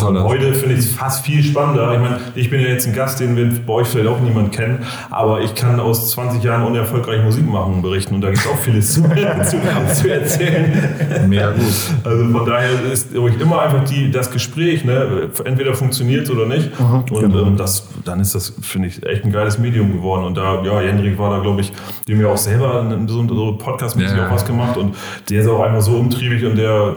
Heute 0.01 0.53
finde 0.53 0.75
ich 0.75 0.81
es 0.81 0.91
fast 0.91 1.25
viel 1.25 1.43
spannender. 1.43 1.93
Ich 1.93 1.99
meine, 1.99 2.19
ich 2.35 2.49
bin 2.49 2.61
ja 2.61 2.67
jetzt 2.67 2.87
ein 2.87 2.93
Gast, 2.93 3.19
den 3.19 3.35
wir 3.35 3.49
bei 3.65 3.73
euch 3.73 3.87
vielleicht 3.87 4.07
auch 4.09 4.19
niemand 4.19 4.51
kennen, 4.51 4.79
aber 5.09 5.41
ich 5.41 5.55
kann 5.55 5.79
aus 5.79 6.11
20 6.11 6.43
Jahren 6.43 6.63
unerfolgreich 6.63 7.23
Musik 7.23 7.47
machen 7.49 7.81
berichten 7.81 8.15
und 8.15 8.21
da 8.21 8.29
gibt 8.29 8.39
es 8.39 8.47
auch 8.47 8.57
vieles 8.57 8.93
zu, 8.93 9.01
zu, 9.43 9.57
zu 10.01 10.11
erzählen. 10.11 11.27
Mega 11.27 11.51
gut. 11.51 11.63
Also 12.03 12.29
von 12.31 12.45
daher 12.45 12.69
ist 12.91 13.15
ruhig 13.15 13.39
immer 13.39 13.61
einfach 13.61 13.83
die, 13.85 14.11
das 14.11 14.31
Gespräch, 14.31 14.83
ne? 14.85 15.29
entweder 15.45 15.73
funktioniert 15.73 16.23
es 16.25 16.31
oder 16.31 16.45
nicht. 16.45 16.69
und 16.79 17.09
genau. 17.09 17.45
ähm, 17.47 17.57
das, 17.57 17.87
dann 18.05 18.19
ist 18.19 18.35
das, 18.35 18.53
finde 18.61 18.87
ich, 18.89 19.05
echt 19.05 19.23
ein 19.25 19.31
geiles 19.31 19.57
Medium 19.57 19.91
geworden. 19.91 20.25
Und 20.25 20.35
da, 20.37 20.61
ja, 20.63 20.81
Jendrik 20.81 21.17
war 21.17 21.29
da, 21.29 21.39
glaube 21.39 21.61
ich, 21.61 21.71
dem 22.07 22.21
ja 22.21 22.27
auch 22.27 22.37
selber 22.37 22.85
in 22.89 23.07
so, 23.07 23.27
so 23.27 23.57
Podcast-mäßig 23.57 24.17
Ja. 24.17 24.27
auch 24.27 24.31
was 24.31 24.45
gemacht 24.45 24.77
und 24.77 24.95
der 25.29 25.41
ist 25.41 25.47
auch 25.53 25.61
einfach 25.61 25.81
so 25.81 25.93
umtriebig 25.93 26.45
und 26.45 26.57
der 26.57 26.95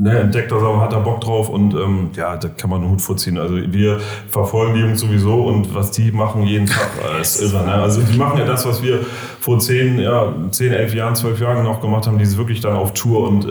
ne, 0.00 0.18
entdeckt 0.20 0.50
das 0.50 0.62
auch, 0.62 0.80
hat 0.80 0.92
da 0.92 0.98
Bock 0.98 1.20
drauf 1.20 1.48
und 1.48 1.74
ähm, 1.74 2.10
ja, 2.14 2.36
da 2.36 2.48
kann 2.48 2.70
man 2.70 2.82
einen 2.82 2.90
Hut 2.90 3.02
vorziehen. 3.02 3.38
Also 3.38 3.56
wir 3.56 4.00
verfolgen 4.28 4.74
die 4.74 4.80
Jungs 4.80 5.00
sowieso 5.00 5.44
und 5.44 5.74
was 5.74 5.90
die 5.90 6.12
machen 6.12 6.42
jeden 6.42 6.66
Tag, 6.66 6.90
äh, 7.18 7.20
ist 7.20 7.42
irre. 7.42 7.64
Ne? 7.64 7.72
Also 7.72 8.02
die 8.02 8.16
machen 8.16 8.38
ja 8.38 8.44
das, 8.44 8.66
was 8.66 8.82
wir 8.82 9.00
vor 9.40 9.58
10, 9.58 9.98
ja, 9.98 10.32
10, 10.50 10.72
11 10.72 10.94
Jahren, 10.94 11.16
12 11.16 11.40
Jahren 11.40 11.64
noch 11.64 11.80
gemacht 11.80 12.06
haben, 12.06 12.18
die 12.18 12.24
ist 12.24 12.36
wirklich 12.36 12.60
dann 12.60 12.76
auf 12.76 12.92
Tour 12.94 13.28
und 13.28 13.44
äh, 13.44 13.48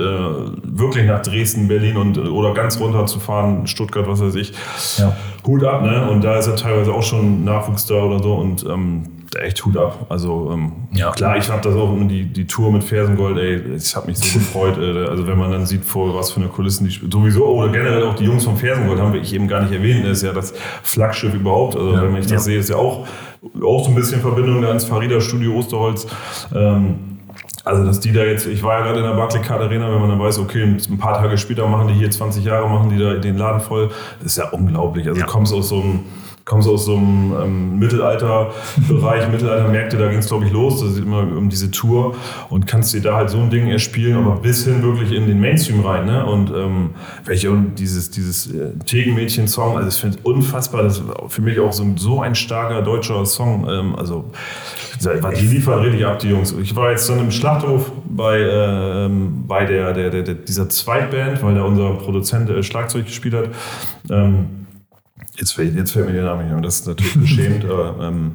wirklich 0.63 1.05
nach 1.05 1.21
Dresden, 1.21 1.67
Berlin 1.67 1.97
und 1.97 2.17
oder 2.17 2.53
ganz 2.53 2.79
runter 2.79 3.05
zu 3.05 3.19
fahren, 3.19 3.67
Stuttgart, 3.67 4.07
was 4.07 4.21
weiß 4.21 4.35
ich. 4.35 4.53
Ja. 4.97 5.15
Hut 5.45 5.63
ab, 5.63 5.81
ne? 5.81 6.09
Und 6.09 6.23
da 6.23 6.37
ist 6.37 6.47
ja 6.47 6.55
teilweise 6.55 6.93
auch 6.93 7.03
schon 7.03 7.43
Nachwuchs 7.43 7.85
da 7.85 7.95
oder 7.95 8.21
so 8.21 8.33
und 8.35 8.63
ähm, 8.63 9.03
echt 9.35 9.63
Hut 9.65 9.77
ab. 9.77 10.05
Also 10.09 10.51
ähm, 10.53 10.71
Ja. 10.93 11.11
klar, 11.11 11.37
ich 11.37 11.49
habe 11.49 11.61
das 11.61 11.75
auch 11.75 11.95
die, 12.01 12.25
die 12.25 12.45
Tour 12.47 12.71
mit 12.71 12.83
Fersengold, 12.83 13.37
ey, 13.37 13.75
ich 13.75 13.95
habe 13.95 14.07
mich 14.07 14.17
so 14.17 14.39
gefreut. 14.39 14.77
Äh, 14.77 15.07
also 15.07 15.27
wenn 15.27 15.37
man 15.37 15.51
dann 15.51 15.65
sieht, 15.65 15.85
vor 15.85 16.13
was 16.15 16.31
für 16.31 16.39
eine 16.39 16.49
Kulissen 16.49 16.87
die 16.87 16.99
sowieso 17.11 17.45
oder 17.45 17.71
generell 17.71 18.03
auch 18.03 18.15
die 18.15 18.25
Jungs 18.25 18.43
vom 18.45 18.57
Fersengold 18.57 18.99
haben 18.99 19.13
wir 19.13 19.21
ich 19.21 19.33
eben 19.33 19.47
gar 19.47 19.61
nicht 19.61 19.73
erwähnt. 19.73 20.03
Das 20.05 20.17
ist 20.17 20.23
ja 20.23 20.33
das 20.33 20.53
Flaggschiff 20.83 21.33
überhaupt. 21.33 21.75
Also 21.75 21.93
wenn 22.01 22.15
ich 22.15 22.23
das 22.23 22.31
Ja. 22.31 22.39
sehe, 22.39 22.59
ist 22.59 22.69
ja 22.69 22.75
auch 22.77 23.07
auch 23.63 23.83
so 23.83 23.89
ein 23.89 23.95
bisschen 23.95 24.21
Verbindung 24.21 24.61
da 24.61 24.71
ins 24.71 24.83
Farida 24.85 25.19
Studio 25.19 25.53
Osterholz. 25.55 26.05
Ähm, 26.53 26.95
also, 27.63 27.85
dass 27.85 27.99
die 27.99 28.11
da 28.11 28.23
jetzt, 28.23 28.47
ich 28.47 28.63
war 28.63 28.79
ja 28.79 28.85
gerade 28.85 28.99
in 28.99 29.05
der 29.05 29.13
Barclaycard 29.13 29.61
Arena, 29.61 29.91
wenn 29.91 29.99
man 29.99 30.09
dann 30.09 30.19
weiß, 30.19 30.39
okay, 30.39 30.63
ein 30.63 30.97
paar 30.97 31.13
Tage 31.13 31.37
später 31.37 31.67
machen 31.67 31.87
die 31.89 31.93
hier 31.93 32.09
20 32.09 32.43
Jahre, 32.43 32.67
machen 32.67 32.89
die 32.89 32.97
da 32.97 33.13
den 33.15 33.37
Laden 33.37 33.61
voll, 33.61 33.89
das 34.19 34.31
ist 34.33 34.37
ja 34.39 34.49
unglaublich. 34.49 35.07
Also, 35.07 35.21
kommst 35.25 35.53
aus 35.53 35.69
so 35.69 35.81
einem, 35.81 35.99
kommst 36.51 36.67
aus 36.67 36.83
so 36.85 36.97
einem 36.97 37.33
ähm, 37.41 37.79
Mittelalterbereich, 37.79 39.27
Mittelaltermärkte, 39.31 39.97
da 39.97 40.09
ging 40.09 40.19
es, 40.19 40.27
glaube 40.27 40.45
ich, 40.45 40.51
los, 40.51 40.81
das 40.81 40.91
ist 40.91 40.99
immer 40.99 41.19
um 41.21 41.47
diese 41.49 41.71
Tour 41.71 42.13
und 42.49 42.67
kannst 42.67 42.93
dir 42.93 43.01
da 43.01 43.15
halt 43.15 43.29
so 43.29 43.37
ein 43.39 43.49
Ding 43.49 43.67
erspielen, 43.69 44.17
aber 44.17 44.35
bis 44.35 44.65
hin 44.65 44.83
wirklich 44.83 45.13
in 45.13 45.27
den 45.27 45.39
Mainstream 45.39 45.79
rein, 45.79 46.05
ne? 46.05 46.25
Und 46.25 46.49
ähm, 46.51 46.89
welche, 47.23 47.51
und 47.51 47.75
dieses, 47.79 48.11
dieses 48.11 48.53
äh, 48.53 48.71
Tegenmädchen-Song, 48.85 49.77
also, 49.77 49.87
ich 49.87 49.95
finde 49.95 50.17
es 50.17 50.25
unfassbar, 50.25 50.83
das 50.83 50.97
ist 50.97 51.05
für 51.29 51.41
mich 51.41 51.57
auch 51.59 51.71
so, 51.71 51.83
ein- 51.83 51.97
so 51.97 52.21
ein 52.21 52.35
starker 52.35 52.81
deutscher 52.81 53.25
Song, 53.25 53.65
ähm, 53.69 53.95
also, 53.95 54.25
die 55.39 55.47
liefern 55.47 55.79
richtig 55.79 56.05
ab, 56.05 56.19
die 56.19 56.27
Jungs. 56.29 56.53
Ich 56.61 56.75
war 56.75 56.91
jetzt 56.91 57.09
dann 57.09 57.19
im 57.19 57.31
Schlachthof 57.31 57.91
bei, 58.09 58.39
ähm, 58.39 59.45
bei 59.47 59.63
der, 59.65 59.93
der, 59.93 60.09
der, 60.09 60.21
der, 60.23 60.35
dieser 60.35 60.67
Zweitband, 60.69 61.41
weil 61.41 61.55
da 61.55 61.63
unser 61.63 61.91
Produzent 61.91 62.49
äh, 62.49 62.61
Schlagzeug 62.61 63.05
gespielt 63.05 63.33
hat. 63.35 63.45
Ähm, 64.09 64.60
Jetzt 65.37 65.53
fällt, 65.53 65.75
jetzt 65.75 65.91
fällt 65.91 66.07
mir 66.07 66.13
der 66.13 66.25
Name 66.25 66.43
nicht 66.43 66.53
an. 66.53 66.61
Das 66.61 66.81
ist 66.81 66.87
natürlich 66.87 67.19
beschämt. 67.19 67.65
aber, 67.69 67.95
ähm, 68.01 68.31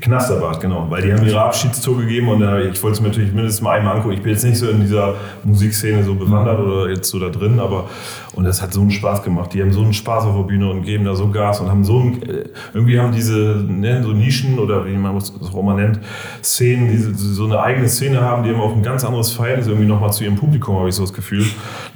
Knasterbart, 0.00 0.60
genau. 0.60 0.86
Weil 0.88 1.02
die 1.02 1.12
haben 1.12 1.26
ihre 1.26 1.40
Abschiedstour 1.40 1.98
gegeben 1.98 2.28
und 2.28 2.42
äh, 2.42 2.68
ich 2.68 2.82
wollte 2.82 2.96
es 2.96 3.00
mir 3.00 3.08
natürlich 3.08 3.32
mindestens 3.32 3.60
mal 3.60 3.78
einmal 3.78 3.96
angucken. 3.96 4.14
Ich 4.14 4.22
bin 4.22 4.32
jetzt 4.32 4.44
nicht 4.44 4.58
so 4.58 4.68
in 4.68 4.80
dieser 4.80 5.16
Musikszene 5.42 6.04
so 6.04 6.14
bewandert 6.14 6.60
oder 6.60 6.88
jetzt 6.90 7.10
so 7.10 7.18
da 7.18 7.28
drin, 7.28 7.58
aber 7.58 7.90
und 8.38 8.44
das 8.44 8.62
hat 8.62 8.72
so 8.72 8.82
einen 8.82 8.92
Spaß 8.92 9.24
gemacht. 9.24 9.52
Die 9.52 9.60
haben 9.60 9.72
so 9.72 9.82
einen 9.82 9.92
Spaß 9.92 10.26
auf 10.26 10.36
der 10.36 10.44
Bühne 10.44 10.70
und 10.70 10.82
geben 10.82 11.04
da 11.04 11.16
so 11.16 11.28
Gas 11.28 11.58
und 11.58 11.68
haben 11.68 11.82
so 11.82 11.98
ein, 11.98 12.22
äh, 12.22 12.44
irgendwie 12.72 13.00
haben 13.00 13.10
diese 13.10 13.64
ne, 13.66 14.00
so 14.00 14.12
Nischen 14.12 14.60
oder 14.60 14.86
wie 14.86 14.92
man 14.92 15.16
das 15.16 15.32
auch 15.42 15.58
immer 15.58 15.74
nennt, 15.74 15.98
Szenen, 16.40 16.86
die 16.86 16.98
so 16.98 17.46
eine 17.46 17.60
eigene 17.60 17.88
Szene 17.88 18.20
haben, 18.20 18.44
die 18.44 18.50
haben 18.50 18.60
auch 18.60 18.76
ein 18.76 18.84
ganz 18.84 19.04
anderes 19.04 19.32
Verhältnis 19.32 19.66
irgendwie 19.66 19.88
nochmal 19.88 20.12
zu 20.12 20.22
ihrem 20.22 20.36
Publikum, 20.36 20.78
habe 20.78 20.88
ich 20.88 20.94
so 20.94 21.02
das 21.02 21.12
Gefühl. 21.12 21.44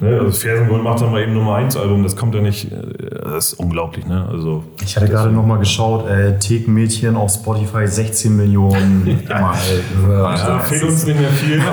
Ne? 0.00 0.18
Also 0.18 0.32
Fersengold 0.32 0.82
macht 0.82 1.00
dann 1.00 1.12
mal 1.12 1.22
eben 1.22 1.32
Nummer 1.32 1.54
1 1.54 1.76
Album, 1.76 2.02
das 2.02 2.16
kommt 2.16 2.34
ja 2.34 2.40
nicht, 2.40 2.72
äh, 2.72 2.76
das 3.22 3.52
ist 3.52 3.60
unglaublich, 3.60 4.04
ne? 4.04 4.26
Also, 4.28 4.64
ich 4.84 4.96
hatte 4.96 5.06
gerade 5.06 5.30
nochmal 5.30 5.60
geschaut, 5.60 6.08
äh, 6.08 6.40
Thekenmädchen 6.40 7.16
auf 7.16 7.30
Spotify 7.30 7.86
16 7.86 8.36
Millionen 8.36 9.20
Mal. 9.28 9.54
Also, 10.26 10.46
da 10.48 10.58
fehlt 10.58 10.82
uns 10.82 11.06
nicht 11.06 11.20
mehr 11.20 11.30
viel. 11.30 11.62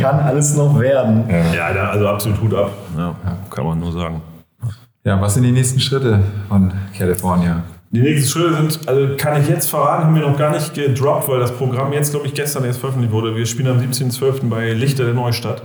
Kann 0.00 0.20
alles 0.20 0.56
noch 0.56 0.78
werden. 0.78 1.24
Ja, 1.28 1.52
da, 1.72 1.90
also 1.90 2.08
absolut 2.08 2.40
Hut 2.40 2.54
ab. 2.54 2.70
Ja, 2.96 3.14
kann 3.50 3.64
man 3.64 3.78
nur 3.78 3.92
sagen. 3.92 4.22
Ja, 5.04 5.20
was 5.20 5.34
sind 5.34 5.44
die 5.44 5.52
nächsten 5.52 5.80
Schritte 5.80 6.22
von 6.48 6.72
California? 6.96 7.62
Die 7.92 8.02
nächsten 8.02 8.28
Schritte 8.28 8.54
sind, 8.54 8.88
also 8.88 9.16
kann 9.16 9.42
ich 9.42 9.48
jetzt 9.48 9.68
verraten, 9.68 10.04
haben 10.04 10.14
wir 10.14 10.22
noch 10.22 10.38
gar 10.38 10.52
nicht 10.52 10.74
gedroppt, 10.74 11.28
weil 11.28 11.40
das 11.40 11.50
Programm 11.50 11.92
jetzt, 11.92 12.12
glaube 12.12 12.28
ich, 12.28 12.34
gestern 12.34 12.64
erst 12.64 12.78
veröffentlicht 12.78 13.12
wurde. 13.12 13.34
Wir 13.34 13.46
spielen 13.46 13.66
am 13.66 13.78
17.12. 13.80 14.48
bei 14.48 14.72
Lichter 14.74 15.06
der 15.06 15.14
Neustadt. 15.14 15.62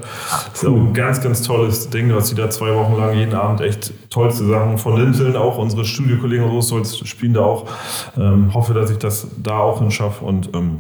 Das 0.52 0.64
ist 0.64 0.68
auch 0.68 0.76
ein 0.76 0.96
ganz, 0.96 1.22
ganz 1.22 1.44
tolles 1.44 1.92
Ding, 1.92 2.12
was 2.16 2.30
die 2.30 2.36
da 2.36 2.50
zwei 2.50 2.74
Wochen 2.74 2.96
lang 2.98 3.14
jeden 3.14 3.36
Abend 3.36 3.62
echt 3.62 3.94
tollste 4.10 4.44
Sachen 4.46 4.80
von 4.80 4.98
Linseln, 4.98 5.36
auch 5.36 5.60
unsere 5.60 5.86
Studiokollegen 5.86 6.50
und 6.50 6.62
so 6.64 6.84
spielen 6.84 7.36
da 7.36 7.42
auch. 7.42 7.68
Ähm, 8.18 8.52
hoffe, 8.56 8.74
dass 8.74 8.90
ich 8.90 8.98
das 8.98 9.28
da 9.38 9.60
auch 9.60 9.78
hinschaffe 9.78 10.26
und 10.26 10.50
ähm, 10.56 10.80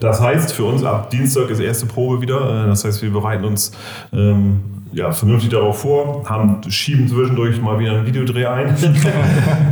das 0.00 0.20
heißt 0.20 0.52
für 0.52 0.64
uns 0.64 0.84
ab 0.84 1.10
Dienstag 1.10 1.50
ist 1.50 1.60
erste 1.60 1.86
Probe 1.86 2.20
wieder. 2.20 2.64
Äh, 2.64 2.68
das 2.68 2.84
heißt, 2.84 3.02
wir 3.02 3.10
bereiten 3.10 3.44
uns 3.44 3.72
ähm, 4.12 4.60
ja, 4.92 5.10
vernünftig 5.12 5.50
darauf 5.50 5.80
vor, 5.80 6.22
haben, 6.28 6.60
schieben 6.70 7.08
zwischendurch 7.08 7.60
mal 7.60 7.78
wieder 7.78 7.92
einen 7.92 8.06
Videodreh 8.06 8.46
ein 8.46 8.68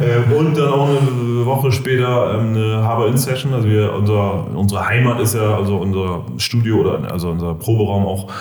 äh, 0.00 0.34
und 0.34 0.56
dann 0.56 0.68
auch 0.68 0.88
eine 0.88 1.44
Woche 1.44 1.72
später 1.72 2.38
ähm, 2.38 2.56
eine 2.56 2.82
Haber-In-Session. 2.82 3.52
Also 3.52 3.68
wir, 3.68 3.92
unser, 3.92 4.46
unsere 4.56 4.86
Heimat 4.86 5.20
ist 5.20 5.34
ja 5.34 5.56
also 5.56 5.76
unser 5.76 6.24
Studio 6.38 6.78
oder 6.78 7.10
also 7.10 7.30
unser 7.30 7.54
Proberaum 7.54 8.06
auch 8.06 8.32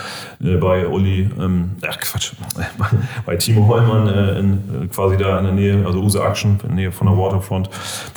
äh, 0.42 0.56
bei 0.56 0.86
Uli, 0.86 1.28
ähm, 1.38 1.72
ach 1.86 1.98
Quatsch, 1.98 2.32
bei 3.26 3.36
Timo 3.36 3.68
Heumann 3.68 4.08
äh, 4.08 4.38
in, 4.38 4.90
quasi 4.90 5.18
da 5.18 5.38
in 5.38 5.44
der 5.44 5.54
Nähe, 5.54 5.86
also 5.86 6.00
Use 6.00 6.20
Action, 6.22 6.52
in 6.62 6.68
der 6.68 6.76
Nähe 6.76 6.92
von 6.92 7.06
der 7.06 7.16
Waterfront, 7.16 7.68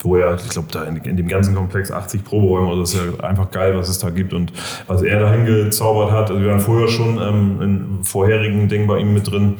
wo 0.03 0.15
er, 0.15 0.35
ich 0.35 0.49
glaube, 0.49 0.69
da 0.71 0.83
in, 0.85 0.97
in, 0.97 1.17
dem 1.17 1.27
ganzen 1.27 1.53
Komplex 1.53 1.91
80 1.91 2.23
Proberäume, 2.23 2.69
also 2.69 2.81
das 2.81 2.93
ist 2.93 3.01
ja 3.19 3.23
einfach 3.27 3.42
geil, 3.51 3.75
was 3.75 3.89
es 3.89 3.99
da 3.99 4.09
gibt 4.09 4.33
und 4.33 4.53
was 4.87 5.01
er 5.01 5.19
da 5.19 5.31
hingezaubert 5.31 6.11
hat. 6.11 6.29
Also 6.29 6.41
wir 6.41 6.49
waren 6.49 6.59
vorher 6.59 6.87
schon 6.87 7.21
ähm, 7.21 7.61
in 7.61 8.03
vorherigen 8.03 8.67
Dingen 8.69 8.87
bei 8.87 8.99
ihm 8.99 9.13
mit 9.13 9.31
drin, 9.31 9.55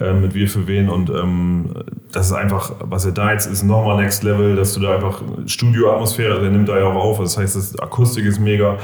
äh, 0.00 0.12
mit 0.12 0.34
Wir 0.34 0.48
für 0.48 0.66
wen 0.66 0.88
und 0.88 1.10
ähm, 1.10 1.70
das 2.12 2.26
ist 2.26 2.32
einfach, 2.32 2.72
was 2.80 3.04
er 3.04 3.12
da 3.12 3.32
jetzt 3.32 3.46
ist, 3.46 3.62
nochmal 3.62 4.02
Next 4.02 4.22
Level, 4.22 4.56
dass 4.56 4.72
du 4.72 4.80
da 4.80 4.94
einfach 4.94 5.22
Studioatmosphäre, 5.46 6.34
also 6.34 6.44
er 6.44 6.50
nimmt 6.50 6.68
da 6.68 6.78
ja 6.78 6.84
auch 6.84 6.94
auf, 6.94 7.18
das 7.18 7.36
heißt, 7.36 7.54
das 7.54 7.78
Akustik 7.78 8.24
ist 8.24 8.40
mega, 8.40 8.76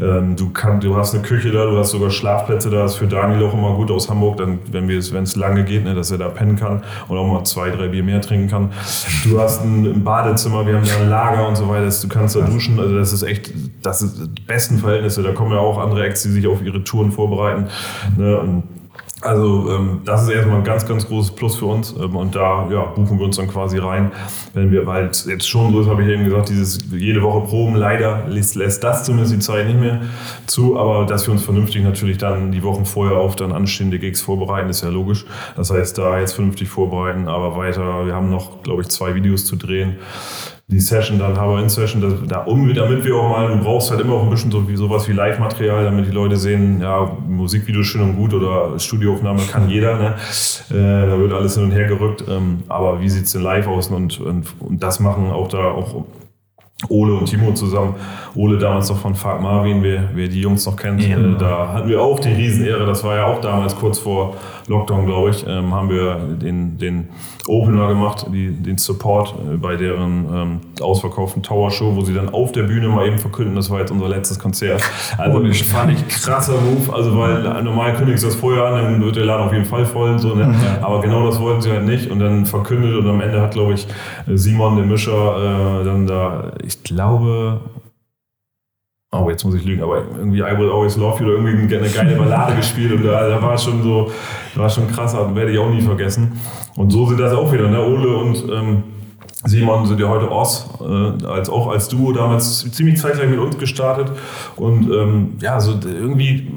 ähm, 0.00 0.36
du, 0.36 0.50
kann, 0.50 0.80
du 0.80 0.96
hast 0.96 1.14
eine 1.14 1.22
Küche 1.22 1.50
da, 1.50 1.66
du 1.66 1.76
hast 1.76 1.90
sogar 1.90 2.10
Schlafplätze 2.10 2.70
da, 2.70 2.86
ist 2.86 2.94
für 2.94 3.06
Daniel 3.06 3.44
auch 3.44 3.52
immer 3.52 3.74
gut 3.74 3.90
aus 3.90 4.08
Hamburg, 4.08 4.38
dann, 4.38 4.60
wenn 4.70 4.88
es 4.88 5.36
lange 5.36 5.64
geht, 5.64 5.84
ne, 5.84 5.94
dass 5.94 6.10
er 6.10 6.18
da 6.18 6.28
pennen 6.28 6.56
kann 6.56 6.82
und 7.08 7.18
auch 7.18 7.26
mal 7.26 7.44
zwei, 7.44 7.70
drei 7.70 7.88
Bier 7.88 8.02
mehr 8.02 8.22
trinken 8.22 8.48
kann. 8.48 8.70
Du 9.24 9.38
hast 9.38 9.62
ein, 9.62 10.02
Badezimmer, 10.02 10.66
wir 10.66 10.74
haben 10.74 10.86
da 10.86 10.96
ein 10.96 11.10
Lager 11.10 11.46
und 11.48 11.56
so 11.56 11.68
weiter, 11.68 11.88
du 11.90 12.08
kannst 12.08 12.36
da 12.36 12.40
duschen, 12.40 12.80
also 12.80 12.96
das 12.96 13.12
ist 13.12 13.22
echt, 13.22 13.52
das 13.82 13.98
sind 14.00 14.38
die 14.38 14.42
besten 14.42 14.78
Verhältnisse, 14.78 15.22
da 15.22 15.32
kommen 15.32 15.52
ja 15.52 15.58
auch 15.58 15.78
andere 15.78 16.04
Acts, 16.04 16.22
die 16.22 16.30
sich 16.30 16.46
auf 16.46 16.62
ihre 16.62 16.82
Touren 16.82 17.12
vorbereiten. 17.12 17.66
Ne, 18.16 18.38
und 18.38 18.62
also 19.22 19.70
ähm, 19.70 20.02
das 20.04 20.24
ist 20.24 20.30
erstmal 20.30 20.58
ein 20.58 20.64
ganz, 20.64 20.86
ganz 20.86 21.06
großes 21.06 21.32
Plus 21.32 21.56
für 21.56 21.66
uns 21.66 21.94
ähm, 21.98 22.16
und 22.16 22.34
da 22.34 22.68
ja, 22.70 22.82
buchen 22.82 23.18
wir 23.18 23.24
uns 23.24 23.36
dann 23.36 23.48
quasi 23.48 23.78
rein, 23.78 24.12
wenn 24.54 24.70
wir, 24.70 24.86
weil 24.86 25.10
jetzt 25.26 25.48
schon 25.48 25.72
so 25.72 25.80
ist, 25.80 25.88
habe 25.88 26.02
ich 26.02 26.08
eben 26.08 26.24
gesagt, 26.24 26.48
dieses 26.48 26.78
jede 26.90 27.22
Woche 27.22 27.46
Proben, 27.46 27.76
leider 27.76 28.26
lässt, 28.28 28.56
lässt 28.56 28.82
das 28.84 29.04
zumindest 29.04 29.34
die 29.34 29.38
Zeit 29.38 29.66
nicht 29.66 29.80
mehr 29.80 30.02
zu, 30.46 30.78
aber 30.78 31.06
dass 31.06 31.26
wir 31.26 31.32
uns 31.32 31.42
vernünftig 31.42 31.82
natürlich 31.82 32.18
dann 32.18 32.52
die 32.52 32.62
Wochen 32.62 32.84
vorher 32.84 33.16
auf 33.16 33.36
dann 33.36 33.52
anstehende 33.52 33.98
Gigs 33.98 34.20
vorbereiten, 34.20 34.68
ist 34.68 34.82
ja 34.82 34.88
logisch. 34.88 35.24
Das 35.56 35.70
heißt, 35.70 35.96
da 35.98 36.18
jetzt 36.18 36.32
vernünftig 36.32 36.68
vorbereiten, 36.68 37.28
aber 37.28 37.56
weiter, 37.56 38.06
wir 38.06 38.14
haben 38.14 38.30
noch, 38.30 38.62
glaube 38.62 38.82
ich, 38.82 38.88
zwei 38.88 39.14
Videos 39.14 39.46
zu 39.46 39.56
drehen 39.56 39.96
die 40.72 40.80
Session, 40.80 41.18
dann 41.18 41.38
haben 41.38 41.52
wir 41.52 41.62
in 41.62 41.68
Session, 41.68 42.00
da, 42.00 42.08
da 42.26 42.44
um, 42.44 42.72
damit 42.72 43.04
wir 43.04 43.14
auch 43.14 43.28
mal, 43.28 43.48
du 43.48 43.58
brauchst 43.62 43.90
halt 43.90 44.00
immer 44.00 44.14
auch 44.14 44.22
ein 44.22 44.30
bisschen 44.30 44.50
so 44.50 44.66
wie 44.68 44.76
sowas 44.76 45.06
wie 45.06 45.12
Live-Material, 45.12 45.84
damit 45.84 46.06
die 46.06 46.10
Leute 46.10 46.36
sehen, 46.36 46.80
ja, 46.80 47.14
Musikvideo 47.28 47.82
schön 47.82 48.00
und 48.00 48.16
gut 48.16 48.32
oder 48.32 48.78
Studioaufnahme 48.78 49.42
kann 49.50 49.68
jeder, 49.68 49.98
ne? 49.98 50.14
Äh, 50.70 51.06
da 51.10 51.18
wird 51.18 51.32
alles 51.32 51.54
hin 51.54 51.64
und 51.64 51.72
her 51.72 51.86
gerückt, 51.86 52.24
ähm, 52.26 52.62
aber 52.68 53.00
wie 53.02 53.08
sieht 53.10 53.26
es 53.26 53.32
denn 53.32 53.42
live 53.42 53.66
aus 53.66 53.88
und, 53.88 54.18
und, 54.20 54.46
und 54.60 54.82
das 54.82 54.98
machen 54.98 55.30
auch 55.30 55.48
da 55.48 55.58
auch 55.58 56.04
Ole 56.88 57.14
und 57.14 57.26
Timo 57.26 57.52
zusammen. 57.52 57.94
Ole 58.34 58.58
damals 58.58 58.88
noch 58.88 58.98
von 58.98 59.14
Fark 59.14 59.40
Marvin, 59.40 59.82
wer, 59.82 60.08
wer 60.14 60.28
die 60.28 60.40
Jungs 60.40 60.66
noch 60.66 60.76
kennt. 60.76 61.06
Ja. 61.06 61.16
Äh, 61.16 61.36
da 61.38 61.72
hatten 61.74 61.88
wir 61.88 62.00
auch 62.00 62.18
die 62.18 62.30
Riesenehre. 62.30 62.86
Das 62.86 63.04
war 63.04 63.16
ja 63.16 63.26
auch 63.26 63.40
damals 63.40 63.76
kurz 63.76 63.98
vor 63.98 64.36
Lockdown, 64.68 65.06
glaube 65.06 65.30
ich. 65.30 65.44
Ähm, 65.46 65.74
haben 65.74 65.90
wir 65.90 66.16
den, 66.16 66.78
den 66.78 67.08
Opener 67.46 67.88
gemacht, 67.88 68.26
die, 68.32 68.50
den 68.50 68.78
Support 68.78 69.34
äh, 69.34 69.56
bei 69.56 69.76
deren 69.76 70.26
ähm, 70.32 70.60
ausverkauften 70.80 71.42
Tower 71.42 71.70
Show, 71.70 71.94
wo 71.94 72.02
sie 72.02 72.14
dann 72.14 72.28
auf 72.28 72.52
der 72.52 72.62
Bühne 72.64 72.88
mal 72.88 73.06
eben 73.06 73.18
verkünden, 73.18 73.56
das 73.56 73.68
war 73.70 73.80
jetzt 73.80 73.90
unser 73.90 74.08
letztes 74.08 74.38
Konzert. 74.38 74.82
Also 75.18 75.38
oh, 75.38 75.52
fand 75.64 75.92
ich 75.92 76.08
krasser 76.08 76.54
Move. 76.60 76.92
Also 76.92 77.18
weil 77.18 77.62
normal 77.62 77.94
kündigst 77.94 78.22
du 78.22 78.28
das 78.28 78.36
vorher 78.36 78.64
an, 78.64 78.74
dann 78.74 79.04
wird 79.04 79.16
der 79.16 79.24
Laden 79.24 79.46
auf 79.46 79.52
jeden 79.52 79.64
Fall 79.64 79.84
voll. 79.84 80.18
So, 80.18 80.34
ne? 80.34 80.46
Mhm. 80.46 80.56
Aber 80.80 81.00
genau 81.00 81.26
das 81.26 81.40
wollten 81.40 81.62
sie 81.62 81.70
halt 81.70 81.84
nicht. 81.84 82.10
Und 82.10 82.20
dann 82.20 82.46
verkündet 82.46 82.94
und 82.94 83.08
am 83.08 83.20
Ende 83.20 83.40
hat, 83.40 83.52
glaube 83.52 83.74
ich, 83.74 83.86
Simon, 84.32 84.76
der 84.76 84.86
Mischer, 84.86 85.80
äh, 85.80 85.84
dann 85.84 86.06
da, 86.06 86.52
ich 86.64 86.71
glaube, 86.82 87.60
Oh, 89.14 89.28
jetzt 89.28 89.44
muss 89.44 89.54
ich 89.54 89.64
lügen, 89.66 89.82
aber 89.82 89.98
irgendwie 90.16 90.38
I 90.38 90.58
Will 90.58 90.70
Always 90.70 90.96
Love 90.96 91.22
You 91.22 91.28
oder 91.28 91.44
irgendwie 91.44 91.76
eine 91.76 91.86
geile 91.86 92.16
Ballade 92.18 92.56
gespielt 92.56 92.92
und 92.92 93.04
da, 93.04 93.28
da 93.28 93.42
war 93.42 93.58
schon 93.58 93.82
so, 93.82 94.10
war 94.54 94.70
schon 94.70 94.88
krass, 94.88 95.14
werde 95.34 95.52
ich 95.52 95.58
auch 95.58 95.68
nie 95.68 95.82
vergessen. 95.82 96.40
Und 96.76 96.90
so 96.90 97.06
sind 97.06 97.20
das 97.20 97.34
auch 97.34 97.52
wieder, 97.52 97.68
ne? 97.68 97.78
Ole 97.78 98.08
und 98.08 98.42
ähm, 98.50 98.84
Simon 99.44 99.84
sind 99.84 100.00
ja 100.00 100.08
heute 100.08 100.30
Oz, 100.30 100.66
äh, 100.80 101.26
als 101.26 101.50
auch 101.50 101.68
als 101.68 101.88
Duo 101.88 102.12
damals 102.12 102.70
ziemlich 102.72 102.98
zeitgleich 102.98 103.28
mit 103.28 103.38
uns 103.38 103.58
gestartet 103.58 104.10
und 104.56 104.90
ähm, 104.90 105.36
ja, 105.42 105.60
so 105.60 105.78
irgendwie 105.84 106.50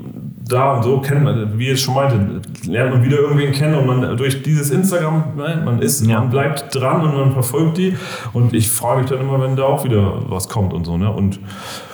da 0.47 0.75
und 0.75 0.83
so 0.83 0.99
kennt 1.01 1.23
man, 1.23 1.57
wie 1.57 1.67
ihr 1.67 1.73
es 1.73 1.81
schon 1.81 1.95
meinte, 1.95 2.41
lernt 2.69 2.93
man 2.93 3.03
wieder 3.03 3.17
irgendwen 3.17 3.51
kennen 3.51 3.75
und 3.75 3.87
man 3.87 4.17
durch 4.17 4.43
dieses 4.43 4.69
Instagram, 4.69 5.23
man 5.35 5.79
ist, 5.81 6.05
ja. 6.05 6.19
man 6.19 6.29
bleibt 6.29 6.73
dran 6.75 7.01
und 7.01 7.15
man 7.15 7.31
verfolgt 7.31 7.77
die 7.77 7.95
und 8.33 8.53
ich 8.53 8.69
freue 8.69 9.01
mich 9.01 9.09
dann 9.09 9.21
immer, 9.21 9.41
wenn 9.41 9.55
da 9.55 9.63
auch 9.63 9.83
wieder 9.83 10.29
was 10.29 10.47
kommt 10.47 10.73
und 10.73 10.85
so, 10.85 10.97
ne? 10.97 11.11
Und 11.11 11.39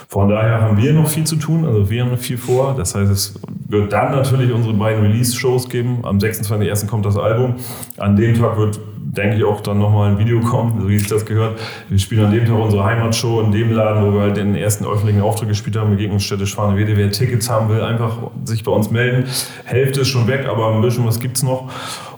von 0.09 0.27
daher 0.27 0.61
haben 0.61 0.75
wir 0.75 0.91
noch 0.91 1.07
viel 1.07 1.23
zu 1.23 1.37
tun, 1.37 1.63
also 1.63 1.89
wir 1.89 2.03
haben 2.03 2.11
noch 2.11 2.17
viel 2.17 2.37
vor. 2.37 2.75
Das 2.77 2.95
heißt, 2.95 3.09
es 3.09 3.39
wird 3.71 3.93
dann 3.93 4.11
natürlich 4.11 4.51
unsere 4.51 4.73
beiden 4.73 5.01
Release-Shows 5.01 5.69
geben. 5.69 5.99
Am 6.03 6.17
26.01. 6.17 6.87
kommt 6.87 7.05
das 7.05 7.17
Album. 7.17 7.55
An 7.97 8.15
dem 8.15 8.37
Tag 8.37 8.57
wird 8.57 8.79
denke 9.11 9.37
ich, 9.37 9.43
auch 9.43 9.61
dann 9.61 9.77
nochmal 9.77 10.11
ein 10.11 10.19
Video 10.19 10.39
kommen, 10.39 10.79
so 10.81 10.87
wie 10.87 10.97
sich 10.97 11.07
das 11.07 11.25
gehört. 11.25 11.59
Wir 11.89 11.99
spielen 11.99 12.25
an 12.25 12.31
dem 12.31 12.45
Tag 12.45 12.57
unsere 12.57 12.83
Heimatshow 12.85 13.41
in 13.41 13.51
dem 13.51 13.71
Laden, 13.73 14.05
wo 14.05 14.13
wir 14.13 14.21
halt 14.21 14.37
den 14.37 14.55
ersten 14.55 14.85
öffentlichen 14.85 15.21
Auftritt 15.21 15.49
gespielt 15.49 15.75
haben, 15.75 15.91
Begegnungsstätte 15.91 16.47
Schwanewede. 16.47 16.95
Wer 16.95 17.11
Tickets 17.11 17.49
haben 17.49 17.67
will, 17.69 17.81
einfach 17.81 18.17
sich 18.45 18.63
bei 18.63 18.71
uns 18.71 18.89
melden. 18.89 19.25
Hälfte 19.65 20.01
ist 20.01 20.07
schon 20.07 20.27
weg, 20.27 20.47
aber 20.49 20.73
ein 20.73 20.81
bisschen 20.81 21.05
was 21.05 21.19
gibt's 21.19 21.43
noch. 21.43 21.69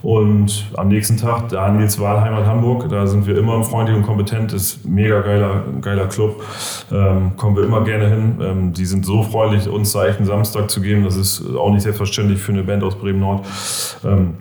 Und 0.03 0.69
am 0.75 0.89
nächsten 0.89 1.17
Tag 1.17 1.49
Daniels 1.49 1.99
Wahlheimat 1.99 2.45
Hamburg. 2.45 2.89
Da 2.89 3.07
sind 3.07 3.25
wir 3.25 3.37
immer 3.37 3.63
freundlich 3.63 3.95
und 3.95 4.03
kompetent. 4.03 4.51
Ist 4.51 4.85
mega 4.85 5.21
geiler, 5.21 5.63
geiler 5.81 6.07
Club. 6.07 6.43
Ähm, 6.91 7.31
kommen 7.37 7.55
wir 7.55 7.63
immer 7.63 7.83
gerne 7.85 8.09
hin. 8.09 8.37
Ähm, 8.41 8.73
die 8.73 8.85
sind 8.85 9.05
so 9.05 9.23
freundlich, 9.23 9.67
uns 9.67 9.95
einen 9.95 10.25
Samstag 10.25 10.69
zu 10.69 10.81
geben. 10.81 11.05
Das 11.05 11.15
ist 11.15 11.42
auch 11.57 11.71
nicht 11.71 11.83
selbstverständlich 11.83 12.39
für 12.39 12.51
eine 12.51 12.63
Band 12.63 12.83
aus 12.83 12.95
Bremen 12.95 13.19
Nord. 13.19 13.45
Ähm, 14.05 14.35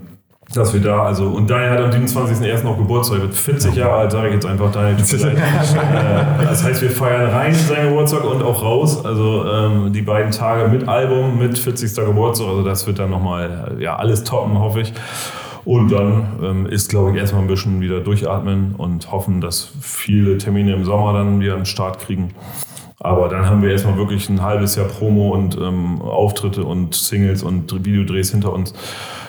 dass 0.54 0.74
wir 0.74 0.80
da, 0.80 1.04
also, 1.04 1.28
und 1.28 1.48
Daniel 1.48 1.70
hat 1.70 1.80
am 1.80 1.90
27.01. 1.90 2.64
noch 2.64 2.76
Geburtstag, 2.76 3.22
wird 3.22 3.34
40 3.34 3.74
Jahre 3.74 3.94
alt, 3.94 4.12
sage 4.12 4.28
ich 4.28 4.34
jetzt 4.34 4.46
einfach, 4.46 4.70
Daniel, 4.70 4.96
äh, 5.00 6.44
Das 6.44 6.62
heißt, 6.62 6.82
wir 6.82 6.90
feiern 6.90 7.30
rein 7.30 7.54
seinen 7.54 7.88
Geburtstag 7.88 8.24
und 8.24 8.42
auch 8.42 8.62
raus, 8.62 9.04
also 9.04 9.44
ähm, 9.46 9.92
die 9.92 10.02
beiden 10.02 10.30
Tage 10.30 10.68
mit 10.68 10.88
Album, 10.88 11.38
mit 11.38 11.58
40. 11.58 11.94
Geburtstag, 11.94 12.48
also 12.48 12.62
das 12.62 12.86
wird 12.86 12.98
dann 12.98 13.10
nochmal, 13.10 13.76
ja, 13.78 13.96
alles 13.96 14.24
toppen, 14.24 14.58
hoffe 14.58 14.82
ich. 14.82 14.92
Und 15.64 15.92
dann 15.92 16.26
ähm, 16.42 16.66
ist, 16.66 16.90
glaube 16.90 17.12
ich, 17.12 17.16
erstmal 17.16 17.42
ein 17.42 17.48
bisschen 17.48 17.80
wieder 17.80 18.00
durchatmen 18.00 18.74
und 18.76 19.12
hoffen, 19.12 19.40
dass 19.40 19.70
viele 19.80 20.36
Termine 20.36 20.74
im 20.74 20.84
Sommer 20.84 21.12
dann 21.12 21.40
wieder 21.40 21.54
einen 21.54 21.66
Start 21.66 22.00
kriegen. 22.00 22.34
Aber 23.04 23.28
dann 23.28 23.46
haben 23.46 23.62
wir 23.62 23.70
erstmal 23.70 23.96
wirklich 23.96 24.28
ein 24.28 24.42
halbes 24.42 24.76
Jahr 24.76 24.86
Promo 24.86 25.30
und 25.30 25.56
ähm, 25.56 26.00
Auftritte 26.00 26.62
und 26.62 26.94
Singles 26.94 27.42
und 27.42 27.84
Videodrehs 27.84 28.30
hinter 28.30 28.52
uns. 28.52 28.72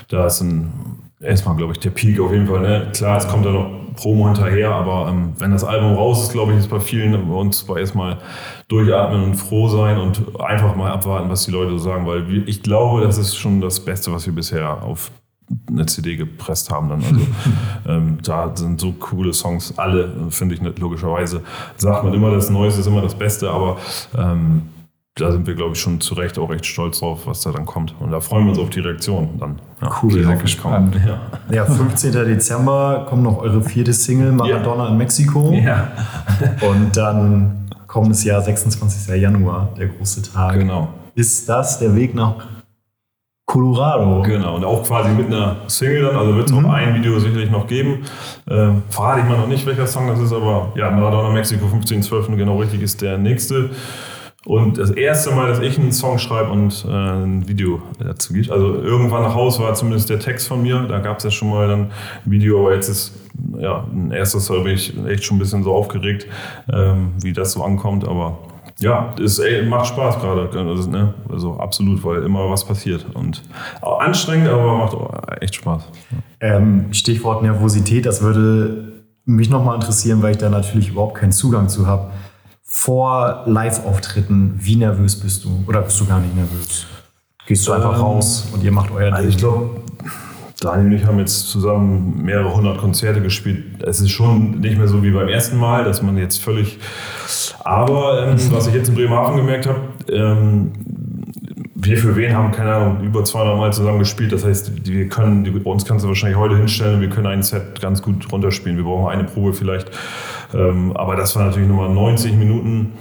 Da 0.09 0.28
ist 0.28 0.41
ein 0.41 1.01
erstmal, 1.19 1.55
glaube 1.55 1.74
ich, 1.74 1.80
der 1.80 1.89
Peak 1.89 2.19
auf 2.19 2.32
jeden 2.32 2.47
Fall. 2.47 2.61
Ne? 2.61 2.88
Klar, 2.93 3.17
es 3.17 3.28
kommt 3.28 3.45
da 3.45 3.51
noch 3.51 3.69
Promo 3.95 4.26
hinterher, 4.26 4.71
aber 4.71 5.09
ähm, 5.09 5.34
wenn 5.39 5.51
das 5.51 5.63
Album 5.63 5.95
raus 5.95 6.24
ist, 6.24 6.34
glaube 6.34 6.51
ich, 6.51 6.59
ist 6.59 6.69
bei 6.69 6.80
vielen 6.80 7.11
bei 7.28 7.36
uns 7.36 7.63
erstmal 7.63 8.19
durchatmen 8.67 9.24
und 9.24 9.36
froh 9.36 9.67
sein 9.67 9.97
und 9.97 10.39
einfach 10.39 10.76
mal 10.76 10.91
abwarten, 10.91 11.30
was 11.30 11.45
die 11.45 11.51
Leute 11.51 11.71
so 11.71 11.80
sagen, 11.80 12.05
weil 12.05 12.47
ich 12.47 12.61
glaube, 12.61 13.01
das 13.01 13.17
ist 13.17 13.36
schon 13.36 13.61
das 13.61 13.80
Beste, 13.80 14.11
was 14.11 14.26
wir 14.26 14.34
bisher 14.34 14.84
auf 14.84 15.11
eine 15.67 15.85
CD 15.85 16.15
gepresst 16.15 16.71
haben. 16.71 16.89
Dann. 16.89 17.03
Also, 17.03 17.21
ähm, 17.87 18.17
da 18.23 18.55
sind 18.55 18.79
so 18.79 18.93
coole 18.93 19.33
Songs, 19.33 19.77
alle, 19.77 20.11
finde 20.29 20.55
ich 20.55 20.61
nicht, 20.61 20.79
logischerweise. 20.79 21.41
Sagt 21.77 22.03
man 22.03 22.13
immer, 22.13 22.31
das 22.31 22.49
Neueste 22.49 22.81
ist 22.81 22.87
immer 22.87 23.01
das 23.01 23.15
Beste, 23.15 23.49
aber 23.49 23.77
ähm, 24.17 24.63
da 25.15 25.31
sind 25.31 25.45
wir, 25.45 25.53
glaube 25.53 25.73
ich, 25.73 25.79
schon 25.79 26.01
zu 26.01 26.15
Recht 26.15 26.39
auch 26.39 26.49
recht 26.49 26.65
stolz 26.65 26.99
drauf, 26.99 27.27
was 27.27 27.41
da 27.41 27.51
dann 27.51 27.65
kommt. 27.65 27.93
Und 27.99 28.11
da 28.11 28.19
freuen 28.19 28.45
wir 28.45 28.51
uns 28.51 28.59
auf 28.59 28.71
die 28.71 28.79
Reaktion 28.79 29.29
dann. 29.39 29.59
Ja, 29.79 29.91
cool, 30.01 30.11
die 30.11 30.41
gespannt. 30.41 30.99
Ja. 31.05 31.19
ja, 31.53 31.65
15. 31.65 32.11
Dezember 32.13 33.05
kommt 33.07 33.21
noch 33.21 33.37
eure 33.37 33.61
vierte 33.61 33.93
Single, 33.93 34.31
Maradona 34.31 34.85
ja. 34.85 34.89
in 34.89 34.97
Mexiko. 34.97 35.53
Ja. 35.53 35.91
Und 36.67 36.97
dann 36.97 37.67
kommendes 37.85 38.23
Jahr, 38.23 38.41
26. 38.41 39.15
Januar, 39.21 39.69
der 39.77 39.87
große 39.87 40.23
Tag. 40.23 40.55
Genau. 40.55 40.87
Ist 41.13 41.47
das 41.47 41.77
der 41.77 41.95
Weg 41.95 42.15
nach 42.15 42.33
Colorado. 43.53 44.23
Genau, 44.23 44.55
und 44.55 44.65
auch 44.65 44.83
quasi 44.83 45.11
mit 45.11 45.27
einer 45.27 45.57
Single 45.67 46.01
dann, 46.01 46.15
also 46.15 46.35
wird 46.35 46.47
es 46.47 46.51
mhm. 46.51 46.65
auch 46.65 46.73
ein 46.73 46.95
Video 46.95 47.19
sicherlich 47.19 47.51
noch 47.51 47.67
geben. 47.67 47.99
Ähm, 48.49 48.81
verrate 48.89 49.21
ich 49.21 49.27
mal 49.27 49.37
noch 49.37 49.47
nicht, 49.47 49.63
welcher 49.67 49.85
Song 49.85 50.07
das 50.07 50.19
ist, 50.19 50.33
aber 50.33 50.71
ja, 50.75 50.89
Maradona 50.89 51.29
Mexiko 51.29 51.67
15.12. 51.67 52.35
genau 52.35 52.57
richtig 52.57 52.81
ist 52.81 53.03
der 53.03 53.19
nächste. 53.19 53.69
Und 54.45 54.79
das 54.79 54.89
erste 54.89 55.31
Mal, 55.35 55.47
dass 55.47 55.59
ich 55.59 55.77
einen 55.77 55.91
Song 55.91 56.17
schreibe 56.17 56.49
und 56.49 56.83
äh, 56.89 56.91
ein 56.91 57.47
Video 57.47 57.79
dazu 57.99 58.33
gibt. 58.33 58.49
Also 58.49 58.73
irgendwann 58.73 59.21
nach 59.21 59.35
Hause 59.35 59.61
war 59.61 59.75
zumindest 59.75 60.09
der 60.09 60.19
Text 60.19 60.47
von 60.47 60.63
mir. 60.63 60.87
Da 60.89 60.97
gab 60.97 61.19
es 61.19 61.23
ja 61.23 61.29
schon 61.29 61.51
mal 61.51 61.67
dann 61.67 61.81
ein 61.81 61.91
Video, 62.31 62.59
aber 62.59 62.73
jetzt 62.73 62.89
ist 62.89 63.13
ja 63.59 63.85
ein 63.93 64.09
erstes 64.09 64.49
Mal 64.49 64.61
bin 64.61 64.73
ich 64.73 64.97
echt 65.07 65.25
schon 65.25 65.37
ein 65.37 65.39
bisschen 65.39 65.63
so 65.63 65.73
aufgeregt, 65.73 66.25
ähm, 66.73 67.13
wie 67.21 67.33
das 67.33 67.51
so 67.51 67.63
ankommt. 67.63 68.05
Aber 68.07 68.39
ja, 68.80 69.13
es 69.24 69.41
macht 69.67 69.88
Spaß 69.88 70.19
gerade. 70.19 70.49
Also, 70.53 70.89
ne? 70.89 71.13
also 71.32 71.57
absolut, 71.57 72.03
weil 72.03 72.24
immer 72.24 72.49
was 72.49 72.65
passiert. 72.65 73.05
Und 73.13 73.41
auch 73.82 73.99
anstrengend, 73.99 74.49
aber 74.49 74.78
macht 74.78 74.95
echt 75.41 75.55
Spaß. 75.55 75.84
Ähm, 76.39 76.91
Stichwort 76.91 77.43
Nervosität, 77.43 78.05
das 78.05 78.21
würde 78.21 78.91
mich 79.26 79.49
nochmal 79.49 79.76
interessieren, 79.76 80.21
weil 80.21 80.32
ich 80.32 80.38
da 80.38 80.49
natürlich 80.49 80.89
überhaupt 80.89 81.15
keinen 81.15 81.32
Zugang 81.32 81.69
zu 81.69 81.88
habe 81.88 82.11
vor 82.74 83.43
Live-Auftritten, 83.45 84.55
wie 84.57 84.76
nervös 84.76 85.19
bist 85.19 85.45
du? 85.45 85.63
Oder 85.67 85.84
bist 85.84 85.99
du 85.99 86.05
gar 86.07 86.19
nicht 86.19 86.36
nervös? 86.36 86.88
Gehst 87.45 87.67
du 87.67 87.71
einfach 87.71 87.93
ähm, 87.93 88.01
raus 88.01 88.47
und 88.51 88.63
ihr 88.63 88.71
macht 88.71 88.89
euer 88.89 89.05
Ding? 89.05 89.13
Also 89.13 89.30
ich 89.30 89.38
glaube, 89.38 89.82
Daniel 90.59 90.88
und 90.88 90.93
ich 90.93 91.05
haben 91.05 91.19
jetzt 91.19 91.49
zusammen 91.49 92.24
mehrere 92.24 92.51
hundert 92.51 92.80
Konzerte 92.80 93.21
gespielt. 93.21 93.84
Es 93.84 94.01
ist 94.01 94.09
schon 94.09 94.59
nicht 94.59 94.78
mehr 94.78 94.88
so 94.88 95.03
wie 95.03 95.11
beim 95.11 95.28
ersten 95.28 95.57
Mal, 95.57 95.84
dass 95.84 96.01
man 96.01 96.17
jetzt 96.17 96.41
völlig. 96.41 96.80
Aber 97.64 98.28
ähm, 98.28 98.38
was 98.51 98.68
ich 98.68 98.74
jetzt 98.74 98.89
in 98.89 98.95
Bremerhaven 98.95 99.38
gemerkt 99.38 99.68
habe, 99.68 99.80
ähm, 100.09 100.72
wir 101.76 101.97
für 101.97 102.16
wen 102.16 102.36
haben, 102.36 102.51
keine 102.51 102.74
Ahnung, 102.74 103.01
über 103.03 103.24
200 103.24 103.57
Mal 103.57 103.74
zusammen 103.74 103.99
gespielt. 103.99 104.32
Das 104.32 104.45
heißt, 104.45 104.88
wir 104.88 105.09
können, 105.09 105.43
bei 105.43 105.70
uns 105.70 105.86
kannst 105.86 106.05
du 106.05 106.07
wahrscheinlich 106.07 106.38
heute 106.38 106.55
hinstellen 106.55 106.95
und 106.95 107.01
wir 107.01 107.09
können 107.09 107.28
ein 107.28 107.43
Set 107.43 107.82
ganz 107.82 108.01
gut 108.01 108.32
runterspielen. 108.32 108.78
Wir 108.78 108.86
brauchen 108.86 109.11
eine 109.11 109.26
Probe 109.26 109.53
vielleicht. 109.53 109.91
Ähm, 110.53 110.95
aber 110.95 111.16
das 111.16 111.36
war 111.36 111.45
natürlich 111.45 111.68
nochmal 111.68 111.89
90 111.89 112.34
Minuten. 112.36 112.93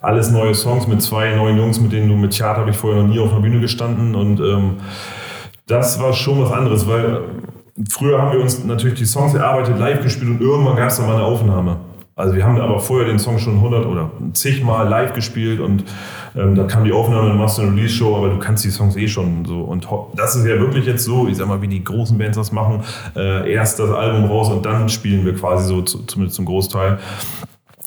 Alles 0.00 0.30
neue 0.30 0.54
Songs 0.54 0.86
mit 0.86 1.02
zwei 1.02 1.34
neuen 1.34 1.56
Jungs, 1.56 1.80
mit 1.80 1.92
denen 1.92 2.08
du 2.08 2.14
mit 2.14 2.32
Theater 2.32 2.60
habe 2.60 2.70
ich 2.70 2.76
vorher 2.76 3.02
noch 3.02 3.08
nie 3.08 3.18
auf 3.18 3.32
einer 3.32 3.40
Bühne 3.40 3.60
gestanden. 3.60 4.14
Und 4.14 4.40
ähm, 4.40 4.76
das 5.66 6.00
war 6.00 6.12
schon 6.12 6.42
was 6.42 6.52
anderes, 6.52 6.86
weil 6.86 7.20
früher 7.90 8.20
haben 8.20 8.32
wir 8.32 8.40
uns 8.40 8.64
natürlich 8.64 8.98
die 8.98 9.06
Songs 9.06 9.34
erarbeitet, 9.34 9.78
live 9.78 10.02
gespielt 10.02 10.30
und 10.30 10.40
irgendwann 10.40 10.76
gab 10.76 10.88
es 10.88 10.96
dann 10.96 11.06
mal 11.06 11.16
eine 11.16 11.24
Aufnahme. 11.24 11.76
Also 12.16 12.36
wir 12.36 12.44
haben 12.44 12.60
aber 12.60 12.78
vorher 12.78 13.08
den 13.08 13.18
Song 13.18 13.38
schon 13.38 13.54
100 13.56 13.86
oder 13.86 14.10
zigmal 14.34 14.88
live 14.88 15.14
gespielt 15.14 15.58
und 15.58 15.84
ähm, 16.36 16.54
da 16.54 16.62
kam 16.62 16.84
die 16.84 16.92
Aufnahme, 16.92 17.28
dann 17.28 17.38
machst 17.38 17.58
du 17.58 17.62
eine 17.62 17.72
Release-Show, 17.72 18.16
aber 18.16 18.28
du 18.28 18.38
kannst 18.38 18.64
die 18.64 18.70
Songs 18.70 18.94
eh 18.96 19.08
schon 19.08 19.44
so. 19.44 19.62
Und 19.62 19.88
das 20.14 20.36
ist 20.36 20.46
ja 20.46 20.58
wirklich 20.60 20.86
jetzt 20.86 21.04
so, 21.04 21.26
ich 21.26 21.36
sag 21.36 21.48
mal, 21.48 21.60
wie 21.60 21.66
die 21.66 21.82
großen 21.82 22.16
Bands 22.16 22.36
das 22.36 22.52
machen, 22.52 22.84
äh, 23.16 23.52
erst 23.52 23.80
das 23.80 23.90
Album 23.90 24.26
raus 24.26 24.48
und 24.48 24.64
dann 24.64 24.88
spielen 24.88 25.24
wir 25.24 25.34
quasi 25.34 25.66
so, 25.66 25.82
zumindest 25.82 26.36
zum 26.36 26.44
Großteil. 26.44 26.98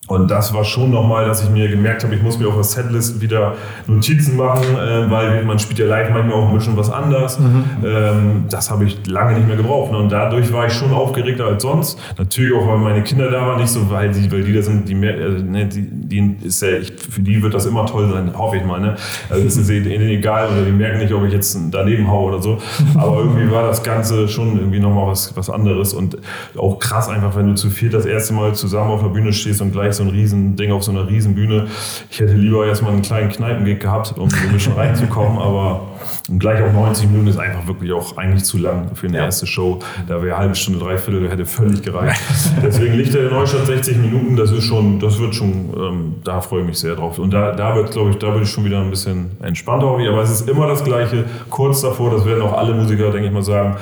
Und 0.07 0.31
das 0.31 0.53
war 0.53 0.63
schon 0.63 0.89
nochmal, 0.91 1.25
dass 1.25 1.43
ich 1.43 1.49
mir 1.49 1.67
gemerkt 1.67 2.03
habe, 2.03 2.15
ich 2.15 2.23
muss 2.23 2.39
mir 2.39 2.47
auf 2.47 2.55
der 2.55 2.63
Setlist 2.63 3.19
wieder 3.19 3.55
Notizen 3.87 4.37
machen, 4.37 4.63
äh, 4.63 5.11
weil 5.11 5.43
man 5.43 5.59
spielt 5.59 5.79
ja 5.79 5.85
live 5.85 6.11
manchmal 6.11 6.35
auch 6.35 6.47
ein 6.47 6.57
bisschen 6.57 6.77
was 6.77 6.89
anders. 6.89 7.37
Mhm. 7.39 7.65
Ähm, 7.85 8.45
das 8.49 8.71
habe 8.71 8.85
ich 8.85 9.05
lange 9.05 9.33
nicht 9.33 9.47
mehr 9.47 9.57
gebraucht. 9.57 9.91
Ne? 9.91 9.97
Und 9.97 10.09
dadurch 10.09 10.51
war 10.53 10.65
ich 10.65 10.73
schon 10.73 10.93
aufgeregter 10.93 11.45
als 11.45 11.63
sonst. 11.63 11.99
Natürlich 12.17 12.53
auch, 12.55 12.65
weil 12.65 12.77
meine 12.77 13.03
Kinder 13.03 13.29
da 13.29 13.45
waren, 13.45 13.59
nicht 13.59 13.69
so, 13.69 13.89
weil 13.89 14.11
die, 14.11 14.31
weil 14.31 14.43
die 14.43 14.53
da 14.53 14.61
sind, 14.61 14.87
die, 14.87 14.95
mehr, 14.95 15.17
äh, 15.17 15.41
ne, 15.41 15.65
die, 15.65 15.85
die 15.89 16.37
ist 16.41 16.61
ja, 16.61 16.69
ich, 16.69 16.93
für 16.93 17.21
die 17.21 17.43
wird 17.43 17.53
das 17.53 17.65
immer 17.65 17.85
toll 17.85 18.09
sein, 18.09 18.31
hoffe 18.37 18.55
ich 18.55 18.63
mal. 18.63 18.79
Ne? 18.79 18.95
Also 19.29 19.45
es 19.45 19.57
ist 19.57 19.69
ihnen 19.69 20.07
egal 20.07 20.47
oder 20.47 20.63
die 20.63 20.71
merken 20.71 20.99
nicht, 20.99 21.13
ob 21.13 21.25
ich 21.25 21.33
jetzt 21.33 21.57
daneben 21.71 22.09
haue 22.09 22.31
oder 22.31 22.41
so. 22.41 22.59
Aber 22.97 23.17
irgendwie 23.17 23.51
war 23.51 23.67
das 23.67 23.83
Ganze 23.83 24.29
schon 24.29 24.57
irgendwie 24.57 24.79
nochmal 24.79 25.07
was, 25.07 25.35
was 25.35 25.49
anderes 25.49 25.93
und 25.93 26.17
auch 26.57 26.79
krass 26.79 27.09
einfach, 27.09 27.35
wenn 27.35 27.47
du 27.47 27.55
zu 27.55 27.69
viel 27.69 27.89
das 27.89 28.05
erste 28.05 28.33
Mal 28.33 28.55
zusammen 28.55 28.91
auf 28.91 29.01
der 29.01 29.09
Bühne 29.09 29.33
stehst 29.33 29.61
und 29.61 29.73
gleich 29.73 29.96
so 29.97 30.03
ein 30.03 30.09
Riesending 30.09 30.71
auf 30.71 30.83
so 30.83 30.91
einer 30.91 31.07
Riesenbühne. 31.07 31.67
Ich 32.09 32.19
hätte 32.19 32.33
lieber 32.33 32.65
erstmal 32.65 32.93
einen 32.93 33.01
kleinen 33.01 33.29
Kneipengig 33.29 33.79
gehabt, 33.79 34.17
um 34.17 34.29
so 34.29 34.37
ein 34.37 34.53
bisschen 34.53 34.73
reinzukommen, 34.73 35.37
aber 35.39 35.96
gleich 36.39 36.61
auf 36.61 36.73
90 36.73 37.09
Minuten 37.09 37.27
ist 37.27 37.37
einfach 37.37 37.67
wirklich 37.67 37.91
auch 37.91 38.17
eigentlich 38.17 38.43
zu 38.43 38.57
lang 38.57 38.95
für 38.95 39.07
eine 39.07 39.17
ja. 39.17 39.25
erste 39.25 39.47
Show. 39.47 39.79
Da 40.07 40.21
wäre 40.21 40.35
eine 40.35 40.37
halbe 40.37 40.55
Stunde, 40.55 40.79
dreiviertel, 40.79 41.21
der 41.21 41.31
hätte 41.31 41.45
völlig 41.45 41.81
gereicht. 41.81 42.21
Deswegen 42.63 42.95
liegt 42.95 43.13
der 43.13 43.29
Neustadt 43.29 43.65
60 43.65 43.97
Minuten, 43.97 44.35
das 44.35 44.51
ist 44.51 44.63
schon, 44.63 44.99
das 44.99 45.19
wird 45.19 45.35
schon, 45.35 45.73
ähm, 45.77 46.15
da 46.23 46.41
freue 46.41 46.61
ich 46.61 46.67
mich 46.67 46.79
sehr 46.79 46.95
drauf. 46.95 47.19
Und 47.19 47.31
da, 47.31 47.53
da 47.53 47.75
wird, 47.75 47.91
glaube 47.91 48.11
ich, 48.11 48.17
da 48.17 48.27
würde 48.27 48.43
ich 48.43 48.49
schon 48.49 48.65
wieder 48.65 48.79
ein 48.79 48.89
bisschen 48.89 49.31
entspannter, 49.41 49.87
aber 49.87 50.21
es 50.21 50.31
ist 50.31 50.49
immer 50.49 50.67
das 50.67 50.83
Gleiche, 50.83 51.25
kurz 51.49 51.81
davor, 51.81 52.11
das 52.11 52.25
werden 52.25 52.41
auch 52.41 52.57
alle 52.57 52.73
Musiker, 52.73 53.11
denke 53.11 53.27
ich 53.27 53.33
mal, 53.33 53.43
sagen, 53.43 53.77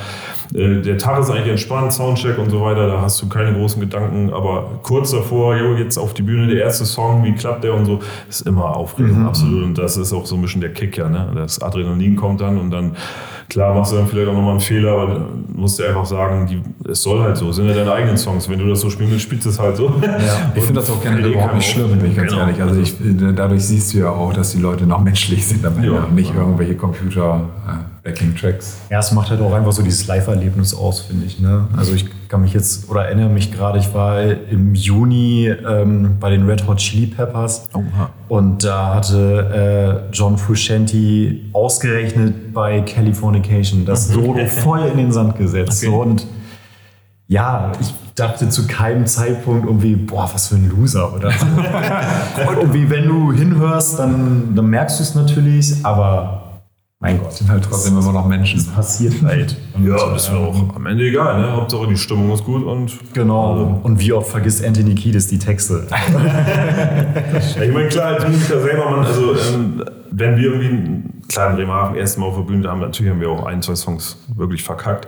äh, 0.54 0.82
der 0.82 0.98
Tag 0.98 1.20
ist 1.20 1.30
eigentlich 1.30 1.48
entspannt, 1.48 1.94
Soundcheck 1.94 2.38
und 2.38 2.50
so 2.50 2.62
weiter, 2.62 2.88
da 2.88 3.02
hast 3.02 3.22
du 3.22 3.30
keine 3.30 3.54
großen 3.54 3.80
Gedanken, 3.80 4.32
aber 4.34 4.80
kurz 4.84 5.12
davor, 5.12 5.56
jo, 5.56 5.76
jetzt 5.76 5.98
auf 5.98 6.14
die 6.14 6.22
Bühne, 6.22 6.48
der 6.48 6.64
erste 6.64 6.86
Song, 6.86 7.24
wie 7.24 7.34
klappt 7.34 7.64
der 7.64 7.74
und 7.74 7.86
so, 7.86 8.00
ist 8.30 8.42
immer 8.42 8.76
aufregend, 8.76 9.20
mhm. 9.20 9.28
absolut. 9.28 9.64
Und 9.64 9.78
das 9.78 9.98
ist 9.98 10.14
auch 10.14 10.26
so 10.26 10.36
ein 10.36 10.42
bisschen 10.42 10.62
der 10.62 10.74
Kick, 10.74 10.98
ja, 10.98 11.10
ne? 11.10 11.32
Das 11.36 11.62
Adrenalin 11.62 12.15
kommt 12.16 12.42
dann 12.42 12.58
und 12.58 12.72
dann, 12.72 12.96
klar, 13.50 13.74
machst 13.74 13.92
du 13.92 13.98
dann 13.98 14.08
vielleicht 14.08 14.28
auch 14.28 14.34
nochmal 14.34 14.52
einen 14.52 14.60
Fehler, 14.60 14.92
aber 14.92 15.28
musst 15.54 15.80
du 15.80 15.84
einfach 15.84 16.06
sagen, 16.06 16.48
die, 16.48 16.62
es 16.90 17.02
soll 17.02 17.22
halt 17.22 17.38
so, 17.38 17.52
sind 17.52 17.68
ja 17.68 17.74
deine 17.74 17.92
eigenen 17.92 18.18
Songs. 18.18 18.50
Wenn 18.50 18.60
du 18.60 18.68
das 18.68 18.82
so 18.82 18.90
spielen 18.90 19.12
willst, 19.12 19.24
spielst 19.24 19.46
du 19.46 19.50
es 19.50 19.60
halt 19.60 19.78
so. 19.78 19.94
Ja, 20.02 20.52
ich 20.56 20.64
finde 20.64 20.82
das 20.82 20.90
auch 20.90 21.02
gerne 21.02 21.26
überhaupt 21.26 21.56
nicht 21.56 21.70
schlimm, 21.70 21.98
bin 21.98 22.12
ich 22.12 22.18
ganz 22.18 22.32
genau. 22.32 22.44
ehrlich. 22.44 22.62
Also 22.62 22.80
ich, 22.80 22.96
dadurch 23.36 23.66
siehst 23.66 23.94
du 23.94 24.00
ja 24.00 24.10
auch, 24.10 24.34
dass 24.34 24.52
die 24.52 24.60
Leute 24.60 24.86
noch 24.86 25.02
menschlich 25.02 25.46
sind, 25.46 25.66
aber 25.66 25.82
ja, 25.82 26.08
nicht 26.14 26.34
ja. 26.34 26.42
irgendwelche 26.42 26.76
Computer. 26.76 27.50
Äh. 27.68 27.96
Ja, 28.92 29.00
es 29.00 29.12
macht 29.12 29.32
halt 29.32 29.42
auch 29.42 29.52
einfach 29.52 29.72
so 29.72 29.82
dieses 29.82 30.06
Live-Erlebnis 30.06 30.76
aus, 30.76 31.02
finde 31.02 31.26
ich. 31.26 31.40
Ne? 31.40 31.68
Also 31.76 31.96
ich 31.96 32.06
kann 32.28 32.42
mich 32.42 32.54
jetzt 32.54 32.88
oder 32.90 33.06
erinnere 33.06 33.30
mich 33.30 33.52
gerade, 33.52 33.80
ich 33.80 33.94
war 33.96 34.22
im 34.22 34.76
Juni 34.76 35.48
ähm, 35.48 36.18
bei 36.20 36.30
den 36.30 36.48
Red 36.48 36.68
Hot 36.68 36.78
Chili 36.78 37.08
Peppers 37.08 37.68
Oha. 37.74 38.12
und 38.28 38.64
da 38.64 38.94
hatte 38.94 40.06
äh, 40.12 40.14
John 40.14 40.38
Frusciante 40.38 41.36
ausgerechnet 41.54 42.54
bei 42.54 42.82
Californication 43.42 43.86
das 43.86 44.10
Solo 44.10 44.46
voll 44.48 44.86
in 44.92 44.98
den 44.98 45.12
Sand 45.12 45.38
gesetzt. 45.38 45.84
Okay. 45.86 45.96
Und 45.96 46.26
ja, 47.28 47.72
ich 47.80 47.94
dachte 48.16 48.50
zu 48.50 48.68
keinem 48.68 49.08
Zeitpunkt 49.08 49.66
irgendwie, 49.66 49.96
boah, 49.96 50.30
was 50.32 50.48
für 50.48 50.56
ein 50.56 50.70
Loser 50.70 51.14
oder 51.14 51.32
so. 51.32 51.46
und 52.50 52.58
irgendwie, 52.58 52.90
wenn 52.90 53.08
du 53.08 53.32
hinhörst, 53.34 54.00
dann, 54.00 54.56
dann 54.56 54.68
merkst 54.68 55.00
du 55.00 55.04
es 55.04 55.16
natürlich, 55.16 55.74
aber 55.84 56.45
mein 57.06 57.22
Gott. 57.22 57.34
Sind 57.34 57.50
halt 57.50 57.64
trotzdem 57.64 57.98
immer 57.98 58.12
noch 58.12 58.28
Menschen. 58.28 58.60
Es 58.60 58.68
passiert 58.68 59.22
halt. 59.24 59.56
Und 59.74 59.88
ja, 59.88 59.96
das 60.10 60.32
wäre 60.32 60.42
auch 60.42 60.76
am 60.76 60.86
Ende 60.88 61.04
egal, 61.04 61.40
ne? 61.40 61.52
Hauptsache 61.52 61.88
die 61.88 61.98
Stimmung 61.98 62.32
ist 62.32 62.44
gut 62.44 62.64
und. 62.66 62.98
Genau. 63.14 63.80
Und 63.84 64.00
wie 64.00 64.12
oft 64.12 64.30
vergisst 64.30 64.66
Anthony 64.66 64.96
Kiedis 64.96 65.28
die 65.28 65.38
Texte? 65.38 65.86
ich 67.64 67.74
meine, 67.74 67.88
klar, 67.90 68.16
als 68.16 68.28
Musiker 68.28 68.60
selber, 68.60 68.90
man, 68.90 69.06
also 69.06 69.34
ähm, 69.34 69.84
wenn 70.10 70.38
wir 70.38 70.54
irgendwie, 70.54 71.04
klar, 71.28 71.52
in 71.52 71.58
Bremerhaven 71.58 71.96
erst 71.96 72.18
Mal 72.18 72.26
auf 72.26 72.38
der 72.38 72.44
Bühne 72.44 72.68
haben, 72.68 72.80
natürlich 72.80 73.12
haben 73.12 73.22
wir 73.22 73.30
auch 73.30 73.46
ein, 73.46 73.62
zwei 73.62 73.76
Songs 73.76 74.18
wirklich 74.36 74.64
verkackt. 74.64 75.08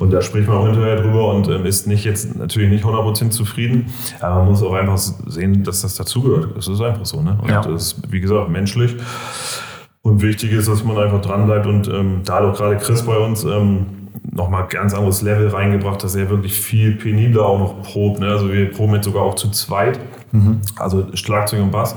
Und 0.00 0.10
da 0.10 0.20
spricht 0.22 0.48
man 0.48 0.56
auch 0.56 0.66
hinterher 0.66 0.96
drüber 0.96 1.34
und 1.34 1.48
ähm, 1.48 1.66
ist 1.66 1.86
nicht 1.86 2.04
jetzt 2.04 2.34
natürlich 2.36 2.70
nicht 2.70 2.84
100% 2.84 3.30
zufrieden. 3.30 3.86
Aber 4.20 4.36
man 4.36 4.46
muss 4.46 4.62
auch 4.62 4.74
einfach 4.74 4.98
sehen, 4.98 5.62
dass 5.62 5.82
das 5.82 5.94
dazugehört. 5.94 6.56
Das 6.56 6.66
ist 6.66 6.80
einfach 6.80 7.06
so, 7.06 7.22
ne? 7.22 7.38
Und 7.40 7.50
ja. 7.50 7.60
das 7.60 7.92
ist, 7.92 8.12
wie 8.12 8.20
gesagt, 8.20 8.48
menschlich. 8.48 8.96
Und 10.08 10.22
wichtig 10.22 10.52
ist, 10.52 10.68
dass 10.68 10.84
man 10.84 10.96
einfach 10.96 11.20
dranbleibt 11.20 11.66
und 11.66 11.88
ähm, 11.88 12.20
da 12.24 12.36
hat 12.36 12.42
auch 12.44 12.56
gerade 12.56 12.76
Chris 12.76 13.02
bei 13.02 13.18
uns 13.18 13.44
ähm, 13.44 13.86
nochmal 14.32 14.66
ganz 14.68 14.94
anderes 14.94 15.20
Level 15.20 15.48
reingebracht, 15.48 16.02
dass 16.02 16.14
er 16.14 16.30
wirklich 16.30 16.58
viel 16.58 16.92
penibler 16.92 17.44
auch 17.44 17.58
noch 17.58 17.82
probt. 17.82 18.20
Ne? 18.20 18.28
Also 18.28 18.50
wir 18.50 18.70
proben 18.70 18.94
jetzt 18.94 19.04
sogar 19.04 19.22
auch 19.22 19.34
zu 19.34 19.50
zweit. 19.50 19.98
Also 20.76 21.06
Schlagzeug 21.14 21.60
und 21.62 21.70
Bass. 21.70 21.94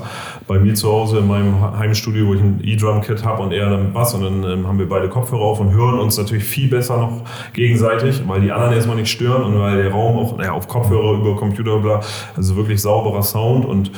Bei 0.52 0.58
mir 0.58 0.74
zu 0.74 0.92
Hause 0.92 1.20
in 1.20 1.28
meinem 1.28 1.78
Heimstudio, 1.78 2.26
wo 2.26 2.34
ich 2.34 2.42
ein 2.42 2.60
E-Drum-Kit 2.62 3.24
habe 3.24 3.42
und 3.42 3.52
er 3.52 3.70
dann 3.70 3.94
Bass 3.94 4.12
und 4.12 4.22
dann 4.22 4.44
ähm, 4.44 4.68
haben 4.68 4.78
wir 4.78 4.86
beide 4.86 5.08
Kopfhörer 5.08 5.40
auf 5.40 5.60
und 5.60 5.72
hören 5.72 5.98
uns 5.98 6.18
natürlich 6.18 6.44
viel 6.44 6.68
besser 6.68 6.98
noch 6.98 7.22
gegenseitig, 7.54 8.20
weil 8.28 8.42
die 8.42 8.52
anderen 8.52 8.74
erstmal 8.74 8.96
nicht 8.96 9.10
stören 9.10 9.44
und 9.44 9.58
weil 9.58 9.82
der 9.82 9.90
Raum 9.90 10.18
auch 10.18 10.36
naja, 10.36 10.52
auf 10.52 10.68
Kopfhörer 10.68 11.14
über 11.14 11.36
Computer 11.36 11.78
bla, 11.78 12.00
also 12.36 12.54
wirklich 12.54 12.82
sauberer 12.82 13.22
Sound 13.22 13.64
und 13.64 13.92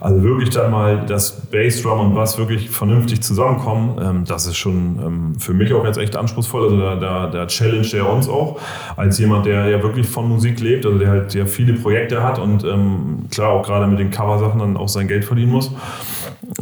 also 0.00 0.22
wirklich 0.22 0.48
dann 0.48 0.70
mal 0.70 1.04
das 1.06 1.32
Bass, 1.32 1.82
Drum 1.82 2.00
und 2.00 2.14
Bass 2.14 2.38
wirklich 2.38 2.70
vernünftig 2.70 3.22
zusammenkommen, 3.22 4.00
ähm, 4.02 4.24
das 4.26 4.46
ist 4.46 4.56
schon 4.56 4.98
ähm, 5.04 5.34
für 5.38 5.52
mich 5.52 5.74
auch 5.74 5.84
jetzt 5.84 5.98
echt 5.98 6.16
anspruchsvoll. 6.16 6.62
Also 6.62 6.80
da, 6.80 6.96
da, 6.96 7.26
da 7.26 7.46
challenge 7.46 7.88
der 7.92 8.10
uns 8.10 8.26
auch 8.26 8.58
als 8.96 9.18
jemand, 9.18 9.44
der 9.44 9.66
ja 9.66 9.82
wirklich 9.82 10.06
von 10.06 10.26
Musik 10.26 10.60
lebt, 10.60 10.86
also 10.86 10.98
der 10.98 11.08
halt 11.08 11.34
ja 11.34 11.44
viele 11.44 11.74
Projekte 11.74 12.22
hat 12.22 12.38
und 12.38 12.64
ähm, 12.64 13.26
klar 13.30 13.50
auch 13.50 13.62
gerade 13.62 13.86
mit 13.86 13.98
den 13.98 14.10
Coversachen 14.10 14.60
dann 14.60 14.78
auch 14.78 14.88
sein 14.88 15.06
Geld 15.06 15.26
verdienen 15.26 15.52
muss. 15.52 15.70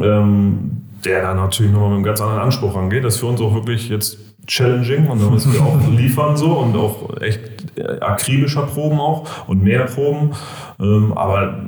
Ähm, 0.01 0.83
der 1.05 1.21
da 1.21 1.33
natürlich 1.33 1.71
nochmal 1.71 1.89
mit 1.89 1.97
einem 1.97 2.05
ganz 2.05 2.21
anderen 2.21 2.41
Anspruch 2.41 2.75
rangeht. 2.75 3.03
Das 3.03 3.15
ist 3.15 3.19
für 3.21 3.27
uns 3.27 3.41
auch 3.41 3.53
wirklich 3.53 3.89
jetzt 3.89 4.17
challenging 4.47 5.07
und 5.07 5.21
da 5.21 5.29
müssen 5.29 5.53
wir 5.53 5.61
auch 5.61 5.79
liefern 5.91 6.35
so 6.35 6.53
und 6.53 6.75
auch 6.75 7.21
echt 7.21 7.77
äh, 7.77 7.99
akribischer 7.99 8.63
Proben 8.63 8.99
auch 8.99 9.47
und 9.47 9.63
mehr 9.63 9.85
Proben. 9.85 10.31
Ähm, 10.79 11.13
aber 11.15 11.63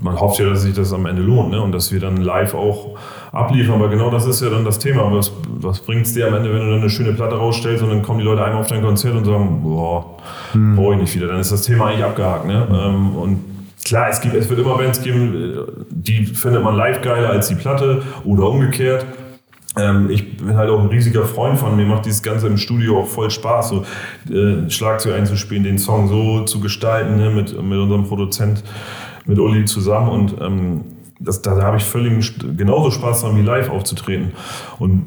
man 0.00 0.18
hofft 0.18 0.38
ja, 0.38 0.48
dass 0.48 0.62
sich 0.62 0.74
das 0.74 0.92
am 0.92 1.06
Ende 1.06 1.22
lohnt 1.22 1.50
ne? 1.50 1.60
und 1.60 1.72
dass 1.72 1.92
wir 1.92 2.00
dann 2.00 2.16
live 2.16 2.54
auch 2.54 2.96
abliefern. 3.32 3.74
Aber 3.74 3.88
genau 3.88 4.10
das 4.10 4.26
ist 4.26 4.40
ja 4.40 4.48
dann 4.48 4.64
das 4.64 4.78
Thema. 4.78 5.12
Was, 5.12 5.32
was 5.46 5.80
bringt 5.80 6.06
es 6.06 6.14
dir 6.14 6.28
am 6.28 6.34
Ende, 6.34 6.52
wenn 6.52 6.60
du 6.60 6.70
dann 6.70 6.80
eine 6.80 6.90
schöne 6.90 7.12
Platte 7.12 7.36
rausstellst 7.36 7.82
und 7.82 7.90
dann 7.90 8.02
kommen 8.02 8.18
die 8.18 8.24
Leute 8.24 8.42
einmal 8.42 8.62
auf 8.62 8.68
dein 8.68 8.82
Konzert 8.82 9.14
und 9.14 9.24
sagen, 9.24 9.60
boah, 9.62 10.16
hm. 10.52 10.76
brauche 10.76 10.94
ich 10.94 11.00
nicht 11.00 11.14
wieder. 11.14 11.26
Dann 11.26 11.40
ist 11.40 11.52
das 11.52 11.62
Thema 11.62 11.86
eigentlich 11.88 12.04
abgehakt. 12.04 12.46
Ne? 12.46 12.66
Ähm, 12.72 13.14
und 13.16 13.44
Klar, 13.90 14.08
es, 14.08 14.20
gibt, 14.20 14.36
es 14.36 14.48
wird 14.48 14.60
immer 14.60 14.76
Bands 14.76 15.02
geben, 15.02 15.84
die 15.90 16.24
findet 16.24 16.62
man 16.62 16.76
live 16.76 17.00
geiler 17.00 17.30
als 17.30 17.48
die 17.48 17.56
Platte 17.56 18.04
oder 18.24 18.48
umgekehrt. 18.48 19.04
Ähm, 19.76 20.08
ich 20.10 20.36
bin 20.36 20.56
halt 20.56 20.70
auch 20.70 20.78
ein 20.78 20.86
riesiger 20.86 21.24
Freund 21.24 21.58
von 21.58 21.74
mir, 21.74 21.84
macht 21.86 22.06
dieses 22.06 22.22
Ganze 22.22 22.46
im 22.46 22.56
Studio 22.56 23.00
auch 23.00 23.08
voll 23.08 23.32
Spaß, 23.32 23.70
so 23.70 23.84
äh, 24.32 24.70
Schlagzeug 24.70 25.16
einzuspielen, 25.16 25.64
den 25.64 25.76
Song 25.76 26.06
so 26.06 26.44
zu 26.44 26.60
gestalten, 26.60 27.16
ne, 27.16 27.30
mit, 27.30 27.52
mit 27.60 27.78
unserem 27.80 28.04
Produzent, 28.04 28.62
mit 29.26 29.40
Uli 29.40 29.64
zusammen 29.64 30.08
und 30.08 30.40
ähm, 30.40 30.84
das, 31.18 31.42
da, 31.42 31.56
da 31.56 31.62
habe 31.62 31.78
ich 31.78 31.82
völlig 31.82 32.32
genauso 32.56 32.92
Spaß 32.92 33.22
dran, 33.22 33.36
wie 33.36 33.42
live 33.42 33.70
aufzutreten. 33.70 34.34
Und 34.78 35.06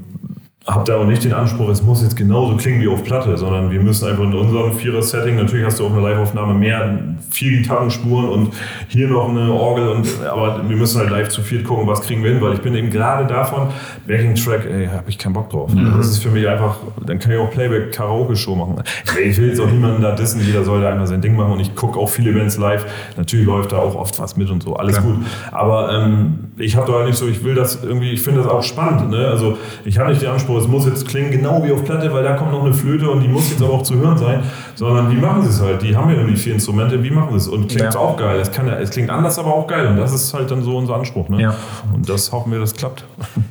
habe 0.66 0.86
da 0.86 0.96
auch 0.96 1.06
nicht 1.06 1.26
den 1.26 1.34
Anspruch, 1.34 1.68
es 1.70 1.84
muss 1.84 2.02
jetzt 2.02 2.16
genauso 2.16 2.56
klingen 2.56 2.82
wie 2.82 2.88
auf 2.88 3.04
Platte, 3.04 3.36
sondern 3.36 3.70
wir 3.70 3.82
müssen 3.82 4.08
einfach 4.08 4.24
in 4.24 4.34
unserem 4.34 4.72
Vierer-Setting, 4.72 5.36
natürlich 5.36 5.66
hast 5.66 5.80
du 5.80 5.86
auf 5.86 5.92
einer 5.92 6.02
Live-Aufnahme 6.02 6.54
mehr, 6.54 7.00
vier 7.32 7.58
Gitarrenspuren 7.58 8.30
und 8.30 8.54
hier 8.88 9.10
noch 9.10 9.28
eine 9.28 9.52
Orgel, 9.52 9.90
und, 9.90 10.08
aber 10.26 10.62
wir 10.66 10.78
müssen 10.78 11.02
halt 11.02 11.10
live 11.10 11.28
zu 11.28 11.42
viel 11.42 11.64
gucken, 11.64 11.86
was 11.86 12.02
kriegen 12.02 12.24
wir 12.24 12.32
hin, 12.32 12.42
weil 12.42 12.54
ich 12.54 12.62
bin 12.62 12.74
eben 12.76 12.90
gerade 12.90 13.28
davon, 13.28 13.68
Backing-Track, 14.08 14.66
ey, 14.66 14.88
habe 14.88 15.10
ich 15.10 15.18
keinen 15.18 15.34
Bock 15.34 15.50
drauf. 15.50 15.74
Mhm. 15.74 15.96
Das 15.98 16.08
ist 16.08 16.24
für 16.24 16.30
mich 16.30 16.48
einfach, 16.48 16.78
dann 17.06 17.20
kann 17.20 17.34
ich 17.34 17.38
auch 17.38 17.52
Playback-Karaoke-Show 17.52 18.56
machen. 18.56 18.84
Ich 19.22 19.38
will 19.38 19.50
jetzt 19.50 19.60
auch 19.60 19.70
niemanden 19.70 20.02
da 20.02 20.16
dissen, 20.16 20.40
jeder 20.40 20.64
soll 20.64 20.82
da 20.82 20.92
einmal 20.92 21.08
sein 21.08 21.20
Ding 21.20 21.36
machen 21.36 21.52
und 21.52 21.60
ich 21.60 21.76
gucke 21.76 22.00
auch 22.00 22.08
viele 22.08 22.32
Events 22.32 22.58
live, 22.58 22.86
natürlich 23.18 23.46
läuft 23.46 23.74
da 23.74 23.80
auch 23.80 23.96
oft 23.96 24.18
was 24.18 24.38
mit 24.38 24.50
und 24.50 24.64
so, 24.64 24.78
alles 24.78 24.96
Klar. 24.96 25.08
gut. 25.08 25.26
Aber 25.52 25.92
ähm, 25.92 26.52
ich 26.58 26.78
habe 26.78 26.90
da 26.90 27.00
halt 27.00 27.08
nicht 27.08 27.18
so, 27.18 27.28
ich 27.28 27.44
will 27.44 27.56
das 27.56 27.84
irgendwie, 27.84 28.12
ich 28.12 28.22
finde 28.22 28.44
das 28.44 28.50
auch 28.50 28.64
spannend, 28.64 29.10
ne? 29.10 29.28
also 29.28 29.58
ich 29.84 29.98
habe 29.98 30.10
nicht 30.10 30.22
den 30.22 30.30
Anspruch, 30.30 30.53
Anspruch, 30.54 30.62
es 30.62 30.68
muss 30.68 30.86
jetzt 30.86 31.08
klingen 31.08 31.32
genau 31.32 31.64
wie 31.64 31.72
auf 31.72 31.84
Platte, 31.84 32.12
weil 32.12 32.24
da 32.24 32.34
kommt 32.34 32.52
noch 32.52 32.64
eine 32.64 32.74
Flöte 32.74 33.10
und 33.10 33.22
die 33.22 33.28
muss 33.28 33.50
jetzt 33.50 33.62
aber 33.62 33.74
auch 33.74 33.84
zu 33.84 33.96
hören 33.96 34.18
sein, 34.18 34.44
sondern 34.76 35.12
wie 35.12 35.20
machen 35.20 35.44
sie 35.44 35.50
es 35.50 35.62
halt? 35.62 35.82
Die 35.82 35.96
haben 35.96 36.10
ja 36.10 36.18
nur 36.18 36.28
die 36.28 36.36
vier 36.36 36.54
Instrumente, 36.54 37.02
wie 37.04 37.10
machen 37.10 37.32
sie 37.32 37.38
es? 37.38 37.48
Und 37.48 37.68
klingt 37.70 37.94
ja. 37.94 38.00
auch 38.00 38.18
geil. 38.18 38.40
Es, 38.40 38.52
kann, 38.52 38.68
es 38.68 38.90
klingt 38.90 39.10
anders, 39.10 39.38
aber 39.40 39.54
auch 39.54 39.68
geil. 39.68 39.88
Und 39.88 39.98
das 39.98 40.14
ist 40.14 40.34
halt 40.34 40.50
dann 40.52 40.64
so 40.64 40.78
unser 40.78 40.96
Anspruch. 40.96 41.30
Ne? 41.30 41.42
Ja. 41.42 41.56
Und 41.94 42.08
das 42.08 42.32
hoffen 42.32 42.52
wir, 42.52 42.60
das 42.60 42.74
klappt. 42.74 43.06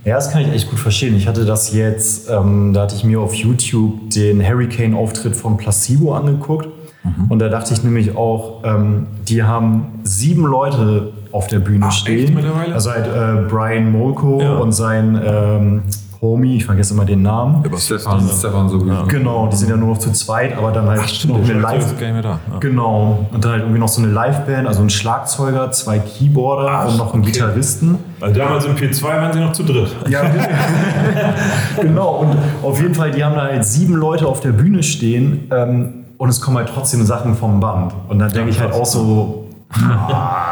Ja, 0.05 0.17
das 0.17 0.31
kann 0.31 0.43
ich 0.43 0.53
echt 0.53 0.71
gut 0.71 0.79
verstehen. 0.79 1.17
Ich 1.17 1.27
hatte 1.27 1.45
das 1.45 1.73
jetzt, 1.73 2.31
ähm, 2.31 2.73
da 2.73 2.83
hatte 2.83 2.95
ich 2.97 3.05
mir 3.05 3.21
auf 3.21 3.35
YouTube 3.35 4.11
den 4.11 4.47
Hurricane-Auftritt 4.47 5.37
von 5.37 5.57
Placebo 5.57 6.15
angeguckt. 6.15 6.69
Mhm. 7.05 7.31
Und 7.31 7.39
da 7.39 7.49
dachte 7.49 7.75
ich 7.75 7.83
nämlich 7.83 8.17
auch, 8.17 8.63
ähm, 8.65 9.07
die 9.29 9.43
haben 9.43 10.01
sieben 10.05 10.45
Leute 10.45 11.13
auf 11.33 11.47
der 11.47 11.61
Bühne 11.61 11.87
Ach, 11.89 11.93
stehen. 11.93 12.39
Also 12.73 12.91
halt 12.91 13.07
äh, 13.07 13.49
Brian 13.49 13.91
Molko 13.91 14.41
ja. 14.41 14.57
und 14.57 14.73
sein 14.73 15.21
ähm, 15.25 15.83
Homie, 16.23 16.59
ich 16.59 16.65
vergesse 16.65 16.95
immer 16.95 17.05
den 17.05 17.23
Namen. 17.23 17.65
Über 17.65 17.77
Stefan, 17.79 18.21
Stefan 18.29 18.69
so 18.69 18.79
ja. 18.87 19.03
Genau, 19.09 19.49
die 19.49 19.57
sind 19.57 19.71
ja 19.71 19.77
nur 19.77 19.89
noch 19.89 19.99
zu 19.99 20.13
zweit, 20.13 20.57
aber 20.57 20.71
dann 20.71 20.87
halt 20.87 21.01
Ach, 21.03 21.09
stimmt, 21.09 21.33
noch 21.37 21.51
eine 21.51 21.59
Live. 21.59 22.01
Ja. 22.01 22.39
Genau. 22.61 23.27
Und 23.33 23.45
dann 23.45 23.51
halt 23.51 23.63
irgendwie 23.63 23.81
noch 23.81 23.89
so 23.89 24.01
eine 24.01 24.13
Liveband, 24.13 24.69
also 24.69 24.83
ein 24.83 24.91
Schlagzeuger, 24.91 25.73
zwei 25.73 25.99
Keyboarder 25.99 26.71
Ach, 26.71 26.89
und 26.89 26.97
noch 26.97 27.13
einen 27.13 27.25
okay. 27.25 27.33
Gitarristen. 27.33 27.99
Weil 28.21 28.33
damals 28.35 28.65
im 28.67 28.77
P2 28.77 29.03
waren 29.03 29.33
sie 29.33 29.41
noch 29.41 29.53
zu 29.53 29.65
dritt. 29.65 29.97
Ja, 30.09 30.23
genau. 31.81 32.19
Und 32.19 32.37
auf 32.63 32.81
jeden 32.81 32.95
Fall, 32.95 33.11
die 33.11 33.25
haben 33.25 33.35
da 33.35 33.43
halt 33.43 33.65
sieben 33.65 33.95
Leute 33.95 34.29
auf 34.29 34.39
der 34.39 34.53
Bühne 34.53 34.85
stehen 34.85 35.49
ähm, 35.51 36.05
und 36.19 36.29
es 36.29 36.41
kommen 36.41 36.57
halt 36.57 36.71
trotzdem 36.73 37.05
Sachen 37.05 37.35
vom 37.35 37.59
Band. 37.59 37.95
Und 38.09 38.21
dann 38.21 38.31
denke 38.31 38.51
ich 38.51 38.61
halt 38.61 38.73
auch 38.73 38.87
so, 38.87 39.49
ah, 39.73 40.52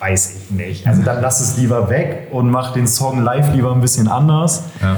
weiß 0.00 0.36
ich 0.36 0.50
nicht. 0.50 0.86
Also 0.86 1.02
dann 1.02 1.20
lass 1.20 1.40
es 1.40 1.56
lieber 1.58 1.88
weg 1.90 2.28
und 2.32 2.50
mach 2.50 2.72
den 2.72 2.86
Song 2.86 3.22
live 3.22 3.52
lieber 3.52 3.72
ein 3.72 3.80
bisschen 3.80 4.08
anders. 4.08 4.64
Ja. 4.80 4.96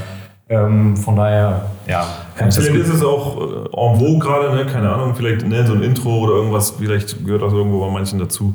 Ähm, 0.48 0.96
von 0.96 1.16
daher, 1.16 1.66
ja. 1.86 2.06
Vielleicht 2.36 2.74
ist 2.74 2.88
es 2.88 3.02
auch 3.02 3.36
äh, 3.40 3.64
en 3.64 3.98
vogue 3.98 4.18
gerade, 4.18 4.54
ne? 4.54 4.66
keine 4.66 4.92
Ahnung, 4.92 5.14
vielleicht 5.14 5.46
ne, 5.46 5.66
so 5.66 5.72
ein 5.72 5.82
Intro 5.82 6.18
oder 6.18 6.34
irgendwas, 6.34 6.74
vielleicht 6.78 7.24
gehört 7.24 7.42
das 7.42 7.52
irgendwo 7.52 7.80
bei 7.80 7.90
manchen 7.90 8.18
dazu. 8.18 8.54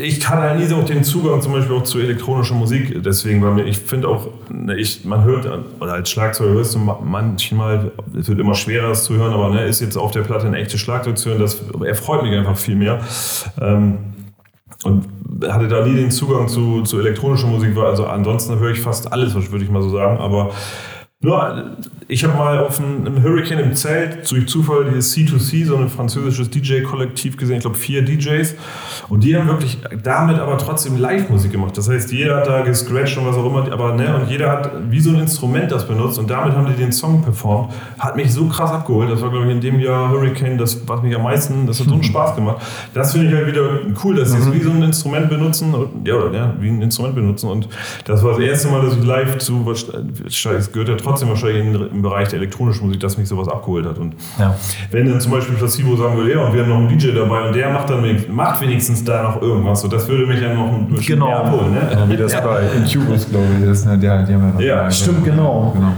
Ich 0.00 0.20
kann 0.20 0.38
halt 0.38 0.58
nie 0.58 0.64
so 0.64 0.80
den 0.80 1.04
Zugang 1.04 1.42
zum 1.42 1.52
Beispiel 1.52 1.76
auch 1.76 1.82
zu 1.82 1.98
elektronischer 1.98 2.54
Musik, 2.54 3.02
deswegen, 3.04 3.42
weil 3.44 3.68
ich 3.68 3.78
finde 3.78 4.08
auch, 4.08 4.28
ne, 4.48 4.74
ich, 4.76 5.04
man 5.04 5.22
hört, 5.24 5.46
oder 5.80 5.92
als 5.92 6.10
Schlagzeuger 6.10 6.52
hörst 6.52 6.74
du 6.74 6.78
manchmal, 6.78 7.92
es 8.18 8.26
wird 8.28 8.40
immer 8.40 8.54
schwerer 8.54 8.88
das 8.88 9.04
zu 9.04 9.14
hören, 9.14 9.34
aber 9.34 9.50
ne, 9.50 9.66
ist 9.66 9.80
jetzt 9.80 9.98
auf 9.98 10.12
der 10.12 10.22
Platte 10.22 10.46
ein 10.46 10.54
echtes 10.54 10.80
Schlagzeug 10.80 11.18
zu 11.18 11.30
hören, 11.30 11.40
das 11.40 11.60
erfreut 11.84 12.22
mich 12.22 12.34
einfach 12.34 12.56
viel 12.56 12.74
mehr. 12.74 13.00
Ähm, 13.60 13.98
und 14.84 15.06
hatte 15.48 15.68
da 15.68 15.84
nie 15.84 15.94
den 15.94 16.10
Zugang 16.10 16.48
zu, 16.48 16.82
zu 16.82 16.98
elektronischer 16.98 17.46
Musik. 17.46 17.76
Also 17.76 18.06
ansonsten 18.06 18.58
höre 18.58 18.70
ich 18.70 18.80
fast 18.80 19.12
alles, 19.12 19.34
würde 19.34 19.64
ich 19.64 19.70
mal 19.70 19.82
so 19.82 19.90
sagen. 19.90 20.18
Aber 20.18 20.50
nur, 21.24 21.76
ich 22.08 22.24
habe 22.24 22.36
mal 22.36 22.58
auf 22.58 22.80
einem 22.80 23.22
Hurricane 23.22 23.60
im 23.60 23.76
Zelt 23.76 24.28
durch 24.28 24.48
Zufall 24.48 24.86
dieses 24.86 25.16
C2C, 25.16 25.66
so 25.66 25.76
ein 25.76 25.88
französisches 25.88 26.50
DJ-Kollektiv 26.50 27.36
gesehen, 27.36 27.58
ich 27.58 27.62
glaube 27.62 27.76
vier 27.76 28.04
DJs. 28.04 28.56
Und 29.08 29.22
die 29.22 29.36
haben 29.36 29.46
wirklich 29.46 29.78
damit 30.02 30.40
aber 30.40 30.58
trotzdem 30.58 30.96
Live-Musik 30.96 31.52
gemacht. 31.52 31.78
Das 31.78 31.88
heißt, 31.88 32.10
jeder 32.10 32.38
hat 32.38 32.48
da 32.48 32.62
gescratcht 32.62 33.16
und 33.18 33.26
was 33.26 33.36
auch 33.36 33.46
immer, 33.46 33.72
aber 33.72 33.94
ne, 33.94 34.16
und 34.16 34.28
jeder 34.28 34.50
hat 34.50 34.72
wie 34.90 34.98
so 34.98 35.10
ein 35.10 35.20
Instrument 35.20 35.70
das 35.70 35.86
benutzt 35.86 36.18
und 36.18 36.28
damit 36.28 36.56
haben 36.56 36.66
die 36.66 36.72
den 36.72 36.90
Song 36.90 37.22
performt. 37.22 37.72
Hat 38.00 38.16
mich 38.16 38.32
so 38.32 38.46
krass 38.46 38.72
abgeholt. 38.72 39.08
Das 39.08 39.22
war, 39.22 39.30
glaube 39.30 39.46
ich, 39.46 39.52
in 39.52 39.60
dem 39.60 39.78
Jahr 39.78 40.10
Hurricane, 40.10 40.58
das 40.58 40.88
was 40.88 41.02
mich 41.02 41.14
am 41.14 41.22
meisten, 41.22 41.68
das 41.68 41.78
hat 41.78 41.86
so 41.86 41.94
einen 41.94 42.02
Spaß 42.02 42.34
gemacht. 42.34 42.56
Das 42.94 43.12
finde 43.12 43.28
ich 43.28 43.34
halt 43.34 43.46
wieder 43.46 43.78
cool, 44.02 44.16
dass 44.16 44.32
sie 44.32 44.38
es 44.38 44.46
mhm. 44.46 44.54
wie 44.54 44.60
so 44.60 44.70
ein 44.70 44.82
Instrument 44.82 45.28
benutzen, 45.28 45.72
ja, 46.04 46.16
ja, 46.32 46.54
wie 46.58 46.68
ein 46.68 46.82
Instrument 46.82 47.14
benutzen. 47.14 47.48
Und 47.48 47.68
das 48.06 48.24
war 48.24 48.32
das 48.32 48.40
erste 48.40 48.68
Mal, 48.68 48.82
dass 48.82 48.96
ich 48.96 49.04
live 49.04 49.38
zu, 49.38 49.64
was, 49.64 49.86
es 50.26 50.72
gehört 50.72 50.88
ja 50.88 50.96
trotzdem 50.96 51.11
trotzdem 51.12 51.28
wahrscheinlich 51.28 51.92
im 51.92 52.02
Bereich 52.02 52.28
der 52.28 52.38
elektronischen 52.38 52.86
Musik, 52.86 53.00
dass 53.00 53.18
mich 53.18 53.28
sowas 53.28 53.48
abgeholt 53.48 53.86
hat. 53.86 53.98
Und 53.98 54.14
ja. 54.38 54.54
wenn 54.90 55.08
dann 55.08 55.20
zum 55.20 55.32
Beispiel 55.32 55.56
Placebo 55.56 55.96
sagen 55.96 56.16
würde, 56.16 56.32
ja, 56.32 56.40
und 56.40 56.54
wir 56.54 56.62
haben 56.62 56.70
noch 56.70 56.78
einen 56.78 56.88
DJ 56.88 57.12
dabei 57.12 57.46
und 57.46 57.54
der 57.54 57.70
macht 57.70 57.90
dann 57.90 58.02
macht 58.30 58.60
wenigstens 58.60 59.04
da 59.04 59.22
noch 59.22 59.40
irgendwas, 59.42 59.80
so 59.80 59.88
das 59.88 60.08
würde 60.08 60.26
mich 60.26 60.40
ja 60.40 60.54
noch 60.54 60.72
ein 60.72 60.86
bisschen 60.88 61.14
genau. 61.14 61.26
mehr 61.26 61.44
abholen. 61.44 61.72
Ne? 61.72 61.88
Ja, 61.92 62.08
wie 62.08 62.16
das 62.16 62.32
bei 62.32 62.62
Incubus, 62.76 63.28
glaube 63.28 63.46
ich, 63.60 63.68
ist. 63.68 63.86
Ne? 63.86 63.98
Der, 63.98 64.22
die 64.24 64.34
haben 64.34 64.54
ja, 64.58 64.64
ja 64.84 64.90
stimmt, 64.90 65.24
genau. 65.24 65.72
genau. 65.74 65.92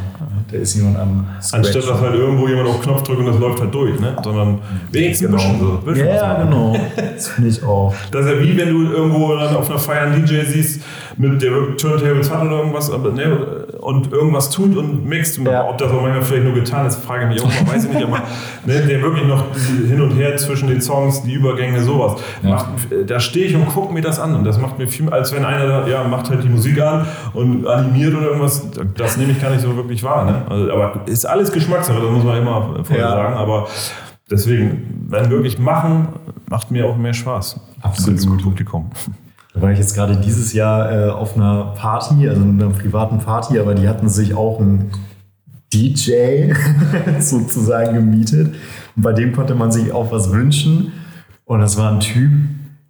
Da 0.55 0.61
ist 0.61 0.77
jemand 0.77 0.97
am 0.99 1.27
Scratch. 1.43 1.67
Anstatt 1.67 1.89
dass 1.89 2.01
halt 2.01 2.15
irgendwo 2.15 2.47
jemand 2.47 2.69
auf 2.69 2.81
Knopf 2.81 3.03
drückt 3.03 3.19
und 3.19 3.27
das 3.27 3.39
läuft 3.41 3.61
halt 3.61 3.75
durch, 3.75 3.99
ne? 3.99 4.17
sondern 4.23 4.61
wenigstens 4.93 5.29
genau. 5.29 5.43
ein 5.43 5.85
bisschen 5.85 6.07
so. 6.07 6.13
Ja, 6.13 6.43
genau. 6.45 6.77
Das 6.97 7.29
finde 7.29 7.51
ich 7.51 7.63
auch. 7.65 7.93
Das 8.13 8.25
ist 8.25 8.33
ja 8.33 8.41
wie 8.41 8.57
wenn 8.57 8.69
du 8.69 8.93
irgendwo 8.93 9.35
dann 9.35 9.57
auf 9.57 9.69
einer 9.69 9.81
Feier 9.81 10.03
einen 10.03 10.25
DJ 10.25 10.43
siehst, 10.45 10.83
mit 11.17 11.43
der 11.43 11.77
Turntables 11.77 12.31
hat 12.31 12.43
oder 12.43 12.59
irgendwas, 12.59 12.91
aber, 12.91 13.11
ne, 13.11 13.65
und 13.81 14.13
irgendwas 14.13 14.51
tut 14.51 14.77
und 14.77 15.07
mixt. 15.07 15.39
Ja. 15.39 15.69
Ob 15.69 15.79
das 15.79 15.91
auch 15.91 16.01
manchmal 16.01 16.23
vielleicht 16.23 16.45
nur 16.45 16.55
getan 16.55 16.87
ist, 16.87 16.97
frage 16.97 17.25
ich 17.25 17.35
mich 17.35 17.43
auch 17.43 17.67
mal, 17.67 17.75
weiß 17.75 17.85
ich 17.85 17.93
nicht, 17.93 18.05
aber 18.05 18.19
ne, 18.67 18.81
der 18.81 19.03
wirklich 19.03 19.27
noch 19.27 19.45
hin 19.89 20.01
und 20.01 20.13
her 20.13 20.37
zwischen 20.37 20.69
den 20.69 20.81
Songs, 20.81 21.23
die 21.23 21.35
Übergänge, 21.35 21.83
sowas. 21.83 22.21
Ja. 22.43 22.51
Macht, 22.51 22.67
da 23.07 23.21
stehe 23.21 23.47
ich 23.47 23.55
und 23.55 23.67
gucke 23.67 23.93
mir 23.93 24.03
das 24.03 24.19
an 24.19 24.35
und 24.35 24.45
das 24.45 24.59
macht 24.59 24.79
mir 24.79 24.89
viel, 24.89 25.09
als 25.11 25.35
wenn 25.35 25.45
einer 25.45 25.67
da, 25.67 25.89
ja, 25.89 26.05
macht 26.05 26.31
halt 26.31 26.43
die 26.43 26.49
Musik 26.49 26.81
an 26.81 27.07
und 27.33 27.67
animiert 27.67 28.15
oder 28.15 28.29
irgendwas, 28.29 28.67
das 28.97 29.17
nehme 29.17 29.33
ich 29.33 29.41
gar 29.41 29.51
nicht 29.51 29.63
so 29.63 29.77
wirklich 29.77 30.03
wahr. 30.03 30.25
Ne? 30.25 30.43
Also, 30.49 30.73
aber 30.73 31.03
ist 31.07 31.25
alles 31.25 31.53
Geschmackssache, 31.53 32.01
das 32.01 32.11
muss 32.11 32.25
man 32.25 32.39
immer 32.39 32.85
vorher 32.85 33.05
ja. 33.05 33.11
sagen, 33.11 33.35
aber 33.35 33.69
deswegen, 34.31 35.07
wenn 35.09 35.31
wirklich 35.31 35.59
machen, 35.59 36.09
macht 36.49 36.71
mir 36.71 36.87
auch 36.87 36.97
mehr 36.97 37.15
Spaß. 37.15 37.61
Absolut. 37.83 38.43
Publikum. 38.43 38.91
Da 39.53 39.63
war 39.63 39.71
ich 39.71 39.79
jetzt 39.79 39.95
gerade 39.95 40.17
dieses 40.17 40.53
Jahr 40.53 40.93
äh, 40.93 41.11
auf 41.11 41.37
einer 41.37 41.75
Party, 41.77 42.29
also 42.29 42.43
einer 42.43 42.71
privaten 42.71 43.19
Party, 43.19 43.59
aber 43.59 43.75
die 43.75 43.89
hatten 43.89 44.09
sich 44.09 44.35
auch 44.35 44.59
einen 44.61 44.91
DJ 45.73 46.53
sozusagen 47.21 47.95
gemietet. 47.95 48.55
Und 48.97 49.03
bei 49.03 49.13
dem 49.13 49.33
konnte 49.33 49.55
man 49.55 49.71
sich 49.71 49.93
auch 49.93 50.11
was 50.11 50.33
wünschen. 50.33 50.93
Und 51.45 51.61
das 51.61 51.77
war 51.77 51.93
ein 51.93 52.01
Typ, 52.01 52.33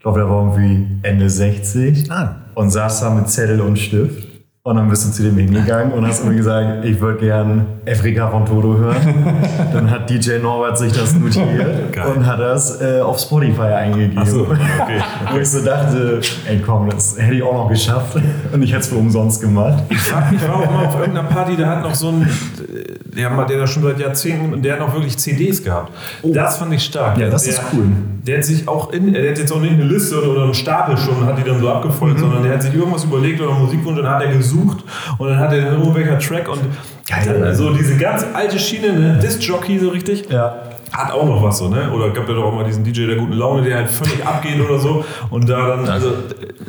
glaube, 0.04 0.18
der 0.20 0.28
war 0.28 0.44
irgendwie 0.44 0.86
Ende 1.02 1.28
60 1.30 2.10
Ah. 2.12 2.36
und 2.54 2.70
saß 2.70 3.00
da 3.00 3.10
mit 3.10 3.28
Zettel 3.28 3.60
und 3.62 3.78
Stift. 3.78 4.28
Und 4.66 4.76
dann 4.76 4.88
bist 4.88 5.06
du 5.06 5.10
zu 5.12 5.22
dem 5.24 5.36
hingegangen 5.36 5.92
und 5.92 6.06
hast 6.06 6.20
irgendwie 6.20 6.38
gesagt, 6.38 6.86
ich 6.86 6.98
würde 6.98 7.18
gern 7.18 7.66
Afrika 7.86 8.30
von 8.30 8.46
Toto 8.46 8.78
hören. 8.78 8.96
Dann 9.74 9.90
hat 9.90 10.08
DJ 10.08 10.38
Norbert 10.38 10.78
sich 10.78 10.90
das 10.90 11.14
notiert 11.14 11.92
Geil. 11.92 12.06
und 12.16 12.24
hat 12.26 12.40
das 12.40 12.80
äh, 12.80 13.00
auf 13.02 13.18
Spotify 13.20 13.60
eingegeben. 13.60 14.24
So, 14.24 14.40
okay. 14.80 15.02
Wo 15.30 15.36
ich 15.38 15.50
so 15.50 15.62
dachte, 15.62 16.18
ey 16.48 16.62
komm, 16.64 16.88
das 16.88 17.14
hätte 17.18 17.34
ich 17.34 17.42
auch 17.42 17.52
noch 17.52 17.68
geschafft 17.68 18.16
und 18.54 18.62
ich 18.62 18.70
hätte 18.70 18.80
es 18.80 18.88
für 18.88 18.94
umsonst 18.94 19.42
gemacht. 19.42 19.82
Ich 19.90 19.98
frag 20.00 20.32
mich, 20.32 20.40
war 20.48 20.56
auch 20.56 20.70
mal 20.70 20.86
auf 20.86 20.98
irgendeiner 20.98 21.28
Party, 21.28 21.56
der 21.56 21.68
hat 21.68 21.82
noch 21.82 21.94
so 21.94 22.08
ein, 22.08 22.26
der, 23.14 23.36
hat- 23.36 23.50
der 23.50 23.58
da 23.58 23.66
schon 23.66 23.82
seit 23.82 24.00
Jahrzehnten, 24.00 24.62
der 24.62 24.72
hat 24.72 24.80
noch 24.80 24.94
wirklich 24.94 25.18
CDs 25.18 25.62
gehabt. 25.62 25.92
Das 26.22 26.56
fand 26.56 26.72
ich 26.72 26.82
stark. 26.82 27.18
Ja, 27.18 27.28
das 27.28 27.42
der, 27.42 27.52
ist 27.52 27.60
cool. 27.74 27.84
Der 28.26 28.38
hat 28.38 28.44
sich 28.46 28.66
auch 28.66 28.90
in, 28.94 29.12
der 29.12 29.30
hat 29.30 29.38
jetzt 29.38 29.52
auch 29.52 29.60
nicht 29.60 29.74
eine 29.74 29.84
Liste 29.84 30.26
oder, 30.26 30.44
einen 30.44 30.54
Stapel 30.54 30.96
schon 30.96 31.22
hat 31.26 31.36
die 31.36 31.42
dann 31.42 31.60
so 31.60 31.68
abgefolgt, 31.68 32.18
sondern 32.18 32.42
der 32.42 32.54
hat 32.54 32.62
sich 32.62 32.72
irgendwas 32.74 33.04
überlegt 33.04 33.42
oder 33.42 33.50
einen 33.50 33.60
Musikwunsch 33.60 33.98
und 33.98 34.04
dann 34.04 34.14
hat 34.14 34.22
er 34.22 34.32
gesucht 34.32 34.53
und 35.18 35.28
dann 35.28 35.38
hat 35.38 35.52
er 35.52 35.62
dann 35.62 35.80
irgendwelcher 35.80 36.18
Track 36.18 36.48
und 36.48 36.60
Geil. 37.08 37.42
also 37.44 37.72
diese 37.74 37.96
ganz 37.96 38.24
alte 38.32 38.58
Schiene, 38.58 38.92
ne, 38.92 39.18
Disc-Jockey 39.22 39.78
so 39.78 39.90
richtig. 39.90 40.28
Ja. 40.30 40.56
Hat 40.92 41.12
auch 41.12 41.26
noch 41.26 41.42
was 41.42 41.58
so, 41.58 41.68
ne? 41.68 41.90
Oder 41.90 42.10
gab 42.10 42.28
ja 42.28 42.34
doch 42.34 42.44
auch 42.44 42.54
mal 42.54 42.64
diesen 42.64 42.84
DJ 42.84 43.06
der 43.06 43.16
guten 43.16 43.32
Laune, 43.32 43.62
der 43.62 43.78
halt 43.78 43.90
völlig 43.90 44.24
abgeht 44.24 44.60
oder 44.64 44.78
so. 44.78 45.04
Und 45.28 45.48
da 45.48 45.66
dann, 45.76 45.88
also 45.88 46.12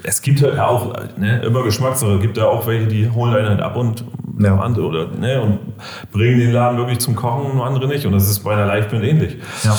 es 0.01 0.19
gibt 0.21 0.41
halt 0.41 0.57
auch, 0.59 0.93
ne, 1.15 1.41
immer 1.45 1.61
Geschmackssache. 1.61 2.13
Es 2.15 2.21
gibt 2.21 2.37
da 2.37 2.45
auch 2.45 2.65
welche, 2.65 2.87
die 2.87 3.07
holen 3.11 3.35
einen 3.35 3.49
halt 3.49 3.61
ab 3.61 3.75
und, 3.75 4.03
Ja. 4.39 4.57
andere, 4.59 4.87
oder, 4.87 5.07
ne, 5.19 5.39
und 5.41 5.59
bringen 6.11 6.39
den 6.39 6.51
Laden 6.53 6.77
wirklich 6.79 6.97
zum 6.99 7.15
Kochen 7.15 7.51
und 7.51 7.61
andere 7.61 7.87
nicht. 7.87 8.05
Und 8.07 8.13
das 8.13 8.27
ist 8.27 8.39
bei 8.39 8.53
einer 8.53 8.65
Liveband 8.65 9.03
ähnlich. 9.03 9.37
Ja. 9.63 9.77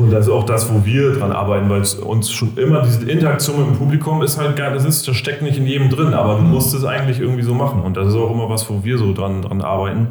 Und 0.00 0.10
das 0.10 0.26
ist 0.26 0.32
auch 0.32 0.44
das, 0.44 0.72
wo 0.72 0.84
wir 0.84 1.12
dran 1.12 1.32
arbeiten, 1.32 1.68
weil 1.68 1.82
es 1.82 1.94
uns 1.94 2.30
schon 2.30 2.56
immer 2.56 2.82
diese 2.82 3.10
Interaktion 3.10 3.58
mit 3.58 3.66
dem 3.68 3.76
Publikum 3.76 4.22
ist 4.22 4.38
halt 4.38 4.56
geil, 4.56 4.72
das 4.72 4.84
ist, 4.84 5.06
das 5.06 5.16
steckt 5.16 5.42
nicht 5.42 5.58
in 5.58 5.66
jedem 5.66 5.90
drin, 5.90 6.14
aber 6.14 6.36
du 6.36 6.42
musst 6.42 6.74
es 6.74 6.84
eigentlich 6.84 7.20
irgendwie 7.20 7.42
so 7.42 7.54
machen. 7.54 7.82
Und 7.82 7.96
das 7.96 8.08
ist 8.08 8.14
auch 8.14 8.30
immer 8.30 8.48
was, 8.48 8.68
wo 8.70 8.82
wir 8.82 8.98
so 8.98 9.12
dran, 9.12 9.42
dran 9.42 9.60
arbeiten. 9.60 10.08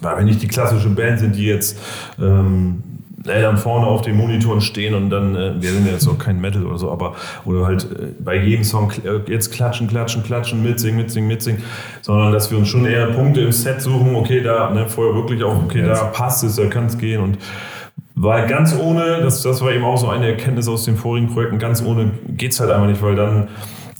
Weil 0.00 0.18
wir 0.18 0.24
nicht 0.24 0.42
die 0.42 0.48
klassische 0.48 0.88
Band 0.90 1.18
sind, 1.20 1.36
die 1.36 1.46
jetzt 1.46 1.78
ähm, 2.20 2.82
äh, 3.26 3.40
dann 3.40 3.56
vorne 3.56 3.86
auf 3.86 4.02
den 4.02 4.16
Monitoren 4.16 4.60
stehen 4.60 4.94
und 4.94 5.08
dann, 5.08 5.34
äh, 5.34 5.54
wir 5.58 5.70
sind 5.70 5.86
ja 5.86 5.92
jetzt 5.92 6.06
auch 6.06 6.18
kein 6.18 6.40
Metal 6.40 6.64
oder 6.66 6.78
so, 6.78 6.90
aber 6.90 7.14
oder 7.44 7.64
halt 7.66 7.84
äh, 7.84 8.08
bei 8.22 8.36
jedem 8.36 8.64
Song 8.64 8.90
kl- 8.90 9.26
äh, 9.26 9.32
jetzt 9.32 9.50
klatschen, 9.50 9.86
klatschen, 9.88 10.22
klatschen, 10.22 10.62
mitsingen, 10.62 10.96
mitsingen, 10.96 11.28
mitsingen, 11.28 11.62
sondern 12.02 12.32
dass 12.32 12.50
wir 12.50 12.58
uns 12.58 12.68
schon 12.68 12.84
eher 12.84 13.06
Punkte 13.06 13.40
im 13.40 13.52
Set 13.52 13.80
suchen, 13.80 14.14
okay, 14.14 14.42
da 14.42 14.70
ne, 14.70 14.86
vorher 14.88 15.14
wirklich 15.14 15.42
auch, 15.42 15.56
okay, 15.62 15.82
da 15.82 16.04
passt 16.06 16.44
es, 16.44 16.56
da 16.56 16.66
kann 16.66 16.86
es 16.86 16.98
gehen 16.98 17.22
und 17.22 17.38
weil 18.14 18.46
ganz 18.46 18.76
ohne, 18.78 19.20
das, 19.22 19.42
das 19.42 19.60
war 19.60 19.72
eben 19.72 19.84
auch 19.84 19.96
so 19.96 20.08
eine 20.08 20.28
Erkenntnis 20.28 20.68
aus 20.68 20.84
den 20.84 20.96
vorigen 20.96 21.28
Projekten, 21.28 21.58
ganz 21.58 21.82
ohne 21.82 22.12
geht's 22.28 22.60
halt 22.60 22.70
einfach 22.70 22.86
nicht, 22.86 23.02
weil 23.02 23.16
dann, 23.16 23.48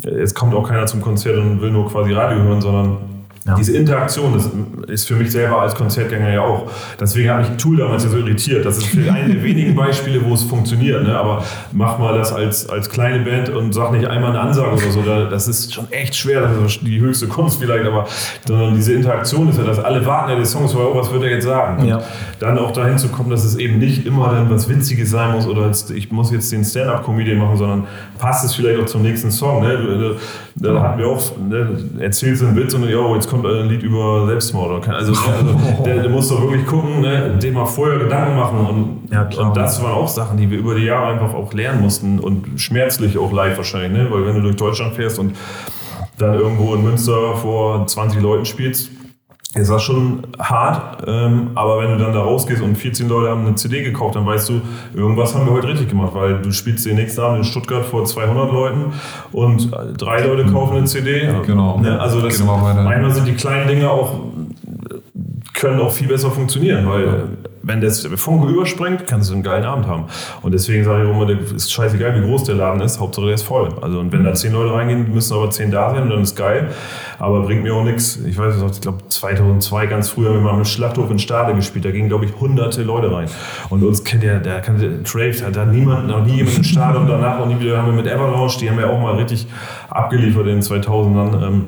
äh, 0.05 0.19
jetzt 0.19 0.35
kommt 0.35 0.55
auch 0.55 0.69
keiner 0.69 0.87
zum 0.87 1.01
Konzert 1.01 1.37
und 1.37 1.61
will 1.61 1.71
nur 1.71 1.89
quasi 1.91 2.13
Radio 2.13 2.39
hören, 2.39 2.61
sondern 2.61 3.14
Ja. 3.47 3.55
diese 3.57 3.77
Interaktion, 3.77 4.33
das 4.33 4.49
ist 4.89 5.07
für 5.07 5.17
mich 5.17 5.31
selber 5.31 5.61
als 5.61 5.75
Konzertgänger 5.75 6.31
ja 6.33 6.41
auch. 6.41 6.71
Deswegen 6.99 7.29
hat 7.29 7.41
mich 7.41 7.59
Tool 7.59 7.77
damals 7.77 8.03
ja 8.05 8.09
so 8.09 8.17
irritiert. 8.17 8.65
Das 8.65 8.79
ist 8.79 8.87
für 8.87 9.13
eine 9.13 9.35
der 9.35 9.43
wenigen 9.45 9.75
Beispiele, 9.75 10.25
wo 10.25 10.33
es 10.33 10.43
funktioniert. 10.45 11.03
Ne? 11.03 11.15
Aber 11.15 11.45
mach 11.73 11.99
mal 11.99 12.17
das 12.17 12.33
als, 12.33 12.67
als 12.71 12.89
kleine 12.89 13.23
Band 13.23 13.51
und 13.51 13.75
sag 13.75 13.93
nicht 13.93 14.07
einmal 14.07 14.31
eine 14.31 14.41
Ansage 14.41 14.73
oder 14.77 14.91
so. 14.91 15.03
Da- 15.03 15.25
Das 15.29 15.47
ist 15.47 15.75
schon 15.75 15.93
echt 15.93 16.17
schwer. 16.17 16.41
Das 16.41 16.57
ist 16.77 16.81
die 16.87 16.99
höchste 17.01 17.29
Kunst 17.29 17.61
vielleicht. 17.61 17.85
Aber 17.87 18.07
sondern 18.47 18.75
diese 18.77 18.95
Interaktion 18.95 19.51
ist 19.51 19.59
ja, 19.59 19.65
dass 19.65 19.79
alle 19.79 20.07
warten 20.07 20.31
ja 20.31 20.39
die 20.39 20.47
Songs, 20.47 20.75
oh, 20.75 20.93
was 20.95 21.13
wird 21.13 21.25
er 21.25 21.31
jetzt 21.31 21.45
sagen? 21.45 21.85
Ja. 21.85 22.01
Dann 22.41 22.57
auch 22.59 22.71
dahin 22.73 22.97
zu 22.97 23.09
kommen, 23.09 23.29
dass 23.29 23.45
es 23.45 23.57
eben 23.57 23.79
nicht 23.79 24.07
immer 24.07 24.31
dann 24.33 24.49
was 24.51 24.71
Witziges 24.71 25.11
sein 25.11 25.33
muss 25.33 25.47
oder 25.47 25.71
ich 25.95 26.11
muss 26.11 26.33
jetzt 26.33 26.51
den 26.51 26.65
Stand-up-Comedian 26.65 27.37
machen, 27.37 27.59
sondern 27.59 27.87
passt 28.19 28.43
es 28.47 28.55
vielleicht 28.55 28.81
auch 28.81 28.87
zum 28.87 29.03
nächsten 29.03 29.31
Song. 29.31 29.63
Ne? 29.63 30.17
Du- 30.57 30.73
Da 30.73 30.81
hatten 30.83 30.99
wir 31.01 31.09
auch, 31.09 31.21
ne, 31.37 31.67
erzählst 31.99 32.43
du 32.43 32.47
einen 32.47 32.57
Witz 32.57 32.75
und 32.75 32.89
ja, 32.89 33.15
jetzt 33.15 33.29
kommt 33.29 33.45
ein 33.45 33.67
Lied 33.69 33.83
über 33.83 34.25
Selbstmord. 34.27 34.89
Also, 34.89 35.11
ne, 35.13 35.19
also 35.37 35.83
der, 35.85 36.03
der 36.03 36.09
muss 36.11 36.29
doch 36.29 36.41
wirklich 36.43 36.65
gucken, 36.67 37.01
ne, 37.01 37.37
dem 37.43 37.55
mal 37.55 37.67
vorher 37.67 37.99
Gedanken 37.99 38.37
machen. 38.37 38.59
Und, 38.67 39.13
Ja, 39.13 39.29
und 39.43 39.57
das 39.57 39.83
waren 39.83 39.93
auch 39.95 40.07
Sachen, 40.09 40.37
die 40.37 40.49
wir 40.49 40.59
über 40.59 40.75
die 40.77 40.85
Jahre 40.85 41.13
einfach 41.13 41.35
auch 41.35 41.53
lernen 41.53 41.81
mussten 41.83 42.21
und 42.21 42.61
schmerzlich 42.61 43.19
auch 43.19 43.33
live 43.33 43.57
wahrscheinlich. 43.57 43.93
Ne? 44.05 44.09
Weil 44.11 44.27
wenn 44.27 44.37
du 44.37 44.43
durch 44.43 44.57
Deutschland 44.57 44.95
fährst 44.95 45.19
und 45.19 45.35
dann 46.19 46.35
irgendwo 46.35 46.75
in 46.77 46.85
Münster 46.85 47.35
vor 47.35 47.85
20 47.87 48.23
Leuten 48.23 48.45
spielst, 48.45 48.91
ist 49.55 49.71
das 49.71 49.83
schon 49.83 50.21
hart, 50.39 51.05
ähm, 51.07 51.51
aber 51.55 51.81
wenn 51.81 51.91
du 51.91 51.99
dann 51.99 52.13
da 52.13 52.23
rausgehst 52.23 52.61
und 52.61 52.77
14 52.77 53.09
Leute 53.09 53.31
haben 53.31 53.47
eine 53.47 53.55
CD 53.55 53.83
gekauft, 53.83 54.17
dann 54.17 54.27
weißt 54.27 54.49
du, 54.49 54.61
irgendwas 54.95 55.35
haben 55.35 55.47
wir 55.47 55.53
heute 55.53 55.69
richtig 55.69 55.89
gemacht, 55.89 56.13
weil 56.15 56.43
du 56.43 56.51
spielst 56.51 56.87
den 56.87 56.97
nächsten 56.97 57.21
Abend 57.21 57.39
in 57.39 57.45
Stuttgart 57.45 57.85
vor 57.85 58.05
200 58.05 58.53
Leuten 58.53 58.93
und 59.33 59.73
äh, 59.73 59.93
drei 59.97 60.25
Leute 60.25 60.47
kaufen 60.47 60.77
eine 60.77 60.87
CD. 60.87 61.29
Genau. 61.47 61.79
Ne, 61.79 62.01
also 62.01 62.21
das, 62.21 62.45
weiter. 62.45 62.83
manchmal 62.83 63.13
sind 63.13 63.29
die 63.29 63.35
kleinen 63.35 63.69
Dinge 63.69 63.91
auch 63.91 64.19
können 65.55 65.81
auch 65.81 65.93
viel 65.93 66.09
besser 66.09 66.31
funktionieren, 66.31 66.87
weil 66.89 67.05
äh, 67.05 67.11
wenn 67.67 67.81
das 67.81 68.07
Funke 68.17 68.49
überspringt, 68.49 69.07
kannst 69.07 69.31
du 69.31 69.35
einen 69.35 69.43
geilen 69.43 69.65
Abend 69.65 69.87
haben. 69.87 70.05
Und 70.43 70.53
deswegen 70.53 70.85
sage 70.85 71.05
ich 71.05 71.11
immer, 71.11 71.27
das 71.27 71.53
ist 71.53 71.73
scheißegal, 71.73 72.21
wie 72.21 72.27
groß 72.27 72.45
der 72.45 72.57
Laden 72.57 72.81
ist, 72.81 73.01
Hauptsache 73.01 73.27
der 73.27 73.35
ist 73.35 73.43
voll. 73.43 73.69
Also 73.81 73.99
und 73.99 74.13
wenn 74.13 74.25
da 74.25 74.35
zehn 74.35 74.53
Leute 74.53 74.75
reingehen, 74.75 75.13
müssen 75.13 75.35
aber 75.35 75.51
zehn 75.51 75.71
da 75.71 75.91
sein 75.91 76.05
und 76.05 76.11
dann 76.11 76.23
ist 76.23 76.37
geil. 76.37 76.71
Aber 77.19 77.43
bringt 77.43 77.63
mir 77.63 77.75
auch 77.75 77.85
nichts. 77.85 78.19
Ich 78.27 78.37
weiß 78.37 78.57
nicht, 78.57 78.75
ich 78.75 78.81
glaube 78.81 78.99
2002 79.09 79.87
ganz 79.87 80.09
früher 80.09 80.29
haben 80.29 80.45
wir 80.45 80.53
mal 80.53 80.59
im 80.59 80.65
Schlachthof 80.65 81.11
in 81.11 81.19
Stade 81.19 81.55
gespielt. 81.55 81.85
Da 81.85 81.91
gingen 81.91 82.09
glaube 82.09 82.27
ich 82.27 82.39
hunderte 82.39 82.83
Leute 82.83 83.11
rein. 83.11 83.29
Und 83.71 83.83
uns 83.83 84.05
kennt 84.05 84.25
ja, 84.25 84.39
der 84.39 84.61
kann 84.61 85.05
Trave, 85.05 85.35
hat 85.45 85.57
da 85.57 85.65
niemand, 85.65 86.09
noch 86.09 86.25
nie 86.25 86.37
jemand 86.37 86.59
im 86.59 86.65
Stade 86.65 86.99
und 86.99 87.09
danach 87.09 87.39
auch 87.39 87.47
nie 87.47 87.59
wieder 87.59 87.79
haben 87.79 87.87
wir 87.87 88.03
mit 88.03 88.07
Everlaunch, 88.07 88.59
die 88.59 88.71
haben 88.71 88.79
ja 88.79 88.89
auch 88.89 89.01
mal 89.01 89.15
richtig 89.15 89.47
abgeliefert 89.89 90.47
in 90.47 90.61
den 90.61 90.63
2000ern. 90.63 91.47
Ähm, 91.47 91.67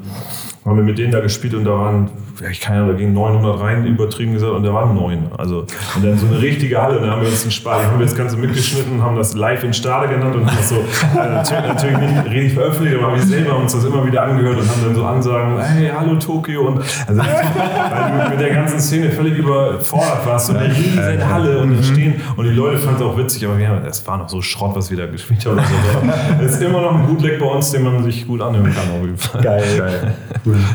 haben 0.67 0.77
wir 0.79 0.85
mit 0.85 0.99
denen 0.99 1.13
da 1.13 1.21
gespielt 1.21 1.55
und 1.55 1.65
da 1.65 1.71
waren, 1.79 2.11
ich 2.51 2.61
keine 2.61 2.79
Ahnung, 2.79 2.91
da 2.91 2.99
gingen 2.99 3.15
900 3.15 3.61
rein, 3.61 3.87
übertrieben 3.87 4.33
gesagt, 4.33 4.53
und 4.53 4.65
da 4.65 4.75
waren 4.75 4.97
neun. 4.97 5.27
Also, 5.39 5.61
und 5.95 6.05
dann 6.05 6.19
so 6.19 6.27
eine 6.27 6.43
richtige 6.43 6.83
Halle, 6.83 7.01
da 7.01 7.13
haben 7.13 7.23
wir 7.23 7.29
uns 7.29 7.43
einen 7.43 7.53
Spaß, 7.53 7.85
haben 7.85 8.01
wir 8.01 8.07
das 8.07 8.17
Ganze 8.17 8.37
mitgeschnitten, 8.37 9.01
haben 9.01 9.15
das 9.15 9.35
live 9.35 9.63
in 9.63 9.73
Stade 9.73 10.09
genannt 10.09 10.35
und 10.35 10.47
haben 10.47 10.57
das 10.57 10.69
so, 10.71 10.75
äh, 10.77 11.65
natürlich, 11.69 11.99
nicht 11.99 12.25
richtig 12.27 12.55
veröffentlicht, 12.55 13.01
aber 13.01 13.15
wir 13.15 13.23
selber 13.23 13.53
haben 13.53 13.63
uns 13.63 13.75
das 13.75 13.85
immer 13.85 14.05
wieder 14.05 14.23
angehört 14.25 14.59
und 14.59 14.69
haben 14.69 14.83
dann 14.85 14.95
so 14.97 15.05
Ansagen, 15.05 15.61
hey, 15.61 15.93
hallo 15.97 16.17
Tokio 16.17 16.67
und, 16.67 16.81
also, 17.07 17.23
weil 17.23 18.25
du 18.25 18.31
mit 18.31 18.41
der 18.41 18.55
ganzen 18.55 18.81
Szene 18.81 19.11
völlig 19.11 19.39
überfordert 19.39 20.27
warst, 20.27 20.49
so 20.49 20.57
eine 20.57 20.69
riesen 20.69 21.33
Halle 21.33 21.61
und 21.61 21.77
dann 21.77 21.85
stehen, 21.85 22.21
und 22.37 22.45
die 22.45 22.51
Leute 22.51 22.79
fanden 22.79 22.97
es 22.97 23.03
auch 23.03 23.17
witzig, 23.17 23.47
aber 23.47 23.57
wir 23.57 23.69
haben, 23.69 23.85
es 23.87 24.05
war 24.05 24.19
noch 24.19 24.29
so 24.29 24.43
Schrott, 24.43 24.75
was 24.75 24.91
wir 24.91 24.99
da 24.99 25.07
gespielt 25.07 25.47
haben. 25.47 25.61
Also, 25.61 25.73
das 26.43 26.53
ist 26.55 26.63
immer 26.63 26.81
noch 26.81 26.95
ein 26.97 27.07
Bootleg 27.07 27.39
bei 27.39 27.47
uns, 27.47 27.71
den 27.71 27.85
man 27.85 28.03
sich 28.03 28.27
gut 28.27 28.43
anhören 28.43 28.75
kann, 28.75 28.91
auf 28.91 29.07
jeden 29.07 29.17
Fall. 29.17 29.43
Geil. 29.43 29.63
Geil. 29.77 30.15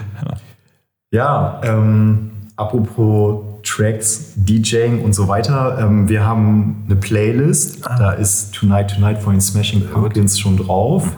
Ja, 1.14 1.60
ähm, 1.66 2.32
apropos 2.56 3.44
Tracks, 3.64 4.34
DJing 4.38 5.03
und 5.03 5.14
so 5.14 5.28
weiter. 5.28 5.78
Ähm, 5.78 6.08
wir 6.08 6.26
haben 6.26 6.84
eine 6.86 6.95
Playlist. 6.95 7.86
Da 7.86 8.12
ist 8.14 8.56
Tonight 8.56 8.95
Tonight 8.95 9.18
von 9.18 9.34
den 9.34 9.41
Smashing 9.41 9.88
Pumpkins 9.90 10.40
schon 10.40 10.56
drauf. 10.56 11.12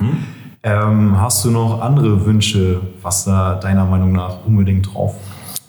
Ähm, 0.63 1.21
hast 1.21 1.45
du 1.45 1.51
noch 1.51 1.81
andere 1.81 2.25
Wünsche, 2.25 2.81
was 3.01 3.25
da 3.25 3.55
deiner 3.55 3.85
Meinung 3.85 4.13
nach 4.13 4.45
unbedingt 4.45 4.93
drauf 4.93 5.15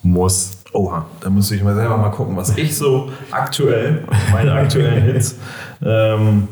muss? 0.02 0.58
Oha, 0.72 1.04
da 1.20 1.30
muss 1.30 1.50
ich 1.50 1.62
mal 1.62 1.74
selber 1.74 1.96
mal 1.96 2.10
gucken, 2.10 2.36
was 2.36 2.56
ich 2.56 2.76
so 2.76 3.10
aktuell, 3.30 4.04
meine 4.32 4.52
aktuellen 4.52 5.02
Hits. 5.02 5.36
Ähm, 5.86 6.48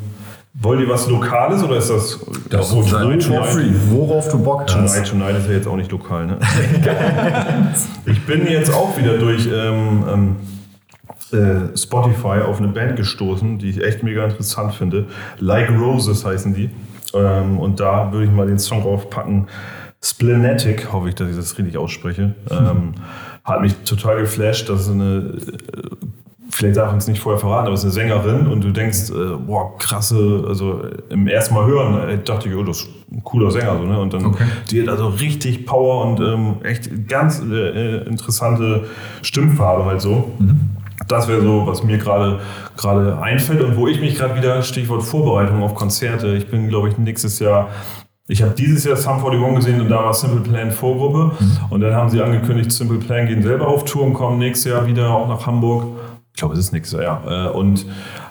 wollt 0.62 0.80
ihr 0.80 0.89
was 0.89 1.09
Lokales 1.09 1.62
oder 1.62 1.76
ist 1.76 1.90
das. 1.90 2.20
Das 2.48 2.70
Obwohl, 2.70 2.84
ist 2.84 2.90
Tonight, 2.90 3.26
Tonight, 3.26 3.47
free. 3.47 3.70
Worauf 3.90 4.28
du 4.30 4.39
Bock 4.39 4.66
Tonight, 4.66 4.90
hast. 4.90 5.10
Tonight 5.10 5.36
ist 5.36 5.48
ja 5.48 5.55
jetzt 5.55 5.66
auch 5.66 5.76
nicht 5.76 5.90
lokal, 5.90 6.26
ne? 6.26 6.39
ich 8.06 8.24
bin 8.26 8.47
jetzt 8.47 8.72
auch 8.72 8.97
wieder 8.97 9.18
durch 9.18 9.47
ähm, 9.52 10.05
ähm, 10.09 10.36
äh, 11.32 11.76
Spotify 11.76 12.43
auf 12.47 12.59
eine 12.59 12.68
Band 12.68 12.97
gestoßen, 12.97 13.59
die 13.59 13.70
ich 13.70 13.82
echt 13.82 14.02
mega 14.02 14.24
interessant 14.24 14.74
finde. 14.74 15.06
Like 15.39 15.70
Roses 15.70 16.24
heißen 16.24 16.55
die. 16.55 16.70
Ähm, 17.14 17.59
und 17.59 17.80
da 17.80 18.12
würde 18.12 18.26
ich 18.26 18.32
mal 18.32 18.47
den 18.47 18.59
Song 18.59 18.82
draufpacken. 18.82 19.48
Splenetic, 20.05 20.93
hoffe 20.93 21.09
ich, 21.09 21.14
dass 21.14 21.30
ich 21.30 21.36
das 21.36 21.56
richtig 21.59 21.76
ausspreche. 21.76 22.34
Ähm, 22.51 22.94
hat 23.44 23.60
mich 23.60 23.74
total 23.84 24.20
geflasht. 24.20 24.68
Das 24.68 24.82
ist 24.82 24.90
eine, 24.90 25.34
äh, 25.36 26.06
vielleicht 26.53 26.77
darf 26.77 26.93
ich 26.93 26.99
es 26.99 27.09
nicht 27.09 27.20
vorher 27.20 27.39
verraten, 27.41 27.66
aber 27.66 27.74
es 27.74 27.81
ist 27.85 27.97
eine 27.99 28.09
Sängerin 28.09 28.47
und 28.47 28.62
du 28.62 28.70
denkst, 28.70 29.11
äh, 29.11 29.37
boah, 29.47 29.77
krasse, 29.79 30.45
also 30.47 30.83
äh, 30.83 30.99
im 31.09 31.27
ersten 31.27 31.55
Mal 31.55 31.66
hören, 31.66 32.09
äh, 32.09 32.19
dachte 32.19 32.49
ich, 32.49 32.55
oh, 32.55 32.62
das 32.62 32.83
ist 32.83 32.89
ein 33.11 33.24
cooler 33.24 33.51
Sänger. 33.51 33.79
So, 33.79 33.85
ne? 33.85 33.99
Und 33.99 34.12
dann, 34.12 34.27
Okay. 34.27 34.45
die 34.70 34.83
hat 34.83 34.89
also 34.89 35.09
richtig 35.09 35.66
Power 35.66 36.05
und 36.07 36.20
ähm, 36.20 36.57
echt 36.62 37.09
ganz 37.09 37.41
äh, 37.43 38.05
interessante 38.05 38.85
Stimmfarbe 39.23 39.85
halt 39.87 40.01
so. 40.01 40.31
Das 41.09 41.27
wäre 41.27 41.43
so, 41.43 41.66
was 41.66 41.83
mir 41.83 41.99
gerade 41.99 42.39
gerade 42.77 43.19
einfällt 43.20 43.61
und 43.62 43.77
wo 43.77 43.89
ich 43.89 44.01
mich 44.01 44.16
gerade 44.16 44.37
wieder, 44.37 44.62
Stichwort 44.62 45.03
Vorbereitung 45.03 45.62
auf 45.62 45.74
Konzerte, 45.74 46.29
ich 46.35 46.49
bin, 46.49 46.69
glaube 46.69 46.89
ich, 46.91 46.99
nächstes 46.99 47.39
Jahr, 47.39 47.69
ich 48.29 48.41
habe 48.41 48.53
dieses 48.53 48.85
Jahr 48.85 48.97
Sum 48.97 49.15
41 49.24 49.57
gesehen 49.57 49.81
und 49.81 49.89
da 49.91 50.05
war 50.05 50.15
Simple 50.15 50.41
Plan 50.41 50.70
Vorgruppe 50.70 51.33
und 51.70 51.81
dann 51.81 51.95
haben 51.95 52.09
sie 52.09 52.23
angekündigt, 52.23 52.70
Simple 52.73 52.99
Plan 52.99 53.27
gehen 53.27 53.43
selber 53.43 53.66
auf 53.66 53.85
Tour 53.85 54.05
und 54.05 54.15
kommen 54.15 54.39
nächstes 54.39 54.70
Jahr 54.73 54.87
wieder 54.87 55.11
auch 55.11 55.27
nach 55.29 55.45
Hamburg. 55.47 55.85
Ich 56.34 56.38
glaube, 56.38 56.54
es 56.54 56.60
ist 56.60 56.92
Jahr, 56.92 57.02
ja. 57.02 57.46
Äh, 57.46 57.50
Und 57.50 57.86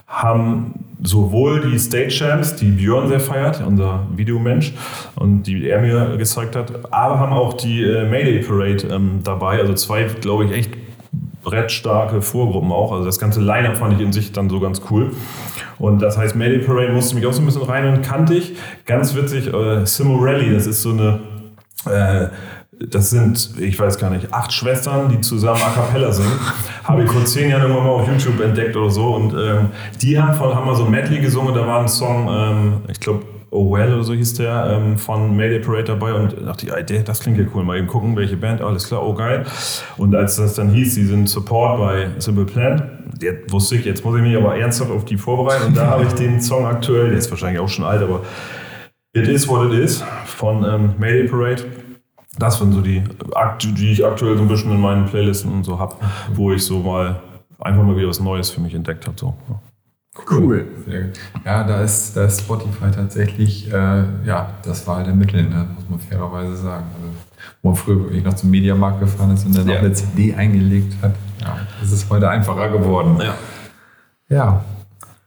haben 0.08 0.74
sowohl 1.04 1.62
die 1.62 1.80
Stage 1.80 2.10
Champs, 2.10 2.56
die 2.56 2.70
Björn 2.70 3.08
sehr 3.08 3.20
feiert, 3.20 3.64
unser 3.66 4.06
Videomensch, 4.16 4.74
und 5.16 5.44
die 5.44 5.68
er 5.68 5.82
mir 5.82 6.18
gezeigt 6.18 6.56
hat, 6.56 6.94
aber 6.94 7.20
haben 7.20 7.34
auch 7.34 7.54
die 7.54 7.84
äh, 7.84 8.08
Mayday 8.08 8.40
Parade 8.40 8.88
ähm, 8.92 9.22
dabei. 9.24 9.60
Also 9.60 9.74
zwei, 9.74 10.04
glaube 10.04 10.46
ich, 10.46 10.52
echt 10.52 10.72
brettstarke 11.44 12.22
Vorgruppen 12.22 12.72
auch. 12.72 12.92
Also 12.92 13.06
das 13.06 13.20
ganze 13.20 13.42
Line-Up 13.42 13.78
fand 13.78 13.94
ich 13.94 14.00
in 14.00 14.14
sich 14.14 14.32
dann 14.32 14.50
so 14.50 14.60
ganz 14.60 14.82
cool. 14.92 15.12
Und 15.80 16.02
das 16.02 16.18
heißt, 16.18 16.36
Mayday 16.36 16.60
Parade 16.60 16.92
musste 16.92 17.16
mich 17.16 17.26
auch 17.26 17.34
so 17.34 17.42
ein 17.42 17.46
bisschen 17.46 17.64
rein 17.64 17.88
und 17.92 18.04
kannte 18.04 18.36
ich. 18.36 18.54
Ganz 18.86 19.16
witzig, 19.16 19.52
äh, 19.52 19.86
Simo 19.86 20.18
Rally, 20.18 20.54
das 20.54 20.68
ist 20.68 20.84
so 20.84 20.92
eine 20.92 21.20
äh, 21.86 22.28
das 22.90 23.10
sind, 23.10 23.52
ich 23.60 23.78
weiß 23.80 23.98
gar 23.98 24.10
nicht, 24.10 24.34
acht 24.34 24.52
Schwestern, 24.52 25.10
die 25.10 25.22
zusammen 25.22 25.62
A 25.62 25.70
Cappella 25.70 26.12
singen. 26.12 26.40
Habe 26.84 27.04
ich 27.04 27.12
vor 27.12 27.24
zehn 27.26 27.50
Jahren 27.50 27.64
irgendwann 27.64 27.86
mal 27.86 27.92
auf 27.92 28.08
YouTube 28.08 28.40
entdeckt 28.42 28.76
oder 28.76 28.90
so. 28.90 29.16
Und 29.16 29.34
ähm, 29.34 29.70
die 30.02 30.20
haben, 30.20 30.36
von, 30.36 30.56
haben 30.56 30.66
mal 30.66 30.76
so 30.76 30.86
ein 30.86 30.92
Medley 30.92 31.20
gesungen. 31.20 31.54
Da 31.54 31.66
war 31.66 31.82
ein 31.82 31.88
Song, 31.88 32.28
ähm, 32.30 32.74
ich 32.90 33.00
glaube, 33.00 33.24
Oh 33.54 33.70
Well 33.70 33.94
oder 33.94 34.04
so 34.04 34.14
hieß 34.14 34.36
der, 34.36 34.78
ähm, 34.78 34.98
von 34.98 35.36
Mayday 35.36 35.60
Parade 35.60 35.84
dabei. 35.84 36.14
Und 36.14 36.36
dachte 36.46 36.66
ich, 36.66 36.74
ey, 36.74 37.04
das 37.04 37.20
klingt 37.20 37.38
ja 37.38 37.46
cool. 37.54 37.64
Mal 37.64 37.78
eben 37.78 37.88
gucken, 37.88 38.16
welche 38.16 38.38
Band, 38.38 38.62
alles 38.62 38.88
klar, 38.88 39.06
oh 39.06 39.14
geil. 39.14 39.46
Und 39.98 40.16
als 40.16 40.38
das 40.38 40.56
dann 40.56 40.70
hieß, 40.70 40.96
sie 40.96 41.06
sind 41.06 41.28
Support 41.28 41.78
bei 41.78 42.08
Simple 42.18 42.46
Plan, 42.46 43.04
der 43.22 43.34
wusste 43.50 43.76
ich, 43.76 43.84
jetzt 43.84 44.06
muss 44.06 44.16
ich 44.16 44.22
mich 44.22 44.38
aber 44.38 44.56
ernsthaft 44.56 44.90
auf 44.90 45.04
die 45.04 45.18
vorbereiten. 45.18 45.66
Und 45.68 45.78
da 45.78 45.88
habe 45.88 46.06
ich 46.06 46.14
den 46.14 46.40
Song 46.40 46.66
aktuell, 46.66 47.10
der 47.10 47.18
ist 47.18 47.30
wahrscheinlich 47.30 47.60
auch 47.60 47.68
schon 47.68 47.84
alt, 47.84 48.02
aber 48.02 48.22
It 49.14 49.28
Is 49.28 49.46
What 49.50 49.74
It 49.74 49.80
Is 49.80 50.02
von 50.26 50.64
ähm, 50.64 50.94
Mayday 50.98 51.28
Parade 51.28 51.66
das 52.38 52.58
sind 52.58 52.74
so 52.74 52.82
die, 52.82 53.04
die 53.64 53.92
ich 53.92 54.06
aktuell 54.06 54.38
so 54.38 54.44
ein 54.44 54.48
bisschen 54.48 54.72
in 54.72 54.80
meinen 54.80 55.06
Playlisten 55.06 55.52
und 55.52 55.64
so 55.64 55.80
habe, 55.80 55.96
wo 56.34 56.52
ich 56.52 56.66
so 56.66 56.80
mal 56.80 57.22
einfach 57.60 57.84
mal 57.84 57.96
wieder 57.96 58.08
was 58.08 58.20
Neues 58.20 58.50
für 58.50 58.62
mich 58.62 58.74
entdeckt 58.74 59.06
habe. 59.08 59.18
So. 59.20 59.36
Cool. 60.30 60.68
Ja, 61.46 61.64
da 61.64 61.82
ist, 61.82 62.18
da 62.18 62.26
ist 62.26 62.42
Spotify 62.42 62.92
tatsächlich, 62.94 63.72
äh, 63.72 64.04
ja, 64.26 64.50
das 64.64 64.86
war 64.86 65.04
der 65.04 65.14
Mittel, 65.14 65.44
ne? 65.44 65.68
muss 65.76 65.90
man 65.90 66.00
fairerweise 66.00 66.58
sagen. 66.58 66.86
Also, 66.96 67.14
wo 67.62 67.70
man 67.70 67.78
früher 67.78 68.00
wirklich 68.00 68.24
noch 68.24 68.34
zum 68.34 68.52
Mediamarkt 68.52 69.00
gefahren 69.00 69.34
ist 69.34 69.46
und 69.46 69.56
dann 69.56 69.68
ja. 69.68 69.76
noch 69.76 69.82
eine 69.82 69.94
CD 69.94 70.34
eingelegt 70.34 70.96
hat. 71.02 71.16
Ja, 71.40 71.60
das 71.80 71.92
ist 71.92 72.10
heute 72.10 72.30
einfacher 72.30 72.70
geworden. 72.70 73.20
Ja. 73.22 73.36
Ja. 74.30 74.64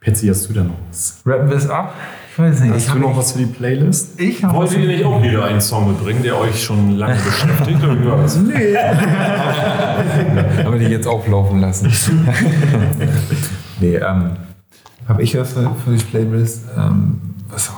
Petsy, 0.01 0.28
hast 0.28 0.48
du 0.48 0.52
denn 0.52 0.68
noch 0.68 0.78
was? 0.89 1.22
Rappen 1.24 1.48
wir 1.48 1.56
es 1.56 1.68
ab? 1.68 1.94
Ich 2.35 2.39
weiß 2.40 2.61
nicht. 2.62 2.74
Hast 2.74 2.93
du 2.93 2.98
noch 2.98 3.16
was 3.16 3.31
für 3.31 3.39
die 3.39 3.47
Playlist? 3.47 4.20
Ich 4.20 4.43
habe. 4.43 4.56
Wollt 4.56 4.73
ihr 4.73 4.89
nicht 4.89 5.05
auch 5.05 5.23
wieder 5.23 5.44
einen 5.44 5.61
Song 5.61 5.86
mitbringen, 5.86 6.20
der 6.20 6.36
euch 6.36 6.61
schon 6.61 6.98
lange 6.98 7.15
beschäftigt? 7.24 7.78
Oder 7.85 8.16
das? 8.16 8.36
Nee. 8.39 8.77
Haben 10.65 10.73
wir 10.73 10.81
die 10.81 10.93
jetzt 10.93 11.06
auflaufen 11.06 11.61
lassen? 11.61 11.93
nee, 13.81 13.94
ähm, 13.94 14.32
habe 15.09 15.23
ich 15.23 15.39
was 15.39 15.52
für, 15.52 15.70
für 15.85 15.93
die 15.93 16.02
Playlist? 16.02 16.65
Ähm, 16.77 17.20
was, 17.48 17.70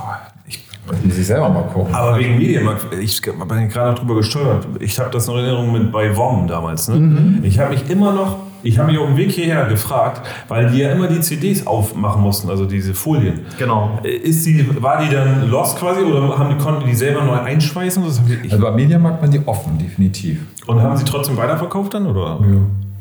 ich 0.46 0.64
muss 1.04 1.18
ich 1.18 1.26
selber 1.26 1.50
mal 1.50 1.64
gucken. 1.64 1.94
Aber 1.94 2.18
wegen 2.18 2.38
Mediamarkt, 2.38 2.94
ich 2.94 3.20
bin 3.20 3.68
gerade 3.68 3.90
noch 3.90 3.98
drüber 3.98 4.14
gesteuert. 4.14 4.66
Ich 4.80 4.98
habe 4.98 5.10
das 5.10 5.26
noch 5.26 5.36
in 5.36 5.44
Erinnerung 5.44 5.70
mit 5.70 5.92
bei 5.92 6.16
WOM 6.16 6.46
damals. 6.46 6.88
Ne? 6.88 6.96
Mhm. 6.96 7.44
Ich 7.44 7.58
habe 7.58 7.74
mich 7.74 7.90
immer 7.90 8.14
noch 8.14 8.45
ich 8.66 8.78
habe 8.78 8.90
mich 8.90 8.98
auf 8.98 9.06
dem 9.06 9.16
Weg 9.16 9.30
hierher 9.30 9.66
gefragt, 9.66 10.26
weil 10.48 10.70
die 10.70 10.78
ja 10.78 10.90
immer 10.90 11.06
die 11.06 11.20
CDs 11.20 11.66
aufmachen 11.66 12.22
mussten, 12.22 12.50
also 12.50 12.66
diese 12.66 12.94
Folien. 12.94 13.40
Genau. 13.58 13.98
Ist 14.02 14.44
die, 14.46 14.82
war 14.82 15.02
die 15.02 15.08
dann 15.08 15.48
lost 15.48 15.78
quasi 15.78 16.00
oder 16.00 16.38
haben 16.38 16.50
die, 16.50 16.62
konnten 16.62 16.86
die 16.86 16.94
selber 16.94 17.22
neu 17.22 17.38
einschweißen? 17.38 18.04
Das 18.04 18.20
ich, 18.42 18.52
also 18.52 18.64
bei 18.64 18.72
Mediamarkt 18.72 19.22
waren 19.22 19.30
die 19.30 19.40
offen, 19.46 19.78
definitiv. 19.78 20.40
Und 20.66 20.82
haben 20.82 20.96
sie 20.96 21.04
trotzdem 21.04 21.36
weiterverkauft 21.36 21.94
dann? 21.94 22.06
Oder? 22.06 22.40
Ja. 22.42 22.60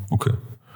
Okay. 0.09 0.31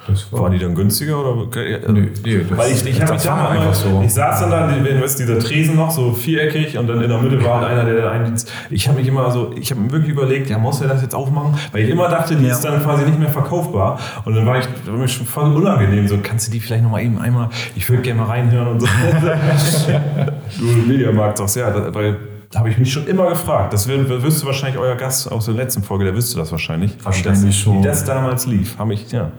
War, 0.07 0.41
war, 0.41 0.49
die 0.49 0.57
dann 0.57 0.75
günstiger 0.75 1.19
oder? 1.19 1.45
Nö, 1.87 2.07
nee, 2.23 2.41
das, 2.49 2.57
Weil 2.57 2.71
ich, 2.71 2.85
ich, 2.85 2.99
das 2.99 3.23
ich, 3.23 3.29
einfach 3.29 3.73
so. 3.73 4.01
ich 4.03 4.13
saß 4.13 4.39
dann 4.41 4.51
da, 4.51 4.73
wenn 4.83 5.01
was 5.01 5.15
dieser 5.15 5.37
Tresen 5.39 5.75
noch 5.75 5.91
so 5.91 6.13
viereckig 6.13 6.77
und 6.77 6.87
dann 6.87 7.01
in 7.01 7.09
der 7.09 7.19
Mitte 7.19 7.43
war 7.43 7.61
halt 7.61 7.71
einer, 7.71 7.85
der 7.85 8.01
da 8.01 8.11
einen. 8.11 8.33
Ich 8.69 8.87
habe 8.87 8.97
mich 8.97 9.07
immer 9.07 9.29
so, 9.31 9.53
ich 9.55 9.69
habe 9.71 9.81
mir 9.81 9.91
wirklich 9.91 10.11
überlegt, 10.11 10.49
ja, 10.49 10.57
muss 10.57 10.81
er 10.81 10.87
das 10.87 11.01
jetzt 11.01 11.13
aufmachen? 11.13 11.53
Weil 11.71 11.83
ich 11.83 11.89
immer 11.89 12.07
dachte, 12.09 12.35
die 12.35 12.45
ja. 12.45 12.53
ist 12.53 12.61
dann 12.61 12.81
quasi 12.81 13.05
nicht 13.05 13.19
mehr 13.19 13.29
verkaufbar. 13.29 13.99
Und 14.25 14.35
dann 14.35 14.45
war 14.45 14.57
ich, 14.57 14.67
war 14.85 14.95
mir 14.95 15.07
schon 15.07 15.25
voll 15.25 15.53
unangenehm. 15.53 16.07
So, 16.07 16.17
kannst 16.23 16.47
du 16.47 16.51
die 16.51 16.59
vielleicht 16.59 16.83
noch 16.83 16.91
mal 16.91 17.01
eben 17.01 17.19
einmal? 17.19 17.49
Ich 17.75 17.87
würde 17.89 18.01
gerne 18.01 18.21
mal 18.21 18.27
reinhören 18.27 18.67
und 18.69 18.79
so. 18.81 18.87
du 20.59 20.65
Mediamarkt 20.87 21.37
sagst, 21.37 21.57
ja, 21.57 21.93
weil 21.93 22.17
habe 22.55 22.69
ich 22.69 22.77
mich 22.77 22.91
schon 22.91 23.05
immer 23.07 23.29
gefragt. 23.29 23.73
Das 23.73 23.87
wirst 23.87 24.41
du 24.41 24.45
wahrscheinlich 24.47 24.79
euer 24.79 24.95
Gast 24.95 25.31
aus 25.31 25.45
der 25.45 25.53
letzten 25.53 25.83
Folge, 25.83 26.05
der 26.05 26.15
wüsste 26.15 26.37
das 26.37 26.51
wahrscheinlich. 26.51 26.93
Wahrscheinlich 27.03 27.55
das, 27.55 27.55
schon. 27.55 27.79
Wie 27.79 27.83
das 27.83 28.05
damals 28.05 28.47
lief. 28.47 28.77
Hab 28.79 28.89
ich, 28.89 29.11
ja. 29.11 29.31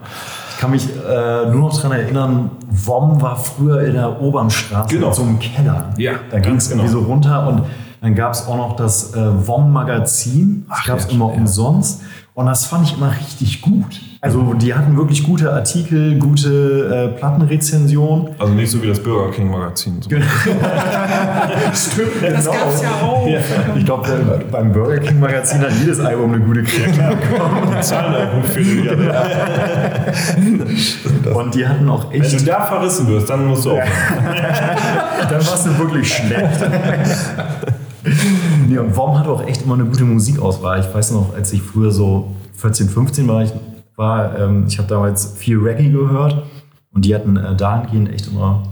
Ich 0.51 0.59
kann 0.59 0.71
mich 0.71 0.87
äh, 0.87 1.45
nur 1.51 1.61
noch 1.61 1.75
daran 1.75 1.97
erinnern, 1.97 2.51
WOM 2.69 3.21
war 3.21 3.35
früher 3.35 3.81
in 3.81 3.93
der 3.93 4.21
Obernstraße 4.21 4.95
genau. 4.95 5.09
in 5.09 5.13
so 5.13 5.21
einem 5.23 5.39
Keller. 5.39 5.89
Ja, 5.97 6.13
da 6.29 6.39
ging 6.39 6.55
es 6.55 6.69
genau. 6.69 6.83
irgendwie 6.83 6.99
so 6.99 7.05
runter 7.05 7.47
und 7.47 7.63
dann 8.01 8.15
gab 8.15 8.33
es 8.33 8.47
auch 8.47 8.55
noch 8.55 8.75
das 8.75 9.13
äh, 9.13 9.47
WOM-Magazin. 9.47 10.65
Das 10.69 10.85
gab 10.85 10.99
es 10.99 11.05
ja, 11.05 11.11
immer 11.11 11.27
ja. 11.27 11.33
umsonst. 11.33 12.01
Und 12.33 12.45
das 12.45 12.65
fand 12.65 12.87
ich 12.87 12.97
immer 12.97 13.11
richtig 13.11 13.61
gut. 13.61 13.99
Also 14.23 14.53
die 14.53 14.71
hatten 14.75 14.95
wirklich 14.95 15.23
gute 15.23 15.51
Artikel, 15.51 16.19
gute 16.19 17.09
äh, 17.11 17.17
Plattenrezensionen. 17.17 18.35
Also 18.37 18.53
nicht 18.53 18.69
so 18.69 18.79
wie 18.83 18.87
das 18.87 18.99
Burger 18.99 19.31
King 19.31 19.49
Magazin. 19.49 19.99
So. 19.99 20.09
Genau. 20.09 20.23
Stimmt, 21.73 22.21
das 22.21 22.45
genau. 22.45 22.55
gab's 22.55 22.83
ja 22.83 22.91
auch. 23.01 23.27
Ja. 23.27 23.39
Ich 23.75 23.83
glaube, 23.83 24.45
beim 24.51 24.71
Burger 24.71 24.99
King 24.99 25.19
Magazin 25.19 25.61
hat 25.61 25.71
jedes 25.79 25.99
Album 25.99 26.35
eine 26.35 26.43
gute 26.43 26.61
Kritik 26.61 26.97
bekommen. 26.97 27.75
Die. 31.23 31.29
Und 31.33 31.55
die 31.55 31.67
hatten 31.67 31.89
auch 31.89 32.13
echt... 32.13 32.31
Wenn 32.31 32.37
du 32.37 32.45
da 32.45 32.61
verrissen 32.61 33.07
wirst, 33.07 33.27
dann 33.27 33.47
musst 33.47 33.65
du 33.65 33.71
auch... 33.71 33.79
dann 35.29 35.47
warst 35.47 35.65
du 35.65 35.79
wirklich 35.79 36.13
schlecht. 36.13 36.63
nee, 38.67 38.77
und 38.77 38.95
Worm 38.95 39.17
hat 39.17 39.27
auch 39.27 39.47
echt 39.47 39.63
immer 39.63 39.73
eine 39.73 39.85
gute 39.85 40.03
Musikauswahl. 40.03 40.79
Ich 40.79 40.93
weiß 40.93 41.09
noch, 41.09 41.33
als 41.33 41.51
ich 41.53 41.63
früher 41.63 41.89
so 41.89 42.27
14, 42.57 42.87
15 42.87 43.27
war, 43.27 43.41
ich, 43.41 43.51
war, 44.01 44.37
ähm, 44.37 44.65
ich 44.67 44.77
habe 44.79 44.89
damals 44.89 45.37
viel 45.37 45.59
Reggae 45.59 45.91
gehört 45.91 46.43
und 46.91 47.05
die 47.05 47.13
hatten 47.13 47.37
äh, 47.37 47.55
dahingehend 47.55 48.09
echt 48.09 48.27
immer 48.27 48.63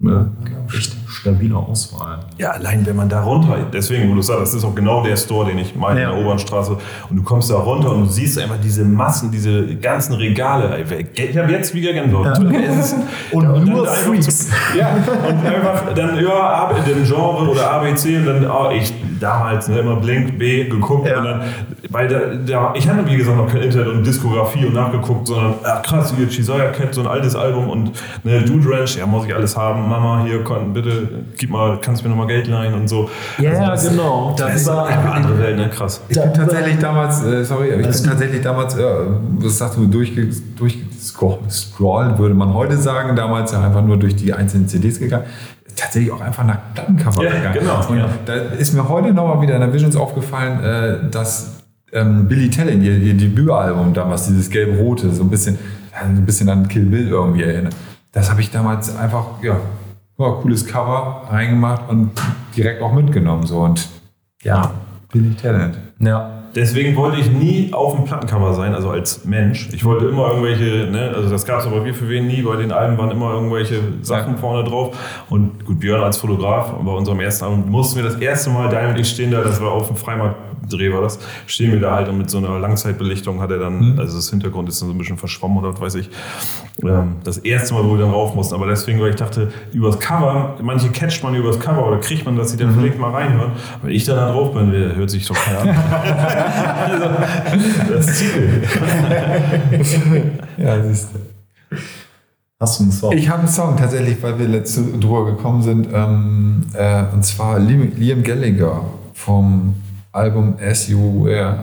eine 0.00 0.32
echt 0.74 0.96
stabile 1.22 1.56
Auswahl. 1.56 2.18
Ja, 2.36 2.50
allein 2.50 2.84
wenn 2.84 2.96
man 2.96 3.08
da 3.08 3.22
runter, 3.22 3.56
deswegen, 3.72 4.10
wo 4.10 4.14
du 4.16 4.22
sagst, 4.22 4.42
das 4.42 4.54
ist 4.54 4.64
auch 4.64 4.74
genau 4.74 5.04
der 5.04 5.16
Store, 5.16 5.46
den 5.46 5.58
ich 5.58 5.76
meine 5.76 6.00
ja. 6.00 6.10
in 6.10 6.16
der 6.16 6.24
Obernstraße. 6.24 6.76
Und 7.08 7.16
du 7.16 7.22
kommst 7.22 7.48
da 7.48 7.58
runter 7.58 7.92
und 7.92 8.00
du 8.00 8.06
siehst 8.06 8.38
einfach 8.40 8.58
diese 8.62 8.84
Massen, 8.84 9.30
diese 9.30 9.76
ganzen 9.76 10.14
Regale. 10.14 10.84
Ich 11.14 11.38
habe 11.38 11.52
jetzt 11.52 11.72
wieder 11.74 11.92
Gänsehaut. 11.92 12.22
Ja. 12.52 12.70
und 13.32 13.46
und 13.48 13.66
nur 13.66 13.86
Freaks. 13.86 14.50
ja, 14.76 14.94
und 14.94 15.46
einfach 15.46 15.94
dann 15.94 16.22
ja, 16.22 16.72
den 16.86 17.04
Genre 17.04 17.48
oder 17.48 17.70
ABC 17.72 18.16
und 18.18 18.26
dann, 18.26 18.50
oh, 18.50 18.70
ich 18.70 18.92
damals 19.22 19.68
ne, 19.68 19.78
immer 19.78 19.96
Blink 19.96 20.38
B 20.38 20.64
geguckt 20.64 21.08
ja. 21.08 21.18
und 21.18 21.24
dann, 21.24 21.42
weil 21.90 22.08
da, 22.08 22.18
da 22.34 22.74
ich 22.76 22.88
hatte 22.88 23.06
wie 23.06 23.16
gesagt 23.16 23.36
noch 23.36 23.46
kein 23.46 23.62
Internet 23.62 23.88
und 23.88 24.06
Diskografie 24.06 24.66
und 24.66 24.74
nachgeguckt, 24.74 25.28
sondern 25.28 25.54
ach 25.64 25.82
krass, 25.82 26.12
hier 26.16 26.28
Chisaya 26.28 26.70
Cat, 26.70 26.94
so 26.94 27.02
ein 27.02 27.06
altes 27.06 27.36
Album 27.36 27.70
und 27.70 27.92
ne, 28.24 28.42
Dude 28.42 28.68
Ranch, 28.68 28.96
ja, 28.96 29.06
muss 29.06 29.26
ich 29.26 29.34
alles 29.34 29.56
haben. 29.56 29.88
Mama, 29.88 30.24
hier, 30.24 30.44
bitte, 30.72 31.08
gib 31.36 31.50
mal, 31.50 31.80
kannst 31.80 32.02
du 32.02 32.08
mir 32.08 32.10
nochmal 32.10 32.28
Geld 32.28 32.46
leihen 32.46 32.74
und 32.74 32.88
so. 32.88 33.10
Ja, 33.38 33.52
also 33.52 33.88
das, 33.88 33.90
genau. 33.90 34.34
Das, 34.36 34.52
das 34.52 34.66
war 34.66 34.86
eine 34.86 35.12
andere 35.12 35.38
Welt, 35.38 35.56
ne? 35.56 35.70
Krass. 35.70 36.02
Ich 36.08 36.20
bin 36.20 36.34
tatsächlich 36.34 36.78
damals, 36.78 37.24
äh, 37.24 37.44
sorry, 37.44 37.68
ich 37.68 37.76
bin 37.76 37.90
tatsächlich 38.04 38.42
damals, 38.42 38.76
äh, 38.76 38.84
was 39.38 39.58
sagst 39.58 39.78
du, 39.78 39.86
durchgescrollt, 39.86 42.18
würde 42.18 42.34
man 42.34 42.54
heute 42.54 42.76
sagen, 42.76 43.16
damals 43.16 43.52
ja 43.52 43.64
einfach 43.64 43.82
nur 43.82 43.98
durch 43.98 44.16
die 44.16 44.32
einzelnen 44.32 44.68
CDs 44.68 44.98
gegangen 44.98 45.26
tatsächlich 45.76 46.12
auch 46.12 46.20
einfach 46.20 46.44
nach 46.44 46.58
Plattencover 46.74 47.24
ja, 47.24 47.32
gegangen. 47.32 47.58
Genau, 47.60 47.88
und 47.88 47.98
ja. 47.98 48.08
da 48.24 48.34
ist 48.34 48.74
mir 48.74 48.88
heute 48.88 49.12
nochmal 49.12 49.40
wieder 49.40 49.54
in 49.54 49.60
der 49.60 49.72
Visions 49.72 49.96
aufgefallen, 49.96 50.62
äh, 50.62 51.10
dass 51.10 51.62
ähm, 51.92 52.28
Billy 52.28 52.50
Talent, 52.50 52.82
ihr, 52.82 52.96
ihr 52.96 53.14
Debütalbum 53.14 53.92
damals, 53.92 54.26
dieses 54.26 54.50
gelb-rote, 54.50 55.12
so 55.12 55.22
ein 55.22 55.30
bisschen, 55.30 55.58
ein 55.92 56.24
bisschen 56.24 56.48
an 56.48 56.68
Kill 56.68 56.86
Bill 56.86 57.08
irgendwie 57.08 57.42
erinnert. 57.42 57.74
Das 58.12 58.30
habe 58.30 58.40
ich 58.40 58.50
damals 58.50 58.96
einfach, 58.96 59.42
ja, 59.42 59.56
ja, 60.22 60.32
cooles 60.42 60.66
Cover 60.66 61.22
reingemacht 61.28 61.88
und 61.88 62.10
direkt 62.56 62.82
auch 62.82 62.92
mitgenommen. 62.92 63.46
So. 63.46 63.60
Und 63.60 63.88
ja, 64.42 64.72
Billy 65.12 65.34
Talent. 65.34 65.78
Ja. 65.98 66.38
Deswegen 66.54 66.96
wollte 66.96 67.18
ich 67.18 67.30
nie 67.30 67.72
auf 67.72 67.96
dem 67.96 68.04
Plattencover 68.04 68.52
sein, 68.52 68.74
also 68.74 68.90
als 68.90 69.24
Mensch. 69.24 69.70
Ich 69.72 69.86
wollte 69.86 70.06
immer 70.06 70.28
irgendwelche, 70.28 70.90
ne, 70.90 71.10
also 71.14 71.30
das 71.30 71.46
gab 71.46 71.60
es 71.60 71.66
aber 71.66 71.82
wir 71.84 71.94
für 71.94 72.10
wen 72.10 72.26
nie, 72.26 72.42
bei 72.42 72.56
den 72.56 72.72
Alben 72.72 72.98
waren 72.98 73.10
immer 73.10 73.32
irgendwelche 73.32 73.80
Sachen 74.02 74.34
ja. 74.34 74.38
vorne 74.38 74.68
drauf. 74.68 74.94
Und 75.30 75.64
gut, 75.64 75.80
Björn 75.80 76.02
als 76.02 76.18
Fotograf, 76.18 76.72
bei 76.72 76.92
unserem 76.92 77.20
ersten 77.20 77.46
Album 77.46 77.70
mussten 77.70 77.96
wir 77.96 78.04
das 78.04 78.16
erste 78.16 78.50
Mal, 78.50 78.68
da 78.68 78.86
und 78.86 78.98
ich 78.98 79.08
stehen 79.08 79.30
da, 79.30 79.40
das 79.40 79.62
war 79.62 79.72
auf 79.72 79.86
dem 79.86 79.96
Freimarkt 79.96 80.36
Dreh 80.68 80.92
war 80.92 81.02
das, 81.02 81.18
stehen 81.46 81.72
wir 81.72 81.80
da 81.80 81.96
halt 81.96 82.08
und 82.08 82.18
mit 82.18 82.30
so 82.30 82.38
einer 82.38 82.58
Langzeitbelichtung 82.58 83.40
hat 83.40 83.50
er 83.50 83.58
dann, 83.58 83.92
mhm. 83.92 83.98
also 83.98 84.16
das 84.16 84.30
Hintergrund 84.30 84.68
ist 84.68 84.80
dann 84.80 84.88
so 84.88 84.94
ein 84.94 84.98
bisschen 84.98 85.18
verschwommen 85.18 85.58
oder 85.58 85.72
was 85.72 85.80
weiß 85.80 85.94
ich, 85.96 86.10
ähm, 86.82 87.16
das 87.24 87.38
erste 87.38 87.74
Mal, 87.74 87.84
wo 87.84 87.92
wir 87.92 88.00
dann 88.00 88.10
rauf 88.10 88.34
mussten. 88.34 88.54
Aber 88.54 88.66
deswegen, 88.66 89.00
weil 89.00 89.10
ich 89.10 89.16
dachte, 89.16 89.52
übers 89.72 89.98
Cover, 89.98 90.56
manche 90.62 90.88
catcht 90.90 91.22
man 91.22 91.34
übers 91.34 91.58
Cover 91.60 91.86
oder 91.86 91.98
kriegt 91.98 92.24
man, 92.24 92.36
dass 92.36 92.50
sie 92.50 92.56
dann 92.56 92.74
mhm. 92.74 92.80
vielleicht 92.80 92.98
mal 92.98 93.10
reinhören. 93.10 93.52
Wenn 93.82 93.90
ich 93.92 94.04
dann 94.04 94.16
da 94.16 94.32
drauf 94.32 94.54
bin, 94.54 94.70
hört 94.72 95.10
sich 95.10 95.26
doch 95.26 95.36
keiner 95.36 95.60
an. 95.60 95.68
also, 96.90 97.92
das 97.92 98.06
Ziel. 98.18 98.62
ja, 100.58 100.82
siehst 100.82 101.08
du. 101.14 101.76
Hast 102.62 102.78
du 102.78 102.84
einen 102.84 102.92
Song? 102.92 103.12
Ich 103.12 103.28
habe 103.28 103.40
einen 103.40 103.48
Song 103.48 103.76
tatsächlich, 103.76 104.22
weil 104.22 104.38
wir 104.38 104.46
letzte 104.46 104.82
drüber 104.82 105.26
gekommen 105.26 105.62
sind. 105.62 105.88
Ähm, 105.92 106.64
äh, 106.74 107.04
und 107.12 107.24
zwar 107.24 107.58
Liam, 107.58 107.90
Liam 107.96 108.22
Gallagher 108.22 108.84
vom 109.14 109.74
Album 110.12 110.56
As 110.60 110.88
You 110.88 111.24
Were. 111.24 111.58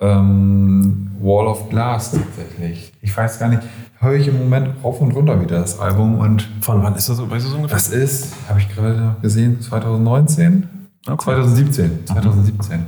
Ähm, 0.00 1.10
Wall 1.20 1.46
of 1.48 1.68
Glass 1.68 2.12
tatsächlich. 2.12 2.92
Ich 3.02 3.16
weiß 3.16 3.38
gar 3.40 3.48
nicht, 3.48 3.62
höre 3.98 4.14
ich 4.14 4.28
im 4.28 4.38
Moment 4.38 4.68
rauf 4.84 5.00
und 5.00 5.10
runter 5.12 5.40
wieder 5.40 5.58
das 5.60 5.78
Album 5.80 6.18
und 6.18 6.48
Von 6.60 6.82
wann 6.82 6.94
ist 6.94 7.08
das, 7.08 7.18
weißt 7.18 7.46
du 7.46 7.50
so 7.50 7.56
ungefähr? 7.56 7.76
das 7.76 7.88
ist, 7.90 8.34
habe 8.48 8.60
ich 8.60 8.68
gerade 8.72 9.16
gesehen, 9.20 9.60
2019? 9.60 10.68
Okay. 11.06 11.24
2017. 11.24 12.06
2017. 12.06 12.86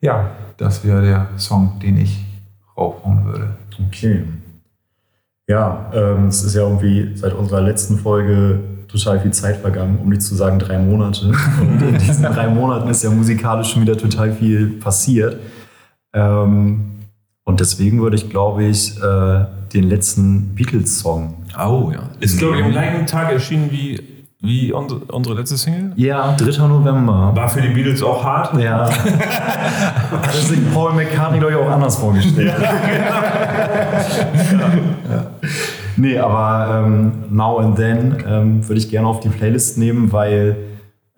Ja, 0.00 0.12
Ja, 0.12 0.30
das 0.56 0.84
wäre 0.84 1.02
der 1.02 1.28
Song, 1.36 1.78
den 1.80 1.98
ich 1.98 2.24
raufhauen 2.76 3.24
würde. 3.24 3.50
Okay. 3.86 4.24
Ja, 5.48 5.90
ähm, 5.94 6.26
es 6.26 6.42
ist 6.42 6.54
ja 6.54 6.62
irgendwie 6.62 7.16
seit 7.16 7.32
unserer 7.32 7.60
letzten 7.60 7.98
Folge 7.98 8.60
total 8.90 9.20
viel 9.20 9.32
Zeit 9.32 9.58
vergangen, 9.58 9.98
um 10.02 10.08
nicht 10.08 10.22
zu 10.22 10.34
sagen 10.34 10.58
drei 10.58 10.78
Monate. 10.78 11.32
Und 11.60 11.82
in 11.82 11.98
diesen 11.98 12.24
drei 12.24 12.48
Monaten 12.48 12.88
ist 12.88 13.02
ja 13.02 13.10
musikalisch 13.10 13.72
schon 13.72 13.82
wieder 13.82 13.96
total 13.96 14.32
viel 14.32 14.78
passiert. 14.80 15.38
Ähm, 16.12 16.92
und 17.44 17.60
deswegen 17.60 18.00
würde 18.02 18.16
ich, 18.16 18.28
glaube 18.30 18.64
ich, 18.64 18.96
äh, 18.98 19.44
den 19.72 19.88
letzten 19.88 20.54
Beatles-Song. 20.54 21.44
Oh 21.58 21.90
ja. 21.92 22.00
Ist, 22.20 22.38
glaube 22.38 22.58
ich, 22.58 22.64
am 22.64 22.72
gleichen 22.72 23.06
Tag 23.06 23.32
erschienen 23.32 23.70
wie, 23.70 24.00
wie 24.40 24.72
unsere, 24.72 25.34
letzte 25.34 25.56
Single. 25.56 25.92
Ja, 25.96 26.34
3. 26.36 26.66
November. 26.66 27.32
War 27.34 27.48
für 27.48 27.62
die 27.62 27.68
Beatles 27.68 28.02
auch 28.02 28.24
hart. 28.24 28.60
Ja. 28.60 28.90
Hat 30.10 30.34
sich 30.34 30.58
Paul 30.72 30.92
McCartney, 30.94 31.38
glaube 31.38 31.52
ich, 31.54 31.58
auch 31.58 31.70
anders 31.70 31.96
vorgestellt. 31.96 32.54
ja. 35.08 35.30
Nee, 36.00 36.18
aber 36.18 36.84
ähm, 36.86 37.12
Now 37.30 37.58
and 37.58 37.76
Then 37.76 38.16
ähm, 38.26 38.68
würde 38.68 38.78
ich 38.80 38.88
gerne 38.90 39.06
auf 39.08 39.20
die 39.20 39.28
Playlist 39.28 39.78
nehmen, 39.78 40.12
weil 40.12 40.56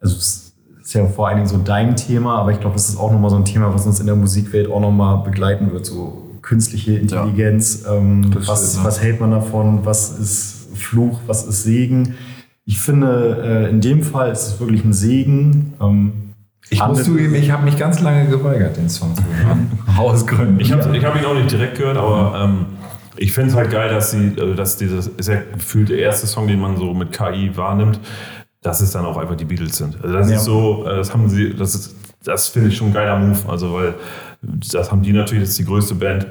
also 0.00 0.16
es 0.16 0.54
ist 0.82 0.94
ja 0.94 1.06
vor 1.06 1.28
allen 1.28 1.36
Dingen 1.36 1.48
so 1.48 1.58
dein 1.58 1.94
Thema, 1.96 2.38
aber 2.38 2.50
ich 2.52 2.60
glaube, 2.60 2.76
es 2.76 2.88
ist 2.88 2.98
auch 2.98 3.12
nochmal 3.12 3.30
so 3.30 3.36
ein 3.36 3.44
Thema, 3.44 3.72
was 3.72 3.86
uns 3.86 4.00
in 4.00 4.06
der 4.06 4.16
Musikwelt 4.16 4.70
auch 4.70 4.80
nochmal 4.80 5.18
begleiten 5.22 5.72
wird, 5.72 5.86
so 5.86 6.18
künstliche 6.42 6.94
Intelligenz. 6.98 7.84
Ähm, 7.88 8.30
Das 8.34 8.48
was, 8.48 8.58
stimmt, 8.70 8.82
ja. 8.82 8.88
was 8.88 9.02
hält 9.02 9.20
man 9.20 9.30
davon? 9.30 9.80
Was 9.84 10.18
ist 10.18 10.68
Fluch? 10.76 11.20
Was 11.28 11.44
ist 11.46 11.62
Segen? 11.62 12.14
Ich 12.64 12.80
finde, 12.80 13.66
äh, 13.66 13.70
in 13.70 13.80
dem 13.80 14.02
Fall 14.02 14.32
ist 14.32 14.46
es 14.48 14.60
wirklich 14.60 14.84
ein 14.84 14.92
Segen. 14.92 15.74
Ähm, 15.80 16.12
Ich 16.70 16.78
muss 16.80 16.88
andere- 16.88 17.04
zugeben, 17.04 17.34
ich 17.36 17.50
habe 17.52 17.64
mich 17.64 17.76
ganz 17.76 18.00
lange 18.00 18.26
geweigert, 18.26 18.76
den 18.76 18.88
Song 18.88 19.14
zu 19.14 19.22
hören. 19.22 19.70
Aus 19.98 20.26
Gründen. 20.26 20.58
Ich 20.58 20.72
habe 20.72 20.96
ich 20.96 21.04
hab 21.04 21.14
ihn 21.16 21.24
auch 21.24 21.34
nicht 21.34 21.50
direkt 21.52 21.78
gehört, 21.78 21.96
aber 21.96 22.40
ähm, 22.44 22.66
ich 23.16 23.32
finde 23.32 23.50
es 23.50 23.56
halt 23.56 23.70
geil, 23.70 23.90
dass 23.90 24.10
sie, 24.10 24.32
also 24.40 24.54
dass 24.54 24.76
dieses, 24.76 25.08
ist 25.08 25.28
ja 25.28 25.36
gefühlt 25.54 25.88
der 25.90 25.98
erste 25.98 26.26
Song, 26.26 26.46
den 26.48 26.60
man 26.60 26.76
so 26.76 26.94
mit 26.94 27.12
KI 27.12 27.50
wahrnimmt, 27.56 28.00
dass 28.62 28.80
es 28.80 28.92
dann 28.92 29.04
auch 29.04 29.16
einfach 29.16 29.36
die 29.36 29.44
Beatles 29.44 29.76
sind. 29.76 29.96
Also 30.02 30.14
das 30.16 30.30
Ja. 30.30 30.36
ist 30.36 30.44
so, 30.44 30.84
äh, 30.86 30.96
das 30.96 31.12
haben 31.12 31.28
sie, 31.28 31.54
das 31.54 31.74
ist, 31.74 31.96
das 32.24 32.48
finde 32.48 32.68
ich 32.68 32.76
schon 32.76 32.88
ein 32.88 32.92
geiler 32.94 33.18
Move. 33.18 33.38
Also 33.48 33.72
weil 33.74 33.94
das 34.42 34.90
haben 34.90 35.02
die 35.02 35.12
natürlich, 35.12 35.42
das 35.42 35.50
ist 35.50 35.58
die 35.58 35.64
größte 35.64 35.94
Band 35.96 36.26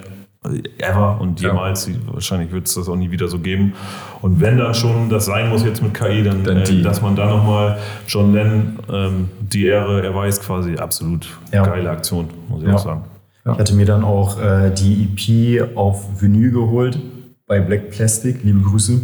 ever 0.79 1.19
und 1.21 1.39
Ja. 1.39 1.49
jemals, 1.49 1.85
die- 1.85 1.99
wahrscheinlich 2.07 2.51
wird 2.51 2.65
es 2.67 2.73
das 2.73 2.89
auch 2.89 2.95
nie 2.95 3.11
wieder 3.11 3.27
so 3.27 3.37
geben. 3.37 3.73
Und 4.21 4.41
wenn 4.41 4.57
dann 4.57 4.73
schon 4.73 5.07
das 5.09 5.25
sein 5.25 5.49
muss 5.49 5.63
jetzt 5.63 5.83
mit 5.83 5.93
KI, 5.93 6.23
dann, 6.23 6.43
Dann 6.43 6.57
äh, 6.57 6.81
dass 6.81 7.01
man 7.01 7.15
da 7.15 7.27
nochmal 7.27 7.77
John 8.07 8.33
Lennon 8.33 8.79
ähm, 8.91 9.29
die 9.39 9.67
Ehre 9.67 10.03
erweist, 10.03 10.41
quasi 10.43 10.75
absolut 10.77 11.27
Ja. 11.51 11.63
geile 11.63 11.89
Aktion, 11.91 12.27
muss 12.49 12.63
ich 12.63 12.67
Ja. 12.69 12.73
auch 12.75 12.79
sagen. 12.79 13.03
Ich 13.43 13.57
hatte 13.57 13.73
mir 13.73 13.85
dann 13.85 14.03
auch 14.03 14.39
äh, 14.39 14.71
die 14.71 15.03
EP 15.09 15.75
auf 15.77 16.21
Vinyl 16.21 16.51
geholt 16.51 16.99
bei 17.47 17.59
Black 17.59 17.89
Plastic, 17.89 18.43
liebe 18.43 18.61
Grüße. 18.61 19.01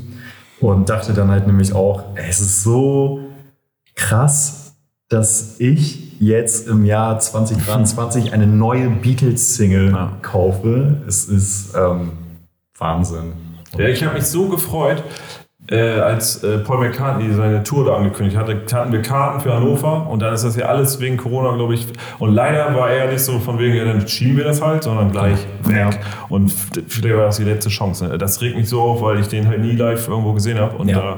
Und 0.59 0.89
dachte 0.89 1.13
dann 1.13 1.29
halt 1.29 1.47
nämlich 1.47 1.73
auch, 1.73 2.03
es 2.15 2.39
ist 2.39 2.63
so 2.63 3.19
krass, 3.95 4.75
dass 5.09 5.59
ich 5.59 6.19
jetzt 6.19 6.67
im 6.67 6.85
Jahr 6.85 7.19
2023 7.19 8.33
eine 8.33 8.47
neue 8.47 8.89
Beatles-Single 8.89 9.91
Ja. 9.91 10.17
kaufe. 10.21 10.97
Es 11.07 11.25
ist 11.25 11.73
ähm, 11.75 12.11
Wahnsinn. 12.77 13.33
Ja, 13.77 13.87
ich 13.87 14.03
habe 14.03 14.15
mich 14.15 14.25
so 14.25 14.47
gefreut, 14.49 15.03
äh, 15.69 15.99
als 15.99 16.43
äh, 16.43 16.59
Paul 16.59 16.79
McCartney 16.87 17.33
seine 17.33 17.61
Tour 17.63 17.85
da 17.85 17.95
angekündigt 17.97 18.37
hatte. 18.37 18.61
Hatten 18.73 18.91
wir 18.93 19.01
Karten 19.01 19.41
für 19.41 19.53
Hannover 19.53 20.07
und 20.09 20.21
dann 20.21 20.33
ist 20.33 20.43
das 20.45 20.55
ja 20.55 20.65
alles 20.67 20.99
wegen 21.01 21.17
Corona, 21.17 21.55
glaube 21.55 21.73
ich. 21.73 21.87
Und 22.19 22.33
leider 22.33 22.73
war 22.75 22.89
er 22.89 23.11
nicht 23.11 23.21
so 23.23 23.39
von 23.39 23.59
wegen, 23.59 23.75
ja, 23.75 23.83
dann 23.85 24.07
schieben 24.07 24.37
wir 24.37 24.45
das 24.45 24.61
halt, 24.61 24.83
sondern 24.83 25.11
gleich 25.11 25.39
weg. 25.63 25.75
Ja. 25.75 25.89
Und 26.29 26.45
f- 26.47 26.69
vielleicht 26.87 27.15
war 27.17 27.25
das 27.25 27.37
die 27.37 27.43
letzte 27.43 27.69
Chance. 27.69 28.07
Ne? 28.07 28.17
Das 28.17 28.39
regt 28.41 28.55
mich 28.55 28.69
so 28.69 28.81
auf, 28.81 29.01
weil 29.01 29.19
ich 29.19 29.27
den 29.27 29.47
halt 29.47 29.59
nie 29.61 29.73
live 29.73 30.07
irgendwo 30.07 30.33
gesehen 30.33 30.57
habe. 30.59 30.77
Und 30.77 30.87
Ja. 30.89 30.99
da, 30.99 31.17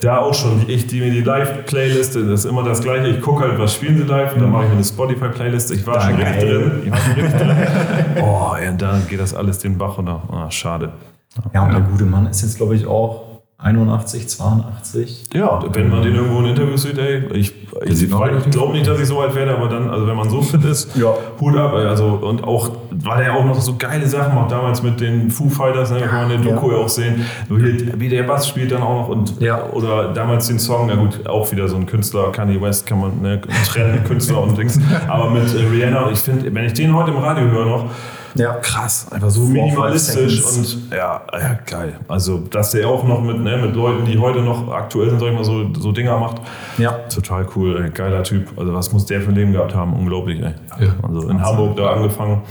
da 0.00 0.18
auch 0.18 0.34
schon, 0.34 0.64
ich 0.68 0.86
die 0.88 1.00
mir 1.00 1.10
die 1.10 1.20
Live-Playlist, 1.22 2.16
das 2.16 2.22
ist 2.24 2.44
immer 2.44 2.62
das 2.64 2.82
Gleiche. 2.82 3.06
Ich 3.08 3.20
gucke 3.20 3.44
halt, 3.48 3.58
was 3.58 3.74
spielen 3.74 3.96
sie 3.98 4.04
live, 4.04 4.34
dann 4.34 4.50
mache 4.50 4.64
ich 4.64 4.68
mir 4.70 4.74
eine 4.76 4.84
Spotify-Playlist. 4.84 5.70
Ich 5.72 5.86
war 5.86 6.00
schon 6.00 6.14
richtig 6.16 6.38
geil. 6.40 6.48
drin. 6.60 6.82
Ich 6.84 6.90
war 6.90 6.98
schon 6.98 7.12
richtig 7.14 7.40
drin. 7.40 7.56
Oh, 8.22 8.50
ja, 8.62 8.70
und 8.70 8.82
dann 8.82 9.06
geht 9.08 9.20
das 9.20 9.34
alles 9.34 9.58
den 9.58 9.76
Bach 9.78 9.98
runter. 9.98 10.22
Ah, 10.30 10.50
schade. 10.50 10.90
Ja, 11.54 11.64
und 11.64 11.72
der 11.72 11.80
gute 11.82 12.04
Mann 12.04 12.26
ist 12.26 12.42
jetzt, 12.42 12.56
glaube 12.58 12.74
ich, 12.74 12.84
auch 12.86 13.31
81, 13.62 14.28
82. 14.28 15.24
Ja, 15.34 15.62
wenn 15.72 15.88
man 15.88 16.02
den 16.02 16.16
irgendwo 16.16 16.40
in 16.40 16.46
Interviews 16.46 16.82
sieht, 16.82 16.98
ey, 16.98 17.22
ich, 17.32 17.54
ich, 17.84 18.12
relativ 18.12 18.50
glaube 18.50 18.72
nicht, 18.72 18.88
dass 18.88 18.98
ich 18.98 19.06
so 19.06 19.18
weit 19.18 19.34
werde, 19.36 19.56
aber 19.56 19.68
dann, 19.68 19.88
also 19.88 20.06
wenn 20.06 20.16
man 20.16 20.28
so 20.28 20.42
fit 20.42 20.64
ist, 20.64 20.96
Ja. 20.96 21.14
Hut 21.40 21.56
ab, 21.56 21.72
ey, 21.76 21.86
also 21.86 22.06
und 22.22 22.42
auch, 22.42 22.70
weil 22.90 23.22
er 23.24 23.36
auch 23.36 23.44
noch 23.44 23.60
so 23.60 23.76
geile 23.76 24.06
Sachen 24.08 24.34
macht, 24.34 24.50
damals 24.50 24.82
mit 24.82 25.00
den 25.00 25.30
Foo 25.30 25.48
Fighters, 25.48 25.92
ne, 25.92 26.00
kann 26.00 26.28
man 26.28 26.30
in 26.32 26.42
der 26.42 26.54
Doku 26.54 26.72
ja. 26.72 26.78
auch 26.78 26.88
sehen, 26.88 27.24
wie, 27.48 28.08
der 28.08 28.24
Bass 28.24 28.48
spielt 28.48 28.72
dann 28.72 28.82
auch 28.82 29.02
noch 29.02 29.08
und, 29.08 29.40
Ja. 29.40 29.70
oder 29.70 30.12
damals 30.12 30.48
den 30.48 30.58
Song, 30.58 30.86
na 30.88 30.96
gut, 30.96 31.26
auch 31.28 31.50
wieder 31.52 31.68
so 31.68 31.76
ein 31.76 31.86
Künstler, 31.86 32.32
Kanye 32.32 32.60
West 32.60 32.86
kann 32.86 33.00
man, 33.00 33.22
ne, 33.22 33.40
trennen, 33.68 34.02
Künstler 34.04 34.42
und 34.42 34.58
Dings, 34.58 34.80
aber 35.08 35.30
mit 35.30 35.44
Rihanna, 35.54 36.10
ich 36.10 36.18
finde, 36.18 36.52
wenn 36.52 36.64
ich 36.64 36.72
den 36.72 36.94
heute 36.96 37.12
im 37.12 37.18
Radio 37.18 37.44
höre 37.48 37.66
noch, 37.66 37.86
Ja. 38.34 38.54
krass, 38.54 39.06
einfach 39.10 39.30
so 39.30 39.42
minimalistisch 39.42 40.42
und 40.44 40.90
ja, 40.90 41.22
ja, 41.32 41.58
geil. 41.66 41.98
Also, 42.08 42.38
dass 42.38 42.70
der 42.70 42.88
auch 42.88 43.04
noch 43.04 43.20
mit, 43.20 43.40
ne, 43.40 43.58
mit 43.58 43.74
Leuten, 43.74 44.04
die 44.04 44.18
heute 44.18 44.40
noch 44.40 44.70
aktuell 44.72 45.10
sind, 45.10 45.20
sag 45.20 45.28
ich 45.28 45.34
mal, 45.34 45.44
so, 45.44 45.72
so 45.74 45.92
Dinger 45.92 46.18
macht. 46.18 46.40
Ja. 46.78 46.92
Total 47.08 47.46
cool, 47.54 47.82
ey. 47.82 47.90
geiler 47.90 48.22
Typ. 48.22 48.52
Also, 48.56 48.72
was 48.72 48.92
muss 48.92 49.06
der 49.06 49.20
für 49.20 49.30
ein 49.30 49.34
Leben 49.34 49.52
gehabt 49.52 49.74
haben? 49.74 49.92
Unglaublich, 49.92 50.40
ey. 50.40 50.54
Ja. 50.80 50.94
Also, 51.02 51.28
in 51.28 51.42
Hamburg 51.42 51.76
da 51.76 51.92
angefangen. 51.92 52.42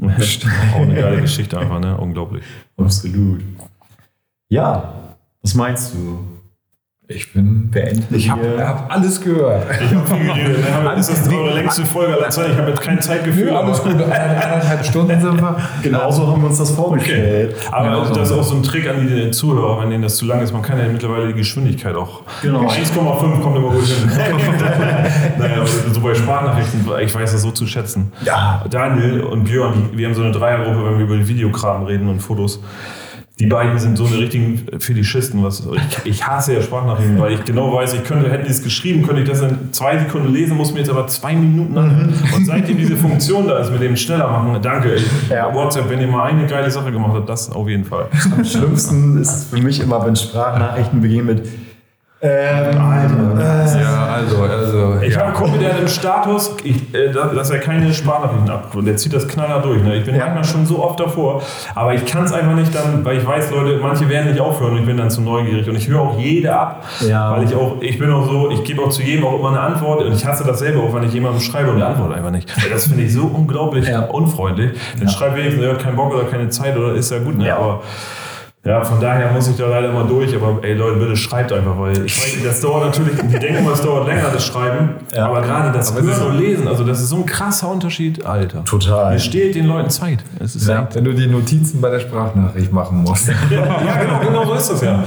auch 0.02 0.80
eine 0.80 0.94
geile 0.94 1.20
Geschichte 1.20 1.58
einfach, 1.58 1.80
ne? 1.80 1.96
Unglaublich. 1.96 2.44
Absolut. 2.76 3.42
Ja, 4.48 4.94
was 5.42 5.54
meinst 5.54 5.94
du? 5.94 6.37
Ich 7.10 7.32
bin 7.32 7.70
Beenden 7.70 8.14
Ich 8.14 8.28
habe 8.28 8.62
hab 8.62 8.92
alles 8.94 9.18
gehört. 9.22 9.64
Ich 9.82 9.94
habe 9.94 10.06
viel 10.14 10.26
geredet. 10.26 10.58
Ne? 10.84 10.92
Ist 10.98 11.08
das 11.10 11.26
eure 11.32 11.54
längste 11.54 11.86
Folge 11.86 12.12
aller 12.12 12.28
Zeiten? 12.28 12.52
Ich 12.52 12.58
habe 12.58 12.68
jetzt 12.68 12.82
kein 12.82 13.00
Zeitgefühl. 13.00 13.46
Nö, 13.46 13.56
alles 13.56 13.80
aber- 13.80 13.92
gut. 13.94 14.02
Eineinhalb 14.02 14.84
Stunden 14.84 15.18
sind 15.18 15.40
wir. 15.40 15.56
Genauso 15.82 16.26
haben 16.26 16.42
wir 16.42 16.48
uns 16.50 16.58
das 16.58 16.70
vorgestellt. 16.72 17.56
Aber 17.72 17.84
Genau 17.88 18.04
so. 18.04 18.12
das 18.14 18.30
ist 18.30 18.36
auch 18.36 18.42
so 18.42 18.56
ein 18.56 18.62
Trick 18.62 18.86
an 18.90 19.08
die 19.08 19.30
Zuhörer, 19.30 19.80
wenn 19.80 19.88
denen 19.88 20.02
das 20.02 20.16
zu 20.18 20.26
lang 20.26 20.42
ist. 20.42 20.52
Man 20.52 20.60
kann 20.60 20.78
ja 20.78 20.84
mittlerweile 20.86 21.28
die 21.28 21.32
Geschwindigkeit 21.32 21.94
auch. 21.96 22.20
Genau. 22.42 22.68
1,5 22.68 23.40
kommt 23.40 23.56
immer 23.56 23.70
gut 23.70 23.86
hin. 23.86 24.06
naja, 25.38 25.56
aber 25.56 25.66
so 25.66 26.00
bei 26.02 26.14
Sprachnachrichten, 26.14 26.84
ich 27.00 27.14
weiß 27.14 27.32
das 27.32 27.40
so 27.40 27.50
zu 27.52 27.66
schätzen. 27.66 28.12
Ja. 28.22 28.62
Daniel 28.68 29.20
und 29.22 29.44
Björn, 29.44 29.88
wir 29.94 30.06
haben 30.08 30.14
so 30.14 30.20
eine 30.24 30.32
Dreiergruppe, 30.32 30.84
wenn 30.84 30.98
wir 30.98 31.06
über 31.06 31.26
Videokram 31.26 31.84
reden 31.84 32.06
und 32.10 32.20
Fotos. 32.20 32.60
Die 33.40 33.46
beiden 33.46 33.78
sind 33.78 33.96
so 33.96 34.04
eine 34.06 34.18
richtigen 34.18 34.66
Fetischisten. 34.80 35.44
Was, 35.44 35.62
ich, 36.04 36.06
ich 36.10 36.26
hasse 36.26 36.54
ja 36.54 36.60
Sprachnachrichten, 36.60 37.20
weil 37.20 37.34
ich 37.34 37.44
genau 37.44 37.72
weiß, 37.72 37.94
ich 37.94 38.02
könnte, 38.02 38.28
hätten 38.30 38.44
die 38.46 38.50
es 38.50 38.62
geschrieben, 38.64 39.06
könnte 39.06 39.22
ich 39.22 39.28
das 39.28 39.40
in 39.42 39.72
zwei 39.72 39.96
Sekunden 39.96 40.32
lesen, 40.32 40.56
muss 40.56 40.72
mir 40.72 40.80
jetzt 40.80 40.90
aber 40.90 41.06
zwei 41.06 41.34
Minuten 41.36 41.78
anhören. 41.78 42.12
Und 42.34 42.44
seitdem 42.46 42.76
diese 42.78 42.96
Funktion 42.96 43.46
da 43.46 43.58
ist, 43.58 43.70
mit 43.70 43.80
dem 43.80 43.96
schneller 43.96 44.28
machen, 44.28 44.60
danke. 44.60 44.94
Ich, 44.94 45.06
Ja. 45.30 45.54
WhatsApp, 45.54 45.88
wenn 45.88 46.00
ihr 46.00 46.08
mal 46.08 46.24
eine 46.24 46.46
geile 46.46 46.68
Sache 46.70 46.90
gemacht 46.90 47.12
habt, 47.14 47.28
das 47.28 47.50
auf 47.52 47.68
jeden 47.68 47.84
Fall. 47.84 48.06
Am 48.36 48.44
schlimmsten 48.44 49.20
ist 49.20 49.32
es 49.32 49.44
für 49.44 49.62
mich 49.62 49.78
immer, 49.80 50.04
wenn 50.04 50.16
Sprachnachrichten 50.16 51.00
beginnen 51.00 51.26
mit 51.26 51.48
ähm, 52.20 52.76
Ja, 53.80 54.06
also, 54.14 54.42
also. 54.42 54.94
Ich 55.02 55.14
ja. 55.14 55.20
habe 55.20 55.26
einen 55.28 55.36
Kumpel, 55.36 55.60
der 55.60 55.72
hat 55.74 55.80
im 55.80 55.88
Status, 55.88 56.56
ich, 56.64 56.92
äh, 56.94 57.12
da- 57.12 57.28
dass 57.28 57.50
er 57.50 57.58
keine 57.60 57.92
Sprachnachrichten 57.92 58.50
ab 58.50 58.74
und 58.74 58.84
der 58.86 58.96
zieht 58.96 59.12
das 59.12 59.28
knaller 59.28 59.60
durch. 59.62 59.82
Ne? 59.82 59.96
Ich 59.96 60.04
bin 60.04 60.14
Ja. 60.16 60.24
manchmal 60.24 60.44
schon 60.44 60.66
so 60.66 60.82
oft 60.82 60.98
davor, 60.98 61.42
aber 61.74 61.94
ich 61.94 62.04
kann 62.04 62.24
es 62.24 62.32
einfach 62.32 62.54
nicht 62.54 62.74
dann, 62.74 63.04
weil 63.04 63.18
ich 63.18 63.26
weiß, 63.26 63.50
Leute, 63.52 63.78
manche 63.80 64.08
werden 64.08 64.30
nicht 64.30 64.40
aufhören 64.40 64.72
und 64.72 64.78
ich 64.80 64.86
bin 64.86 64.96
dann 64.96 65.10
zu 65.10 65.20
neugierig 65.20 65.68
und 65.68 65.76
ich 65.76 65.86
höre 65.88 66.00
auch 66.00 66.18
jede 66.18 66.54
ab, 66.58 66.84
Ja. 67.08 67.30
weil 67.36 67.44
ich 67.44 67.54
auch, 67.54 67.76
ich 67.80 67.98
bin 67.98 68.10
auch 68.10 68.26
so, 68.26 68.50
ich 68.50 68.64
gebe 68.64 68.82
auch 68.82 68.90
zu 68.90 69.02
jedem 69.02 69.24
auch 69.24 69.38
immer 69.38 69.50
eine 69.50 69.60
Antwort 69.60 70.02
und 70.02 70.12
ich 70.12 70.26
hasse 70.26 70.44
das 70.44 70.58
selber 70.58 70.82
auch, 70.82 70.94
wenn 70.94 71.04
ich 71.04 71.12
jemandem 71.12 71.40
schreibe 71.40 71.70
und 71.70 71.78
der 71.78 71.88
antwortet 71.88 72.16
einfach 72.16 72.30
nicht. 72.32 72.50
Weil 72.62 72.70
Das 72.70 72.88
finde 72.88 73.04
ich 73.04 73.12
so 73.12 73.22
unglaublich 73.32 73.86
unfreundlich. 74.10 74.72
Dann 74.98 75.08
schreibt 75.08 75.36
wenigstens, 75.36 75.62
er 75.64 75.70
hat 75.74 75.78
keinen 75.82 75.96
Bock 75.96 76.12
oder 76.12 76.24
keine 76.24 76.48
Zeit 76.48 76.76
oder 76.76 76.94
ist 76.94 77.10
ja 77.12 77.18
gut, 77.20 77.38
ne? 77.38 77.54
Aber 77.54 77.82
Ja, 78.68 78.84
von 78.84 79.00
daher 79.00 79.32
muss 79.32 79.48
ich 79.48 79.56
da 79.56 79.66
leider 79.66 79.90
mal 79.90 80.06
durch, 80.06 80.34
aber 80.36 80.58
ey 80.62 80.74
Leute, 80.74 80.98
bitte 80.98 81.16
schreibt 81.16 81.50
einfach, 81.54 81.78
weil 81.78 82.04
ich 82.04 82.14
weiß, 82.14 82.44
das 82.44 82.60
dauert 82.60 82.84
natürlich, 82.84 83.18
die 83.18 83.38
denken 83.38 83.60
immer, 83.60 83.72
es 83.72 83.80
dauert 83.80 84.06
länger, 84.06 84.24
das 84.30 84.44
Schreiben, 84.44 84.90
aber 85.16 85.40
gerade 85.40 85.72
das 85.72 85.94
Hören 85.94 86.26
und 86.26 86.38
Lesen, 86.38 86.68
also 86.68 86.84
das 86.84 87.00
ist 87.00 87.08
so 87.08 87.16
ein 87.16 87.24
krasser 87.24 87.70
Unterschied, 87.70 88.26
Alter. 88.26 88.64
Total. 88.66 89.14
Es 89.14 89.24
steht 89.24 89.54
den 89.54 89.66
Leuten 89.66 89.88
Zeit. 89.88 90.18
Es 90.38 90.54
ist 90.54 90.68
Ja, 90.68 90.86
wenn 90.92 91.02
du 91.04 91.14
die 91.14 91.26
Notizen 91.26 91.80
bei 91.80 91.88
der 91.88 92.00
Sprachnachricht 92.00 92.70
machen 92.70 93.02
musst. 93.04 93.28
ja, 93.50 94.02
genau, 94.02 94.20
genau 94.20 94.44
so 94.44 94.52
ist 94.52 94.70
das 94.70 94.82
ja. 94.82 95.02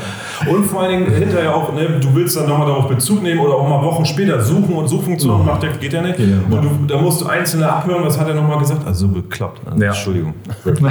Und 0.50 0.64
vor 0.66 0.82
allen 0.82 1.06
Dingen 1.06 1.14
hinterher 1.14 1.56
auch, 1.56 1.72
ne, 1.72 2.00
du 2.02 2.16
willst 2.16 2.36
dann 2.36 2.50
nochmal 2.50 2.66
darauf 2.66 2.88
Bezug 2.88 3.22
nehmen 3.22 3.42
oder 3.42 3.54
auch 3.54 3.70
mal 3.70 3.84
Wochen 3.86 4.06
später 4.06 4.42
suchen 4.42 4.74
und 4.74 4.88
Suchfunktion 4.88 5.46
macht 5.46 5.62
der, 5.62 5.70
geht 5.74 5.94
ja 5.94 6.02
nicht. 6.02 6.18
Ja. 6.18 6.26
Und 6.50 6.64
du, 6.64 6.70
da 6.88 7.00
musst 7.00 7.22
du 7.22 7.28
einzelne 7.28 7.72
abhören, 7.72 8.04
was 8.04 8.20
hat 8.20 8.28
er 8.28 8.34
nochmal 8.34 8.58
gesagt? 8.58 8.88
Also 8.88 9.06
so 9.06 9.14
bekloppt. 9.14 9.62
Also, 9.68 9.84
Ja. 9.84 9.90
Entschuldigung. 9.90 10.34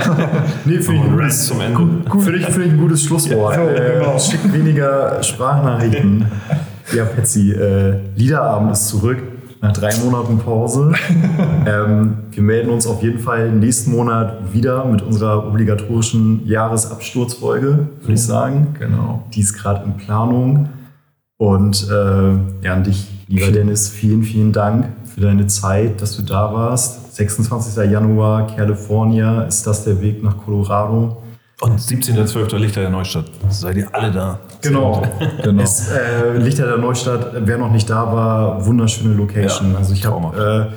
Nee, 0.65 0.77
ein 0.77 1.15
Rest 1.19 1.47
zum 1.47 1.61
Ende. 1.61 1.75
Gut, 1.75 2.23
finde 2.23 2.39
ich, 2.39 2.47
finde 2.47 2.60
ich 2.65 2.73
ein 2.73 2.79
gutes 2.79 3.05
Schlusswort. 3.05 3.57
Ja, 3.57 3.71
äh, 3.71 3.99
genau. 3.99 4.19
Schickt 4.19 4.53
weniger 4.53 5.23
Sprachnachrichten. 5.23 6.27
Ja, 6.93 7.05
Patsy, 7.05 7.53
äh, 7.53 8.01
Liederabend 8.17 8.73
ist 8.73 8.89
zurück 8.89 9.19
nach 9.61 9.73
drei 9.73 9.95
Monaten 9.99 10.39
Pause. 10.39 10.93
ähm, 11.67 12.17
wir 12.33 12.43
melden 12.43 12.71
uns 12.71 12.87
auf 12.87 13.03
jeden 13.03 13.21
Fall 13.21 13.53
nächsten 13.53 13.93
Monat 13.93 14.53
wieder 14.53 14.85
mit 14.87 15.03
unserer 15.03 15.47
obligatorischen 15.47 16.47
Jahresabsturzfolge, 16.47 17.89
würde 18.01 18.13
ich 18.13 18.23
sagen. 18.23 18.75
Genau. 18.79 19.25
Die 19.35 19.41
ist 19.41 19.55
gerade 19.55 19.85
in 19.85 19.97
Planung. 19.99 20.71
Und 21.37 21.89
äh, 21.89 22.33
ja, 22.67 22.75
an 22.75 22.85
dich, 22.85 23.09
lieber 23.29 23.51
Dennis, 23.51 23.89
vielen, 23.89 24.23
vielen 24.23 24.53
Dank 24.53 24.87
für 25.15 25.21
deine 25.21 25.47
Zeit, 25.47 26.03
dass 26.03 26.17
du 26.17 26.23
da 26.23 26.53
warst. 26.53 27.15
26. 27.15 27.91
Januar, 27.91 28.47
California, 28.47 29.43
ist 29.43 29.67
das 29.67 29.85
der 29.85 30.01
Weg 30.01 30.23
nach 30.23 30.37
Colorado? 30.39 31.23
Und 31.61 31.79
17.12. 31.79 32.57
Lichter 32.57 32.81
der 32.81 32.91
Neustadt. 32.91 33.27
Seid 33.51 33.77
ihr 33.77 33.95
alle 33.95 34.11
da? 34.11 34.39
Genau. 34.63 35.03
Genau. 35.43 35.63
Es, 35.63 35.91
äh, 35.91 36.37
Lichter 36.39 36.67
der 36.67 36.79
Neustadt, 36.79 37.33
wer 37.35 37.59
noch 37.59 37.71
nicht 37.71 37.89
da 37.89 38.13
war, 38.13 38.65
wunderschöne 38.65 39.15
Location. 39.15 39.73
Ja, 39.73 39.79
also 39.79 39.93
ich 39.93 40.05
habe 40.07 40.71
äh, 40.71 40.75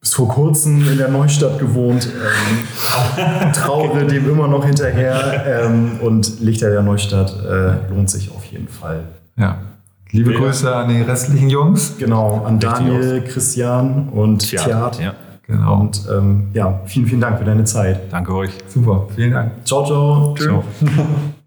bis 0.00 0.14
vor 0.14 0.28
kurzem 0.28 0.88
in 0.88 0.98
der 0.98 1.08
Neustadt 1.08 1.58
gewohnt, 1.58 2.08
ähm, 2.08 3.52
trauere 3.52 4.04
dem 4.04 4.28
immer 4.28 4.48
noch 4.48 4.64
hinterher. 4.64 5.64
Ähm, 5.64 6.00
und 6.00 6.40
Lichter 6.40 6.70
der 6.70 6.82
Neustadt 6.82 7.32
äh, 7.44 7.88
lohnt 7.92 8.10
sich 8.10 8.30
auf 8.30 8.44
jeden 8.46 8.68
Fall. 8.68 9.04
Ja. 9.36 9.58
Liebe. 10.10 10.34
Grüße 10.34 10.74
an 10.74 10.88
die 10.90 11.00
restlichen 11.02 11.48
Jungs. 11.48 11.94
Genau, 11.98 12.44
an 12.44 12.60
Daniel, 12.60 13.22
Christian 13.22 14.10
und 14.10 14.40
Thiat. 14.40 15.00
Ja. 15.00 15.14
Genau. 15.46 15.80
Und 15.80 16.06
ähm, 16.10 16.48
ja, 16.52 16.80
vielen, 16.86 17.06
vielen 17.06 17.20
Dank 17.20 17.38
für 17.38 17.44
deine 17.44 17.64
Zeit. 17.64 18.12
Danke 18.12 18.34
euch. 18.34 18.50
Super. 18.68 19.06
Vielen 19.14 19.32
Dank. 19.32 19.66
Ciao, 19.66 19.84
ciao. 19.84 20.34
Ciao. 20.36 20.64